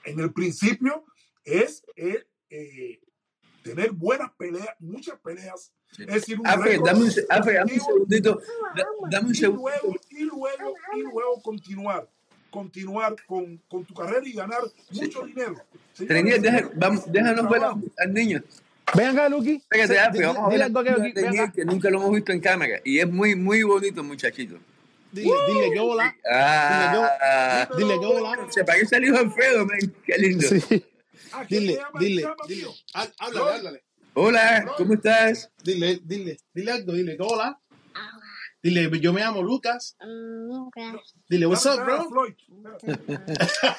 en 0.03 0.19
el 0.19 0.31
principio 0.33 1.05
es 1.43 1.83
eh, 1.95 2.25
tener 3.63 3.91
buenas 3.91 4.31
peleas, 4.33 4.75
muchas 4.79 5.19
peleas. 5.19 5.73
Es 5.99 6.07
decir, 6.07 6.39
un 6.39 6.47
Afe, 6.47 6.79
dame 6.83 6.99
un, 7.05 7.11
Afe, 7.29 7.53
dame 7.53 7.73
un 7.73 7.79
segundito. 7.79 8.41
da- 8.75 8.87
dame 9.09 9.27
un 9.27 9.31
y 9.33 9.37
segundito. 9.37 9.69
luego, 9.81 9.99
y 10.11 10.23
luego, 10.23 10.75
y 10.95 10.99
luego 11.01 11.41
continuar, 11.41 12.07
continuar 12.49 13.15
con, 13.27 13.57
con 13.69 13.85
tu 13.85 13.93
carrera 13.93 14.21
y 14.25 14.33
ganar 14.33 14.61
mucho 14.91 15.25
dinero. 15.25 15.55
Señores, 15.93 16.41
deja- 16.41 16.69
vamos, 16.75 17.03
déjanos 17.11 17.49
ver 17.49 17.61
al 17.97 18.13
niño. 18.13 18.43
Ven 18.93 19.07
acá, 19.07 19.29
Lucky. 19.29 19.55
Espérate, 19.55 19.93
Sí, 19.93 19.99
Afe, 19.99 20.25
vamos 20.25 20.37
a 20.37 20.49
dile 20.53 20.69
ver 20.69 21.27
a 21.35 21.43
acá. 21.43 21.51
que 21.53 21.65
nunca 21.65 21.89
lo 21.89 21.97
hemos 21.99 22.11
visto 22.15 22.31
en 22.31 22.39
cámara. 22.39 22.79
Y 22.83 22.99
es 22.99 23.09
muy, 23.09 23.35
muy 23.35 23.63
bonito 23.63 24.03
muchachito. 24.03 24.57
Dile, 25.11 25.31
dile 25.47 25.71
que 25.73 25.79
hola. 25.79 26.15
Ah, 26.29 27.67
Dile 27.77 27.99
que 27.99 28.05
hola. 28.05 28.47
se 28.49 28.63
parece 28.63 28.97
al 28.97 29.05
hijo 29.05 29.13
de 29.13 29.19
Alfredo, 29.21 29.65
man. 29.65 29.79
Qué 30.05 30.17
lindo. 30.17 30.47
Sí. 30.47 30.85
¿A 31.31 31.45
quién 31.45 31.61
Dile, 31.61 31.79
dile, 31.99 32.27
dile. 32.47 32.67
Háblale, 32.93 33.49
háblale. 33.57 33.83
Hola, 34.17 34.65
¿cómo 34.77 34.93
estás? 34.93 35.51
Dile, 35.63 35.99
dile, 36.03 36.37
dile 36.53 36.71
algo, 36.71 36.93
dile 36.93 37.17
que 37.17 37.23
hola. 37.23 37.59
Dile, 38.63 38.89
yo 38.99 39.13
me 39.13 39.21
llamo 39.21 39.43
Lucas. 39.43 39.95
Dile, 41.29 41.45
what's 41.45 41.65
up, 41.65 41.83
bro? 41.83 42.09
Floyd. 42.09 42.33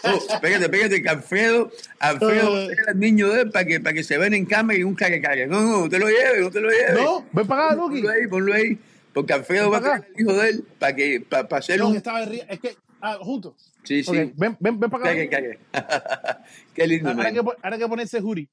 Oh, 0.04 0.32
espérate, 0.34 0.64
espérate, 0.66 1.02
que 1.02 1.08
Alfredo, 1.08 1.70
Alfredo 1.98 2.70
Eh. 2.70 2.76
era 2.80 2.92
el 2.92 2.98
niño 3.00 3.28
de 3.30 3.42
él 3.42 3.50
para 3.50 3.64
que, 3.64 3.80
para 3.80 3.94
que 3.94 4.04
se 4.04 4.16
ven 4.18 4.34
en 4.34 4.44
cámara 4.46 4.78
y 4.78 4.84
un 4.84 4.94
cague 4.94 5.20
cague. 5.20 5.46
No, 5.46 5.60
no, 5.62 5.80
no 5.82 5.88
te 5.88 5.98
lo 5.98 6.06
lleves, 6.08 6.40
no 6.42 6.50
te 6.50 6.60
lo 6.60 6.70
lleves. 6.70 6.94
No, 6.94 7.26
ven 7.32 7.46
para 7.46 7.66
acá, 7.66 7.74
Lucky. 7.74 7.96
Ponlo 8.02 8.10
ahí, 8.12 8.26
ponlo 8.28 8.52
ahí. 8.54 8.78
Porque 9.12 9.32
Alfredo 9.32 9.70
va 9.70 9.78
a 9.78 9.80
traer 9.80 10.04
al 10.14 10.20
hijo 10.20 10.32
de 10.34 10.48
él 10.50 10.64
para 10.78 10.94
que 10.94 11.20
para, 11.28 11.48
para 11.48 11.60
hacer 11.60 11.78
No, 11.78 11.86
que 11.86 11.90
un. 11.92 11.96
estaba 11.96 12.22
Es 12.22 12.60
que, 12.60 12.76
ah, 13.00 13.18
juntos. 13.22 13.72
Sí, 13.82 14.04
sí. 14.04 14.10
Ok, 14.10 14.32
ven, 14.36 14.56
ven, 14.60 14.78
ven 14.78 14.90
para 14.90 15.02
acá. 15.04 15.12
Cague, 15.14 15.28
cague. 15.30 15.58
Qué 16.74 16.86
lindo, 16.86 17.08
Ahora 17.10 17.30
que, 17.32 17.36
man. 17.42 17.44
pon- 17.46 17.56
ahora 17.62 17.76
hay 17.76 17.82
que 17.82 17.88
ponerse 17.88 18.20
jury. 18.20 18.48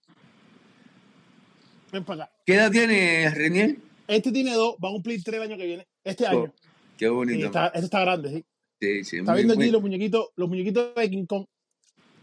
Ven 1.94 2.04
para 2.04 2.24
acá. 2.24 2.34
¿Qué 2.46 2.56
edad 2.56 2.72
tiene 2.72 3.30
Renier? 3.30 3.78
Este 4.08 4.32
tiene 4.32 4.54
dos, 4.56 4.76
va 4.84 4.90
a 4.90 4.92
cumplir 4.94 5.24
tres 5.24 5.36
el 5.38 5.44
año 5.44 5.58
que 5.58 5.66
viene. 5.66 5.88
Este 6.04 6.26
año. 6.26 6.40
Oh, 6.40 6.54
qué 6.98 7.06
Y 7.06 7.10
bonito. 7.10 7.46
está, 7.46 7.68
este 7.68 7.86
está 7.86 8.00
grande, 8.02 8.30
sí. 8.30 8.46
Sí, 8.82 9.04
sí, 9.06 9.18
Está 9.20 9.32
muy, 9.32 9.40
viendo 9.42 9.54
aquí 9.54 9.60
muy, 9.64 9.72
los 9.72 9.82
muñequitos, 9.82 10.26
los 10.36 10.50
muñequitos 10.50 10.96
de 10.96 11.10
King 11.10 11.26
Kong. 11.26 11.46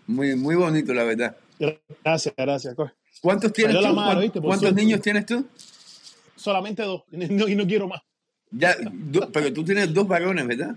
muy, 0.09 0.35
muy 0.35 0.57
bonito, 0.57 0.93
la 0.93 1.05
verdad. 1.05 1.37
Gracias, 2.05 2.35
gracias. 2.37 2.75
coge. 2.75 2.93
¿Cuántos 3.23 3.53
tienes 3.53 3.77
tú? 3.79 3.95
madre, 3.95 4.31
¿Cuántos, 4.43 4.75
niños 4.75 5.01
tienes 5.01 5.25
tú? 5.25 5.47
Solamente 6.37 6.83
dos. 6.83 7.03
Y 7.13 7.17
no, 7.29 7.49
y 7.49 7.55
no 7.55 7.67
quiero 7.67 7.87
más. 7.87 8.01
Ya, 8.51 8.75
do- 8.81 9.31
pero 9.33 9.53
tú 9.53 9.65
tienes 9.65 9.95
dos 9.95 10.09
varones, 10.09 10.47
¿verdad? 10.47 10.75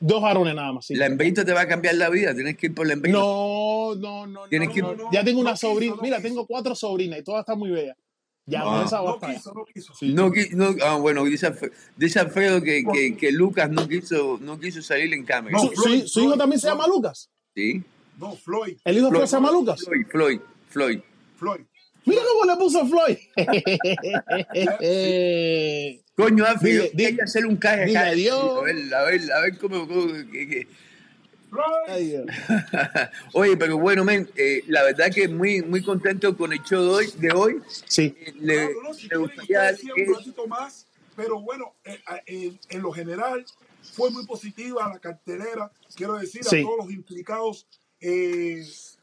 Dos 0.00 0.22
varones 0.22 0.54
nada 0.54 0.72
más, 0.72 0.86
sí. 0.86 0.94
La 0.94 1.06
hembrita 1.06 1.44
te 1.44 1.52
va 1.52 1.62
a 1.62 1.66
cambiar 1.68 1.96
la 1.96 2.08
vida, 2.08 2.32
tienes 2.32 2.56
que 2.56 2.66
ir 2.68 2.74
por 2.74 2.86
la 2.86 2.92
hembrita. 2.92 3.18
No, 3.18 3.96
no, 3.96 4.26
no. 4.28 4.46
Tienes 4.48 4.68
no, 4.68 4.74
que- 4.74 4.80
no. 4.82 4.94
no, 4.94 5.10
Ya 5.12 5.24
tengo 5.24 5.42
no 5.42 5.48
una 5.48 5.56
sobrina. 5.56 5.96
no 5.96 6.02
Mira, 6.02 6.20
tengo 6.22 6.46
cuatro 6.46 6.74
sobrinas 6.76 7.18
y 7.18 7.24
todas 7.24 7.40
están 7.40 7.58
muy 7.58 7.70
bellas. 7.70 7.96
Ya, 8.50 8.62
Ah. 8.64 8.82
esa 8.86 9.02
No 9.02 9.18
quiso, 9.20 9.52
no 9.52 9.64
quiso. 9.66 9.94
Sí. 9.94 10.14
No, 10.14 10.30
qui- 10.32 10.50
no, 10.52 10.74
ah, 10.82 10.96
bueno, 10.96 11.22
dice, 11.24 11.46
Alfredo, 11.48 11.74
dice 11.96 12.18
Alfredo 12.18 12.62
que, 12.62 12.82
que, 12.92 13.14
que 13.16 13.30
Lucas 13.30 13.70
no 13.70 13.86
quiso, 13.86 14.38
no 14.40 14.58
quiso 14.58 14.80
salir 14.80 15.12
en 15.12 15.24
cámara. 15.24 15.52
No, 15.56 15.64
su- 15.64 15.70
Floyd, 15.82 16.04
su 16.06 16.20
hijo 16.20 16.28
Floyd, 16.30 16.38
también 16.38 16.60
se 16.60 16.66
llama 16.68 16.86
Lucas. 16.86 17.28
¿Sí? 17.54 17.82
No, 18.18 18.34
Floyd, 18.36 18.76
El 18.84 18.96
hijo 18.96 19.06
de 19.06 19.10
Floyd. 19.12 19.26
Se 19.26 19.36
llama 19.36 19.52
Lucas. 19.52 19.80
Floyd, 19.84 20.06
Floyd, 20.08 20.40
Floyd. 20.70 21.00
Floyd. 21.36 21.60
Mira 22.06 22.22
cómo 22.32 22.50
le 22.50 22.56
puso 22.56 22.86
Floyd. 22.86 23.18
Coño, 26.16 26.44
Alfred, 26.44 26.72
Dile, 26.72 26.82
hay 26.84 26.90
dile- 26.94 27.16
que 27.16 27.22
hacerle 27.22 27.48
un 27.48 27.56
caje 27.56 27.86
dile 27.86 27.98
acá. 27.98 28.08
adiós. 28.08 28.58
A 28.58 28.62
ver, 28.62 28.94
a 28.94 29.02
ver, 29.04 29.32
a 29.32 29.40
ver 29.42 29.58
cómo... 29.58 29.86
cómo- 29.86 30.06
que- 30.32 30.48
que- 30.48 30.66
Floyd. 30.66 30.87
Ay. 31.86 32.24
Oye, 33.32 33.56
pero 33.56 33.78
bueno, 33.78 34.04
men, 34.04 34.28
eh, 34.36 34.62
la 34.66 34.82
verdad 34.82 35.10
que 35.14 35.28
muy, 35.28 35.62
muy 35.62 35.82
contento 35.82 36.36
con 36.36 36.52
el 36.52 36.62
show 36.62 36.82
de 36.82 36.90
hoy. 36.90 37.06
De 37.18 37.30
hoy. 37.32 37.62
Sí. 37.86 38.14
Eh, 38.18 38.32
Le, 38.40 38.54
Claro, 38.66 38.82
no, 38.82 38.94
si 38.94 39.08
le 39.08 39.16
gustaría 39.16 39.70
un 40.06 40.14
ratito 40.14 40.46
más, 40.46 40.86
pero 41.16 41.40
bueno, 41.40 41.74
eh, 41.84 41.98
eh, 42.08 42.22
en, 42.26 42.60
en 42.68 42.82
lo 42.82 42.92
general 42.92 43.44
fue 43.82 44.10
muy 44.10 44.26
positiva 44.26 44.88
la 44.88 44.98
cartelera. 44.98 45.70
Quiero 45.96 46.14
decir 46.18 46.44
Sí. 46.44 46.60
a 46.60 46.62
todos 46.62 46.78
los 46.84 46.90
implicados, 46.92 47.66
eh, 48.00 48.58
es, 48.60 48.98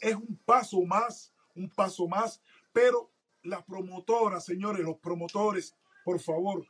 es 0.00 0.14
un 0.14 0.38
paso 0.44 0.82
más, 0.82 1.32
un 1.54 1.68
paso 1.70 2.06
más, 2.08 2.40
pero 2.72 3.10
las 3.42 3.62
promotoras, 3.64 4.44
señores, 4.44 4.82
los 4.84 4.96
promotores, 4.98 5.74
por 6.04 6.20
favor, 6.20 6.66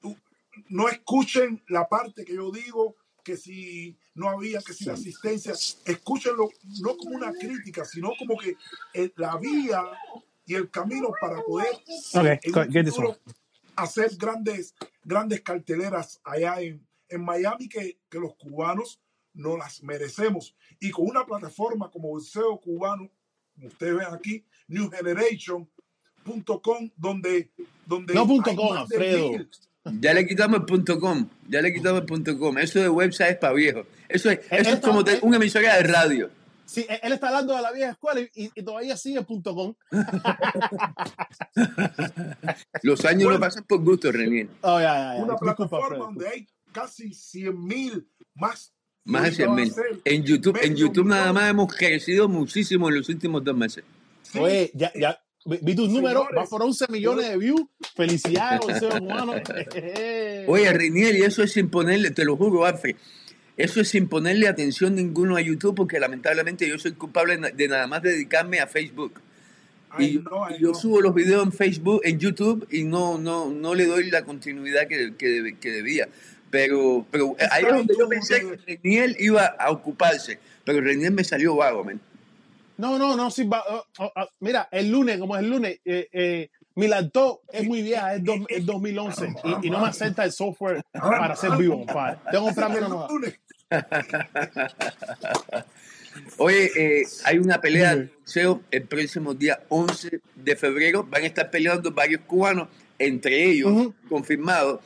tú- 0.00 0.16
no 0.68 0.88
escuchen 0.88 1.62
la 1.68 1.88
parte 1.88 2.24
que 2.24 2.34
yo 2.34 2.50
digo, 2.50 2.96
que 3.26 3.36
si 3.36 3.98
no 4.14 4.30
había, 4.30 4.60
que 4.60 4.72
si 4.72 4.84
la 4.84 4.92
asistencia, 4.92 5.52
escúchenlo 5.84 6.48
no 6.80 6.96
como 6.96 7.16
una 7.16 7.32
crítica, 7.32 7.84
sino 7.84 8.12
como 8.16 8.38
que 8.38 8.56
eh, 8.94 9.12
la 9.16 9.36
vía 9.36 9.82
y 10.46 10.54
el 10.54 10.70
camino 10.70 11.08
para 11.20 11.42
poder 11.42 11.66
futuro 12.84 13.18
hacer 13.74 14.14
grandes, 14.16 14.76
grandes 15.02 15.40
carteleras 15.40 16.20
allá 16.22 16.60
en, 16.60 16.86
en 17.08 17.24
Miami 17.24 17.68
que, 17.68 17.98
que 18.08 18.20
los 18.20 18.36
cubanos 18.36 19.00
no 19.34 19.56
las 19.56 19.82
merecemos. 19.82 20.54
Y 20.78 20.92
con 20.92 21.08
una 21.08 21.26
plataforma 21.26 21.90
como 21.90 22.16
el 22.16 22.22
SEO 22.22 22.60
cubano, 22.60 23.10
como 23.56 23.66
ustedes 23.66 23.96
ven 23.96 24.06
aquí, 24.12 24.44
newgeneration.com, 24.68 26.90
donde, 26.96 27.50
donde 27.84 28.14
No 28.14 28.24
punto 28.24 28.54
com, 28.54 28.72
Alfredo. 28.72 29.30
mil. 29.30 29.50
Ya 30.00 30.12
le 30.14 30.26
quitamos 30.26 30.60
el 30.60 30.66
punto 30.66 30.98
com, 31.00 31.28
ya 31.48 31.60
le 31.62 31.72
quitamos 31.72 32.00
el 32.00 32.06
punto 32.06 32.38
com. 32.38 32.58
Eso 32.58 32.80
de 32.80 32.88
website 32.88 33.32
es 33.32 33.36
para 33.38 33.52
viejos. 33.54 33.86
Eso 34.08 34.30
es, 34.30 34.40
eso 34.50 34.70
es 34.70 34.80
como 34.80 35.04
te- 35.04 35.18
una 35.22 35.36
emisora 35.36 35.76
de 35.76 35.82
radio. 35.84 36.30
Sí, 36.64 36.84
él- 36.88 36.98
él 37.02 37.12
está 37.12 37.28
hablando 37.28 37.54
de 37.54 37.62
la 37.62 37.70
vieja 37.72 37.92
escuela 37.92 38.20
y, 38.34 38.48
todavía 38.62 38.96
sigue 38.96 39.22
punto 39.22 39.54
com. 39.54 39.74
Los 42.82 43.04
años 43.04 43.24
Bueno. 43.24 43.38
no 43.38 43.40
pasan 43.40 43.64
por 43.64 43.80
gusto, 43.82 44.10
Renier. 44.12 44.48
Oh, 44.62 44.80
ya, 44.80 44.94
ya, 44.94 45.14
ya. 45.18 45.24
Una 45.24 45.36
plataforma 45.36 45.96
donde 45.96 46.28
hay 46.28 46.46
casi 46.72 47.12
100 47.14 47.64
mil 47.64 48.08
más. 48.34 48.72
Más 49.04 49.36
de 49.36 49.44
Ahorita 49.44 49.44
100 49.44 49.50
va 49.50 49.52
a 49.52 49.56
mil. 49.92 50.02
En 50.04 50.24
YouTube, 50.24 50.58
en 50.62 50.76
YouTube 50.76 51.06
nada 51.06 51.32
más 51.32 51.50
hemos 51.50 51.72
crecido 51.74 52.28
muchísimo 52.28 52.88
en 52.88 52.96
los 52.96 53.08
últimos 53.08 53.42
dos 53.44 53.56
meses. 53.56 53.84
Sí, 54.22 54.38
Oye, 54.38 54.70
ya, 54.74 54.92
ya. 54.94 55.20
Vi 55.46 55.74
tus 55.76 55.88
números, 55.88 56.26
vas 56.34 56.48
por 56.48 56.62
11 56.62 56.86
millones 56.88 57.28
de 57.28 57.36
views. 57.36 57.62
Felicidades, 57.94 58.60
José 58.60 58.98
Cubano. 58.98 59.34
Oye, 60.48 60.72
Renier, 60.72 61.16
y 61.16 61.22
eso 61.22 61.42
es 61.44 61.52
sin 61.52 61.70
ponerle, 61.70 62.10
te 62.10 62.24
lo 62.24 62.36
juro, 62.36 62.64
Alfred, 62.64 62.96
eso 63.56 63.80
es 63.80 63.88
sin 63.88 64.08
ponerle 64.08 64.48
atención 64.48 64.96
ninguno 64.96 65.36
a 65.36 65.40
YouTube, 65.40 65.76
porque 65.76 66.00
lamentablemente 66.00 66.68
yo 66.68 66.78
soy 66.78 66.92
culpable 66.92 67.38
de 67.38 67.68
nada 67.68 67.86
más 67.86 68.02
dedicarme 68.02 68.58
a 68.58 68.66
Facebook. 68.66 69.20
Ay, 69.88 70.06
Y 70.06 70.12
yo, 70.14 70.22
no, 70.22 70.44
ay, 70.44 70.56
y 70.58 70.62
yo 70.62 70.68
no. 70.68 70.74
subo 70.74 71.00
los 71.00 71.14
videos 71.14 71.44
en 71.44 71.52
Facebook, 71.52 72.00
en 72.04 72.18
YouTube, 72.18 72.66
y 72.70 72.82
no, 72.82 73.16
no, 73.16 73.48
no 73.50 73.74
le 73.74 73.86
doy 73.86 74.10
la 74.10 74.24
continuidad 74.24 74.88
que, 74.88 75.14
que, 75.16 75.56
que 75.60 75.70
debía. 75.70 76.08
Pero, 76.50 77.06
pero 77.10 77.36
ahí 77.50 77.64
es 77.64 77.72
donde 77.72 77.94
yo 77.98 78.08
pensé 78.08 78.40
que 78.40 78.78
Renier 78.82 79.16
iba 79.20 79.46
a 79.46 79.70
ocuparse, 79.70 80.38
pero 80.64 80.80
Renier 80.80 81.12
me 81.12 81.24
salió 81.24 81.54
vago, 81.56 81.84
man. 81.84 82.00
No, 82.78 82.98
no, 82.98 83.16
no, 83.16 83.30
sí, 83.30 83.44
va- 83.44 83.64
oh, 83.68 83.84
oh, 83.98 84.12
oh, 84.16 84.28
mira, 84.40 84.68
el 84.70 84.90
lunes, 84.90 85.18
como 85.18 85.34
es 85.36 85.42
el 85.42 85.50
lunes, 85.50 85.80
eh, 85.84 86.08
eh, 86.12 86.50
mi 86.74 86.88
laptop 86.88 87.40
es 87.52 87.66
muy 87.66 87.82
vieja, 87.82 88.14
es, 88.14 88.22
dos- 88.24 88.40
es 88.48 88.66
2011 88.66 89.34
y, 89.44 89.66
y 89.66 89.70
no 89.70 89.80
me 89.80 89.88
acepta 89.88 90.24
el 90.24 90.32
software 90.32 90.82
para 90.92 91.34
ser 91.36 91.52
vivo, 91.56 91.78
compadre. 91.78 92.18
Tengo 92.30 92.48
que 92.48 92.54
comprarme 92.54 92.78
una 92.78 92.88
nueva. 92.88 93.08
Oye, 96.38 96.70
eh, 96.76 97.06
hay 97.24 97.38
una 97.38 97.60
pelea 97.60 97.94
de 97.96 98.04
boxeo 98.06 98.62
el 98.70 98.82
próximo 98.84 99.34
día 99.34 99.60
11 99.68 100.20
de 100.34 100.56
febrero. 100.56 101.04
Van 101.08 101.22
a 101.22 101.26
estar 101.26 101.50
peleando 101.50 101.90
varios 101.92 102.22
cubanos, 102.22 102.68
entre 102.98 103.44
ellos, 103.44 103.70
Ujú. 103.70 103.94
confirmados, 104.08 104.80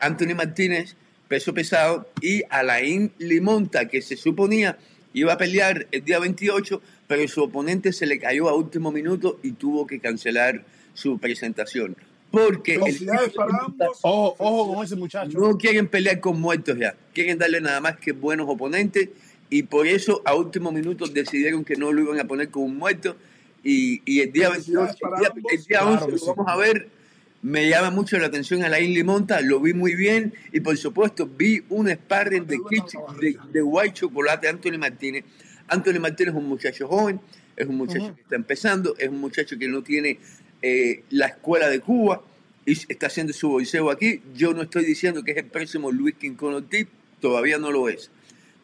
Anthony 0.00 0.34
Martínez, 0.34 0.96
peso 1.28 1.54
pesado, 1.54 2.08
y 2.20 2.42
Alain 2.50 3.12
Limonta, 3.18 3.86
que 3.88 4.02
se 4.02 4.16
suponía 4.16 4.76
iba 5.16 5.32
a 5.32 5.38
pelear 5.38 5.86
el 5.92 6.04
día 6.04 6.18
28, 6.18 6.82
pero 7.06 7.26
su 7.28 7.42
oponente 7.42 7.92
se 7.92 8.06
le 8.06 8.18
cayó 8.18 8.48
a 8.48 8.54
último 8.54 8.90
minuto 8.92 9.38
y 9.42 9.52
tuvo 9.52 9.86
que 9.86 10.00
cancelar 10.00 10.64
su 10.94 11.18
presentación. 11.18 11.96
Porque 12.30 12.74
el 12.74 12.98
de 12.98 13.30
para 13.34 13.58
ambos. 13.64 13.98
Ojo, 14.02 14.34
ojo 14.38 14.74
con 14.74 14.84
ese 14.84 14.96
muchacho. 14.96 15.38
no 15.38 15.56
quieren 15.56 15.86
pelear 15.86 16.18
con 16.20 16.40
muertos 16.40 16.76
ya, 16.78 16.96
quieren 17.12 17.38
darle 17.38 17.60
nada 17.60 17.80
más 17.80 17.96
que 17.98 18.10
buenos 18.12 18.46
oponentes 18.48 19.10
y 19.50 19.62
por 19.64 19.86
eso 19.86 20.20
a 20.24 20.34
último 20.34 20.72
minuto 20.72 21.06
decidieron 21.06 21.64
que 21.64 21.76
no 21.76 21.92
lo 21.92 22.02
iban 22.02 22.18
a 22.18 22.24
poner 22.24 22.48
con 22.48 22.64
un 22.64 22.76
muerto 22.76 23.16
y, 23.62 24.02
y 24.04 24.20
el 24.20 24.32
día 24.32 24.50
28, 24.50 24.74
Felicidades 24.74 24.96
el 25.00 25.20
día, 25.20 25.52
el 25.52 25.64
día 25.64 25.78
Claro 25.78 25.90
11 25.92 26.06
que 26.06 26.12
lo 26.12 26.18
sí. 26.18 26.24
vamos 26.36 26.46
a 26.48 26.56
ver, 26.56 26.88
me 27.42 27.68
llama 27.68 27.90
mucho 27.90 28.18
la 28.18 28.26
atención 28.26 28.64
Alain 28.64 28.92
Limonta, 28.92 29.40
lo 29.40 29.60
vi 29.60 29.72
muy 29.72 29.94
bien 29.94 30.34
y 30.52 30.58
por 30.60 30.76
supuesto 30.76 31.26
vi 31.28 31.62
un 31.68 31.88
sparring 31.88 32.46
de, 32.46 32.56
Kich- 32.58 33.18
de, 33.20 33.36
de 33.52 33.62
White 33.62 33.94
Chocolate 33.94 34.48
Anthony 34.48 34.78
Martínez. 34.78 35.24
Anthony 35.68 36.00
Martínez 36.00 36.34
es 36.34 36.40
un 36.40 36.48
muchacho 36.48 36.88
joven, 36.88 37.20
es 37.56 37.66
un 37.66 37.76
muchacho 37.76 38.14
que 38.14 38.22
está 38.22 38.36
empezando, 38.36 38.94
es 38.98 39.08
un 39.08 39.20
muchacho 39.20 39.58
que 39.58 39.68
no 39.68 39.82
tiene 39.82 40.18
eh, 40.62 41.04
la 41.10 41.26
escuela 41.26 41.68
de 41.68 41.80
Cuba 41.80 42.22
y 42.66 42.72
está 42.72 43.06
haciendo 43.06 43.32
su 43.32 43.48
boxeo 43.48 43.90
aquí. 43.90 44.22
Yo 44.34 44.54
no 44.54 44.62
estoy 44.62 44.84
diciendo 44.84 45.22
que 45.22 45.32
es 45.32 45.36
el 45.38 45.46
próximo 45.46 45.92
Luis 45.92 46.14
Quincón 46.16 46.54
Ortiz, 46.54 46.86
todavía 47.20 47.58
no 47.58 47.70
lo 47.70 47.88
es. 47.88 48.10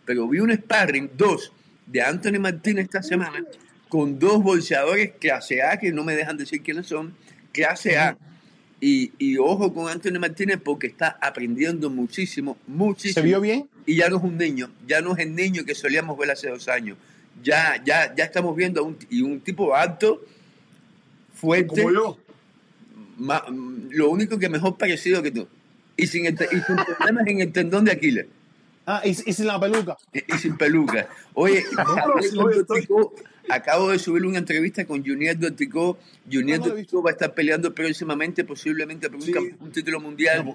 Pero 0.04 0.28
vi 0.28 0.40
un 0.40 0.52
sparring, 0.52 1.10
dos, 1.16 1.52
de 1.86 2.02
Anthony 2.02 2.38
Martínez 2.38 2.84
esta 2.84 3.02
semana 3.02 3.44
con 3.88 4.18
dos 4.18 4.42
bolseadores 4.42 5.12
clase 5.18 5.62
A, 5.62 5.78
que 5.78 5.92
no 5.92 6.04
me 6.04 6.14
dejan 6.14 6.36
decir 6.36 6.62
quiénes 6.62 6.86
son, 6.86 7.14
clase 7.52 7.98
A. 7.98 8.16
Y, 8.80 9.12
y 9.18 9.36
ojo 9.36 9.74
con 9.74 9.88
Anthony 9.90 10.18
Martínez 10.18 10.58
porque 10.64 10.86
está 10.86 11.18
aprendiendo 11.20 11.90
muchísimo, 11.90 12.56
muchísimo. 12.66 13.14
¿Se 13.14 13.22
vio 13.22 13.40
bien? 13.40 13.68
Y 13.84 13.96
ya 13.96 14.08
no 14.08 14.16
es 14.16 14.22
un 14.22 14.38
niño, 14.38 14.70
ya 14.86 15.00
no 15.02 15.12
es 15.12 15.18
el 15.18 15.34
niño 15.34 15.64
que 15.64 15.74
solíamos 15.74 16.16
ver 16.16 16.30
hace 16.30 16.48
dos 16.48 16.66
años. 16.68 16.96
Ya, 17.42 17.82
ya, 17.84 18.14
ya 18.14 18.24
estamos 18.24 18.56
viendo 18.56 18.80
a 18.80 18.84
un, 18.84 18.96
y 19.10 19.20
un 19.22 19.40
tipo 19.40 19.74
alto, 19.74 20.22
fuerte, 21.34 21.82
Como 21.82 21.92
yo. 21.92 22.18
ma- 23.18 23.44
lo 23.90 24.10
único 24.10 24.38
que 24.38 24.48
mejor 24.48 24.76
parecido 24.76 25.22
que 25.22 25.30
tú. 25.30 25.46
Y 25.96 26.06
sin, 26.06 26.24
el 26.26 26.34
y 26.34 26.60
sin 26.66 26.76
problemas 26.76 27.26
en 27.26 27.40
el 27.40 27.52
tendón 27.52 27.84
de 27.84 27.92
Aquiles. 27.92 28.26
Ah, 28.86 29.02
y, 29.04 29.10
y 29.10 29.32
sin 29.34 29.46
la 29.46 29.60
peluca. 29.60 29.96
Y, 30.12 30.34
y 30.34 30.38
sin 30.38 30.56
peluca. 30.56 31.06
Oye, 31.34 31.62
no, 31.76 32.18
estoy- 32.18 32.64
Dorticó, 32.66 33.14
acabo 33.48 33.90
de 33.90 33.98
subir 33.98 34.24
una 34.26 34.38
entrevista 34.38 34.84
con 34.84 35.04
Junior 35.04 35.38
Dorticó. 35.38 35.98
Junior 36.30 36.58
No, 36.60 36.66
no 36.66 36.72
Dorticó 36.74 37.02
va 37.02 37.10
a 37.10 37.12
estar 37.12 37.34
peleando 37.34 37.74
próximamente, 37.74 38.44
posiblemente 38.44 39.08
por 39.08 39.16
un, 39.16 39.22
Sí. 39.22 39.32
un 39.60 39.72
título 39.72 40.00
mundial. 40.00 40.44
No, 40.44 40.54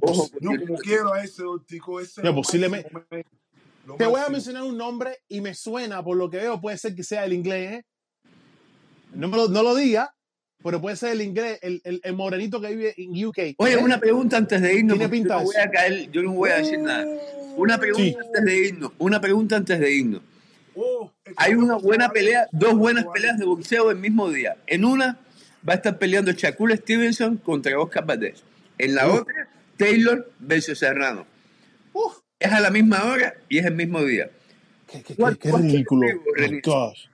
Ojo, 0.00 0.30
Yo 0.40 0.50
como 0.60 0.78
quiero 0.78 1.12
a 1.12 1.22
ese 1.24 1.42
Ortico, 1.42 2.00
ese 2.00 2.22
No, 2.22 2.34
posiblemente- 2.34 2.90
Te 3.96 4.06
voy 4.06 4.20
a 4.24 4.28
mencionar 4.28 4.62
un 4.64 4.76
nombre 4.76 5.18
y 5.28 5.40
me 5.40 5.54
suena, 5.54 6.02
por 6.04 6.16
lo 6.16 6.28
que 6.30 6.36
veo, 6.36 6.60
puede 6.60 6.76
ser 6.78 6.94
que 6.94 7.02
sea 7.02 7.24
el 7.24 7.32
inglés. 7.32 7.72
¿eh? 7.80 7.84
No, 9.14 9.28
me 9.28 9.36
lo, 9.36 9.48
no 9.48 9.62
lo 9.62 9.74
diga, 9.74 10.14
pero 10.62 10.80
puede 10.80 10.96
ser 10.96 11.12
el 11.12 11.22
inglés, 11.22 11.58
el, 11.62 11.80
el, 11.84 12.00
el 12.04 12.12
morenito 12.14 12.60
que 12.60 12.68
vive 12.76 12.94
en 12.98 13.24
UK. 13.26 13.38
Oye, 13.56 13.72
¿Eh? 13.74 13.76
una 13.78 13.98
pregunta 13.98 14.36
antes 14.36 14.60
de 14.60 14.74
irnos. 14.74 14.98
Tiene 14.98 15.08
porque 15.08 15.20
pinta 15.20 15.34
yo 15.34 15.40
no 15.40 15.46
voy 15.46 15.56
a 15.56 15.70
caer, 15.70 16.10
yo 16.10 16.22
no 16.22 16.32
voy 16.32 16.50
a 16.50 16.56
decir 16.58 16.78
nada. 16.80 17.06
Una 17.56 17.78
pregunta 17.78 18.04
Sí. 18.04 18.16
antes 18.26 18.44
de 18.44 18.66
irnos. 18.68 18.92
Una 18.98 19.20
pregunta 19.20 19.56
antes 19.56 19.80
de 19.80 19.92
irnos. 19.92 20.20
Hay 21.36 21.54
una 21.54 21.76
buena 21.76 22.08
pelea, 22.10 22.46
dos 22.52 22.74
buenas 22.74 23.04
peleas 23.12 23.38
de 23.38 23.44
boxeo 23.44 23.90
el 23.90 23.98
mismo 23.98 24.30
día. 24.30 24.56
En 24.66 24.84
una 24.84 25.18
va 25.68 25.72
a 25.74 25.76
estar 25.76 25.98
peleando 25.98 26.32
Shakur 26.32 26.74
Stevenson 26.76 27.36
contra 27.38 27.78
Oscar 27.78 28.06
Valdez. 28.06 28.42
En 28.78 28.94
la 28.94 29.08
Uf. 29.08 29.20
otra, 29.22 29.48
Taylor 29.76 30.30
versus 30.38 30.78
Serrano. 30.78 31.26
Uf, 31.92 32.18
Es 32.38 32.52
a 32.52 32.60
la 32.60 32.70
misma 32.70 33.04
hora 33.04 33.34
y 33.48 33.58
es 33.58 33.66
el 33.66 33.74
mismo 33.74 34.02
día. 34.04 34.30
qué, 34.90 35.02
qué- 35.02 35.14
¿Cuál- 35.16 35.36
qué- 35.38 35.50
qué 35.50 35.56
ridículo. 35.56 36.06
Oh, 36.08 36.60
gosh. 36.90 37.06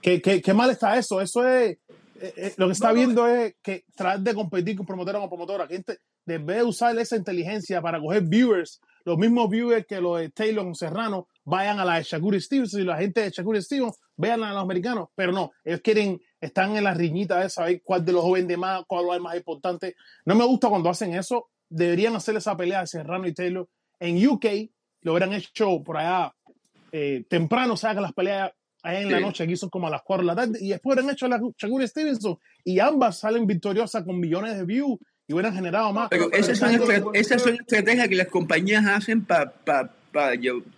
Qué, 0.00 0.54
mal 0.54 0.70
está 0.70 0.96
eso. 0.98 1.20
Eso 1.20 1.46
es. 1.46 1.72
eh, 2.20 2.32
eh, 2.36 2.54
lo 2.56 2.66
que 2.68 2.72
está 2.72 2.88
No, 2.88 2.92
no. 2.94 2.98
viendo 2.98 3.26
es 3.28 3.54
que 3.62 3.84
tratar 3.96 4.20
de 4.20 4.34
competir 4.34 4.76
con 4.76 4.86
promotora 4.86 5.18
con 5.20 5.28
promotora. 5.28 5.66
Que 5.68 5.74
gente, 5.74 5.98
en 6.26 6.46
vez 6.46 6.56
de 6.58 6.62
usar 6.64 6.96
esa 6.98 7.16
inteligencia 7.16 7.80
para 7.82 8.00
coger 8.00 8.22
viewers, 8.22 8.80
los 9.04 9.18
mismos 9.18 9.50
viewers 9.50 9.84
que 9.86 10.00
los 10.00 10.18
de 10.20 10.30
Taylor 10.30 10.74
Serrano 10.76 11.26
vayan 11.44 11.80
a 11.80 11.84
la 11.84 11.96
de 11.96 12.02
Shakur 12.04 12.40
Stevens 12.40 12.74
y 12.74 12.82
la 12.84 12.96
gente 12.96 13.20
de 13.22 13.30
Shakur 13.30 13.60
Stevens 13.62 13.98
vean 14.16 14.42
a 14.42 14.52
los 14.52 14.62
americanos. 14.62 15.08
Pero 15.14 15.32
no, 15.32 15.52
ellos 15.64 15.80
quieren, 15.82 16.20
están 16.40 16.76
en 16.76 16.84
la 16.84 16.94
riñita 16.94 17.40
de 17.40 17.50
saber 17.50 17.82
cuál 17.82 18.04
de 18.04 18.12
los 18.12 18.22
jóvenes 18.22 18.48
de 18.48 18.56
más, 18.56 18.82
cuál 18.86 19.06
es 19.08 19.14
el 19.16 19.20
más 19.22 19.36
importante. 19.36 19.94
No 20.24 20.34
me 20.34 20.44
gusta 20.44 20.68
cuando 20.68 20.90
hacen 20.90 21.14
eso. 21.14 21.48
Deberían 21.68 22.14
hacer 22.16 22.36
esa 22.36 22.56
pelea 22.56 22.80
de 22.82 22.86
Serrano 22.86 23.26
y 23.26 23.32
Taylor. 23.34 23.68
En 23.98 24.26
UK 24.26 24.44
lo 25.02 25.12
hubieran 25.12 25.32
hecho 25.32 25.82
por 25.82 25.96
allá 25.96 26.34
eh, 26.92 27.24
temprano, 27.28 27.76
se 27.76 27.86
hagan 27.88 28.02
las 28.02 28.12
peleas 28.12 28.52
en 28.84 29.10
la 29.10 29.18
Sí. 29.18 29.24
noche, 29.24 29.44
aquí 29.44 29.56
son 29.56 29.70
como 29.70 29.86
a 29.86 29.90
las 29.90 30.02
4 30.02 30.22
de 30.22 30.26
la 30.26 30.34
tarde, 30.36 30.58
y 30.60 30.68
después 30.70 30.94
hubieran 30.94 31.10
hecho 31.12 31.26
la 31.28 31.40
Shakur 31.56 31.86
Stevenson, 31.88 32.36
y 32.64 32.80
ambas 32.80 33.18
salen 33.20 33.46
victoriosas 33.46 34.04
con 34.04 34.18
millones 34.20 34.56
de 34.58 34.64
views 34.64 34.98
y 35.26 35.32
hubieran 35.32 35.54
generado 35.54 35.92
más. 35.92 36.08
Pero 36.10 36.30
esas 36.32 36.58
son, 36.58 36.70
esas 37.14 37.40
son 37.42 37.54
estrategias 37.54 38.08
que 38.08 38.16
las 38.16 38.26
compañías 38.26 38.84
hacen 38.86 39.24
para, 39.24 39.54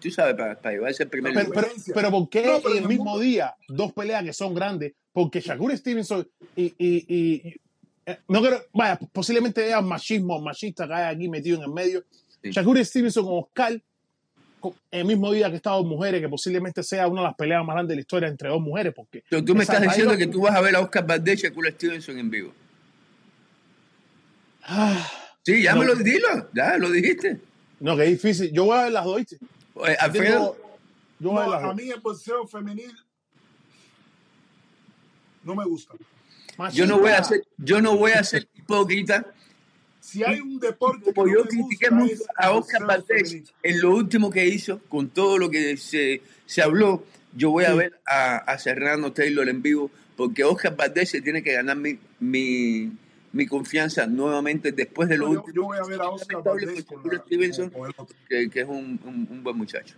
tú 0.01 0.11
sabes, 0.11 0.35
para 0.37 0.71
llevarse 0.73 1.03
el 1.03 1.09
primer 1.09 1.33
pero, 1.35 1.47
lugar. 1.49 1.65
pero, 1.67 1.95
pero 1.95 2.11
¿por 2.11 2.29
qué 2.29 2.47
No, 2.47 2.59
pero 2.61 2.71
en 2.71 2.77
en 2.79 2.83
el 2.85 2.89
mismo 2.89 3.05
mundo- 3.05 3.21
día 3.21 3.55
dos 3.69 3.93
peleas 3.93 4.23
que 4.25 4.33
son 4.33 4.55
grandes? 4.55 4.93
Porque 5.13 5.41
Shakur 5.41 5.77
Stevenson 5.77 6.27
y, 6.57 6.65
y, 6.65 6.75
y- 6.79 7.49
y- 7.49 7.57
eh, 8.07 8.19
no 8.29 8.43
creo, 8.43 8.63
vaya, 8.73 8.99
posiblemente 9.13 9.65
haya 9.65 9.81
machismo 9.81 10.41
machista 10.41 10.87
que 10.87 10.93
hay 10.95 11.15
aquí 11.15 11.29
metido 11.29 11.57
en 11.59 11.63
el 11.65 11.71
medio. 11.71 12.05
Sí. 12.43 12.51
Shakur 12.51 12.85
Stevenson 12.85 13.25
con 13.25 13.39
Oscar, 13.45 13.81
con- 14.61 14.75
el 14.91 15.05
mismo 15.05 15.33
día 15.33 15.49
que 15.51 15.57
estas 15.57 15.73
dos 15.75 15.87
mujeres, 15.87 16.21
que 16.21 16.29
posiblemente 16.29 16.83
sea 16.83 17.07
una 17.09 17.23
de 17.23 17.27
las 17.29 17.35
peleas 17.37 17.65
más 17.65 17.75
grandes 17.75 17.91
de 17.91 17.95
la 17.97 18.01
historia 18.01 18.29
entre 18.29 18.49
dos 18.51 18.61
mujeres, 18.61 18.93
porque 18.95 19.19
Entonces, 19.19 19.47
tú 19.47 19.55
me 19.55 19.63
estás 19.63 19.81
diciendo 19.81 20.17
que 20.17 20.27
tú 20.27 20.43
vas 20.43 20.55
a 20.55 20.61
ver 20.61 20.77
a 20.77 20.81
Oscar 20.81 21.07
Valdez 21.07 21.41
y 21.41 21.43
Shakur 21.47 21.71
Stevenson 21.71 22.19
en 22.19 22.31
vivo. 22.31 22.53
Ah, 24.63 25.11
Sí, 25.47 25.63
ya 25.63 25.75
No. 25.75 25.81
me 25.81 25.87
lo 25.87 25.95
dilo, 25.97 26.49
ya 26.55 26.79
lo 26.79 26.91
dijiste. 26.91 27.39
No, 27.85 27.97
que 27.97 28.03
difícil. 28.05 28.51
Yo 28.53 28.65
voy 28.65 28.79
a 28.79 28.83
ver 28.85 28.93
las 28.93 29.05
dos, 29.05 29.23
Yo 29.29 30.13
tengo- 30.13 30.57
yo 31.21 31.31
voy 31.31 31.43
a 31.53 31.59
ver 31.59 31.75
mí 31.75 31.91
el 31.91 32.01
boxeo 32.01 32.47
femenil 32.47 32.93
no 35.43 35.55
me 35.55 35.65
gusta. 35.65 35.95
yo 36.73 36.87
no 36.87 36.99
voy 36.99 37.11
a 37.13 37.23
ser, 37.23 37.43
yo 37.59 37.81
no 37.83 37.97
voy 37.97 38.13
a 38.13 38.25
ser 38.25 38.49
hipócrita 38.55 39.27
Si 40.01 40.23
hay 40.25 40.41
un 40.41 40.59
deporte 40.59 41.13
como 41.13 41.27
que 41.27 41.33
yo 41.33 41.39
no 41.41 41.45
me 41.45 41.49
critiqué 41.51 41.91
mucho 41.91 42.15
es 42.15 42.23
a 42.37 42.51
Oscar 42.53 42.83
femenil. 43.07 43.49
en 43.63 43.81
lo 43.81 43.95
último 43.95 44.31
que 44.31 44.47
hizo, 44.47 44.81
con 44.89 45.09
todo 45.11 45.37
lo 45.39 45.51
que 45.51 45.77
se, 45.77 46.23
se 46.47 46.63
habló, 46.63 47.05
yo 47.37 47.51
voy 47.51 47.65
a 47.65 47.75
ver 47.75 48.01
a, 48.07 48.37
a 48.37 48.59
Serrano 48.59 49.13
Taylor 49.13 49.49
en 49.49 49.61
vivo, 49.63 49.91
porque 50.17 50.45
Oscar 50.45 50.77
Valdez 50.77 51.11
se 51.11 51.21
tiene 51.21 51.43
que 51.43 51.53
ganar 51.53 51.77
mi, 51.77 51.99
mi, 52.21 52.93
mi 53.35 53.47
confianza 53.47 54.07
nuevamente 54.07 54.73
después 54.73 55.09
de 55.09 55.19
lo 55.19 55.27
yo, 55.27 55.41
último. 55.41 55.55
yo 55.55 55.63
voy 55.65 55.79
a 55.79 55.83
ver 55.85 56.01
a 56.01 56.09
Oscar 56.09 56.43
con 56.43 56.57
la- 56.61 57.19
Stevenson, 57.19 57.71
con- 57.71 57.81
con 57.81 57.91
el 57.91 57.95
otro. 57.99 58.17
que, 58.29 58.49
que 58.49 58.61
es 58.61 58.69
un, 58.69 58.99
un, 59.05 59.29
un 59.31 59.43
buen 59.45 59.57
muchacho. 59.59 59.97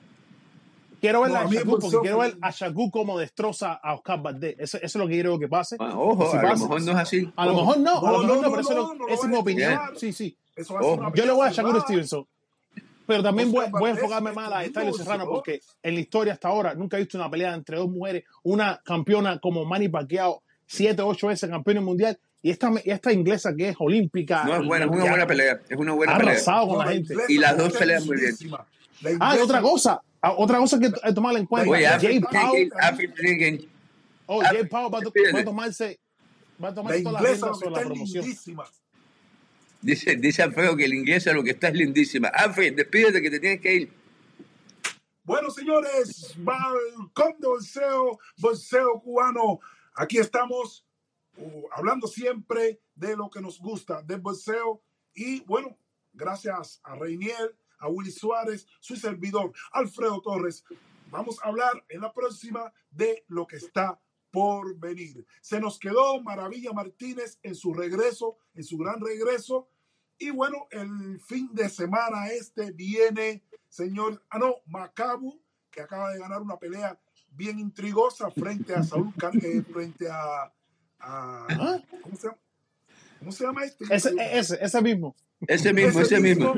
Quiero 1.00 1.20
ver 1.20 1.30
No, 1.30 1.36
a 1.36 1.40
a 1.42 1.46
Shakur 1.46 1.78
porque 1.80 1.98
quiero 2.00 2.18
ver 2.18 2.38
a 2.40 2.50
Shakur 2.50 2.90
como 2.90 3.18
destroza 3.18 3.74
a 3.74 3.94
Oscar 3.94 4.22
Valdez. 4.22 4.56
Eso, 4.58 4.78
eso 4.78 4.84
es 4.86 4.94
lo 4.96 5.06
que 5.06 5.12
quiero 5.14 5.38
que 5.38 5.46
pase. 5.48 5.76
Ah, 5.78 5.92
ojo, 5.96 6.30
Si 6.30 6.36
a 6.38 6.42
lo 6.42 6.48
pasa- 6.48 6.62
mejor 6.64 6.82
no 6.82 6.90
es 6.92 6.96
así. 6.98 7.32
A 7.36 7.46
lo 7.46 7.54
mejor 7.54 7.78
no, 7.78 7.98
a 8.06 8.12
lo 8.12 8.18
mejor 8.22 8.36
no, 8.42 8.50
pero 8.50 8.60
eso 8.62 8.70
es 8.70 8.76
lo- 8.76 8.94
lo 9.26 9.28
mi 9.28 9.36
opinión. 9.36 9.78
Sí, 9.96 10.12
sí. 10.12 10.36
Yo 11.14 11.26
le 11.26 11.32
voy 11.32 11.46
a 11.48 11.52
Shakur. 11.52 11.80
Stevenson. 11.82 12.26
Pero 13.06 13.22
también 13.22 13.52
voy, 13.52 13.66
voy 13.70 13.90
a 13.90 13.92
enfocarme 13.92 14.32
más 14.32 14.46
a 14.48 14.50
la 14.50 14.60
de 14.62 14.66
un 14.68 14.72
Tyler 14.72 14.88
boxeador. 14.90 15.12
Serrano 15.12 15.30
porque 15.30 15.60
en 15.82 15.94
la 15.94 16.00
historia 16.00 16.32
hasta 16.32 16.48
ahora 16.48 16.74
nunca 16.74 16.96
he 16.96 17.00
visto 17.00 17.16
una 17.18 17.30
pelea 17.30 17.54
entre 17.54 17.76
dos 17.76 17.88
mujeres, 17.88 18.24
una 18.42 18.80
campeona 18.84 19.38
como 19.38 19.64
Manny 19.64 19.88
Pacquiao, 19.88 20.42
siete, 20.66 21.02
ocho 21.02 21.28
veces 21.28 21.48
campeona 21.48 21.82
mundial, 21.82 22.18
y 22.46 22.50
esta, 22.50 22.70
y 22.84 22.90
esta 22.92 23.12
inglesa 23.12 23.52
que 23.56 23.70
es 23.70 23.76
olímpica. 23.80 24.44
No, 24.44 24.56
es 24.60 24.64
buena, 24.64 24.84
es 24.84 24.90
una 24.92 25.04
ha- 25.04 25.08
buena 25.08 25.26
pelea. 25.26 25.60
Es 25.68 25.76
una 25.76 25.90
ha 25.90 25.94
buena 25.96 26.16
pelea. 26.16 26.32
arrasado 26.32 26.68
con 26.68 26.78
No, 26.78 26.84
la 26.84 26.92
gente. 26.92 27.14
Y 27.28 27.38
las 27.38 27.56
dos 27.56 27.72
pelean 27.72 28.06
muy 28.06 28.16
bien. 28.20 28.36
Ah, 29.18 29.34
y 29.36 29.40
otra 29.40 29.60
cosa, 29.60 30.00
ah, 30.22 30.32
otra 30.36 30.58
cosa 30.58 30.78
que 30.78 30.86
hay 30.86 30.92
que 30.92 31.12
tomar 31.12 31.36
en 31.36 31.46
cuenta. 31.46 31.68
Oye, 31.68 31.84
Jay 31.86 32.20
Powell, 32.20 32.72
oh, 34.26 34.40
Jay 34.42 34.64
Powell 34.64 34.94
va, 34.94 35.00
va 35.34 35.40
a 35.40 35.44
tomarse, 35.44 35.98
va 36.62 36.68
a 36.68 36.74
tomar 36.74 36.94
La 36.94 37.02
sobre 37.02 37.32
está 37.34 37.70
la 37.70 37.80
es 37.80 37.86
promoción. 37.86 38.24
lindísima. 38.24 38.64
Dice, 39.82 40.14
dice 40.14 40.42
Alfredo 40.44 40.76
que 40.76 40.84
el 40.84 40.94
inglés 40.94 41.26
lo 41.26 41.42
que 41.42 41.50
está 41.50 41.66
es 41.68 41.74
lindísima. 41.74 42.28
Alfred, 42.28 42.74
despídete 42.76 43.20
que 43.20 43.30
te 43.30 43.40
tienes 43.40 43.60
que 43.60 43.74
ir. 43.74 43.92
Bueno, 45.24 45.50
señores, 45.50 46.32
balcón 46.38 47.34
de 47.40 47.48
bolseo, 47.48 48.20
bolseo 48.38 49.00
cubano. 49.00 49.58
Aquí 49.96 50.18
estamos 50.18 50.85
uh, 51.38 51.66
hablando 51.72 52.06
siempre 52.06 52.80
de 52.94 53.16
lo 53.16 53.30
que 53.30 53.40
nos 53.40 53.58
gusta 53.58 54.02
del 54.02 54.20
bolseo. 54.20 54.82
Y 55.14 55.40
bueno, 55.40 55.76
gracias 56.12 56.80
a 56.84 56.94
Reinier, 56.94 57.56
a 57.78 57.88
Willy 57.88 58.10
Suárez, 58.10 58.66
su 58.80 58.96
servidor 58.96 59.52
Alfredo 59.72 60.20
Torres. 60.20 60.64
Vamos 61.10 61.38
a 61.42 61.48
hablar 61.48 61.84
en 61.88 62.00
la 62.00 62.12
próxima 62.12 62.72
de 62.90 63.24
lo 63.28 63.46
que 63.46 63.56
está 63.56 64.00
por 64.30 64.76
venir. 64.78 65.26
Se 65.40 65.60
nos 65.60 65.78
quedó 65.78 66.20
Maravilla 66.20 66.72
Martínez 66.72 67.38
en 67.42 67.54
su 67.54 67.72
regreso, 67.72 68.36
en 68.54 68.64
su 68.64 68.76
gran 68.76 69.00
regreso. 69.00 69.68
Y 70.18 70.30
bueno, 70.30 70.66
el 70.70 71.20
fin 71.20 71.48
de 71.52 71.68
semana 71.68 72.28
este 72.28 72.72
viene, 72.72 73.44
señor, 73.68 74.22
ah 74.30 74.38
no, 74.38 74.56
Macabu, 74.66 75.40
que 75.70 75.80
acaba 75.80 76.12
de 76.12 76.18
ganar 76.18 76.42
una 76.42 76.58
pelea 76.58 76.98
bien 77.30 77.58
intrigosa 77.58 78.30
frente 78.30 78.74
a 78.74 78.82
Saúl, 78.82 79.12
eh, 79.42 79.62
frente 79.62 80.08
a, 80.10 80.52
a- 81.00 81.46
¿Ah? 81.50 81.78
¿cómo 82.02 82.16
se 82.16 82.26
llama? 82.28 82.38
¿Cómo 83.18 83.32
se 83.32 83.44
llama 83.44 83.64
este? 83.64 83.84
Ese, 83.90 84.14
ese, 84.32 84.58
ese 84.60 84.82
mismo. 84.82 85.14
Ese 85.46 85.72
mismo, 85.72 86.00
ese 86.00 86.20
mismo. 86.20 86.54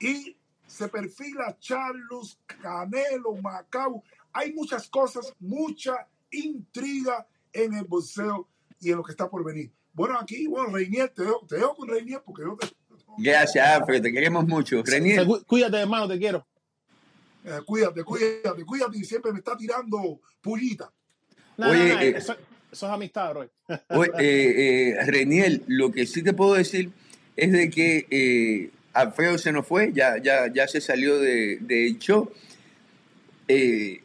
Y 0.00 0.36
se 0.66 0.88
perfila 0.88 1.56
Charlos, 1.58 2.38
Canelo, 2.62 3.34
Macabo. 3.36 4.02
Hay 4.32 4.52
muchas 4.52 4.88
cosas, 4.88 5.34
mucha 5.40 6.06
intriga 6.30 7.26
en 7.52 7.74
el 7.74 7.84
boxeo 7.84 8.48
y 8.80 8.90
en 8.90 8.96
lo 8.96 9.02
que 9.02 9.12
está 9.12 9.28
por 9.28 9.44
venir. 9.44 9.70
Bueno, 9.92 10.18
aquí, 10.18 10.46
bueno, 10.46 10.72
Reinier, 10.72 11.08
te 11.10 11.22
dejo, 11.22 11.44
te 11.46 11.56
dejo 11.56 11.74
con 11.74 11.88
Reinier 11.88 12.22
porque 12.24 12.42
yo 12.44 12.56
te, 12.56 12.68
Gracias, 13.18 13.66
Alfred, 13.66 14.00
te 14.02 14.12
queremos 14.12 14.46
mucho. 14.46 14.82
Renier, 14.84 15.26
Cu- 15.26 15.44
Cuídate, 15.44 15.78
hermano, 15.78 16.06
te 16.08 16.18
quiero. 16.18 16.46
eh, 17.44 17.58
cuídate, 17.66 18.04
cuídate, 18.04 18.64
cuídate 18.64 18.98
y 18.98 19.04
siempre 19.04 19.32
me 19.32 19.38
está 19.40 19.56
tirando 19.56 20.20
pullita. 20.40 20.90
No, 21.56 21.70
Oye, 21.70 21.88
no, 21.88 21.94
no, 21.96 22.00
eh, 22.00 22.14
eso, 22.16 22.36
eso 22.72 22.86
es 22.86 22.92
amistad, 22.92 23.30
bro. 23.30 23.50
Oye, 23.88 24.10
eh, 24.18 24.88
eh, 24.90 25.04
Reniel, 25.06 25.62
lo 25.66 25.90
que 25.92 26.06
sí 26.06 26.22
te 26.22 26.32
puedo 26.32 26.54
decir 26.54 26.90
es 27.36 27.52
de 27.52 27.70
que 27.70 28.06
eh, 28.10 28.70
Alfredo 28.92 29.38
se 29.38 29.52
nos 29.52 29.66
fue, 29.66 29.92
ya, 29.92 30.16
ya, 30.22 30.52
ya 30.52 30.66
se 30.68 30.80
salió 30.80 31.18
de- 31.18 31.58
del 31.60 31.98
show. 31.98 32.30
Eh, 33.48 34.02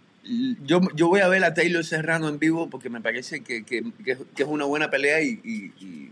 yo, 0.63 0.81
yo 0.95 1.07
voy 1.07 1.21
a 1.21 1.27
ver 1.27 1.43
a 1.43 1.53
Taylor 1.53 1.83
Serrano 1.85 2.27
en 2.29 2.39
vivo 2.39 2.69
porque 2.69 2.89
me 2.89 3.01
parece 3.01 3.41
que, 3.43 3.63
que, 3.63 3.83
que- 4.03 4.17
que 4.35 4.43
es 4.43 4.49
una 4.49 4.65
buena 4.65 4.89
pelea 4.89 5.21
y, 5.21 5.39
y, 5.43 6.11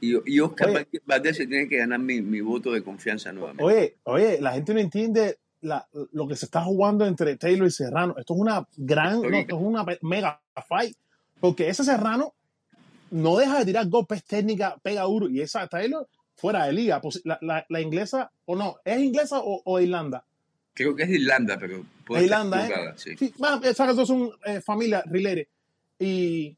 y, 0.00 0.16
y- 0.26 0.40
Oscar. 0.40 0.86
Valdez 1.06 1.36
se 1.36 1.46
tiene 1.46 1.68
que 1.68 1.76
ganar 1.78 2.00
mi, 2.00 2.20
mi 2.20 2.40
voto 2.40 2.72
de 2.72 2.82
confianza 2.82 3.32
nuevamente. 3.32 3.62
Oye, 3.62 3.96
oye, 4.04 4.40
la 4.40 4.52
gente 4.52 4.74
no 4.74 4.80
entiende 4.80 5.38
la- 5.60 5.86
lo 6.12 6.26
que 6.26 6.34
se 6.36 6.46
está 6.46 6.62
jugando 6.62 7.06
entre 7.06 7.36
Taylor 7.36 7.66
y 7.68 7.70
Serrano. 7.70 8.14
Esto 8.18 8.34
es 8.34 8.40
una 8.40 8.66
gran, 8.76 9.22
no, 9.22 9.28
esto 9.38 9.56
es 9.56 9.62
una 9.62 9.84
mega 10.02 10.40
fight. 10.68 10.96
Porque 11.40 11.68
ese 11.68 11.84
Serrano 11.84 12.34
no 13.10 13.36
deja 13.36 13.58
de 13.60 13.64
tirar 13.66 13.86
golpes 13.88 14.24
técnicas, 14.24 14.74
pega 14.82 15.02
duro. 15.02 15.28
Y 15.28 15.40
esa 15.40 15.66
Taylor 15.66 16.06
fuera 16.36 16.66
de 16.66 16.72
liga. 16.72 17.00
Pues, 17.00 17.20
la, 17.24 17.38
la- 17.42 17.64
la 17.68 17.80
inglesa, 17.80 18.30
o 18.44 18.56
no, 18.56 18.76
¿es 18.84 18.98
inglesa 19.00 19.38
o, 19.40 19.62
o 19.64 19.78
de 19.78 19.84
Irlanda? 19.84 20.24
Creo 20.74 20.94
que 20.94 21.02
es 21.04 21.08
de 21.08 21.16
Irlanda, 21.16 21.56
pero 21.58 21.84
puede 22.04 22.20
De 22.22 22.26
estar 22.26 22.44
Irlanda, 22.46 22.90
¿eh? 22.90 22.94
sí. 22.96 23.16
Sí, 23.16 23.34
esas 23.64 23.96
dos 23.96 24.06
son 24.08 24.30
eh, 24.44 24.60
familias 24.60 25.02
rileres. 25.06 25.48
Y 25.98 26.56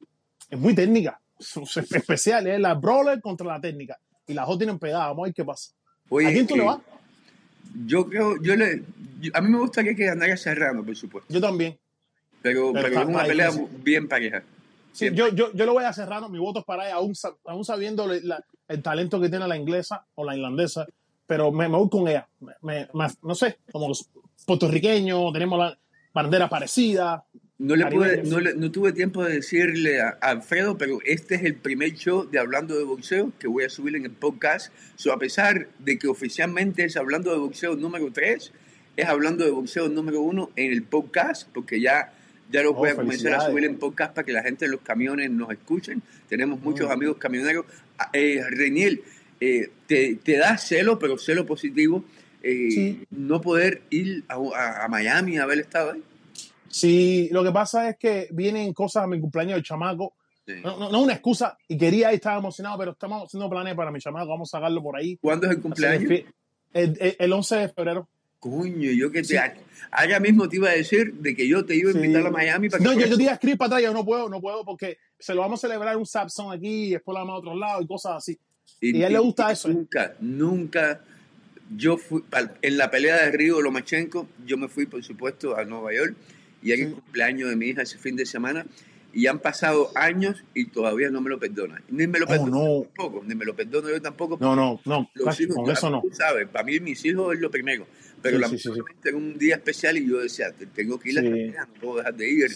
es 0.50 0.58
muy 0.58 0.74
técnica. 0.74 1.20
Son 1.38 1.64
especiales. 1.90 2.54
Es 2.54 2.60
la 2.60 2.74
brawler 2.74 3.20
contra 3.22 3.46
la 3.46 3.60
técnica. 3.60 3.98
Y 4.26 4.34
las 4.34 4.46
dos 4.46 4.58
tienen 4.58 4.78
pegada. 4.78 5.06
Vamos 5.08 5.22
a 5.22 5.26
ver 5.28 5.34
qué 5.34 5.44
pasa. 5.44 5.72
Oye, 6.10 6.26
¿A 6.28 6.32
quién 6.32 6.46
tú 6.46 6.56
le 6.56 6.62
eh, 6.62 6.66
vas? 6.66 6.80
Yo 7.86 8.06
creo, 8.08 8.42
yo 8.42 8.56
le, 8.56 8.82
yo- 9.20 9.30
a 9.32 9.40
mí 9.40 9.48
me 9.48 9.58
gustaría 9.58 9.94
que 9.94 10.04
ganara 10.04 10.36
Serrano, 10.36 10.84
por 10.84 10.96
supuesto, 10.96 11.32
Yo 11.32 11.40
también. 11.40 11.78
pero, 12.42 12.72
Pero 12.72 12.84
pero 12.84 12.86
está- 12.88 13.02
es 13.02 13.08
una 13.08 13.24
pelea 13.24 13.50
difícil. 13.50 13.68
bien 13.82 14.08
pareja. 14.08 14.42
Sí, 14.92 15.08
yo, 15.14 15.28
yo, 15.28 15.52
yo 15.52 15.66
lo 15.66 15.72
voy 15.72 15.84
a 15.84 15.92
Serrano, 15.92 16.28
mi 16.28 16.38
voto 16.38 16.60
es 16.60 16.64
para 16.64 16.86
ella, 16.86 16.96
aún, 16.96 17.12
aún 17.44 17.64
sabiendo 17.64 18.06
la- 18.06 18.44
el 18.68 18.82
talento 18.82 19.20
que 19.20 19.28
tiene 19.28 19.46
la 19.48 19.56
inglesa 19.56 20.06
o 20.14 20.24
la 20.24 20.36
irlandesa, 20.36 20.86
pero 21.26 21.50
me, 21.52 21.68
me 21.68 21.76
voy 21.76 21.88
con 21.88 22.06
ella. 22.08 22.28
Me, 22.62 22.88
me- 22.92 23.08
no 23.22 23.34
sé, 23.34 23.58
como 23.72 23.88
los 23.88 24.08
puertorriqueños, 24.46 25.32
tenemos 25.32 25.58
la 25.58 25.78
bandera 26.12 26.48
parecida. 26.48 27.24
No, 27.58 27.76
le 27.76 27.86
pude, 27.86 28.22
no, 28.24 28.40
le- 28.40 28.54
no 28.54 28.70
tuve 28.70 28.92
tiempo 28.92 29.22
de 29.22 29.34
decirle 29.34 30.00
a, 30.00 30.18
a 30.20 30.30
Alfredo, 30.30 30.76
pero 30.78 30.98
este 31.04 31.34
es 31.36 31.44
el 31.44 31.54
primer 31.56 31.92
show 31.94 32.28
de 32.28 32.38
Hablando 32.38 32.76
de 32.76 32.84
Boxeo 32.84 33.32
que 33.38 33.46
voy 33.48 33.64
a 33.64 33.68
subir 33.70 33.96
en 33.96 34.04
el 34.06 34.10
podcast. 34.12 34.72
So, 34.96 35.12
a 35.12 35.18
pesar 35.18 35.68
de 35.78 35.98
que 35.98 36.08
oficialmente 36.08 36.84
es 36.84 36.96
Hablando 36.96 37.30
de 37.30 37.38
Boxeo 37.38 37.76
número 37.76 38.10
3, 38.12 38.52
es 38.96 39.06
Hablando 39.06 39.44
de 39.44 39.50
Boxeo 39.50 39.88
número 39.88 40.20
1 40.22 40.50
en 40.56 40.72
el 40.72 40.82
podcast, 40.84 41.48
porque 41.52 41.80
ya, 41.80 42.12
ya 42.50 42.62
lo 42.62 42.70
Oh, 42.70 42.74
voy 42.74 42.90
a 42.90 42.96
comenzar 42.96 43.34
a 43.34 43.40
subir 43.42 43.64
en 43.64 43.78
podcast 43.78 44.14
para 44.14 44.24
que 44.26 44.32
la 44.32 44.42
gente 44.42 44.64
en 44.64 44.72
los 44.72 44.80
camiones 44.80 45.30
nos 45.30 45.50
escuchen. 45.50 46.02
Tenemos 46.28 46.60
muchos 46.60 46.88
Mm. 46.88 46.92
amigos 46.92 47.16
camioneros. 47.18 47.66
Ah, 47.98 48.10
Eh, 48.12 48.42
Reniel, 48.50 49.02
eh, 49.40 49.70
te, 49.86 50.16
te 50.16 50.36
da 50.38 50.56
celo, 50.58 50.98
pero 50.98 51.16
celo 51.18 51.46
positivo, 51.46 52.04
eh, 52.42 52.70
Sí. 52.70 53.04
no 53.10 53.40
poder 53.40 53.82
ir 53.90 54.24
a, 54.28 54.34
a- 54.34 54.84
a 54.84 54.88
Miami 54.88 55.38
a 55.38 55.42
haber 55.44 55.58
estado 55.60 55.92
ahí. 55.92 56.02
Sí, 56.68 57.28
lo 57.32 57.42
que 57.42 57.50
pasa 57.50 57.88
es 57.90 57.96
que 57.96 58.28
vienen 58.30 58.72
cosas 58.72 59.04
a 59.04 59.06
mi 59.06 59.18
cumpleaños 59.20 59.54
del 59.56 59.64
chamaco. 59.64 60.14
Sí. 60.46 60.54
No, 60.64 60.78
no, 60.78 60.90
no 60.90 60.98
es 60.98 61.04
una 61.04 61.12
excusa, 61.12 61.56
y 61.68 61.76
quería 61.76 62.08
ir, 62.10 62.16
estaba 62.16 62.38
emocionado, 62.38 62.78
pero 62.78 62.90
estamos 62.92 63.24
haciendo 63.26 63.48
planes 63.50 63.74
para 63.74 63.90
mi 63.90 63.98
chamaco, 64.00 64.28
vamos 64.28 64.52
a 64.52 64.58
sacarlo 64.58 64.82
por 64.82 64.96
ahí. 64.96 65.16
¿Cuándo 65.20 65.46
es 65.46 65.52
el 65.56 65.60
cumpleaños? 65.62 66.10
el- 66.72 66.96
el- 67.00 67.16
el 67.18 67.32
11 67.32 67.56
de 67.56 67.68
febrero. 67.68 68.08
Coño, 68.40 68.90
yo 68.90 69.10
que 69.12 69.20
te. 69.22 69.28
Sí. 69.28 69.36
Ahora 69.92 70.18
mismo 70.20 70.48
te 70.48 70.56
iba 70.56 70.70
a 70.70 70.72
decir 70.72 71.12
de 71.14 71.36
que 71.36 71.46
yo 71.46 71.64
te 71.64 71.76
iba 71.76 71.90
a 71.90 71.94
invitar 71.94 72.22
Sí. 72.22 72.28
a 72.28 72.30
Miami 72.30 72.68
para 72.68 72.78
que. 72.82 72.84
No, 72.84 72.92
yo, 72.94 72.98
yo 73.00 73.02
fueras. 73.02 73.16
te 73.18 73.22
iba 73.22 73.30
a 73.32 73.34
escribir 73.34 73.58
para 73.58 73.66
atrás, 73.68 73.82
yo 73.82 73.92
no 73.92 74.04
puedo, 74.04 74.28
no 74.28 74.40
puedo, 74.40 74.64
porque 74.64 74.98
se 75.18 75.34
lo 75.34 75.42
vamos 75.42 75.62
a 75.62 75.68
celebrar 75.68 75.96
un 75.96 76.06
Sapson 76.06 76.52
aquí 76.52 76.86
y 76.86 76.90
después 76.92 77.14
lo 77.14 77.20
vamos 77.20 77.34
a 77.34 77.38
otro 77.38 77.54
lado 77.56 77.82
y 77.82 77.86
cosas 77.86 78.12
así. 78.16 78.38
y 78.80 79.02
a 79.02 79.06
él 79.08 79.12
le 79.12 79.18
gusta 79.18 79.52
eso, 79.52 79.68
¿eh? 79.70 79.74
Nunca, 79.74 80.14
nunca. 80.20 81.00
Yo 81.76 81.96
fui. 81.98 82.24
En 82.62 82.78
la 82.78 82.90
pelea 82.90 83.16
de 83.24 83.30
Río 83.30 83.60
Lomachenko, 83.60 84.26
yo 84.46 84.56
me 84.56 84.68
fui, 84.68 84.86
por 84.86 85.04
supuesto, 85.04 85.56
a 85.56 85.64
Nueva 85.64 85.92
York 85.94 86.14
y 86.62 86.72
era 86.72 86.82
el 86.82 86.88
Sí. 86.88 86.94
cumpleaños 86.94 87.48
de 87.50 87.56
mi 87.56 87.66
hija 87.66 87.82
ese 87.82 87.98
fin 87.98 88.16
de 88.16 88.26
semana. 88.26 88.66
Y 89.12 89.26
han 89.26 89.40
pasado 89.40 89.90
años 89.96 90.44
y 90.54 90.66
todavía 90.66 91.10
no 91.10 91.20
me 91.20 91.30
lo 91.30 91.38
perdona. 91.40 91.82
Ni 91.88 92.06
me 92.06 92.20
lo 92.20 92.26
Oh, 92.26 92.28
perdono 92.28 92.50
no. 92.50 92.64
yo 92.66 92.82
tampoco, 92.94 93.24
ni 93.26 93.34
me 93.34 93.44
lo 93.44 93.56
perdono 93.56 93.88
yo 93.88 94.00
tampoco. 94.00 94.38
No, 94.40 94.54
no, 94.54 94.80
no, 94.84 95.10
Los 95.14 95.40
hijos, 95.40 95.56
con 95.56 95.68
eso 95.70 95.90
no. 95.90 96.00
Tú 96.00 96.10
sabes, 96.12 96.46
para 96.48 96.64
mí 96.64 96.78
mis 96.80 97.04
hijos 97.04 97.34
es 97.34 97.40
lo 97.40 97.50
primero. 97.50 97.86
Pero 98.22 98.36
Sí, 98.36 98.40
la 98.42 98.48
sí, 98.48 98.58
sí, 98.58 98.70
era 99.04 99.16
un 99.16 99.38
día 99.38 99.54
especial 99.56 99.96
y 99.98 100.06
yo 100.08 100.18
decía, 100.18 100.52
"Te- 100.52 100.66
tengo 100.66 100.98
que 101.00 101.10
ir 101.10 101.18
a 101.18 101.22
pelea, 101.22 101.66
no 101.66 101.80
puedo 101.80 101.96
dejar 101.98 102.14
de 102.16 102.30
ir. 102.30 102.46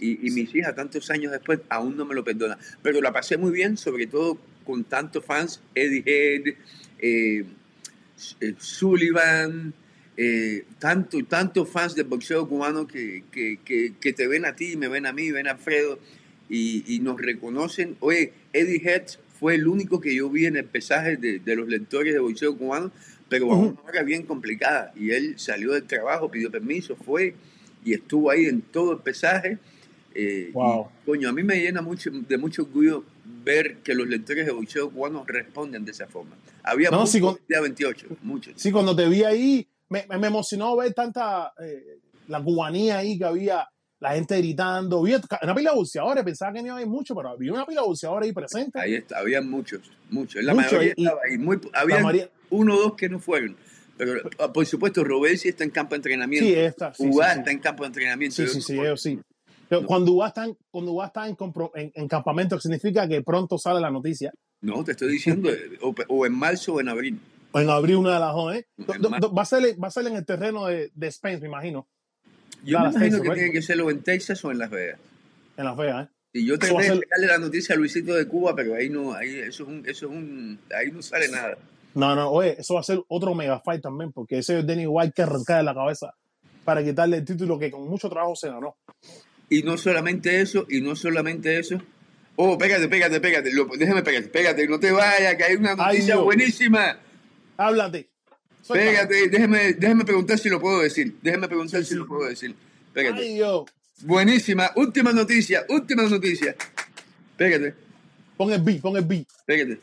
Y, 0.00 0.26
y 0.26 0.30
mis 0.30 0.54
hijas, 0.54 0.74
tantos 0.74 1.10
años 1.10 1.32
después, 1.32 1.60
aún 1.68 1.96
no 1.96 2.06
me 2.06 2.14
lo 2.14 2.24
perdonan. 2.24 2.58
Pero 2.82 3.00
la 3.02 3.12
pasé 3.12 3.36
muy 3.36 3.52
bien, 3.52 3.76
sobre 3.76 4.06
todo 4.06 4.38
con 4.64 4.84
tantos 4.84 5.24
fans, 5.24 5.60
Eddie 5.74 6.02
Head, 6.06 6.54
eh, 7.00 7.44
eh, 8.40 8.54
Sullivan, 8.58 9.74
eh, 10.16 10.64
tanto, 10.78 11.18
tantos 11.24 11.68
fans 11.68 11.94
del 11.94 12.06
boxeo 12.06 12.48
cubano 12.48 12.86
que, 12.86 13.24
que, 13.32 13.58
que, 13.64 13.94
que 14.00 14.12
te 14.12 14.26
ven 14.28 14.44
a 14.44 14.54
ti, 14.56 14.76
me 14.76 14.88
ven 14.88 15.06
a 15.06 15.12
mí, 15.12 15.30
ven 15.30 15.46
a 15.48 15.52
Alfredo 15.52 15.98
y, 16.48 16.84
y 16.86 17.00
nos 17.00 17.20
reconocen. 17.20 17.96
Oye, 18.00 18.32
Eddie 18.52 18.82
Head 18.84 19.04
fue 19.38 19.54
el 19.56 19.66
único 19.66 20.00
que 20.00 20.14
yo 20.14 20.30
vi 20.30 20.46
en 20.46 20.56
el 20.56 20.64
pesaje 20.64 21.16
de, 21.16 21.38
de 21.40 21.56
los 21.56 21.68
lectores 21.68 22.12
de 22.14 22.20
boxeo 22.20 22.56
cubano, 22.56 22.92
pero 23.40 23.52
a 23.52 23.56
una 23.56 23.80
hora 23.82 24.02
bien 24.02 24.24
complicada. 24.24 24.92
Y 24.96 25.10
él 25.10 25.34
salió 25.38 25.72
del 25.72 25.84
trabajo, 25.84 26.30
pidió 26.30 26.50
permiso, 26.50 26.96
fue 26.96 27.34
y 27.84 27.94
estuvo 27.94 28.30
ahí 28.30 28.46
en 28.46 28.60
todo 28.62 28.92
el 28.92 28.98
pesaje. 28.98 29.58
Eh, 30.14 30.50
Wow. 30.52 30.88
y, 31.02 31.06
coño, 31.06 31.28
a 31.30 31.32
mí 31.32 31.42
me 31.42 31.56
llena 31.60 31.80
mucho, 31.82 32.10
de 32.12 32.36
mucho 32.38 32.62
orgullo 32.62 33.04
ver 33.44 33.78
que 33.78 33.94
los 33.94 34.06
lectores 34.06 34.44
de 34.46 34.52
boxeo 34.52 34.90
cubano 34.90 35.24
responden 35.26 35.84
de 35.84 35.92
esa 35.92 36.06
forma. 36.06 36.36
Había 36.62 36.90
No, 36.90 36.98
muchos 36.98 37.10
sí, 37.12 37.20
con- 37.20 37.38
día 37.48 37.60
28, 37.60 38.06
muchos. 38.22 38.52
Sí, 38.56 38.70
cuando 38.70 38.94
te 38.94 39.08
vi 39.08 39.24
ahí, 39.24 39.66
me, 39.88 40.04
emocionó 40.10 40.76
ver 40.76 40.92
tanta, 40.94 41.52
eh, 41.62 41.98
la 42.28 42.42
cubanía 42.42 42.98
ahí 42.98 43.18
que 43.18 43.24
había, 43.24 43.66
la 44.00 44.14
gente 44.14 44.36
gritando. 44.38 45.02
Vi 45.02 45.14
una 45.42 45.54
pila 45.54 45.70
de 45.70 45.76
boxeadores, 45.76 46.24
pensaba 46.24 46.52
que 46.52 46.58
no 46.60 46.66
iba 46.66 46.74
a 46.74 46.76
haber 46.78 46.88
mucho, 46.88 47.14
pero 47.14 47.30
había 47.30 47.52
una 47.52 47.64
pila 47.64 47.80
de 47.80 47.86
boxeadores 47.86 48.26
ahí 48.28 48.32
presente. 48.34 48.78
Ahí 48.80 48.94
está, 48.96 49.18
había 49.18 49.40
muchos, 49.40 49.80
muchos. 50.10 50.42
La 50.44 50.52
Mucho, 50.54 50.66
mayoría 50.76 50.92
y- 50.96 51.02
estaba 51.04 51.20
ahí. 51.28 51.38
Muy, 51.38 51.58
había 51.72 51.96
uno 52.52 52.76
o 52.76 52.80
dos 52.80 52.94
que 52.94 53.08
no 53.08 53.18
fueron. 53.18 53.56
Pero 53.96 54.14
ah, 54.38 54.52
por 54.52 54.64
supuesto, 54.66 55.04
Robesi 55.04 55.48
está 55.48 55.64
en 55.64 55.70
campo 55.70 55.90
de 55.94 55.96
entrenamiento. 55.96 56.46
Sí, 56.48 56.54
esta. 56.54 56.94
Sí, 56.94 57.08
está 57.08 57.50
en 57.50 57.58
campo 57.58 57.82
de 57.82 57.88
entrenamiento. 57.88 58.36
Sí, 58.36 58.46
sí, 58.48 58.60
sí, 58.62 58.72
ellos 58.78 59.00
sí. 59.02 59.18
Pero 59.68 59.82
No. 59.82 59.86
cuando 59.86 60.12
Ugá 60.12 60.28
está, 60.28 60.44
en, 60.44 60.56
cuando 60.70 61.04
está 61.04 61.28
en, 61.28 61.36
compro- 61.36 61.70
en- 61.74 61.92
en 61.94 62.08
campamento, 62.08 62.58
significa 62.60 63.06
que 63.08 63.22
pronto 63.22 63.58
sale 63.58 63.80
la 63.80 63.90
noticia. 63.90 64.32
No, 64.60 64.82
te 64.84 64.92
estoy 64.92 65.12
diciendo, 65.12 65.50
eh, 65.50 65.78
o, 65.80 65.94
o 66.08 66.26
en 66.26 66.32
marzo 66.34 66.74
o 66.74 66.80
en 66.80 66.88
abril. 66.88 67.18
O 67.52 67.60
en 67.60 67.68
abril 67.68 67.96
una 67.96 68.14
de 68.14 68.20
las 68.20 68.32
dos, 68.34 68.54
¿eh? 68.54 68.66
Va, 68.78 69.42
a 69.42 69.44
ser, 69.44 69.82
va 69.82 69.88
a 69.88 69.90
ser 69.90 70.06
en 70.06 70.16
el 70.16 70.24
terreno 70.24 70.66
de, 70.66 70.90
de 70.94 71.10
Spence, 71.12 71.40
me 71.42 71.48
imagino, 71.48 71.86
Yo 72.64 72.78
Dallas, 72.78 72.94
me 72.94 73.06
imagino 73.08 73.18
Texas, 73.18 73.20
que 73.22 73.28
right? 73.28 73.34
tiene 73.38 73.52
que 73.52 73.62
serlo 73.62 73.90
en 73.90 74.02
Texas 74.02 74.44
o 74.44 74.50
en 74.50 74.58
Las 74.58 74.70
Vegas. 74.70 74.98
en 75.56 75.64
Las 75.64 75.76
Vegas, 75.76 76.06
¿eh? 76.08 76.12
Y 76.34 76.46
yo 76.46 76.56
de 76.56 76.66
ser- 76.66 76.76
sacarle 77.00 77.26
la 77.26 77.38
noticia 77.38 77.74
a 77.74 77.78
Luisito 77.78 78.14
de 78.14 78.26
Cuba, 78.26 78.54
pero 78.56 78.74
ahí 78.74 78.88
no, 78.88 79.12
ahí 79.12 79.36
eso 79.36 79.64
es 79.64 79.68
un, 79.68 79.78
eso 79.86 80.06
es 80.06 80.12
un, 80.12 80.58
ahí 80.74 80.90
no 80.90 81.02
sale 81.02 81.28
nada. 81.28 81.58
No, 81.94 82.14
no, 82.14 82.30
oye, 82.30 82.56
eso 82.58 82.74
va 82.74 82.80
a 82.80 82.84
ser 82.84 83.00
otro 83.08 83.34
mega 83.34 83.60
fight 83.60 83.82
también, 83.82 84.12
porque 84.12 84.38
ese 84.38 84.58
es 84.60 84.66
Danny 84.66 84.86
White 84.86 85.12
que 85.14 85.22
arrancar 85.22 85.58
de 85.58 85.62
la 85.64 85.74
cabeza 85.74 86.14
para 86.64 86.82
quitarle 86.82 87.18
el 87.18 87.24
título 87.24 87.58
que 87.58 87.70
con 87.70 87.86
mucho 87.88 88.08
trabajo 88.08 88.34
se 88.34 88.48
ganó. 88.48 88.76
Y 89.50 89.62
no 89.62 89.76
solamente 89.76 90.40
eso, 90.40 90.64
y 90.70 90.80
no 90.80 90.96
solamente 90.96 91.58
eso. 91.58 91.76
Oh, 92.36 92.56
pégate, 92.56 92.88
pégate, 92.88 93.20
pégate. 93.20 93.52
Lo- 93.52 93.66
déjame 93.66 94.02
pégate, 94.02 94.28
pégate, 94.28 94.66
no 94.66 94.80
te 94.80 94.90
vayas, 94.90 95.34
que 95.36 95.44
hay 95.44 95.56
una 95.56 95.72
Ay, 95.72 95.76
noticia 95.76 96.14
Dios. 96.14 96.24
buenísima. 96.24 96.98
Háblate. 97.58 98.08
Suéltame. 98.62 98.90
Pégate, 98.92 99.28
déjame, 99.28 99.72
déjame 99.74 100.04
preguntar 100.04 100.38
si 100.38 100.48
lo 100.48 100.58
puedo 100.60 100.80
decir. 100.80 101.16
Déjame 101.20 101.48
preguntar 101.48 101.82
Sí, 101.82 101.90
si 101.90 101.94
lo 101.96 102.06
puedo 102.06 102.26
decir. 102.28 102.54
Pégate. 102.94 103.20
Ay. 103.20 103.40
Buenísima, 104.04 104.70
última 104.76 105.12
noticia, 105.12 105.66
última 105.68 106.04
noticia. 106.04 106.56
Pégate, 107.36 107.74
Pon 108.36 108.50
el 108.52 108.62
beat, 108.62 108.80
pon 108.80 108.96
el 108.96 109.04
beat. 109.04 109.26
pégate. 109.44 109.78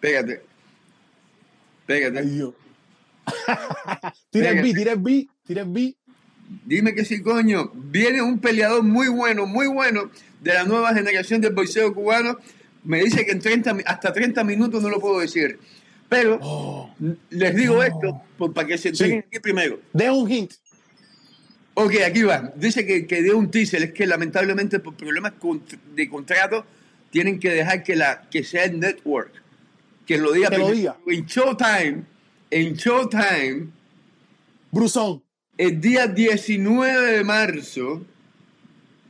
Pégate. 0.00 0.42
Pégate. 1.86 2.18
Ay, 2.18 2.26
Dios. 2.26 2.54
tira 4.30 4.50
el 4.50 4.62
beat, 4.62 4.76
tira 4.76 4.92
el 4.92 4.98
beat, 4.98 5.26
tira 5.46 5.62
el 5.62 5.68
beat. 5.68 5.94
Dime 6.64 6.94
que 6.94 7.04
sí, 7.04 7.22
coño. 7.22 7.70
Viene 7.74 8.22
un 8.22 8.38
peleador 8.38 8.82
muy 8.82 9.08
bueno, 9.08 9.46
muy 9.46 9.66
bueno 9.66 10.10
de 10.40 10.54
la 10.54 10.64
nueva 10.64 10.94
generación 10.94 11.40
del 11.40 11.54
boxeo 11.54 11.92
cubano. 11.92 12.38
Me 12.84 13.02
dice 13.02 13.24
que 13.26 13.32
en 13.32 13.40
30, 13.40 13.74
mi- 13.74 13.82
hasta 13.84 14.12
30 14.12 14.44
minutos 14.44 14.80
no 14.82 14.88
lo 14.88 15.00
puedo 15.00 15.18
decir. 15.20 15.58
Pero 16.08 16.38
Oh. 16.40 16.94
les 17.30 17.54
digo 17.56 17.76
No. 17.76 17.82
esto 17.82 18.22
por- 18.38 18.54
para 18.54 18.68
que 18.68 18.78
se 18.78 18.82
Sí. 18.82 18.88
entreguen 18.90 19.24
aquí 19.26 19.40
primero. 19.40 19.80
Deja 19.92 20.12
un 20.12 20.30
hint. 20.30 20.52
Ok, 21.74 21.94
aquí 22.06 22.22
va. 22.22 22.52
Dice 22.54 22.86
que, 22.86 23.06
que 23.08 23.22
dio 23.22 23.36
un 23.36 23.50
teaser. 23.50 23.82
Es 23.82 23.92
que 23.92 24.06
lamentablemente 24.06 24.78
por 24.78 24.94
problemas 24.94 25.32
de 25.96 26.08
contrato 26.08 26.64
tienen 27.10 27.40
que 27.40 27.50
dejar 27.50 27.82
que, 27.82 27.96
la, 27.96 28.22
que 28.30 28.44
sea 28.44 28.64
el 28.64 28.78
network. 28.78 29.32
Que 30.06 30.18
lo 30.18 30.32
diga 30.32 30.50
Que 30.50 30.58
lo 30.58 30.70
diga. 30.70 30.96
En 31.06 31.26
Showtime, 31.26 32.04
en 32.50 32.74
Showtime, 32.74 33.68
Brusón. 34.70 35.22
el 35.58 35.80
día 35.80 36.06
19 36.06 37.12
de 37.12 37.24
marzo, 37.24 38.04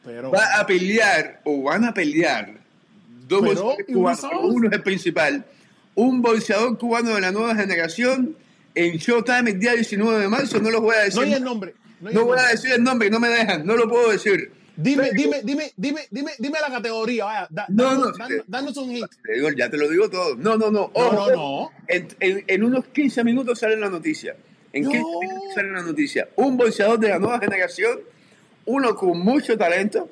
Pero. 0.04 0.30
va 0.30 0.58
a 0.58 0.66
pelear 0.66 1.40
o 1.44 1.62
van 1.64 1.84
a 1.84 1.92
pelear 1.94 2.54
dos 3.28 3.40
Pero, 3.42 3.54
boxeadores 3.54 3.86
¿y 3.88 3.92
cubanos, 3.92 4.24
uno 4.44 4.68
es 4.68 4.72
el 4.74 4.82
principal, 4.82 5.44
un 5.94 6.22
boxeador 6.22 6.78
cubano 6.78 7.14
de 7.14 7.20
la 7.20 7.32
nueva 7.32 7.54
generación 7.54 8.36
en 8.74 8.96
Showtime 8.98 9.50
el 9.50 9.58
día 9.60 9.72
19 9.72 10.20
de 10.20 10.28
marzo, 10.28 10.60
no 10.60 10.70
los 10.70 10.80
voy 10.80 10.94
a 10.96 11.00
decir. 11.04 11.20
No 11.20 11.26
hay 11.26 11.32
el 11.32 11.44
nombre. 11.44 11.74
No 12.00 12.24
voy 12.26 12.38
a 12.38 12.48
decir 12.48 12.72
el 12.72 12.82
nombre, 12.84 13.08
no 13.10 13.18
me 13.18 13.28
dejan, 13.28 13.66
no 13.66 13.74
lo 13.74 13.88
puedo 13.88 14.10
decir. 14.10 14.52
Dime, 14.76 15.10
dime, 15.12 15.40
dime, 15.42 15.72
dime, 15.76 16.00
dime, 16.10 16.32
dime 16.38 16.58
la 16.60 16.68
categoría, 16.74 17.24
vaya. 17.24 17.46
Da- 17.50 17.66
No, 17.68 17.84
danos, 17.84 18.06
no, 18.06 18.12
danos- 18.18 18.28
sí. 18.28 18.44
danos 18.46 18.76
un 18.76 18.90
hit. 18.90 19.06
Te 19.24 19.32
digo, 19.34 19.48
ya 19.50 19.70
te 19.70 19.76
lo 19.78 19.88
digo 19.88 20.10
todo. 20.10 20.36
No, 20.36 20.56
no, 20.56 20.66
no. 20.70 20.70
No, 20.70 20.90
Ojo, 20.92 21.30
no, 21.30 21.36
no. 21.36 21.70
En, 21.88 22.08
en- 22.20 22.44
en 22.46 22.62
unos 22.64 22.84
15 22.88 23.24
minutos 23.24 23.58
sale 23.58 23.76
la 23.76 23.88
noticia. 23.88 24.36
En 24.72 24.84
No. 24.84 24.90
15 24.90 25.08
minutos 25.20 25.54
sale 25.54 25.70
la 25.72 25.82
noticia. 25.82 26.28
Un 26.36 26.56
boxeador 26.58 26.98
de 26.98 27.08
la 27.08 27.18
nueva 27.18 27.38
generación, 27.38 28.00
uno 28.66 28.94
con 28.94 29.18
mucho 29.18 29.56
talento, 29.56 30.10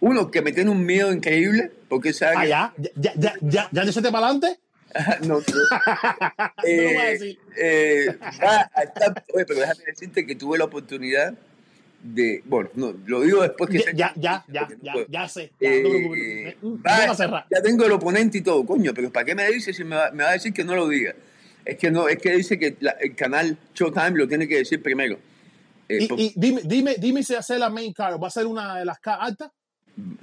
uno 0.00 0.30
que 0.30 0.42
me 0.42 0.52
tiene 0.52 0.70
un 0.70 0.84
miedo 0.84 1.10
increíble, 1.10 1.70
porque 1.88 2.12
sabe 2.12 2.34
Ah, 2.36 2.42
que- 2.42 2.48
ya, 2.48 2.92
ya, 2.96 3.12
ya, 3.16 3.34
ya, 3.40 3.68
ya, 3.72 3.84
ya 3.84 4.02
te 4.02 4.10
para 4.12 4.26
adelante. 4.28 4.58
no, 5.22 5.38
no. 5.38 5.40
No 5.40 6.82
lo 6.82 6.88
voy 6.88 6.96
a 6.96 7.04
decir. 7.06 7.38
eh, 7.56 8.18
va 8.42 8.70
a 8.74 8.82
estar- 8.82 9.24
oye, 9.34 9.44
pero 9.46 9.60
déjame 9.60 9.84
decirte 9.86 10.26
que 10.26 10.34
tuve 10.36 10.58
la 10.58 10.64
oportunidad 10.64 11.34
de. 12.04 12.42
Bueno, 12.44 12.70
no, 12.74 12.94
lo 13.06 13.22
digo 13.22 13.42
después 13.42 13.68
que 13.70 13.78
Ya, 13.78 13.84
se- 13.84 13.96
ya, 13.96 14.12
ya, 14.16 14.44
ya, 14.48 14.60
no 14.62 14.68
ya, 14.82 14.92
puedo. 14.92 15.06
ya 15.08 15.28
sé. 15.28 15.50
Ya, 15.58 15.70
no. 15.70 16.14
Eh, 16.14 16.56
va, 16.86 17.10
a 17.10 17.14
cerrar. 17.14 17.46
ya 17.50 17.62
tengo 17.62 17.84
el 17.86 17.92
oponente 17.92 18.38
y 18.38 18.42
todo, 18.42 18.64
coño, 18.64 18.92
pero 18.94 19.10
¿para 19.10 19.24
qué 19.26 19.34
me 19.34 19.50
dice 19.50 19.72
si 19.72 19.82
me 19.84 19.96
va, 19.96 20.10
me 20.12 20.22
va 20.22 20.30
a 20.30 20.32
decir 20.34 20.52
que 20.52 20.62
no 20.62 20.76
lo 20.76 20.86
diga? 20.88 21.14
Es 21.64 21.78
que 21.78 21.90
no, 21.90 22.08
es 22.08 22.18
que 22.18 22.32
dice 22.36 22.58
que 22.58 22.76
la- 22.80 22.92
el 23.00 23.14
canal 23.16 23.56
Showtime 23.74 24.10
lo 24.18 24.28
tiene 24.28 24.46
que 24.46 24.58
decir 24.58 24.82
primero. 24.82 25.18
Eh, 25.88 26.02
Y, 26.02 26.06
por- 26.06 26.20
y 26.20 26.32
dime, 26.36 26.60
dime, 26.64 26.94
dime 26.98 27.22
si 27.22 27.34
hace 27.34 27.58
la 27.58 27.70
main 27.70 27.92
card. 27.92 28.20
¿Va 28.22 28.28
a 28.28 28.30
ser 28.30 28.46
una 28.46 28.76
de 28.78 28.84
las 28.84 28.98
K 29.00 29.14
altas? 29.14 29.50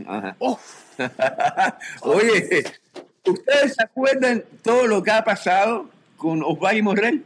Ajá. 0.06 0.36
Oh, 0.40 0.60
Oye, 2.04 2.64
¿ustedes 3.26 3.74
se 3.76 3.84
acuerdan 3.84 4.44
todo 4.64 4.88
lo 4.88 5.02
que 5.04 5.12
ha 5.12 5.24
pasado 5.24 5.90
con 6.18 6.44
Osvaldo 6.44 6.84
Morrell? 6.84 7.24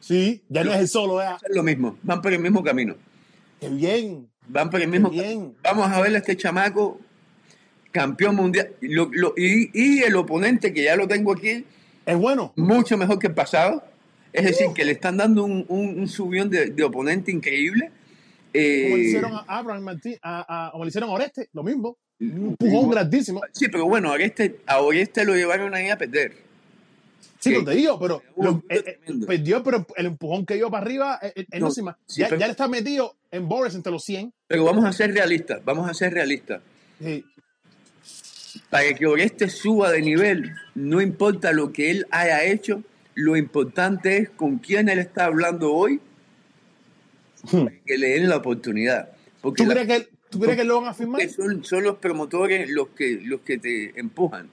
sí, 0.00 0.40
ya 0.48 0.62
no 0.62 0.72
es 0.72 0.80
el 0.80 0.88
solo, 0.88 1.20
¿eh? 1.22 1.26
Es 1.48 1.54
lo 1.56 1.62
mismo, 1.62 1.96
van 2.02 2.20
por 2.22 2.32
el 2.32 2.38
mismo 2.38 2.62
camino. 2.62 2.94
Qué 3.60 3.68
bien. 3.68 4.28
Van 4.48 4.70
por 4.70 4.80
el 4.80 4.88
mismo 4.88 5.10
bien. 5.10 5.54
Vamos 5.62 5.88
a 5.90 6.00
ver 6.00 6.14
a 6.14 6.18
este 6.18 6.36
chamaco, 6.36 7.00
campeón 7.92 8.36
mundial. 8.36 8.72
Lo- 8.80 9.10
lo- 9.12 9.34
y, 9.36 9.70
y 9.72 10.02
el 10.02 10.14
oponente, 10.16 10.72
que 10.72 10.84
ya 10.84 10.96
lo 10.96 11.08
tengo 11.08 11.32
aquí, 11.32 11.64
Es 12.04 12.16
bueno. 12.16 12.52
mucho 12.56 12.96
mejor 12.96 13.18
que 13.18 13.28
el 13.28 13.34
pasado. 13.34 13.82
Es 14.32 14.44
decir, 14.44 14.66
que 14.74 14.84
le 14.84 14.92
están 14.92 15.16
dando 15.16 15.44
un, 15.44 15.64
un, 15.68 15.98
un 16.00 16.08
subión 16.08 16.50
de, 16.50 16.66
de 16.70 16.84
oponente 16.84 17.32
increíble. 17.32 17.90
Eh, 18.52 18.84
Como 18.84 18.96
le 18.96 19.02
hicieron 19.04 19.32
a 19.34 19.44
Abraham 19.48 19.82
Martín, 19.82 20.16
a, 20.22 20.66
a- 20.68 20.70
como 20.72 20.84
le 20.84 20.88
hicieron 20.88 21.08
a 21.10 21.12
Oreste, 21.14 21.48
lo 21.52 21.62
mismo. 21.62 21.96
Un 22.20 22.56
empujón 22.60 22.90
grandísimo. 22.90 23.40
Sí, 23.52 23.66
pero 23.68 23.86
bueno, 23.86 24.12
a 24.12 24.16
este, 24.18 24.60
a 24.66 24.78
este 24.92 25.24
lo 25.24 25.34
llevaron 25.34 25.74
ahí 25.74 25.88
a 25.88 25.96
perder. 25.98 26.45
Sí, 27.50 27.56
no 27.58 27.64
te 27.64 27.74
digo, 27.76 27.98
pero 27.98 28.22
lo- 28.36 28.48
empujón 28.50 28.64
eh, 28.70 28.98
eh, 29.06 29.14
perdió, 29.26 29.62
pero 29.62 29.86
el 29.96 30.06
empujón 30.06 30.46
que 30.46 30.54
dio 30.54 30.70
para 30.70 30.84
arriba, 30.84 31.18
eh, 31.22 31.32
eh, 31.50 31.60
no 31.60 31.70
sí, 31.70 31.82
ya, 32.08 32.28
pero- 32.28 32.40
ya 32.40 32.46
le 32.46 32.50
está 32.52 32.68
metido 32.68 33.16
en 33.30 33.48
Boris 33.48 33.74
entre 33.74 33.92
los 33.92 34.04
100. 34.04 34.32
Pero 34.46 34.64
vamos 34.64 34.84
a 34.84 34.92
ser 34.92 35.12
realistas, 35.12 35.64
vamos 35.64 35.88
a 35.88 35.94
ser 35.94 36.12
realistas. 36.12 36.60
Sí. 37.00 37.24
Para 38.70 38.92
que 38.94 39.06
Oreste 39.06 39.48
suba 39.50 39.90
de 39.92 40.00
nivel, 40.02 40.54
no 40.74 41.00
importa 41.00 41.52
lo 41.52 41.72
que 41.72 41.90
él 41.90 42.06
haya 42.10 42.44
hecho, 42.44 42.82
lo 43.14 43.36
importante 43.36 44.16
es 44.18 44.30
con 44.30 44.58
quién 44.58 44.88
él 44.88 44.98
está 44.98 45.26
hablando 45.26 45.72
hoy, 45.72 46.00
que 47.84 47.98
le 47.98 48.08
den 48.10 48.28
la 48.28 48.36
oportunidad. 48.36 49.10
Porque 49.40 49.62
¿Tú 49.62 49.68
la- 49.68 49.74
crees, 49.84 49.86
que, 50.04 50.08
¿Tú 50.30 50.40
crees 50.40 50.56
que 50.56 50.64
lo 50.64 50.80
van 50.80 50.90
a 50.90 50.94
firmar? 50.94 51.28
son, 51.30 51.64
son 51.64 51.84
los 51.84 51.98
promotores 51.98 52.68
los 52.70 52.88
que, 52.88 53.20
los 53.22 53.40
que 53.42 53.58
te 53.58 53.98
empujan. 53.98 54.48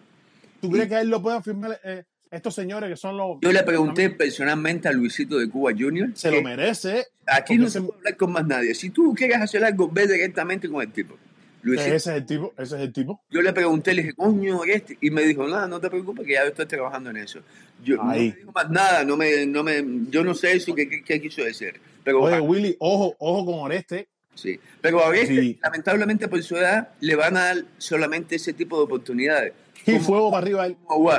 ¿Tú 0.61 0.69
crees 0.69 0.87
que 0.87 0.99
él 0.99 1.09
lo 1.09 1.21
pueden 1.21 1.43
firmar 1.43 1.79
eh, 1.83 2.03
estos 2.33 2.55
señores 2.55 2.89
que 2.89 2.95
son 2.97 3.15
los... 3.17 3.37
Yo 3.41 3.51
le 3.51 3.63
pregunté 3.63 4.09
personalmente 4.09 4.87
a 4.87 4.91
Luisito 4.91 5.37
de 5.37 5.49
Cuba 5.49 5.71
Jr. 5.77 6.11
Se 6.15 6.31
lo 6.31 6.41
merece. 6.41 7.05
aquí 7.27 7.57
no 7.57 7.69
se 7.69 7.81
puede 7.81 7.97
hablar 7.99 8.17
con 8.17 8.31
más 8.31 8.45
nadie. 8.47 8.73
Si 8.75 8.89
tú 8.89 9.13
quieres 9.15 9.37
hacer 9.37 9.63
algo, 9.63 9.89
ve 9.89 10.07
directamente 10.07 10.69
con 10.69 10.81
el 10.81 10.91
tipo. 10.91 11.15
Luisito, 11.61 11.95
Ese 11.95 12.09
es 12.11 12.17
el 12.17 12.25
tipo, 12.25 12.53
ese 12.57 12.75
es 12.75 12.81
el 12.81 12.91
tipo. 12.91 13.21
yo 13.29 13.41
le 13.41 13.53
pregunté, 13.53 13.93
le 13.93 14.01
dije, 14.01 14.13
coño, 14.15 14.65
este, 14.65 14.97
y 14.99 15.09
me 15.11 15.21
dijo, 15.21 15.47
nada, 15.47 15.65
no 15.65 15.79
te 15.79 15.89
preocupes, 15.89 16.25
que 16.27 16.33
ya 16.33 16.43
estoy 16.43 16.65
trabajando 16.65 17.09
en 17.11 17.17
eso. 17.17 17.39
Yo 17.85 17.95
no 17.95 18.09
Ahí. 18.09 18.29
me 18.31 18.35
dijo 18.35 18.51
más 18.51 18.69
nada, 18.69 19.05
no 19.05 19.15
me, 19.15 19.45
no 19.45 19.63
me, 19.63 19.81
yo 20.09 20.25
no 20.25 20.33
sé 20.33 20.53
eso 20.53 20.75
que 20.75 21.21
quiso 21.21 21.41
decir. 21.41 21.79
Pero, 22.03 22.21
Oye, 22.21 22.39
Willy, 22.41 22.75
ojo, 22.79 23.15
ojo 23.17 23.45
con 23.45 23.59
Oreste. 23.59 24.07
sí. 24.35 24.59
Pero 24.81 25.05
a 25.07 25.15
este, 25.15 25.33
Sí. 25.41 25.59
lamentablemente 25.63 26.27
por 26.27 26.43
su 26.43 26.57
edad, 26.57 26.89
le 26.99 27.15
van 27.15 27.37
a 27.37 27.45
dar 27.45 27.65
solamente 27.77 28.35
ese 28.35 28.51
tipo 28.51 28.77
de 28.77 28.83
oportunidades. 28.83 29.53
Y 29.85 29.99
fuego 29.99 30.31
para 30.31 30.43
arriba. 30.43 30.65
él. 30.65 30.75
como, 30.85 31.11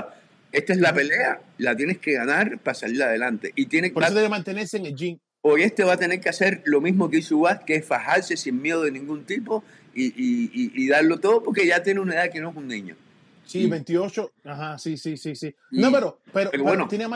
esta 0.54 0.72
es 0.72 0.78
la 0.80 0.92
pelea, 0.94 1.40
la 1.58 1.76
tienes 1.76 1.98
que 1.98 2.12
ganar 2.12 2.58
para 2.60 2.74
salir 2.74 3.02
adelante. 3.02 3.52
Y 3.56 3.66
tiene 3.66 3.90
Por 3.90 4.02
eso 4.04 4.14
debe 4.14 4.28
mantenerse 4.28 4.76
en 4.78 4.86
el 4.86 4.94
gym. 4.94 5.18
Oreste 5.42 5.84
va 5.84 5.92
a 5.92 5.96
tener 5.98 6.20
que 6.20 6.30
hacer 6.30 6.62
lo 6.64 6.80
mismo 6.80 7.10
que 7.10 7.18
hizo 7.18 7.42
que 7.66 7.76
es 7.76 7.84
fajarse 7.84 8.36
sin 8.36 8.62
miedo 8.62 8.82
de 8.82 8.90
ningún 8.90 9.24
tipo 9.24 9.62
y, 9.94 10.06
y- 10.06 10.50
y- 10.54 10.72
y 10.84 10.88
darlo 10.88 11.20
todo 11.20 11.42
porque 11.42 11.66
ya 11.66 11.82
tiene 11.82 12.00
una 12.00 12.14
edad 12.14 12.30
que 12.32 12.40
no 12.40 12.50
es 12.50 12.56
un 12.56 12.66
niño. 12.66 12.96
Sí, 13.44 13.60
Y- 13.60 13.66
28. 13.68 14.32
Ajá, 14.44 14.78
sí, 14.78 14.96
sí, 14.96 15.16
sí, 15.18 15.36
sí. 15.36 15.54
no, 15.70 15.92
pero, 15.92 16.18
pero, 16.32 16.50
bueno. 16.62 16.88
tiene 16.88 17.06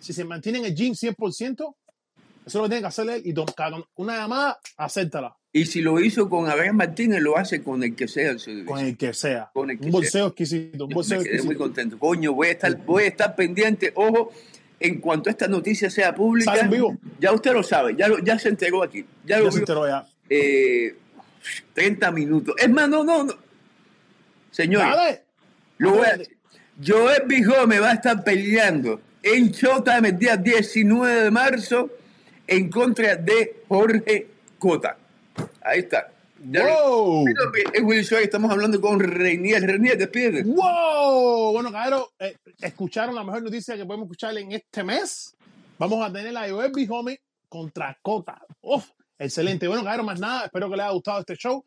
si 0.00 0.12
se 0.12 0.24
mantiene 0.24 0.58
en 0.58 0.64
el 0.64 0.74
gym 0.74 0.94
100%, 0.94 1.54
eso 1.54 1.74
es 2.44 2.54
lo 2.54 2.68
tiene 2.68 2.80
que 2.80 2.86
hacer 2.88 3.08
él. 3.08 3.22
Y 3.24 3.32
don- 3.32 3.46
una 3.94 4.16
llamada, 4.16 4.58
acéptala. 4.76 5.36
Y 5.54 5.66
si 5.66 5.82
lo 5.82 6.00
hizo 6.00 6.30
con 6.30 6.48
Abraham 6.48 6.76
Martínez, 6.76 7.20
lo 7.20 7.36
hace 7.36 7.62
con 7.62 7.82
el 7.82 7.94
que 7.94 8.08
sea 8.08 8.38
su 8.38 8.64
Con 8.64 8.78
el 8.80 8.96
que 8.96 9.12
sea. 9.12 9.50
Con 9.52 9.70
el 9.70 9.78
que 9.78 9.84
un 9.86 9.90
bolseo 9.92 10.28
exquisito. 10.28 10.86
Un 10.86 10.90
bolseo 10.94 11.18
Me 11.18 11.24
quedé 11.24 11.32
muy 11.32 11.38
exquisito. 11.40 11.62
contento. 11.64 11.98
Coño, 11.98 12.32
voy 12.32 12.48
a 12.48 12.50
estar, 12.52 12.76
voy 12.84 13.04
a 13.04 13.06
estar 13.08 13.36
pendiente. 13.36 13.92
Ojo, 13.94 14.32
en 14.80 14.98
cuanto 15.00 15.28
esta 15.28 15.48
noticia 15.48 15.90
sea 15.90 16.14
pública, 16.14 16.50
Sale 16.52 16.62
en 16.62 16.70
vivo. 16.70 16.96
ya 17.20 17.32
usted 17.32 17.52
lo 17.52 17.62
sabe, 17.62 17.94
ya, 17.96 18.08
lo- 18.08 18.18
ya 18.20 18.38
se 18.38 18.48
enteró 18.48 18.82
aquí. 18.82 19.04
Ya 19.26 19.38
lo 19.40 19.44
Ya 19.46 19.52
se 19.52 19.58
enteró 19.58 19.86
ya. 19.86 20.06
Eh, 20.30 20.94
30 21.74 22.10
minutos. 22.12 22.54
Es 22.58 22.70
más, 22.70 22.88
no, 22.88 23.04
no, 23.04 23.24
no. 23.24 23.34
Dale. 24.56 25.22
Lo 25.78 25.92
voy 25.92 26.06
a 26.06 26.16
decir. 26.16 26.36
Joel 26.84 27.22
Bijome 27.26 27.78
va 27.78 27.90
a 27.90 27.94
estar 27.94 28.24
peleando 28.24 29.00
en 29.22 29.50
Showtime 29.52 30.08
el 30.08 30.18
día 30.18 30.36
19 30.36 31.22
de 31.24 31.30
marzo 31.30 31.90
en 32.46 32.70
contra 32.70 33.16
de 33.16 33.62
Jorge 33.68 34.26
Cota. 34.58 34.96
Ahí 35.62 35.80
está. 35.80 36.12
¡Wow! 36.44 37.24
Es 37.72 37.82
Willy 37.82 38.02
Suárez, 38.02 38.26
estamos 38.26 38.50
hablando 38.50 38.80
con 38.80 38.98
Reinier. 38.98 39.62
Reinier, 39.62 39.96
despídete. 39.96 40.42
¡Wow! 40.42 41.52
Bueno, 41.52 41.70
cabrón, 41.70 42.02
eh, 42.18 42.36
escucharon 42.60 43.14
la 43.14 43.22
mejor 43.22 43.42
noticia 43.42 43.76
que 43.76 43.84
podemos 43.84 44.06
escuchar 44.06 44.36
en 44.36 44.50
este 44.50 44.82
mes. 44.82 45.36
Vamos 45.78 46.04
a 46.04 46.12
tener 46.12 46.36
a 46.36 46.48
Joel 46.50 46.72
B. 46.74 46.86
Homie 46.90 47.20
contra 47.48 47.96
Cota. 48.02 48.40
¡Uf! 48.60 48.88
Excelente. 49.18 49.68
Bueno, 49.68 49.84
cabrón, 49.84 50.06
más 50.06 50.18
nada. 50.18 50.46
Espero 50.46 50.68
que 50.68 50.76
les 50.76 50.84
haya 50.84 50.92
gustado 50.92 51.20
este 51.20 51.36
show. 51.36 51.64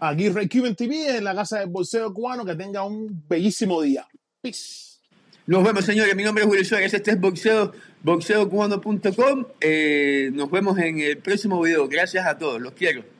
Aquí 0.00 0.28
Ray 0.28 0.48
Cuban 0.48 0.74
TV 0.74 1.16
en 1.16 1.24
la 1.24 1.34
casa 1.34 1.60
del 1.60 1.68
bolseo 1.68 2.12
cubano. 2.12 2.44
Que 2.44 2.54
tenga 2.54 2.82
un 2.82 3.24
bellísimo 3.26 3.80
día. 3.80 4.06
Peace. 4.42 4.98
Nos 5.46 5.64
vemos, 5.64 5.84
señores. 5.84 6.14
Mi 6.14 6.24
nombre 6.24 6.44
es 6.44 6.50
Willy 6.50 6.64
Suárez. 6.64 6.92
Este 6.92 7.12
es 7.12 7.20
boxeo, 7.20 7.72
boxeocubano.com. 8.04 9.46
Eh, 9.60 10.30
nos 10.32 10.50
vemos 10.50 10.78
en 10.78 11.00
el 11.00 11.18
próximo 11.18 11.60
video. 11.60 11.88
Gracias 11.88 12.26
a 12.26 12.38
todos. 12.38 12.60
Los 12.60 12.74
quiero. 12.74 13.13